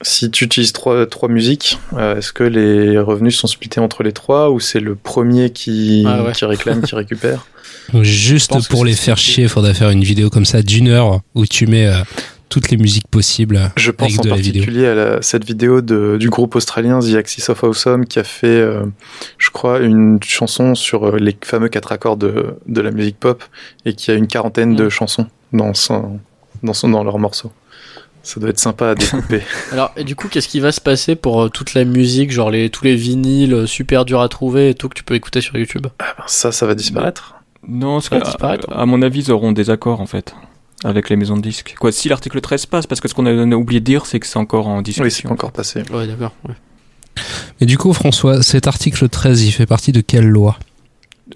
Si 0.02 0.32
tu 0.32 0.46
utilises 0.46 0.74
trois, 0.74 1.06
trois 1.06 1.30
musiques, 1.30 1.78
euh, 1.94 2.18
est-ce 2.18 2.34
que 2.34 2.44
les 2.44 2.98
revenus 3.00 3.38
sont 3.38 3.48
splittés 3.48 3.80
entre 3.80 4.04
les 4.04 4.12
trois 4.12 4.50
ou 4.50 4.60
c'est 4.60 4.80
le 4.80 4.96
premier 4.96 5.52
qui, 5.52 6.04
Ah 6.08 6.24
ouais. 6.24 6.32
qui 6.32 6.46
réclame, 6.46 6.82
qui 6.82 6.96
récupère? 6.96 7.46
Juste 8.02 8.68
pour 8.70 8.86
les 8.86 8.94
faire 8.94 9.18
chier, 9.18 9.44
il 9.44 9.50
faudrait 9.50 9.74
faire 9.74 9.90
une 9.92 10.04
vidéo 10.04 10.30
comme 10.30 10.46
ça 10.46 10.62
d'une 10.62 10.88
heure 10.88 11.22
où 11.36 11.46
tu 11.46 11.68
mets 11.68 11.88
euh, 11.88 12.00
toutes 12.54 12.70
les 12.70 12.78
musiques 12.78 13.08
possibles 13.08 13.60
Je 13.78 13.92
pense 13.92 14.10
avec 14.10 14.20
en 14.20 14.24
de 14.24 14.30
la 14.30 14.36
vidéo. 14.36 14.62
particulier 14.62 14.88
à 14.88 14.94
la- 14.96 15.22
cette 15.22 15.44
vidéo 15.44 15.82
de, 15.82 16.18
du 16.20 16.30
groupe 16.30 16.56
australien 16.56 17.00
The 17.00 17.16
Axis 17.16 17.50
of 17.50 17.64
Awesome 17.64 18.06
qui 18.06 18.20
a 18.20 18.24
fait, 18.24 18.48
euh, 18.48 18.84
je 19.38 19.50
crois, 19.50 19.80
une 19.80 20.20
chanson 20.24 20.76
sur 20.76 21.08
euh, 21.08 21.18
les 21.18 21.36
fameux 21.44 21.68
quatre 21.70 21.92
accords 21.92 22.18
de, 22.18 22.56
de 22.68 22.82
la 22.82 22.92
musique 22.92 23.20
pop 23.20 23.44
et 23.86 23.94
qui 23.94 24.12
a 24.12 24.14
une 24.14 24.28
quarantaine 24.28 24.76
de 24.76 24.86
Mm. 24.86 24.90
chansons 24.90 25.28
dans, 25.52 25.74
son, 25.74 26.20
dans, 26.62 26.74
son, 26.74 26.90
dans 26.90 27.04
leur 27.04 27.18
morceau. 27.20 27.52
Ça 28.22 28.40
doit 28.40 28.52
être 28.52 28.60
sympa 28.60 28.90
à 28.92 28.96
découper. 28.96 29.42
Alors, 29.72 29.92
et 29.98 30.04
du 30.04 30.16
coup, 30.16 30.28
qu'est-ce 30.30 30.48
qui 30.48 30.60
va 30.60 30.72
se 30.72 30.80
passer 30.80 31.16
pour 31.16 31.42
euh, 31.44 31.50
toute 31.50 31.74
la 31.74 31.84
musique, 31.86 32.32
genre 32.32 32.52
les, 32.52 32.70
tous 32.70 32.86
les 32.86 32.96
vinyles 32.96 33.68
super 33.68 34.06
durs 34.06 34.22
à 34.22 34.30
trouver 34.30 34.70
et 34.70 34.74
tout 34.76 34.88
que 34.90 34.94
tu 34.96 35.04
peux 35.04 35.16
écouter 35.16 35.42
sur 35.42 35.58
YouTube? 35.58 35.88
Ah 36.00 36.14
ben, 36.18 36.24
ça, 36.28 36.52
ça 36.52 36.66
va 36.66 36.76
disparaître. 36.76 37.36
non 37.68 38.00
Ça 38.00 38.18
va 38.18 38.24
disparaître. 38.24 38.72
à, 38.72 38.82
à 38.82 38.86
mon 38.86 39.02
avis, 39.02 39.22
ils 39.24 39.32
auront 39.32 39.52
des 39.52 39.70
accords 39.70 40.00
en 40.00 40.06
fait 40.06 40.34
avec 40.84 41.10
les 41.10 41.16
maisons 41.16 41.38
de 41.38 41.42
disques. 41.42 41.76
Quoi, 41.80 41.92
si 41.92 42.10
l'article 42.10 42.42
13 42.42 42.66
passe, 42.66 42.88
parce 42.88 43.02
que 43.02 43.08
ce 43.08 43.14
qu'on 43.14 43.26
a, 43.26 43.56
oublié 43.56 43.80
de 43.80 43.86
dire, 43.86 44.06
c'est 44.06 44.20
que 44.20 44.28
c'est 44.28 44.40
encore 44.40 44.68
en 44.68 44.82
discussion. 44.82 45.04
Oui, 45.04 45.12
c'est 45.12 45.24
pas 45.24 45.34
encore 45.34 45.52
passé. 45.52 45.84
Ouais, 45.92 46.08
d'accord. 46.08 46.34
ouais. 46.48 46.56
Et 47.62 47.66
du 47.66 47.78
coup, 47.78 47.94
François, 47.94 48.42
cet 48.42 48.68
article 48.68 49.08
13, 49.08 49.44
il 49.46 49.52
fait 49.52 49.66
partie 49.66 49.92
de 49.92 50.02
quelle 50.02 50.28
loi? 50.28 50.58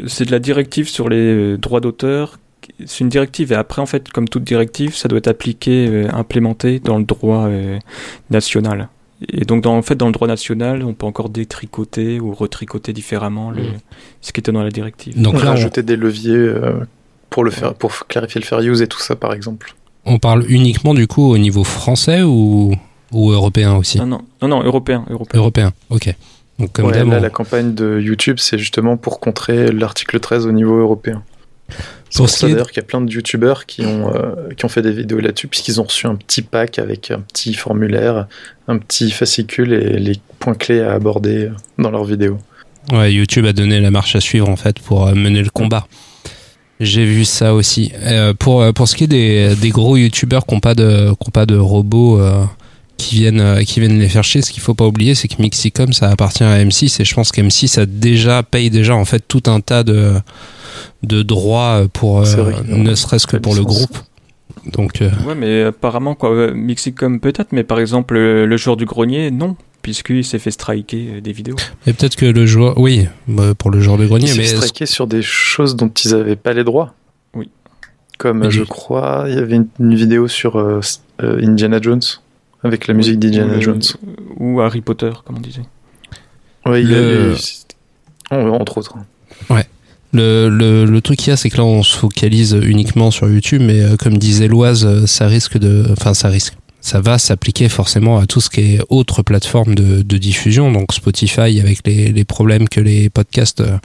C'est 0.08 0.26
de 0.26 0.32
la 0.32 0.40
directive 0.40 0.90
sur 0.90 1.10
les 1.10 1.18
euh, 1.18 1.58
droits 1.58 1.80
d'auteur. 1.80 2.40
C'est 2.86 3.00
une 3.00 3.10
directive 3.10 3.54
et 3.54 3.56
après, 3.56 3.82
en 3.82 3.86
fait, 3.86 4.10
comme 4.12 4.28
toute 4.28 4.44
directive, 4.44 4.96
ça 4.96 5.08
doit 5.08 5.20
être 5.20 5.28
appliqué, 5.28 5.88
euh, 5.88 6.10
implémenté 6.14 6.80
dans 6.80 6.98
le 6.98 7.06
droit 7.06 7.48
euh, 7.48 7.80
national. 8.30 8.90
Et 9.32 9.46
donc, 9.46 9.64
dans, 9.64 9.76
en 9.76 9.82
fait, 9.82 9.96
dans 9.96 10.08
le 10.08 10.12
droit 10.12 10.28
national, 10.28 10.84
on 10.84 10.94
peut 10.94 11.06
encore 11.06 11.30
détricoter 11.30 12.20
ou 12.20 12.34
retricoter 12.34 12.94
différemment 12.94 13.50
le, 13.50 13.64
Mm. 13.64 13.78
ce 14.22 14.32
qui 14.32 14.40
était 14.40 14.52
dans 14.52 14.64
la 14.64 14.70
directive. 14.70 15.20
Donc 15.20 15.36
là, 15.36 15.52
on, 15.52 15.56
Rajouter 15.56 15.82
des 15.84 15.96
leviers 15.96 16.36
euh, 16.36 16.80
pour, 17.30 17.44
le 17.44 17.52
faire, 17.52 17.74
pour 17.74 17.94
clarifier 18.08 18.42
le 18.42 18.46
fair 18.46 18.60
use 18.62 18.82
et 18.82 18.88
tout 18.88 19.00
ça, 19.00 19.16
par 19.16 19.34
exemple. 19.34 19.74
on 20.06 20.20
parle 20.20 20.46
uniquement 20.50 20.94
du 20.94 21.08
coup 21.08 21.30
au 21.32 21.38
niveau 21.38 21.64
français 21.64 22.22
ou, 22.24 22.74
ou 23.12 23.32
européen 23.32 23.76
aussi? 23.76 23.98
Non, 24.00 24.06
non, 24.06 24.22
non, 24.42 24.48
non, 24.48 24.64
européen, 24.64 25.06
européen. 25.10 25.40
Européen, 25.40 25.74
ok. 25.90 26.16
Donc 26.60 26.72
comme 26.72 26.86
Ouais, 26.88 26.94
d'hab, 26.94 27.10
là, 27.10 27.18
on- 27.18 27.22
la 27.22 27.30
campagne 27.30 27.74
de 27.76 28.00
YouTube, 28.00 28.38
c'est 28.40 28.58
justement 28.58 28.98
pour 28.98 29.20
contrer 29.20 29.72
l'article 29.72 30.20
13 30.20 30.46
au 30.48 30.52
niveau 30.52 30.78
européen. 30.80 31.24
C'est 32.10 32.18
Pour 32.20 32.30
ça 32.30 32.48
d'ailleurs 32.48 32.70
qu'il 32.72 32.78
y 32.78 32.86
a 32.86 32.88
plein 32.88 33.02
de 33.02 33.12
youtubeurs 33.12 33.66
qui 33.66 33.86
ont, 33.86 34.16
euh, 34.16 34.54
qui 34.56 34.64
ont 34.64 34.70
fait 34.70 34.82
des 34.82 34.94
vidéos 34.94 35.20
là-dessus, 35.20 35.50
puisqu'ils 35.50 35.82
ont 35.82 35.84
reçu 35.84 36.08
un 36.08 36.16
petit 36.16 36.42
pack 36.42 36.80
avec 36.80 37.12
un 37.12 37.20
petit 37.20 37.54
formulaire, 37.54 38.28
un 38.70 38.78
petit 38.78 39.12
fascicule 39.12 39.74
et 39.74 40.00
les 40.00 40.14
points 40.40 40.54
clés 40.56 40.80
à 40.82 40.94
aborder 40.94 41.52
dans 41.78 41.92
leurs 41.92 42.06
vidéos. 42.06 42.38
Ouais, 42.94 43.12
YouTube 43.14 43.46
a 43.46 43.52
donné 43.52 43.82
la 43.82 43.92
marche 43.92 44.16
à 44.16 44.22
suivre 44.22 44.48
en 44.48 44.56
fait 44.56 44.80
pour 44.80 45.06
euh, 45.08 45.14
mener 45.14 45.42
le 45.42 45.50
combat. 45.50 45.86
J'ai 46.80 47.06
vu 47.06 47.26
ça 47.26 47.54
aussi. 47.54 47.92
Euh, 48.04 48.34
pour, 48.34 48.62
euh, 48.62 48.72
pour 48.72 48.88
ce 48.88 48.96
qui 48.96 49.06
est 49.06 49.08
des, 49.08 49.56
des 49.56 49.70
gros 49.70 49.98
youtubeurs 49.98 50.46
qui 50.46 50.54
n'ont 50.54 50.60
pas 50.60 50.76
de, 50.76 51.10
qui 51.10 51.28
ont 51.28 51.32
pas 51.32 51.46
de 51.46 51.58
robots 51.58 52.20
euh, 52.20 52.44
qui, 52.98 53.16
viennent, 53.16 53.42
euh, 53.42 53.64
qui 53.64 53.80
viennent 53.80 54.00
les 54.00 54.10
faire 54.10 54.24
chier, 54.24 54.42
ce 54.42 54.52
qu'il 54.52 54.62
faut 54.62 54.76
pas 54.76 54.86
oublier, 54.86 55.16
c'est 55.16 55.28
que 55.28 55.42
Mixicom 55.42 55.92
ça 55.94 56.10
appartient 56.10 56.44
à 56.44 56.64
M6 56.64 57.02
et 57.02 57.06
je 57.06 57.16
pense 57.16 57.32
qu'M6 57.32 57.80
a 57.80 57.86
déjà, 57.86 58.44
paye 58.44 58.70
déjà 58.70 58.96
en 58.96 59.06
fait 59.06 59.24
tout 59.28 59.44
un 59.48 59.60
tas 59.60 59.84
de, 59.84 60.14
de 61.04 61.24
droits 61.24 61.84
pour, 61.94 62.20
euh, 62.22 62.52
ne 62.68 62.94
serait-ce 62.96 63.26
que 63.28 63.38
pour 63.38 63.56
le 63.56 63.64
groupe. 63.64 63.98
Donc, 64.74 65.02
euh, 65.02 65.10
Ouais, 65.26 65.36
mais 65.36 65.64
apparemment, 65.64 66.16
quoi, 66.16 66.32
euh, 66.32 66.54
Mixicom 66.54 67.20
peut-être, 67.20 67.52
mais 67.54 67.64
par 67.64 67.80
exemple, 67.80 68.16
le, 68.16 68.46
le 68.46 68.58
jour 68.58 68.76
du 68.76 68.86
grenier, 68.86 69.32
non. 69.32 69.56
Puisqu'il 69.88 70.26
s'est 70.26 70.38
fait 70.38 70.52
striker 70.52 71.08
euh, 71.14 71.22
des 71.22 71.32
vidéos. 71.32 71.56
Et 71.86 71.94
peut-être 71.94 72.18
que 72.18 72.26
le 72.26 72.46
joueur, 72.46 72.78
oui, 72.78 73.08
bah, 73.30 73.54
pour 73.58 73.72
le 73.72 73.80
joueur 73.80 73.98
de 73.98 74.06
grenier, 74.06 74.26
Ils 74.26 74.34
se 74.34 74.38
mais 74.38 74.46
striquaient 74.48 74.86
sur 74.86 75.08
des 75.08 75.22
choses 75.22 75.78
dont 75.78 75.88
ils 76.04 76.12
n'avaient 76.12 76.36
pas 76.36 76.52
les 76.52 76.66
droits. 76.66 76.94
Oui. 77.34 77.50
Comme, 78.18 78.40
Mais 78.40 78.52
je 78.52 78.64
crois, 78.64 79.28
il 79.30 79.36
y 79.36 79.38
avait 79.38 79.56
une, 79.56 79.70
une 79.80 79.96
vidéo 79.96 80.28
sur 80.28 80.58
euh, 80.58 80.82
euh, 81.24 81.40
Indiana 81.42 81.80
Jones, 81.82 82.02
avec 82.66 82.88
la 82.88 82.94
musique 82.96 83.18
d'Indiana 83.18 83.54
euh, 83.54 83.62
Jones. 83.62 83.82
Ou 84.36 84.60
Harry 84.60 84.82
Potter, 84.82 85.12
comme 85.24 85.38
on 85.38 85.40
disait. 85.40 85.62
Oui, 86.66 86.82
il 86.82 86.90
le- 86.90 87.36
en- 88.30 88.50
entre 88.50 88.80
autres. 88.80 88.94
Le, 90.14 90.50
le, 90.50 90.84
le 90.86 91.02
truc 91.02 91.20
qu'il 91.20 91.30
y 91.30 91.32
a, 91.32 91.38
c'est 91.38 91.50
que 91.50 91.58
là, 91.58 91.64
on 91.64 91.84
se 91.84 91.96
focalise 91.96 92.58
uniquement 92.62 93.10
sur 93.12 93.30
YouTube, 93.30 93.62
mais 93.62 93.82
euh, 93.82 93.96
comme 93.98 94.18
disait 94.18 94.48
Loise, 94.50 94.86
euh, 94.86 95.06
ça 95.06 95.28
risque 95.28 95.58
de. 95.58 95.86
Enfin, 95.92 96.14
ça 96.14 96.28
risque. 96.30 96.56
Ça 96.82 97.02
va 97.02 97.18
s'appliquer 97.18 97.70
forcément 97.70 98.18
à 98.18 98.28
tout 98.28 98.40
ce 98.40 98.50
qui 98.50 98.76
est 98.76 98.80
autre 98.90 99.24
plateforme 99.24 99.76
de, 99.76 100.18
diffusion, 100.18 100.72
donc 100.72 100.94
Spotify 100.94 101.60
avec 101.60 101.86
les, 101.86 102.24
problèmes 102.26 102.70
que 102.70 102.80
les 102.80 103.10
podcasts 103.10 103.62
euh, 103.62 103.78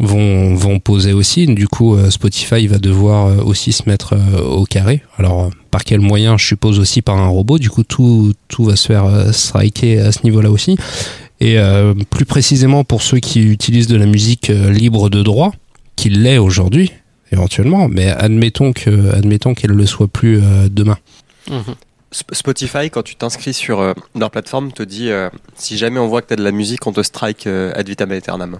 vont, 0.00 0.54
vont 0.54 0.80
poser 0.80 1.12
aussi. 1.12 1.46
Du 1.46 1.68
coup, 1.68 1.94
euh, 1.94 2.10
Spotify 2.10 2.66
va 2.66 2.78
devoir 2.78 3.26
euh, 3.26 3.42
aussi 3.42 3.72
se 3.72 3.88
mettre 3.88 4.16
au 4.44 4.64
carré. 4.64 5.02
Alors, 5.18 5.50
par 5.70 5.84
quel 5.84 6.00
moyen 6.00 6.36
Je 6.36 6.46
suppose 6.46 6.78
aussi 6.78 7.02
par 7.02 7.18
un 7.18 7.28
robot. 7.28 7.58
Du 7.58 7.70
coup, 7.70 7.84
tout, 7.84 8.32
tout 8.48 8.64
va 8.64 8.76
se 8.76 8.86
faire 8.86 9.32
striker 9.32 10.00
à 10.00 10.12
ce 10.12 10.20
niveau-là 10.24 10.50
aussi. 10.50 10.76
Et 11.40 11.56
plus 12.10 12.24
précisément 12.24 12.82
pour 12.82 13.02
ceux 13.02 13.20
qui 13.20 13.40
utilisent 13.40 13.86
de 13.86 13.96
la 13.96 14.06
musique 14.06 14.48
libre 14.48 15.08
de 15.08 15.22
droit, 15.22 15.52
qu'il 15.94 16.22
l'est 16.22 16.38
aujourd'hui, 16.38 16.90
éventuellement, 17.30 17.86
mais 17.86 18.08
admettons 18.08 18.72
que, 18.72 19.14
admettons 19.14 19.54
le 19.62 19.86
soit 19.86 20.08
plus 20.08 20.40
demain. 20.68 20.98
Mhm. 21.48 21.76
Sp- 22.10 22.32
Spotify, 22.34 22.90
quand 22.90 23.02
tu 23.02 23.16
t'inscris 23.16 23.52
sur 23.54 23.80
euh, 23.80 23.92
leur 24.18 24.30
plateforme, 24.30 24.72
te 24.72 24.82
dit 24.82 25.10
euh, 25.10 25.28
si 25.54 25.76
jamais 25.76 26.00
on 26.00 26.08
voit 26.08 26.22
que 26.22 26.28
tu 26.28 26.32
as 26.32 26.36
de 26.36 26.42
la 26.44 26.52
musique, 26.52 26.86
on 26.86 26.92
te 26.92 27.02
strike 27.02 27.46
euh, 27.46 27.72
ad 27.74 27.86
vitam 27.88 28.10
aeternam. 28.12 28.58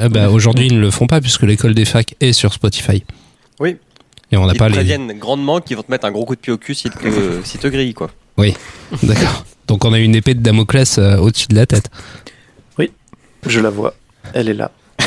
Eh 0.00 0.08
ben, 0.08 0.28
aujourd'hui, 0.28 0.66
ils 0.66 0.74
ne 0.76 0.80
le 0.80 0.90
font 0.90 1.06
pas 1.06 1.20
puisque 1.20 1.42
l'école 1.42 1.74
des 1.74 1.84
facs 1.84 2.14
est 2.20 2.32
sur 2.32 2.52
Spotify. 2.52 3.04
Oui. 3.60 3.76
Et 4.30 4.36
on 4.36 4.46
n'a 4.46 4.52
Ils 4.52 4.58
pas 4.58 4.66
te 4.66 4.70
les. 4.72 4.76
préviennent 4.76 5.12
grandement 5.18 5.60
qu'ils 5.60 5.76
vont 5.76 5.82
te 5.82 5.90
mettre 5.90 6.04
un 6.06 6.10
gros 6.12 6.24
coup 6.24 6.34
de 6.36 6.40
pied 6.40 6.52
au 6.52 6.58
cul 6.58 6.74
s'ils 6.74 6.90
te, 6.92 7.42
s'ils 7.44 7.60
te 7.60 7.66
grillent, 7.68 7.94
quoi. 7.94 8.10
D'accord. 9.02 9.44
Donc 9.66 9.84
on 9.84 9.92
a 9.92 9.98
une 9.98 10.14
épée 10.14 10.34
de 10.34 10.40
Damoclès 10.40 10.98
euh, 10.98 11.16
au-dessus 11.18 11.48
de 11.48 11.54
la 11.56 11.66
tête. 11.66 11.90
Je 13.46 13.60
la 13.60 13.70
vois, 13.70 13.94
elle 14.34 14.48
est 14.48 14.54
là. 14.54 14.72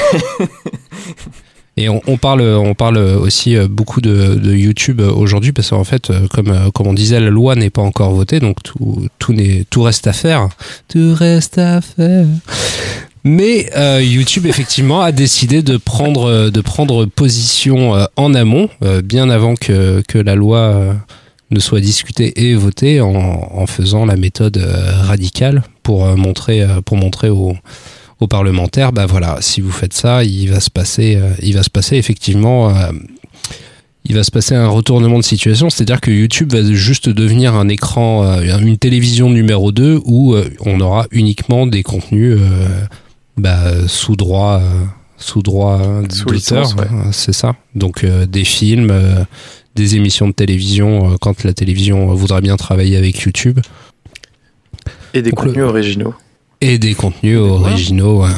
Et 1.77 1.87
on, 1.89 2.01
on 2.05 2.17
parle, 2.17 2.41
on 2.41 2.73
parle 2.73 2.97
aussi 2.97 3.55
euh, 3.55 3.67
beaucoup 3.69 4.01
de, 4.01 4.35
de 4.35 4.53
YouTube 4.53 4.99
aujourd'hui 5.01 5.53
parce 5.53 5.69
qu'en 5.69 5.83
fait, 5.85 6.09
euh, 6.09 6.27
comme, 6.27 6.49
euh, 6.49 6.69
comme 6.71 6.87
on 6.87 6.93
disait, 6.93 7.19
la 7.19 7.29
loi 7.29 7.55
n'est 7.55 7.69
pas 7.69 7.81
encore 7.81 8.11
votée, 8.11 8.39
donc 8.41 8.61
tout, 8.61 9.07
tout, 9.19 9.31
n'est- 9.33 9.63
tout 9.69 9.81
reste 9.81 10.05
à 10.07 10.13
faire. 10.13 10.49
Tout 10.89 11.13
reste 11.15 11.57
à 11.57 11.79
faire. 11.81 12.25
Mais 13.23 13.69
euh, 13.77 14.01
YouTube 14.03 14.47
effectivement 14.47 15.01
a 15.01 15.11
décidé 15.11 15.61
de 15.61 15.77
prendre, 15.77 16.25
euh, 16.25 16.49
de 16.49 16.59
prendre 16.59 17.05
position 17.05 17.95
euh, 17.95 18.05
en 18.15 18.33
amont, 18.33 18.67
euh, 18.83 19.01
bien 19.01 19.29
avant 19.29 19.55
que, 19.55 20.01
que 20.07 20.17
la 20.17 20.35
loi 20.35 20.57
euh, 20.57 20.93
ne 21.51 21.59
soit 21.59 21.79
discutée 21.81 22.47
et 22.49 22.55
votée, 22.55 22.99
en, 22.99 23.13
en 23.13 23.65
faisant 23.67 24.05
la 24.05 24.15
méthode 24.17 24.57
euh, 24.57 24.91
radicale 25.03 25.63
pour 25.83 26.05
euh, 26.05 26.15
montrer, 26.15 26.63
euh, 26.63 26.81
pour 26.83 26.97
montrer 26.97 27.29
aux, 27.29 27.55
aux 28.21 28.27
parlementaires, 28.27 28.93
bah 28.93 29.05
voilà, 29.07 29.37
si 29.41 29.59
vous 29.61 29.71
faites 29.71 29.93
ça, 29.93 30.23
il 30.23 30.49
va 30.49 30.59
se 30.61 30.69
passer, 30.69 31.15
euh, 31.17 31.31
il 31.41 31.53
va 31.55 31.63
se 31.63 31.69
passer 31.69 31.97
effectivement, 31.97 32.69
euh, 32.69 32.91
il 34.05 34.15
va 34.15 34.23
se 34.23 34.31
passer 34.31 34.55
un 34.55 34.67
retournement 34.67 35.17
de 35.17 35.23
situation, 35.23 35.69
c'est-à-dire 35.69 35.99
que 35.99 36.11
YouTube 36.11 36.53
va 36.53 36.63
juste 36.71 37.09
devenir 37.09 37.55
un 37.55 37.67
écran, 37.67 38.23
euh, 38.23 38.59
une 38.59 38.77
télévision 38.77 39.29
numéro 39.29 39.71
2 39.71 39.99
où 40.05 40.35
on 40.61 40.79
aura 40.79 41.07
uniquement 41.11 41.65
des 41.67 41.83
contenus 41.83 42.37
euh, 42.39 42.67
bah, 43.37 43.87
sous 43.87 44.15
droit, 44.15 44.61
euh, 44.61 44.85
sous 45.17 45.41
droit 45.41 45.79
d'auteur, 46.25 46.75
ouais. 46.77 46.85
hein, 46.91 47.09
c'est 47.11 47.33
ça. 47.33 47.55
Donc 47.75 48.03
euh, 48.03 48.25
des 48.27 48.43
films, 48.45 48.93
des 49.75 49.95
émissions 49.95 50.27
de 50.27 50.33
télévision 50.33 51.15
quand 51.21 51.43
la 51.43 51.53
télévision 51.53 52.13
voudra 52.13 52.39
bien 52.41 52.55
travailler 52.57 52.97
avec 52.97 53.19
YouTube 53.21 53.59
Et 55.15 55.21
des 55.23 55.31
Donc, 55.31 55.41
le- 55.43 55.47
contenus 55.51 55.65
originaux. 55.65 56.13
Et 56.61 56.77
des 56.77 56.93
contenus 56.95 57.37
originaux. 57.39 58.23
ouais. 58.23 58.29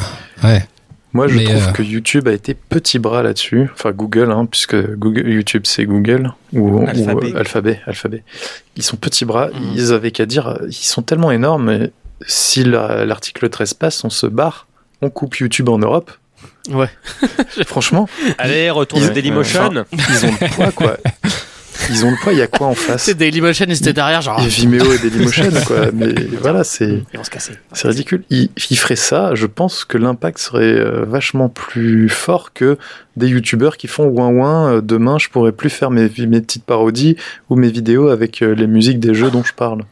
Ouais. 0.43 0.65
Moi, 1.13 1.27
je 1.27 1.35
Mais, 1.37 1.43
trouve 1.43 1.67
euh, 1.67 1.71
que 1.73 1.83
YouTube 1.83 2.27
a 2.27 2.31
été 2.33 2.55
petit 2.55 2.97
bras 2.97 3.21
là-dessus. 3.21 3.69
Enfin, 3.73 3.91
Google, 3.91 4.31
hein, 4.31 4.47
puisque 4.49 4.75
Google, 4.95 5.29
YouTube, 5.29 5.61
c'est 5.65 5.85
Google. 5.85 6.33
Ou, 6.53 6.79
euh, 6.81 6.87
Alphabet. 7.35 7.79
Alphabet. 7.85 8.23
Ils 8.77 8.81
sont 8.83 8.97
petits 8.97 9.23
bras. 9.25 9.49
Mhm. 9.49 9.73
Ils 9.75 9.93
avaient 9.93 10.09
qu'à 10.11 10.25
dire, 10.25 10.57
ils 10.67 10.73
sont 10.73 11.03
tellement 11.03 11.31
énormes. 11.31 11.89
si 12.25 12.63
la- 12.63 13.05
l'article 13.05 13.47
13 13.49 13.73
passe, 13.75 14.03
on 14.03 14.09
se 14.09 14.25
barre. 14.25 14.65
On 15.01 15.09
coupe 15.11 15.35
YouTube 15.35 15.69
en 15.69 15.77
Europe. 15.77 16.09
Ouais. 16.71 16.89
Franchement, 17.67 18.07
Allez, 18.37 18.69
retour 18.71 18.97
Ils- 18.99 19.11
Dailymotion. 19.11 19.69
ils 19.91 20.25
ont 20.25 20.31
le 20.41 20.55
poids, 20.55 20.71
quoi. 20.71 20.97
Ils 21.89 22.05
ont 22.05 22.11
le 22.11 22.17
poids. 22.21 22.33
Il 22.33 22.39
y 22.39 22.41
a 22.41 22.47
quoi 22.47 22.67
en 22.67 22.73
face 22.75 23.03
C'est 23.03 23.15
Dailymotion, 23.15 23.65
ils 23.67 23.77
étaient 23.77 23.93
derrière, 23.93 24.21
genre. 24.21 24.39
A 24.39 24.45
Vimeo 24.47 24.91
et 24.93 24.97
Dailymotion, 24.99 25.49
quoi. 25.67 25.91
Mais 25.93 26.13
voilà, 26.41 26.63
c'est. 26.63 27.01
Ils 27.13 27.17
vont 27.17 27.23
se 27.23 27.29
casser. 27.29 27.53
C'est 27.73 27.87
ridicule. 27.87 28.23
Il, 28.29 28.49
il 28.69 28.77
ferait 28.77 28.95
ça, 28.95 29.35
je 29.35 29.45
pense 29.47 29.83
que 29.85 29.97
l'impact 29.97 30.37
serait 30.39 30.63
euh, 30.63 31.03
vachement 31.05 31.49
plus 31.49 32.09
fort 32.09 32.53
que 32.53 32.77
des 33.17 33.27
youtubeurs 33.27 33.77
qui 33.77 33.87
font 33.87 34.05
ouin 34.07 34.29
ouin. 34.29 34.73
euh, 34.73 34.81
demain, 34.81 35.17
je 35.19 35.29
pourrais 35.29 35.51
plus 35.51 35.69
faire 35.69 35.91
mes, 35.91 36.09
mes 36.27 36.41
petites 36.41 36.63
parodies 36.65 37.15
ou 37.49 37.55
mes 37.55 37.69
vidéos 37.69 38.09
avec 38.09 38.41
euh, 38.41 38.53
les 38.55 38.67
musiques 38.67 38.99
des 38.99 39.13
jeux 39.13 39.29
dont 39.31 39.43
je 39.43 39.53
parle. 39.53 39.83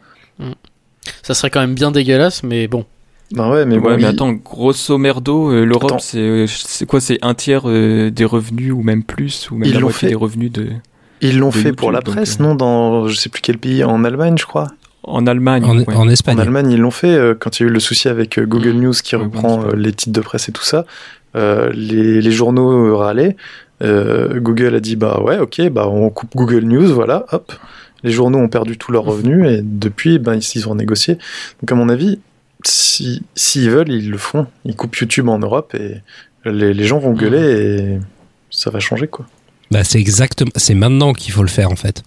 Ça 1.23 1.33
serait 1.33 1.49
quand 1.49 1.61
même 1.61 1.73
bien 1.75 1.91
dégueulasse, 1.91 2.43
mais 2.43 2.67
bon. 2.67 2.85
Ben 3.31 3.49
ouais, 3.49 3.65
mais 3.65 3.79
bon, 3.79 3.87
ouais, 3.87 3.95
mais 3.95 4.01
il- 4.03 4.05
attends, 4.07 4.33
grosso 4.33 4.97
merdo, 4.97 5.51
euh, 5.51 5.63
l'Europe, 5.65 6.01
c'est 6.01 6.85
quoi 6.85 6.99
C'est 6.99 7.17
un 7.21 7.33
tiers 7.33 7.63
euh, 7.65 8.11
des 8.11 8.25
revenus 8.25 8.73
ou 8.73 8.81
même 8.83 9.03
plus, 9.03 9.49
ou 9.51 9.55
même 9.55 9.69
Ils 9.69 9.73
la 9.75 9.79
moitié 9.79 9.99
fait. 9.99 10.07
des 10.09 10.15
revenus 10.15 10.51
de 10.51 10.67
ils 11.21 11.37
l'ont 11.39 11.51
fait 11.51 11.73
pour 11.73 11.91
la 11.91 12.01
presse, 12.01 12.39
euh, 12.39 12.43
non 12.43 12.55
Dans 12.55 13.07
je 13.07 13.15
sais 13.15 13.29
plus 13.29 13.41
quel 13.41 13.57
pays, 13.57 13.83
en 13.83 14.03
Allemagne, 14.03 14.37
je 14.37 14.45
crois. 14.45 14.67
en 15.03 15.25
Allemagne. 15.27 15.63
En, 15.63 15.77
ouais. 15.77 15.95
en 15.95 16.07
Espagne. 16.09 16.37
En 16.37 16.41
Allemagne, 16.41 16.71
ils 16.71 16.79
l'ont 16.79 16.91
fait 16.91 17.13
euh, 17.13 17.35
quand 17.39 17.59
il 17.59 17.63
y 17.63 17.65
a 17.65 17.69
eu 17.69 17.73
le 17.73 17.79
souci 17.79 18.07
avec 18.09 18.37
euh, 18.39 18.45
Google 18.45 18.73
News 18.73 18.93
qui 19.03 19.15
reprend 19.15 19.63
euh, 19.63 19.75
les 19.75 19.93
titres 19.93 20.13
de 20.13 20.21
presse 20.21 20.49
et 20.49 20.51
tout 20.51 20.63
ça. 20.63 20.85
Euh, 21.35 21.71
les, 21.73 22.21
les 22.21 22.31
journaux 22.31 22.97
râlaient. 22.97 23.35
Euh, 23.81 24.39
Google 24.39 24.75
a 24.75 24.79
dit 24.79 24.95
bah 24.95 25.21
ouais, 25.23 25.39
ok, 25.39 25.69
bah 25.69 25.87
on 25.87 26.09
coupe 26.09 26.35
Google 26.35 26.65
News, 26.65 26.93
voilà, 26.93 27.25
hop. 27.31 27.51
Les 28.03 28.11
journaux 28.11 28.39
ont 28.39 28.49
perdu 28.49 28.77
tous 28.77 28.91
leurs 28.91 29.03
revenus 29.03 29.47
et 29.47 29.61
depuis, 29.63 30.19
ben 30.19 30.35
ils 30.35 30.43
ils 30.55 30.67
ont 30.69 30.75
négocié. 30.75 31.15
Donc 31.61 31.71
à 31.71 31.75
mon 31.75 31.87
avis, 31.89 32.19
si 32.63 33.23
s'ils 33.35 33.69
veulent, 33.71 33.89
ils 33.91 34.09
le 34.11 34.17
font. 34.17 34.45
Ils 34.65 34.75
coupent 34.75 34.95
YouTube 34.95 35.29
en 35.29 35.39
Europe 35.39 35.73
et 35.75 35.95
les, 36.45 36.73
les 36.73 36.83
gens 36.83 36.99
vont 36.99 37.13
gueuler 37.13 37.39
et 37.39 37.99
ça 38.51 38.69
va 38.71 38.79
changer 38.79 39.07
quoi. 39.07 39.25
Bah, 39.71 39.83
c'est 39.83 39.99
exactement, 39.99 40.51
c'est 40.55 40.75
maintenant 40.75 41.13
qu'il 41.13 41.31
faut 41.31 41.43
le 41.43 41.49
faire 41.49 41.71
en 41.71 41.75
fait. 41.75 42.03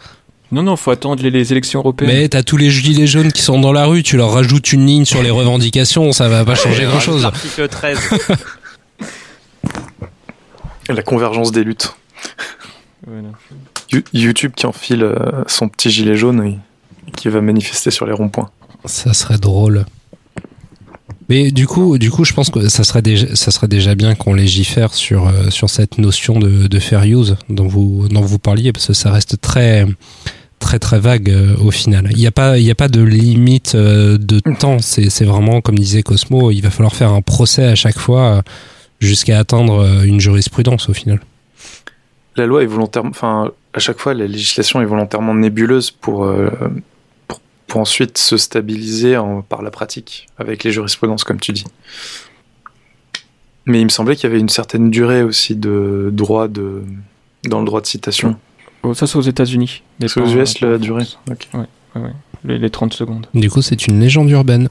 Non, 0.52 0.62
non, 0.62 0.76
faut 0.76 0.90
attendre 0.90 1.22
les, 1.22 1.30
les 1.30 1.50
élections 1.50 1.80
européennes. 1.80 2.12
Mais 2.12 2.28
t'as 2.28 2.42
tous 2.42 2.56
les 2.58 2.70
gilets 2.70 3.06
jaunes 3.06 3.32
qui 3.32 3.42
sont 3.42 3.58
dans 3.58 3.72
la 3.72 3.86
rue, 3.86 4.02
tu 4.02 4.16
leur 4.16 4.32
rajoutes 4.32 4.72
une 4.72 4.86
ligne 4.86 5.04
sur 5.04 5.22
les 5.22 5.30
revendications, 5.30 6.12
ça 6.12 6.28
va 6.28 6.44
pas 6.44 6.54
changer 6.54 6.84
grand 6.84 7.00
chose. 7.00 7.24
Article 7.24 7.68
13. 7.68 7.98
La 10.90 11.02
convergence 11.02 11.50
des 11.50 11.64
luttes. 11.64 11.94
Voilà. 13.06 13.28
YouTube 14.12 14.52
qui 14.54 14.66
enfile 14.66 15.02
euh, 15.02 15.42
son 15.46 15.68
petit 15.68 15.90
gilet 15.90 16.16
jaune 16.16 16.44
et 16.44 17.10
qui 17.12 17.28
va 17.28 17.40
manifester 17.40 17.90
sur 17.90 18.06
les 18.06 18.12
ronds-points. 18.12 18.50
Ça 18.84 19.14
serait 19.14 19.38
drôle. 19.38 19.86
Mais 21.28 21.50
du 21.50 21.66
coup, 21.66 21.98
du 21.98 22.10
coup, 22.10 22.24
je 22.24 22.32
pense 22.32 22.50
que 22.50 22.68
ça 22.68 22.84
serait 22.84 23.02
déjà, 23.02 23.94
bien 23.94 24.14
qu'on 24.14 24.34
légifère 24.34 24.92
sur 24.92 25.26
euh, 25.26 25.50
sur 25.50 25.70
cette 25.70 25.98
notion 25.98 26.38
de, 26.38 26.66
de 26.66 26.78
fair 26.78 27.04
use 27.04 27.36
dont 27.48 27.66
vous 27.66 28.08
dont 28.08 28.20
vous 28.20 28.38
parliez, 28.38 28.72
parce 28.72 28.86
que 28.86 28.92
ça 28.92 29.10
reste 29.10 29.40
très 29.40 29.86
très 30.58 30.78
très 30.78 30.98
vague 30.98 31.30
euh, 31.30 31.56
au 31.56 31.70
final. 31.70 32.08
Il 32.10 32.18
n'y 32.18 32.26
a 32.26 32.30
pas 32.30 32.56
a 32.58 32.74
pas 32.74 32.88
de 32.88 33.02
limite 33.02 33.74
euh, 33.74 34.18
de 34.18 34.40
temps. 34.58 34.78
C'est 34.80 35.24
vraiment 35.24 35.60
comme 35.60 35.78
disait 35.78 36.02
Cosmo, 36.02 36.50
il 36.50 36.60
va 36.60 36.70
falloir 36.70 36.94
faire 36.94 37.12
un 37.12 37.22
procès 37.22 37.64
à 37.64 37.74
chaque 37.74 37.98
fois 37.98 38.42
jusqu'à 39.00 39.38
atteindre 39.38 40.04
une 40.04 40.20
jurisprudence 40.20 40.88
au 40.88 40.94
final. 40.94 41.20
la 42.36 42.46
loi 42.46 42.62
est 42.62 42.66
volontairement, 42.66 43.10
enfin, 43.10 43.50
à 43.72 43.78
chaque 43.78 43.98
fois, 43.98 44.14
la 44.14 44.26
législation 44.26 44.80
est 44.80 44.86
volontairement 44.86 45.34
nébuleuse 45.34 45.90
pour, 45.90 46.26
pour, 47.66 47.80
ensuite 47.80 48.18
se 48.18 48.36
stabiliser 48.36 49.16
en- 49.16 49.42
par 49.42 49.62
la 49.62 49.70
pratique, 49.70 50.26
avec 50.38 50.64
les 50.64 50.70
jurisprudences, 50.72 51.24
comme 51.24 51.40
tu 51.40 51.52
dis. 51.52 51.64
Mais 53.66 53.80
il 53.80 53.84
me 53.84 53.90
semblait 53.90 54.14
qu'il 54.16 54.24
y 54.28 54.32
avait 54.32 54.40
une 54.40 54.48
certaine 54.50 54.90
durée 54.90 55.22
aussi 55.22 55.56
de 55.56 56.10
droit 56.12 56.48
de, 56.48 56.82
dans 57.44 57.60
le 57.60 57.64
droit 57.66 57.80
de 57.80 57.86
citation. 57.86 58.36
Oh, 58.82 58.92
ça, 58.92 59.06
c'est 59.06 59.16
aux 59.16 59.22
États-Unis. 59.22 59.82
C'est 60.06 60.20
aux 60.20 60.26
US 60.26 60.62
en 60.62 60.66
la 60.66 60.78
durée. 60.78 61.04
Les, 62.44 62.58
les 62.58 62.68
30 62.70 62.92
secondes. 62.92 63.26
Du 63.32 63.48
coup, 63.48 63.62
c'est 63.62 63.86
une 63.86 63.98
légende 64.00 64.28
urbaine. 64.28 64.68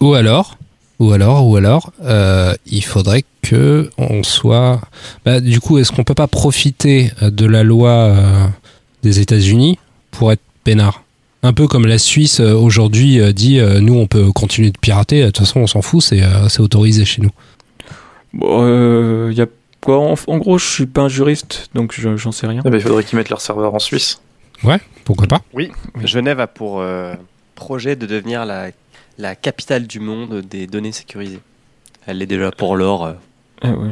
Ou 0.00 0.14
alors, 0.14 0.58
ou 0.98 1.12
alors, 1.12 1.46
ou 1.46 1.54
alors, 1.56 1.92
euh, 2.02 2.54
il 2.66 2.82
faudrait 2.84 3.22
que 3.42 3.88
on 3.98 4.24
soit. 4.24 4.80
Bah, 5.24 5.40
du 5.40 5.60
coup, 5.60 5.78
est-ce 5.78 5.92
qu'on 5.92 6.02
peut 6.02 6.14
pas 6.14 6.26
profiter 6.26 7.12
euh, 7.22 7.30
de 7.30 7.46
la 7.46 7.62
loi 7.62 7.90
euh, 7.90 8.46
des 9.04 9.20
États-Unis 9.20 9.78
pour 10.10 10.32
être 10.32 10.42
peinard? 10.64 11.03
Un 11.44 11.52
peu 11.52 11.68
comme 11.68 11.86
la 11.86 11.98
Suisse 11.98 12.40
euh, 12.40 12.54
aujourd'hui 12.54 13.20
euh, 13.20 13.32
dit 13.32 13.60
euh, 13.60 13.78
nous 13.80 13.94
on 13.94 14.06
peut 14.06 14.32
continuer 14.32 14.70
de 14.70 14.78
pirater, 14.78 15.20
de 15.20 15.26
toute 15.26 15.38
façon 15.40 15.60
on 15.60 15.66
s'en 15.66 15.82
fout, 15.82 16.02
c'est 16.02 16.22
c'est 16.48 16.60
autorisé 16.60 17.04
chez 17.04 17.20
nous. 17.22 17.30
Bon, 18.32 18.62
euh, 18.62 19.30
y 19.32 19.40
a 19.42 19.46
quoi? 19.82 19.98
En, 19.98 20.14
en 20.26 20.38
gros, 20.38 20.56
je 20.58 20.64
suis 20.66 20.86
pas 20.86 21.02
un 21.02 21.08
juriste, 21.08 21.68
donc 21.74 21.92
je- 21.94 22.16
j'en 22.16 22.32
sais 22.32 22.46
rien. 22.46 22.62
Eh 22.64 22.70
ben, 22.70 22.78
il 22.78 22.82
faudrait 22.82 23.04
qu'ils 23.04 23.18
mettent 23.18 23.28
leur 23.28 23.40
serveur 23.42 23.74
en 23.74 23.78
Suisse. 23.78 24.20
Pourquoi 25.04 25.26
pas 25.26 25.42
Oui, 25.52 25.70
Genève 26.02 26.40
a 26.40 26.46
pour 26.46 26.80
euh, 26.80 27.12
projet 27.54 27.94
de 27.94 28.06
devenir 28.06 28.46
la, 28.46 28.70
la 29.18 29.36
capitale 29.36 29.86
du 29.86 30.00
monde 30.00 30.40
des 30.48 30.66
données 30.66 30.92
sécurisées. 30.92 31.40
Elle 32.06 32.18
l'est 32.18 32.26
déjà 32.26 32.50
pour 32.50 32.74
l'or. 32.76 33.04
euh. 33.04 33.12
Ah 33.60 33.72
ouais. 33.72 33.90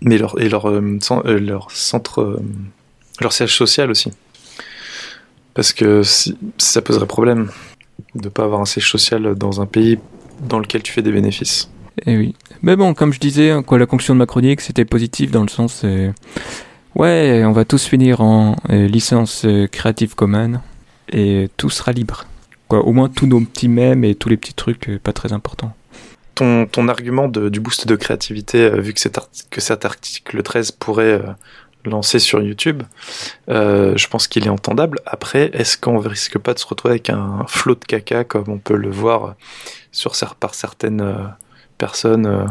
Mais 0.00 0.16
leur, 0.16 0.40
et 0.40 0.48
leur, 0.48 0.66
euh, 0.70 0.98
euh, 1.26 1.38
leur 1.38 1.70
centre, 1.70 2.22
euh, 2.22 2.42
leur 3.20 3.34
siège 3.34 3.54
social 3.54 3.90
aussi. 3.90 4.10
Parce 5.54 5.72
que 5.72 6.02
si, 6.02 6.36
ça 6.58 6.82
poserait 6.82 7.06
problème 7.06 7.50
de 8.14 8.28
pas 8.28 8.44
avoir 8.44 8.60
un 8.60 8.64
siège 8.64 8.90
social 8.90 9.34
dans 9.34 9.60
un 9.60 9.66
pays 9.66 9.98
dans 10.40 10.58
lequel 10.58 10.82
tu 10.82 10.92
fais 10.92 11.02
des 11.02 11.12
bénéfices. 11.12 11.70
Eh 12.06 12.16
oui. 12.16 12.34
Mais 12.62 12.76
bon, 12.76 12.94
comme 12.94 13.12
je 13.12 13.20
disais, 13.20 13.50
hein, 13.50 13.62
quoi, 13.62 13.78
la 13.78 13.86
conclusion 13.86 14.14
de 14.14 14.18
ma 14.18 14.26
chronique, 14.26 14.60
c'était 14.60 14.84
positif 14.84 15.30
dans 15.30 15.42
le 15.42 15.48
sens, 15.48 15.82
euh, 15.84 16.12
ouais, 16.94 17.42
on 17.44 17.52
va 17.52 17.64
tous 17.64 17.84
finir 17.84 18.20
en 18.20 18.56
euh, 18.70 18.86
licence 18.86 19.44
euh, 19.44 19.66
Creative 19.66 20.14
Commons 20.14 20.60
et 21.12 21.48
tout 21.56 21.68
sera 21.70 21.92
libre. 21.92 22.24
Quoi, 22.68 22.84
au 22.86 22.92
moins 22.92 23.08
tous 23.08 23.26
nos 23.26 23.40
petits 23.40 23.68
mèmes 23.68 24.04
et 24.04 24.14
tous 24.14 24.28
les 24.28 24.36
petits 24.36 24.54
trucs 24.54 24.88
euh, 24.88 24.98
pas 25.02 25.12
très 25.12 25.32
importants. 25.32 25.74
Ton, 26.36 26.66
ton 26.66 26.88
argument 26.88 27.28
de- 27.28 27.48
du 27.48 27.60
boost 27.60 27.86
de 27.86 27.96
créativité, 27.96 28.70
vu 28.80 28.94
que 28.94 29.00
cet, 29.00 29.18
que 29.50 29.60
cet 29.60 29.84
article 29.84 30.42
13 30.42 30.70
pourrait 30.70 31.20
lancer 31.84 32.18
sur 32.18 32.42
YouTube, 32.42 32.82
euh, 33.48 33.96
je 33.96 34.08
pense 34.08 34.28
qu'il 34.28 34.46
est 34.46 34.50
entendable. 34.50 34.98
Après, 35.06 35.50
est-ce 35.52 35.76
qu'on 35.76 35.98
risque 35.98 36.38
pas 36.38 36.54
de 36.54 36.58
se 36.58 36.66
retrouver 36.66 36.92
avec 36.92 37.10
un 37.10 37.44
flot 37.46 37.74
de 37.74 37.84
caca 37.84 38.24
comme 38.24 38.44
on 38.48 38.58
peut 38.58 38.76
le 38.76 38.90
voir 38.90 39.34
sur, 39.92 40.12
par 40.38 40.54
certaines 40.54 41.00
euh, 41.00 41.24
personnes 41.78 42.26
euh, 42.26 42.44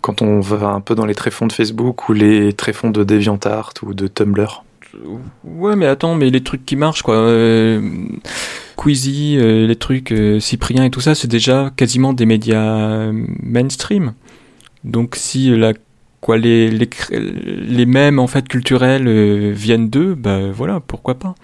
quand 0.00 0.22
on 0.22 0.40
va 0.40 0.68
un 0.68 0.80
peu 0.80 0.94
dans 0.94 1.06
les 1.06 1.14
tréfonds 1.14 1.46
de 1.46 1.52
Facebook 1.52 2.08
ou 2.08 2.12
les 2.12 2.52
tréfonds 2.52 2.90
de 2.90 3.04
DeviantArt 3.04 3.74
ou 3.82 3.94
de 3.94 4.06
Tumblr? 4.06 4.64
Ouais, 5.44 5.76
mais 5.76 5.86
attends, 5.86 6.14
mais 6.14 6.30
les 6.30 6.42
trucs 6.42 6.64
qui 6.64 6.74
marchent, 6.74 7.02
quoi. 7.02 7.16
Euh, 7.16 7.80
Queasy, 8.76 9.36
les 9.36 9.76
trucs 9.76 10.14
Cyprien 10.38 10.84
et 10.84 10.90
tout 10.90 11.00
ça, 11.00 11.14
c'est 11.14 11.28
déjà 11.28 11.70
quasiment 11.76 12.12
des 12.12 12.26
médias 12.26 13.10
mainstream. 13.42 14.14
Donc 14.84 15.16
si 15.16 15.50
la, 15.50 15.72
quoi, 16.20 16.36
les, 16.36 16.70
les, 16.70 16.88
les 17.10 17.86
mêmes 17.86 18.18
en 18.18 18.26
fait 18.26 18.48
culturels 18.48 19.06
euh, 19.06 19.52
viennent 19.54 19.88
d'eux, 19.88 20.14
bah 20.14 20.50
voilà, 20.50 20.80
pourquoi 20.80 21.14
pas. 21.14 21.34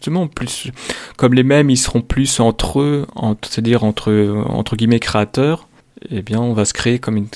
Justement, 0.00 0.26
plus 0.28 0.70
comme 1.16 1.34
les 1.34 1.42
mêmes, 1.42 1.70
ils 1.70 1.76
seront 1.76 2.02
plus 2.02 2.40
entre 2.40 2.80
eux, 2.80 3.06
c'est-à-dire 3.42 3.82
entre 3.84 4.44
entre 4.48 4.76
guillemets 4.76 5.00
créateurs. 5.00 5.68
Eh 6.10 6.22
bien, 6.22 6.38
on 6.38 6.52
va 6.52 6.64
se 6.64 6.74
créer 6.74 6.98
comme 6.98 7.26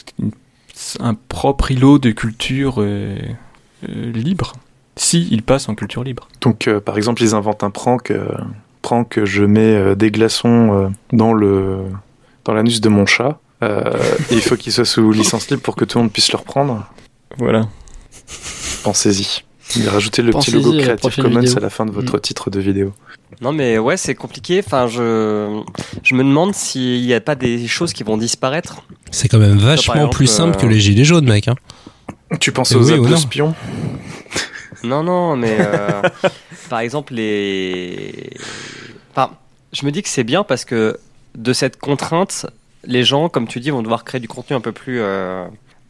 un 1.01 1.15
propre 1.15 1.71
îlot 1.71 1.99
de 1.99 2.11
culture 2.11 2.77
euh, 2.79 3.17
euh, 3.89 4.13
libre. 4.13 4.53
Si 4.97 5.27
il 5.31 5.43
passe 5.43 5.69
en 5.69 5.75
culture 5.75 6.05
libre. 6.05 6.29
Donc, 6.43 6.69
par 6.85 6.99
exemple, 6.99 7.23
ils 7.23 7.35
inventent 7.35 7.65
un 7.65 7.71
prank. 7.71 8.13
Prank, 8.83 9.19
je 9.25 9.45
mets 9.45 9.97
des 9.97 10.11
glaçons 10.11 10.93
dans 11.13 11.33
le 11.33 11.79
dans 12.45 12.53
l'anus 12.53 12.83
de 12.83 12.89
mon 12.91 13.07
chat. 13.07 13.41
Euh, 13.63 13.93
et 14.31 14.35
il 14.35 14.41
faut 14.41 14.57
qu'il 14.57 14.73
soit 14.73 14.85
sous 14.85 15.13
licence 15.13 15.51
libre 15.51 15.63
pour 15.63 15.77
que 15.77 15.85
tout 15.85 15.99
le 15.99 16.05
monde 16.05 16.13
puisse 16.13 16.33
le 16.33 16.39
reprendre. 16.39 16.87
Voilà. 17.37 17.69
Pensez-y. 18.83 19.43
Rajoutez 19.87 20.23
le 20.23 20.33
petit 20.33 20.51
logo 20.51 20.73
la 20.73 20.83
Creative 20.83 21.17
Commons 21.23 21.41
vidéo. 21.41 21.59
à 21.59 21.61
la 21.61 21.71
fin 21.71 21.87
de 21.87 21.93
votre 21.93 22.19
titre 22.19 22.51
de 22.51 22.59
vidéo. 22.59 22.93
Non 23.41 23.53
mais 23.53 23.79
ouais, 23.79 23.97
c'est 23.97 24.17
compliqué. 24.17 24.63
Enfin, 24.67 24.89
je, 24.89 25.63
je 26.03 26.15
me 26.15 26.25
demande 26.25 26.55
s'il 26.55 27.03
n'y 27.07 27.15
a 27.15 27.21
pas 27.21 27.37
des 27.37 27.69
choses 27.69 27.93
qui 27.93 28.03
vont 28.03 28.17
disparaître. 28.17 28.83
C'est 29.13 29.29
quand 29.29 29.39
même 29.39 29.59
vachement 29.59 29.95
exemple, 29.95 30.17
plus 30.17 30.27
simple 30.27 30.57
euh, 30.57 30.61
que 30.63 30.67
les 30.67 30.81
gilets 30.81 31.05
jaunes, 31.05 31.29
mec. 31.29 31.47
hein. 31.47 31.55
Tu 32.41 32.51
penses 32.53 32.73
aux 32.73 32.83
oui 32.85 32.93
apps 32.95 33.01
ou 33.01 33.05
de 33.07 33.11
non 33.11 33.17
spions? 33.17 33.55
Non, 34.83 35.03
non, 35.05 35.37
mais 35.37 35.57
euh, 35.61 36.03
par 36.69 36.81
exemple 36.81 37.15
les. 37.15 38.31
Enfin, 39.13 39.31
je 39.73 39.85
me 39.87 39.93
dis 39.93 40.03
que 40.03 40.09
c'est 40.09 40.25
bien 40.25 40.43
parce 40.43 40.65
que 40.65 40.99
de 41.37 41.53
cette 41.53 41.79
contrainte, 41.79 42.47
les 42.85 43.05
gens, 43.05 43.29
comme 43.29 43.47
tu 43.47 43.61
dis, 43.61 43.71
vont 43.71 43.83
devoir 43.83 44.05
créer 44.05 44.21
du 44.21 44.29
contenu 44.29 44.57
un 44.57 44.61
peu 44.61 44.73
plus, 44.73 45.01
euh, 45.01 45.45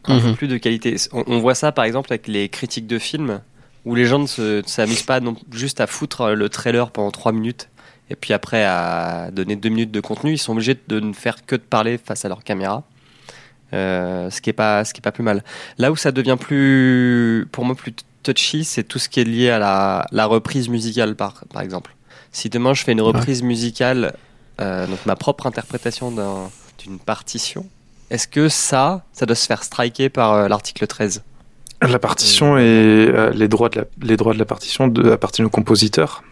un 0.05 0.19
peu 0.19 0.27
Mhm. 0.29 0.35
plus 0.35 0.47
de 0.47 0.57
qualité. 0.57 0.95
On, 1.13 1.23
on 1.27 1.39
voit 1.39 1.55
ça 1.55 1.71
par 1.71 1.85
exemple 1.85 2.11
avec 2.11 2.27
les 2.27 2.49
critiques 2.49 2.87
de 2.87 2.99
films 2.99 3.41
où 3.85 3.95
les 3.95 4.05
gens 4.05 4.19
ne 4.19 4.27
se- 4.27 4.61
ne 4.61 4.67
s'amusent 4.67 5.03
pas 5.03 5.19
non, 5.19 5.35
juste 5.51 5.79
à 5.81 5.87
foutre 5.87 6.29
le 6.31 6.49
trailer 6.49 6.91
pendant 6.91 7.11
3 7.11 7.31
minutes 7.31 7.69
et 8.09 8.15
puis 8.15 8.33
après 8.33 8.63
à 8.65 9.29
donner 9.31 9.55
2 9.55 9.69
minutes 9.69 9.91
de 9.91 10.01
contenu. 10.01 10.33
Ils 10.33 10.37
sont 10.37 10.51
obligés 10.53 10.77
de 10.87 10.99
ne 10.99 11.13
faire 11.13 11.45
que 11.45 11.55
de 11.55 11.61
parler 11.61 11.97
face 11.97 12.25
à 12.25 12.29
leur 12.29 12.43
caméra. 12.43 12.83
Euh, 13.73 14.29
ce 14.29 14.41
qui 14.41 14.49
est 14.49 14.53
pas 14.53 14.83
ce 14.83 14.93
qui 14.93 14.99
est 14.99 15.01
pas 15.01 15.13
plus 15.13 15.23
mal. 15.23 15.43
Là 15.77 15.91
où 15.91 15.95
ça 15.95 16.11
devient 16.11 16.35
plus 16.37 17.47
pour 17.53 17.63
moi 17.63 17.73
plus 17.75 17.93
touchy, 18.21 18.65
c'est 18.65 18.83
tout 18.83 18.99
ce 18.99 19.07
qui 19.07 19.21
est 19.21 19.23
lié 19.23 19.49
à 19.49 19.59
la, 19.59 20.05
la 20.11 20.25
reprise 20.25 20.67
musicale 20.67 21.15
par 21.15 21.43
par 21.53 21.61
exemple. 21.61 21.95
Si 22.33 22.49
demain 22.49 22.73
je 22.73 22.83
fais 22.83 22.91
une 22.91 23.01
reprise 23.01 23.41
musicale, 23.43 24.13
euh, 24.59 24.87
donc 24.87 24.99
ma 25.05 25.15
propre 25.15 25.47
interprétation 25.47 26.11
d'un- 26.11 26.49
d'une 26.83 26.99
partition, 26.99 27.65
est-ce 28.09 28.27
que 28.27 28.49
ça, 28.49 29.03
ça 29.13 29.25
doit 29.25 29.35
se 29.35 29.45
faire 29.45 29.63
striker 29.63 30.09
par 30.09 30.33
euh, 30.33 30.47
l'article 30.47 30.85
13 30.87 31.23
La 31.87 31.99
partition 31.99 32.57
et 32.57 32.61
euh, 32.61 33.31
les 33.31 33.47
droits 33.47 33.69
de 33.69 33.79
la 33.79 33.85
les 34.01 34.17
droits 34.17 34.33
de 34.33 34.39
la 34.39 34.45
partition 34.45 34.87
de, 34.87 35.11
appartiennent 35.11 35.47
aux 35.47 35.49
compositeurs. 35.51 36.23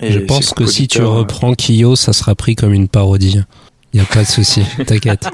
Et 0.00 0.10
Je 0.12 0.18
pense 0.20 0.52
que 0.54 0.66
si 0.66 0.88
tu 0.88 1.00
euh, 1.00 1.06
reprends 1.06 1.54
Kyo, 1.54 1.96
ça 1.96 2.12
sera 2.12 2.34
pris 2.34 2.56
comme 2.56 2.72
une 2.72 2.88
parodie. 2.88 3.40
Il 3.92 4.00
n'y 4.00 4.06
a 4.06 4.08
pas 4.08 4.20
de 4.22 4.28
souci, 4.28 4.62
t'inquiète. 4.86 5.28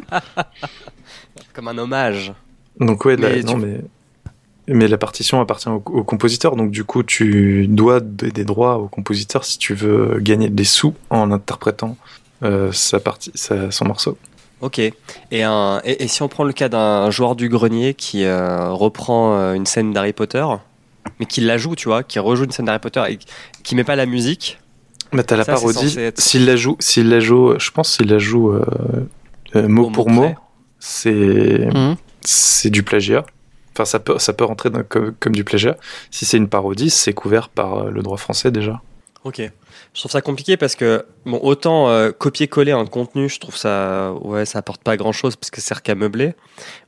Comme 1.53 1.69
un 1.69 1.79
hommage. 1.79 2.33
Donc 2.81 3.05
ouais, 3.05 3.17
la- 3.17 3.31
Mais 3.31 3.43
non 3.43 3.55
tu- 3.55 3.67
mais 3.67 3.81
mais 4.71 4.87
la 4.87 4.99
partition 4.99 5.41
appartient 5.41 5.69
au, 5.71 5.83
au 5.87 6.05
compositeur, 6.05 6.55
donc 6.55 6.71
du 6.71 6.85
coup 6.85 7.03
tu 7.03 7.67
dois 7.69 8.01
des, 8.01 8.31
des 8.31 8.45
droits 8.45 8.77
au 8.77 8.87
compositeur 8.89 9.45
si 9.45 9.57
tu 9.59 9.73
veux 9.75 10.19
gagner 10.21 10.51
des 10.51 10.65
sous 10.65 10.95
en 11.09 11.31
interprétant 11.33 11.97
euh, 12.43 12.71
sa 12.73 13.01
partie, 13.01 13.33
sa- 13.35 13.71
son 13.71 13.87
morceau. 13.87 14.19
Ok. 14.61 14.79
Et, 14.79 14.93
un, 15.43 15.81
et, 15.85 16.03
et 16.05 16.09
si 16.09 16.23
on 16.23 16.29
prend 16.29 16.45
le 16.45 16.53
cas 16.53 16.69
d'un 16.69 17.11
joueur 17.11 17.37
du 17.37 17.49
grenier 17.49 17.95
qui 17.95 18.25
euh, 18.25 18.71
reprend 18.73 19.37
euh, 19.39 19.55
une 19.55 19.67
scène 19.67 19.93
d'Harry 19.93 20.13
Potter, 20.13 20.45
mais 21.21 21.27
qui 21.27 21.41
la 21.41 21.59
joue, 21.59 21.77
tu 21.77 21.89
vois, 21.89 22.03
qui 22.03 22.19
rejoue 22.19 22.45
une 22.45 22.51
scène 22.51 22.67
d'Harry 22.67 22.81
Potter 22.81 23.03
et 23.09 23.19
qui 23.63 23.75
met 23.77 23.85
pas 23.85 23.97
la 23.97 24.07
musique, 24.07 24.59
Mais 25.13 25.23
t'as 25.23 25.37
la 25.37 25.45
Ça, 25.45 25.53
parodie. 25.55 25.99
être- 25.99 26.21
S'il 26.21 26.45
la 26.45 26.57
joue, 26.57 26.77
s'il 26.81 27.09
la 27.09 27.21
joue, 27.21 27.55
je 27.59 27.71
pense 27.71 27.97
s'il 27.97 28.09
la 28.09 28.19
joue 28.19 28.51
euh, 28.51 28.65
euh, 29.57 29.69
mot 29.69 29.87
Au 29.87 29.91
pour 29.91 30.11
mot 30.11 30.27
c'est 30.81 31.69
Mhm. 31.75 31.97
c'est 32.23 32.71
du 32.71 32.83
plagiat. 32.83 33.25
Enfin, 33.75 33.85
ça 33.85 34.01
peut 34.01 34.19
ça 34.19 34.33
peut 34.33 34.45
rentrer 34.45 34.71
dans- 34.71 34.83
comme, 34.83 35.13
comme 35.21 35.35
du 35.35 35.45
plagiat. 35.45 35.77
Si 36.11 36.25
c'est 36.25 36.37
une 36.37 36.49
parodie, 36.49 36.91
c'est 36.91 37.13
couvert 37.15 37.49
par 37.49 37.79
euh, 37.87 37.91
le 37.91 38.03
droit 38.03 38.17
français 38.19 38.51
déjà. 38.51 38.81
Ok. 39.25 39.43
Je 39.95 40.01
trouve 40.01 40.13
ça 40.13 40.21
compliqué 40.21 40.57
parce 40.57 40.75
que, 40.77 41.05
bon, 41.27 41.41
autant 41.43 41.89
euh, 41.89 42.13
copier-coller 42.13 42.73
un 42.73 42.87
contenu, 42.87 43.29
je 43.29 43.41
trouve 43.41 43.57
ça, 43.57 44.13
ouais, 44.23 44.45
ça 44.47 44.61
apporte 44.61 44.83
pas 44.83 44.97
grand 44.97 45.13
chose 45.13 45.37
parce 45.37 45.51
que 45.51 45.61
c'est 45.61 45.79
qu'à 45.83 45.95
meubler. 45.95 46.35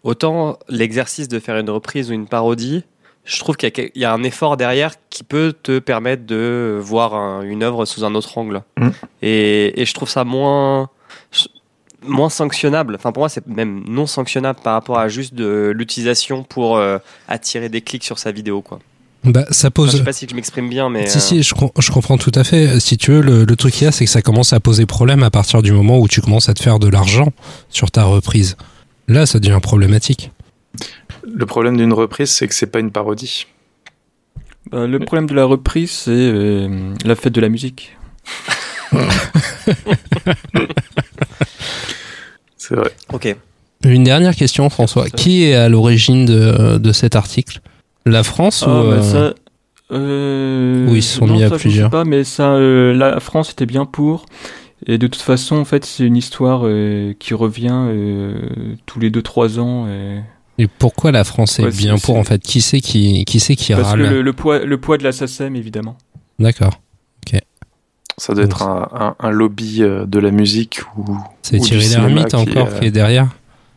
Autant 0.04 0.58
l'exercice 0.68 1.28
de 1.28 1.38
faire 1.38 1.56
une 1.58 1.70
reprise 1.70 2.10
ou 2.10 2.14
une 2.14 2.28
parodie, 2.28 2.84
je 3.24 3.38
trouve 3.40 3.56
qu'il 3.56 3.70
y 3.94 4.04
a 4.04 4.08
y, 4.08 4.12
un 4.12 4.22
effort 4.22 4.56
derrière 4.56 4.94
qui 5.10 5.24
peut 5.24 5.52
te 5.62 5.78
permettre 5.80 6.24
de 6.24 6.78
voir 6.80 7.14
un- 7.14 7.42
une 7.42 7.62
œuvre 7.62 7.84
sous 7.84 8.04
un 8.04 8.14
autre 8.14 8.38
angle. 8.38 8.62
Mm. 8.78 8.88
Et, 9.22 9.82
et 9.82 9.84
je 9.84 9.92
trouve 9.92 10.08
ça 10.08 10.24
moins, 10.24 10.88
moins 12.02 12.30
sanctionnable. 12.30 12.94
Enfin, 12.94 13.12
pour 13.12 13.22
moi, 13.22 13.28
c'est 13.28 13.46
même 13.46 13.84
non 13.86 14.06
sanctionnable 14.06 14.60
par 14.62 14.72
rapport 14.74 14.98
à 14.98 15.08
juste 15.08 15.34
de 15.34 15.72
l'utilisation 15.76 16.44
pour 16.44 16.76
euh, 16.78 16.98
attirer 17.28 17.68
des 17.68 17.82
clics 17.82 18.04
sur 18.04 18.18
sa 18.18 18.32
vidéo, 18.32 18.62
quoi. 18.62 18.78
Bah, 19.22 19.44
ça 19.50 19.66
Enfin, 19.68 19.70
pose. 19.70 19.92
je 19.92 19.96
sais 19.98 20.04
pas 20.04 20.12
si 20.14 20.26
je 20.30 20.34
m'exprime 20.34 20.68
bien, 20.70 20.88
mais. 20.88 21.06
Si, 21.06 21.18
euh, 21.18 21.20
si, 21.20 21.42
je, 21.42 21.54
com- 21.54 21.70
je 21.78 21.90
comprends 21.92 22.16
tout 22.16 22.32
à 22.34 22.42
fait. 22.44 22.80
Si 22.80 22.96
tu 22.96 23.10
veux, 23.10 23.20
le, 23.20 23.44
le 23.44 23.56
truc 23.56 23.74
qu'il 23.74 23.84
y 23.84 23.86
a, 23.86 23.92
c'est 23.92 24.04
que 24.06 24.10
ça 24.10 24.22
commence 24.22 24.52
à 24.54 24.60
poser 24.60 24.86
problème 24.86 25.22
à 25.22 25.30
partir 25.30 25.60
du 25.62 25.72
moment 25.72 25.98
où 25.98 26.08
tu 26.08 26.20
commences 26.22 26.48
à 26.48 26.54
te 26.54 26.62
faire 26.62 26.78
de 26.78 26.88
l'argent 26.88 27.32
sur 27.68 27.90
ta 27.90 28.04
reprise. 28.04 28.56
Là, 29.08 29.26
ça 29.26 29.38
devient 29.38 29.58
problématique. 29.62 30.30
Le 31.30 31.44
problème 31.44 31.76
d'une 31.76 31.92
reprise, 31.92 32.30
c'est 32.30 32.48
que 32.48 32.54
c'est 32.54 32.66
pas 32.68 32.78
une 32.80 32.90
parodie. 32.92 33.46
Bah, 34.70 34.86
le 34.86 34.98
problème 35.00 35.26
de 35.26 35.34
la 35.34 35.44
reprise, 35.44 35.90
c'est 35.90 36.10
euh, 36.10 36.94
la 37.04 37.14
fête 37.14 37.34
de 37.34 37.40
la 37.42 37.48
musique. 37.50 37.96
C'est 42.56 42.74
vrai. 42.74 42.90
Ok. 43.12 43.34
Une 43.84 44.04
dernière 44.04 44.34
question, 44.36 44.68
François. 44.70 45.08
Qui 45.08 45.44
est 45.44 45.54
à 45.54 45.68
l'origine 45.68 46.26
de, 46.26 46.78
de 46.78 46.92
cet 46.92 47.16
article? 47.16 47.60
La 48.06 48.22
France 48.22 48.64
Ah, 48.66 48.70
ou 48.70 48.84
mais 48.84 48.96
euh, 48.96 49.02
ça, 49.02 49.34
euh, 49.92 50.88
Ou 50.88 50.96
ils 50.96 51.02
se 51.02 51.18
sont 51.18 51.26
non, 51.26 51.34
mis 51.34 51.42
à 51.44 51.48
ça, 51.48 51.54
je 51.56 51.58
sais 51.58 51.68
plusieurs. 51.68 51.90
pas, 51.90 52.04
mais 52.04 52.24
ça, 52.24 52.52
euh, 52.54 52.94
la 52.94 53.20
France 53.20 53.52
était 53.52 53.66
bien 53.66 53.84
pour. 53.84 54.26
Et 54.86 54.96
de 54.98 55.06
toute 55.06 55.20
façon, 55.20 55.56
en 55.56 55.64
fait, 55.66 55.84
c'est 55.84 56.04
une 56.06 56.16
histoire 56.16 56.62
euh, 56.64 57.12
qui 57.18 57.34
revient 57.34 57.68
euh, 57.72 58.34
tous 58.86 58.98
les 59.00 59.10
2-3 59.10 59.58
ans. 59.58 59.86
et- 59.88 60.20
Et 60.58 60.66
pourquoi 60.68 61.12
la 61.12 61.24
France 61.24 61.58
est 61.58 61.64
Ouais, 61.64 61.70
bien 61.70 61.96
pour 61.98 62.16
en 62.16 62.24
fait? 62.24 62.40
Qui 62.42 62.60
c'est 62.62 62.80
qui 62.80 63.24
qui 63.26 63.40
c'est 63.40 63.56
qui 63.56 63.74
Parce 63.74 63.92
que 63.94 64.00
râle? 64.00 64.10
le, 64.10 64.22
le 64.22 64.32
poids, 64.32 64.60
le 64.64 64.78
poids 64.80 64.96
de 64.98 65.04
la 65.04 65.12
SACEM, 65.12 65.54
évidemment. 65.56 65.96
D'accord. 66.38 66.80
Ça 68.18 68.34
doit 68.34 68.44
être 68.44 68.62
un, 68.62 68.86
un- 68.92 69.16
un 69.18 69.30
lobby 69.30 69.78
de 69.80 70.18
la 70.18 70.30
musique 70.30 70.80
ou. 70.98 71.16
C'est 71.40 71.58
Thierry 71.58 71.88
Lhermitte 71.88 72.28
qui 72.28 72.34
est, 72.34 72.36
encore 72.58 72.78
qui 72.78 72.84
est 72.84 72.90
derrière? 72.90 73.28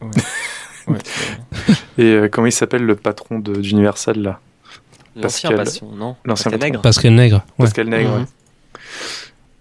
Ouais, 0.01 0.09
Et 1.97 2.03
euh, 2.03 2.27
comment 2.29 2.47
il 2.47 2.51
s'appelle 2.51 2.83
le 2.83 2.95
patron 2.95 3.39
de- 3.39 3.55
d'Universal 3.55 4.19
là? 4.21 4.39
L'ancien 5.15 5.49
Pascal- 5.51 5.65
Passion, 5.65 5.91
non? 5.95 6.15
L'ancien 6.25 6.51
Pascal 6.51 6.69
Nègre. 6.71 6.81
Pascal 6.81 7.13
Nègre. 7.13 7.35
Ouais. 7.59 7.65
Pascal 7.65 7.87
Nègre. 7.89 8.09
Mhm. 8.11 8.19
ouais. 8.21 8.25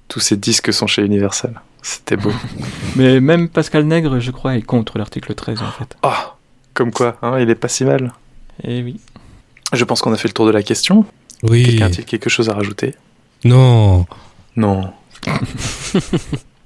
Tous 0.09 0.21
ces 0.21 0.37
disques 0.37 0.73
sont 0.73 0.87
chez 0.87 1.03
Universal. 1.05 1.61
C'était 1.83 2.17
beau. 2.17 2.33
Mais 2.97 3.21
même 3.21 3.49
Pascal 3.49 3.85
Nègre, 3.85 4.19
je 4.21 4.31
crois, 4.31 4.57
est 4.57 4.63
contre 4.63 4.99
l'article 4.99 5.35
13 5.35 5.61
en 5.63 5.71
fait. 5.73 5.97
Ah, 6.03 6.37
comme 6.75 6.91
quoi, 6.93 7.17
hein, 7.23 7.39
il 7.41 7.51
est 7.51 7.55
pas 7.55 7.69
si 7.69 7.85
mal. 7.85 8.13
Et 8.65 8.83
oui. 8.83 8.99
Je 9.73 9.85
pense 9.85 10.01
qu'on 10.01 10.13
a 10.13 10.17
fait 10.17 10.29
le 10.29 10.35
tour 10.35 10.47
de 10.47 10.51
la 10.53 10.63
question. 10.63 11.05
Oui. 11.43 11.65
Quelqu'un 11.65 11.87
a-t-il 11.87 12.05
quelque 12.05 12.31
chose 12.31 12.49
à 12.49 12.55
rajouter? 12.55 12.95
Non. 13.45 14.07
Non. 14.57 14.93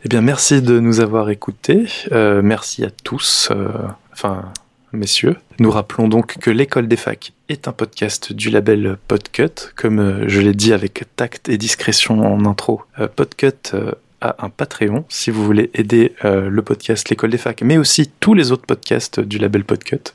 eh 0.05 0.09
bien, 0.09 0.21
merci 0.21 0.61
de 0.63 0.79
nous 0.81 1.01
avoir 1.01 1.31
écoutés. 1.31 1.87
Euh, 2.13 2.43
merci 2.43 2.85
à 2.85 2.91
tous. 2.91 3.49
euh, 3.51 3.69
enfin, 4.17 4.51
messieurs. 4.93 5.37
Nous 5.59 5.71
rappelons 5.71 6.09
donc 6.09 6.39
que 6.39 6.51
l'école 6.51 6.89
des 6.89 6.97
facs 6.97 7.33
est 7.51 7.69
un 7.69 7.73
podcast 7.73 8.33
du 8.33 8.49
label 8.49 8.97
Podcut. 9.09 9.73
Comme 9.77 9.99
euh, 9.99 10.25
je 10.27 10.41
l'ai 10.41 10.55
dit 10.55 10.73
avec 10.73 11.05
tact 11.17 11.51
et 11.51 11.59
discrétion 11.59 12.21
en 12.21 12.47
intro, 12.47 12.83
euh, 12.99 13.09
Podcut 13.15 13.75
euh, 13.75 13.93
a 14.23 14.37
un 14.45 14.49
Patreon 14.49 15.05
si 15.11 15.31
vous 15.31 15.45
voulez 15.45 15.71
aider 15.75 16.15
le 16.23 16.63
podcast 16.63 17.11
L'école 17.11 17.29
des 17.29 17.37
facs, 17.37 17.61
mais 17.61 17.77
aussi 17.77 18.11
tous 18.19 18.33
les 18.33 18.51
autres 18.51 18.65
podcasts 18.65 19.21
du 19.21 19.37
label 19.37 19.63
Podcut 19.63 20.15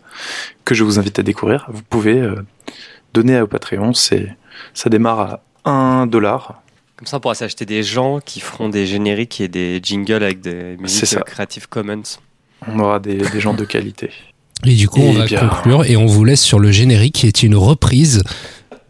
que 0.66 0.74
je 0.74 0.84
vous 0.84 0.98
invite 0.98 1.20
à 1.20 1.24
découvrir. 1.24 1.68
Vous 1.72 1.84
pouvez 1.88 2.28
donner 3.14 3.40
au 3.40 3.46
Patreon. 3.46 3.94
C'est, 3.94 4.36
ça 4.74 4.90
démarre 4.90 5.42
à 5.66 5.70
1 5.70 6.08
dollar. 6.08 6.64
Comme 6.98 7.06
ça, 7.06 7.18
on 7.18 7.20
pourra 7.20 7.36
s'acheter 7.36 7.68
des 7.68 7.84
gens 7.84 8.20
qui 8.20 8.40
feront 8.40 8.70
des 8.70 8.88
génériques 8.88 9.40
et 9.40 9.48
des 9.48 9.80
jingles 9.84 10.24
avec 10.24 10.42
des 10.42 10.78
musiques 10.78 11.24
Creative 11.24 11.70
Commons. 11.70 12.18
On 12.68 12.80
aura 12.80 13.00
des, 13.00 13.18
des 13.18 13.40
gens 13.40 13.54
de 13.54 13.66
qualité. 13.66 14.10
Et 14.66 14.76
du 14.76 14.88
coup, 14.88 15.02
on 15.02 15.14
Eh 15.14 15.18
va 15.18 15.26
bien. 15.26 15.40
conclure 15.48 15.86
et 15.86 15.98
on 15.98 16.06
vous 16.06 16.24
laisse 16.24 16.42
sur 16.42 16.60
le 16.60 16.72
générique 16.72 17.16
qui 17.16 17.28
est 17.28 17.42
une 17.44 17.56
reprise 17.56 18.22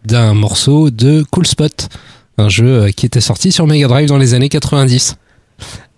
d'un 0.06 0.34
morceau 0.34 0.90
de 0.90 1.24
Cool 1.32 1.46
Spot, 1.48 1.88
un 2.38 2.50
jeu 2.50 2.66
euh, 2.68 2.90
qui 2.92 3.06
était 3.06 3.22
sorti 3.22 3.52
sur 3.52 3.68
Mega 3.68 3.88
Drive 3.88 4.08
dans 4.08 4.18
les 4.18 4.34
années 4.34 4.50
90. 4.50 5.16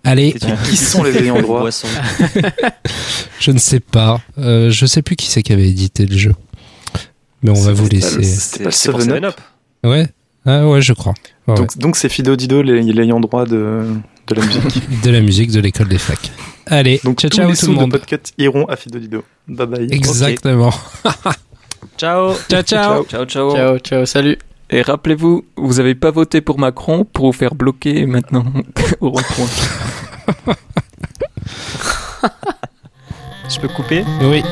Allez, 0.04 0.34
Qui 0.68 0.76
sont 0.76 1.02
les 1.02 1.16
ayants 1.16 1.40
droit 1.40 1.66
je 3.40 3.50
ne 3.50 3.58
sais 3.58 3.80
pas, 3.80 4.20
euh, 4.38 4.70
je 4.70 4.84
sais 4.86 5.00
plus 5.02 5.16
qui 5.16 5.26
c'est 5.28 5.42
qui 5.42 5.52
avait 5.54 5.68
édité 5.68 6.04
le 6.04 6.16
jeu, 6.16 6.34
mais 7.42 7.50
on 7.50 7.54
va 7.54 7.72
vous 7.72 7.84
C'était 7.86 8.00
pas 8.00 8.10
le- 8.10 8.18
laisser. 8.20 8.36
C'était 8.40 8.64
pas 8.64 8.68
le 8.68 8.70
C'est 8.72 8.90
pour 8.90 9.00
7 9.00 9.10
7 9.14 9.24
Up. 9.24 9.40
Ouais, 9.82 10.06
ah 10.44 10.68
ouais, 10.68 10.82
je 10.82 10.92
crois. 10.92 11.14
Ouais, 11.48 11.54
Donc, 11.54 11.78
donc 11.78 11.96
c'est 11.96 12.10
Fido 12.10 12.36
Dido, 12.36 12.60
les- 12.62 12.82
l'ayant 12.82 13.18
droit 13.20 13.46
de, 13.46 13.80
de 14.26 14.34
la 14.34 14.44
musique. 14.46 15.00
De 15.02 15.10
la 15.10 15.20
musique 15.20 15.50
de 15.50 15.60
l'école 15.60 15.88
des 15.88 15.98
facs. 15.98 16.30
Allez, 16.66 17.00
Donc 17.04 17.18
ciao 17.20 17.28
tous 17.30 17.36
ciao 17.36 17.48
les 17.50 17.54
tout 17.56 17.60
sous 17.66 17.70
le 17.72 17.76
de 17.76 17.80
monde. 17.80 17.90
podcast 17.92 18.32
iront 18.38 18.64
à 18.66 18.76
Fido 18.76 18.98
Dido. 18.98 19.22
Bye 19.48 19.66
bye. 19.66 19.88
Exactement. 19.90 20.70
Ciao 21.98 22.34
Ciao 22.48 22.62
ciao. 22.62 23.04
Ciao, 23.04 23.24
ciao. 23.26 23.54
Ciao, 23.54 23.78
ciao, 23.78 24.06
salut. 24.06 24.38
Et 24.70 24.80
rappelez-vous, 24.82 25.44
vous 25.56 25.78
avez 25.80 25.94
pas 25.94 26.10
voté 26.10 26.40
pour 26.40 26.58
Macron 26.58 27.04
pour 27.04 27.26
vous 27.26 27.32
faire 27.32 27.54
bloquer 27.54 28.06
maintenant 28.06 28.44
au 29.00 29.10
rond-point. 29.10 30.54
Je 33.48 33.60
peux 33.60 33.68
couper? 33.68 34.04
Oui. 34.22 34.42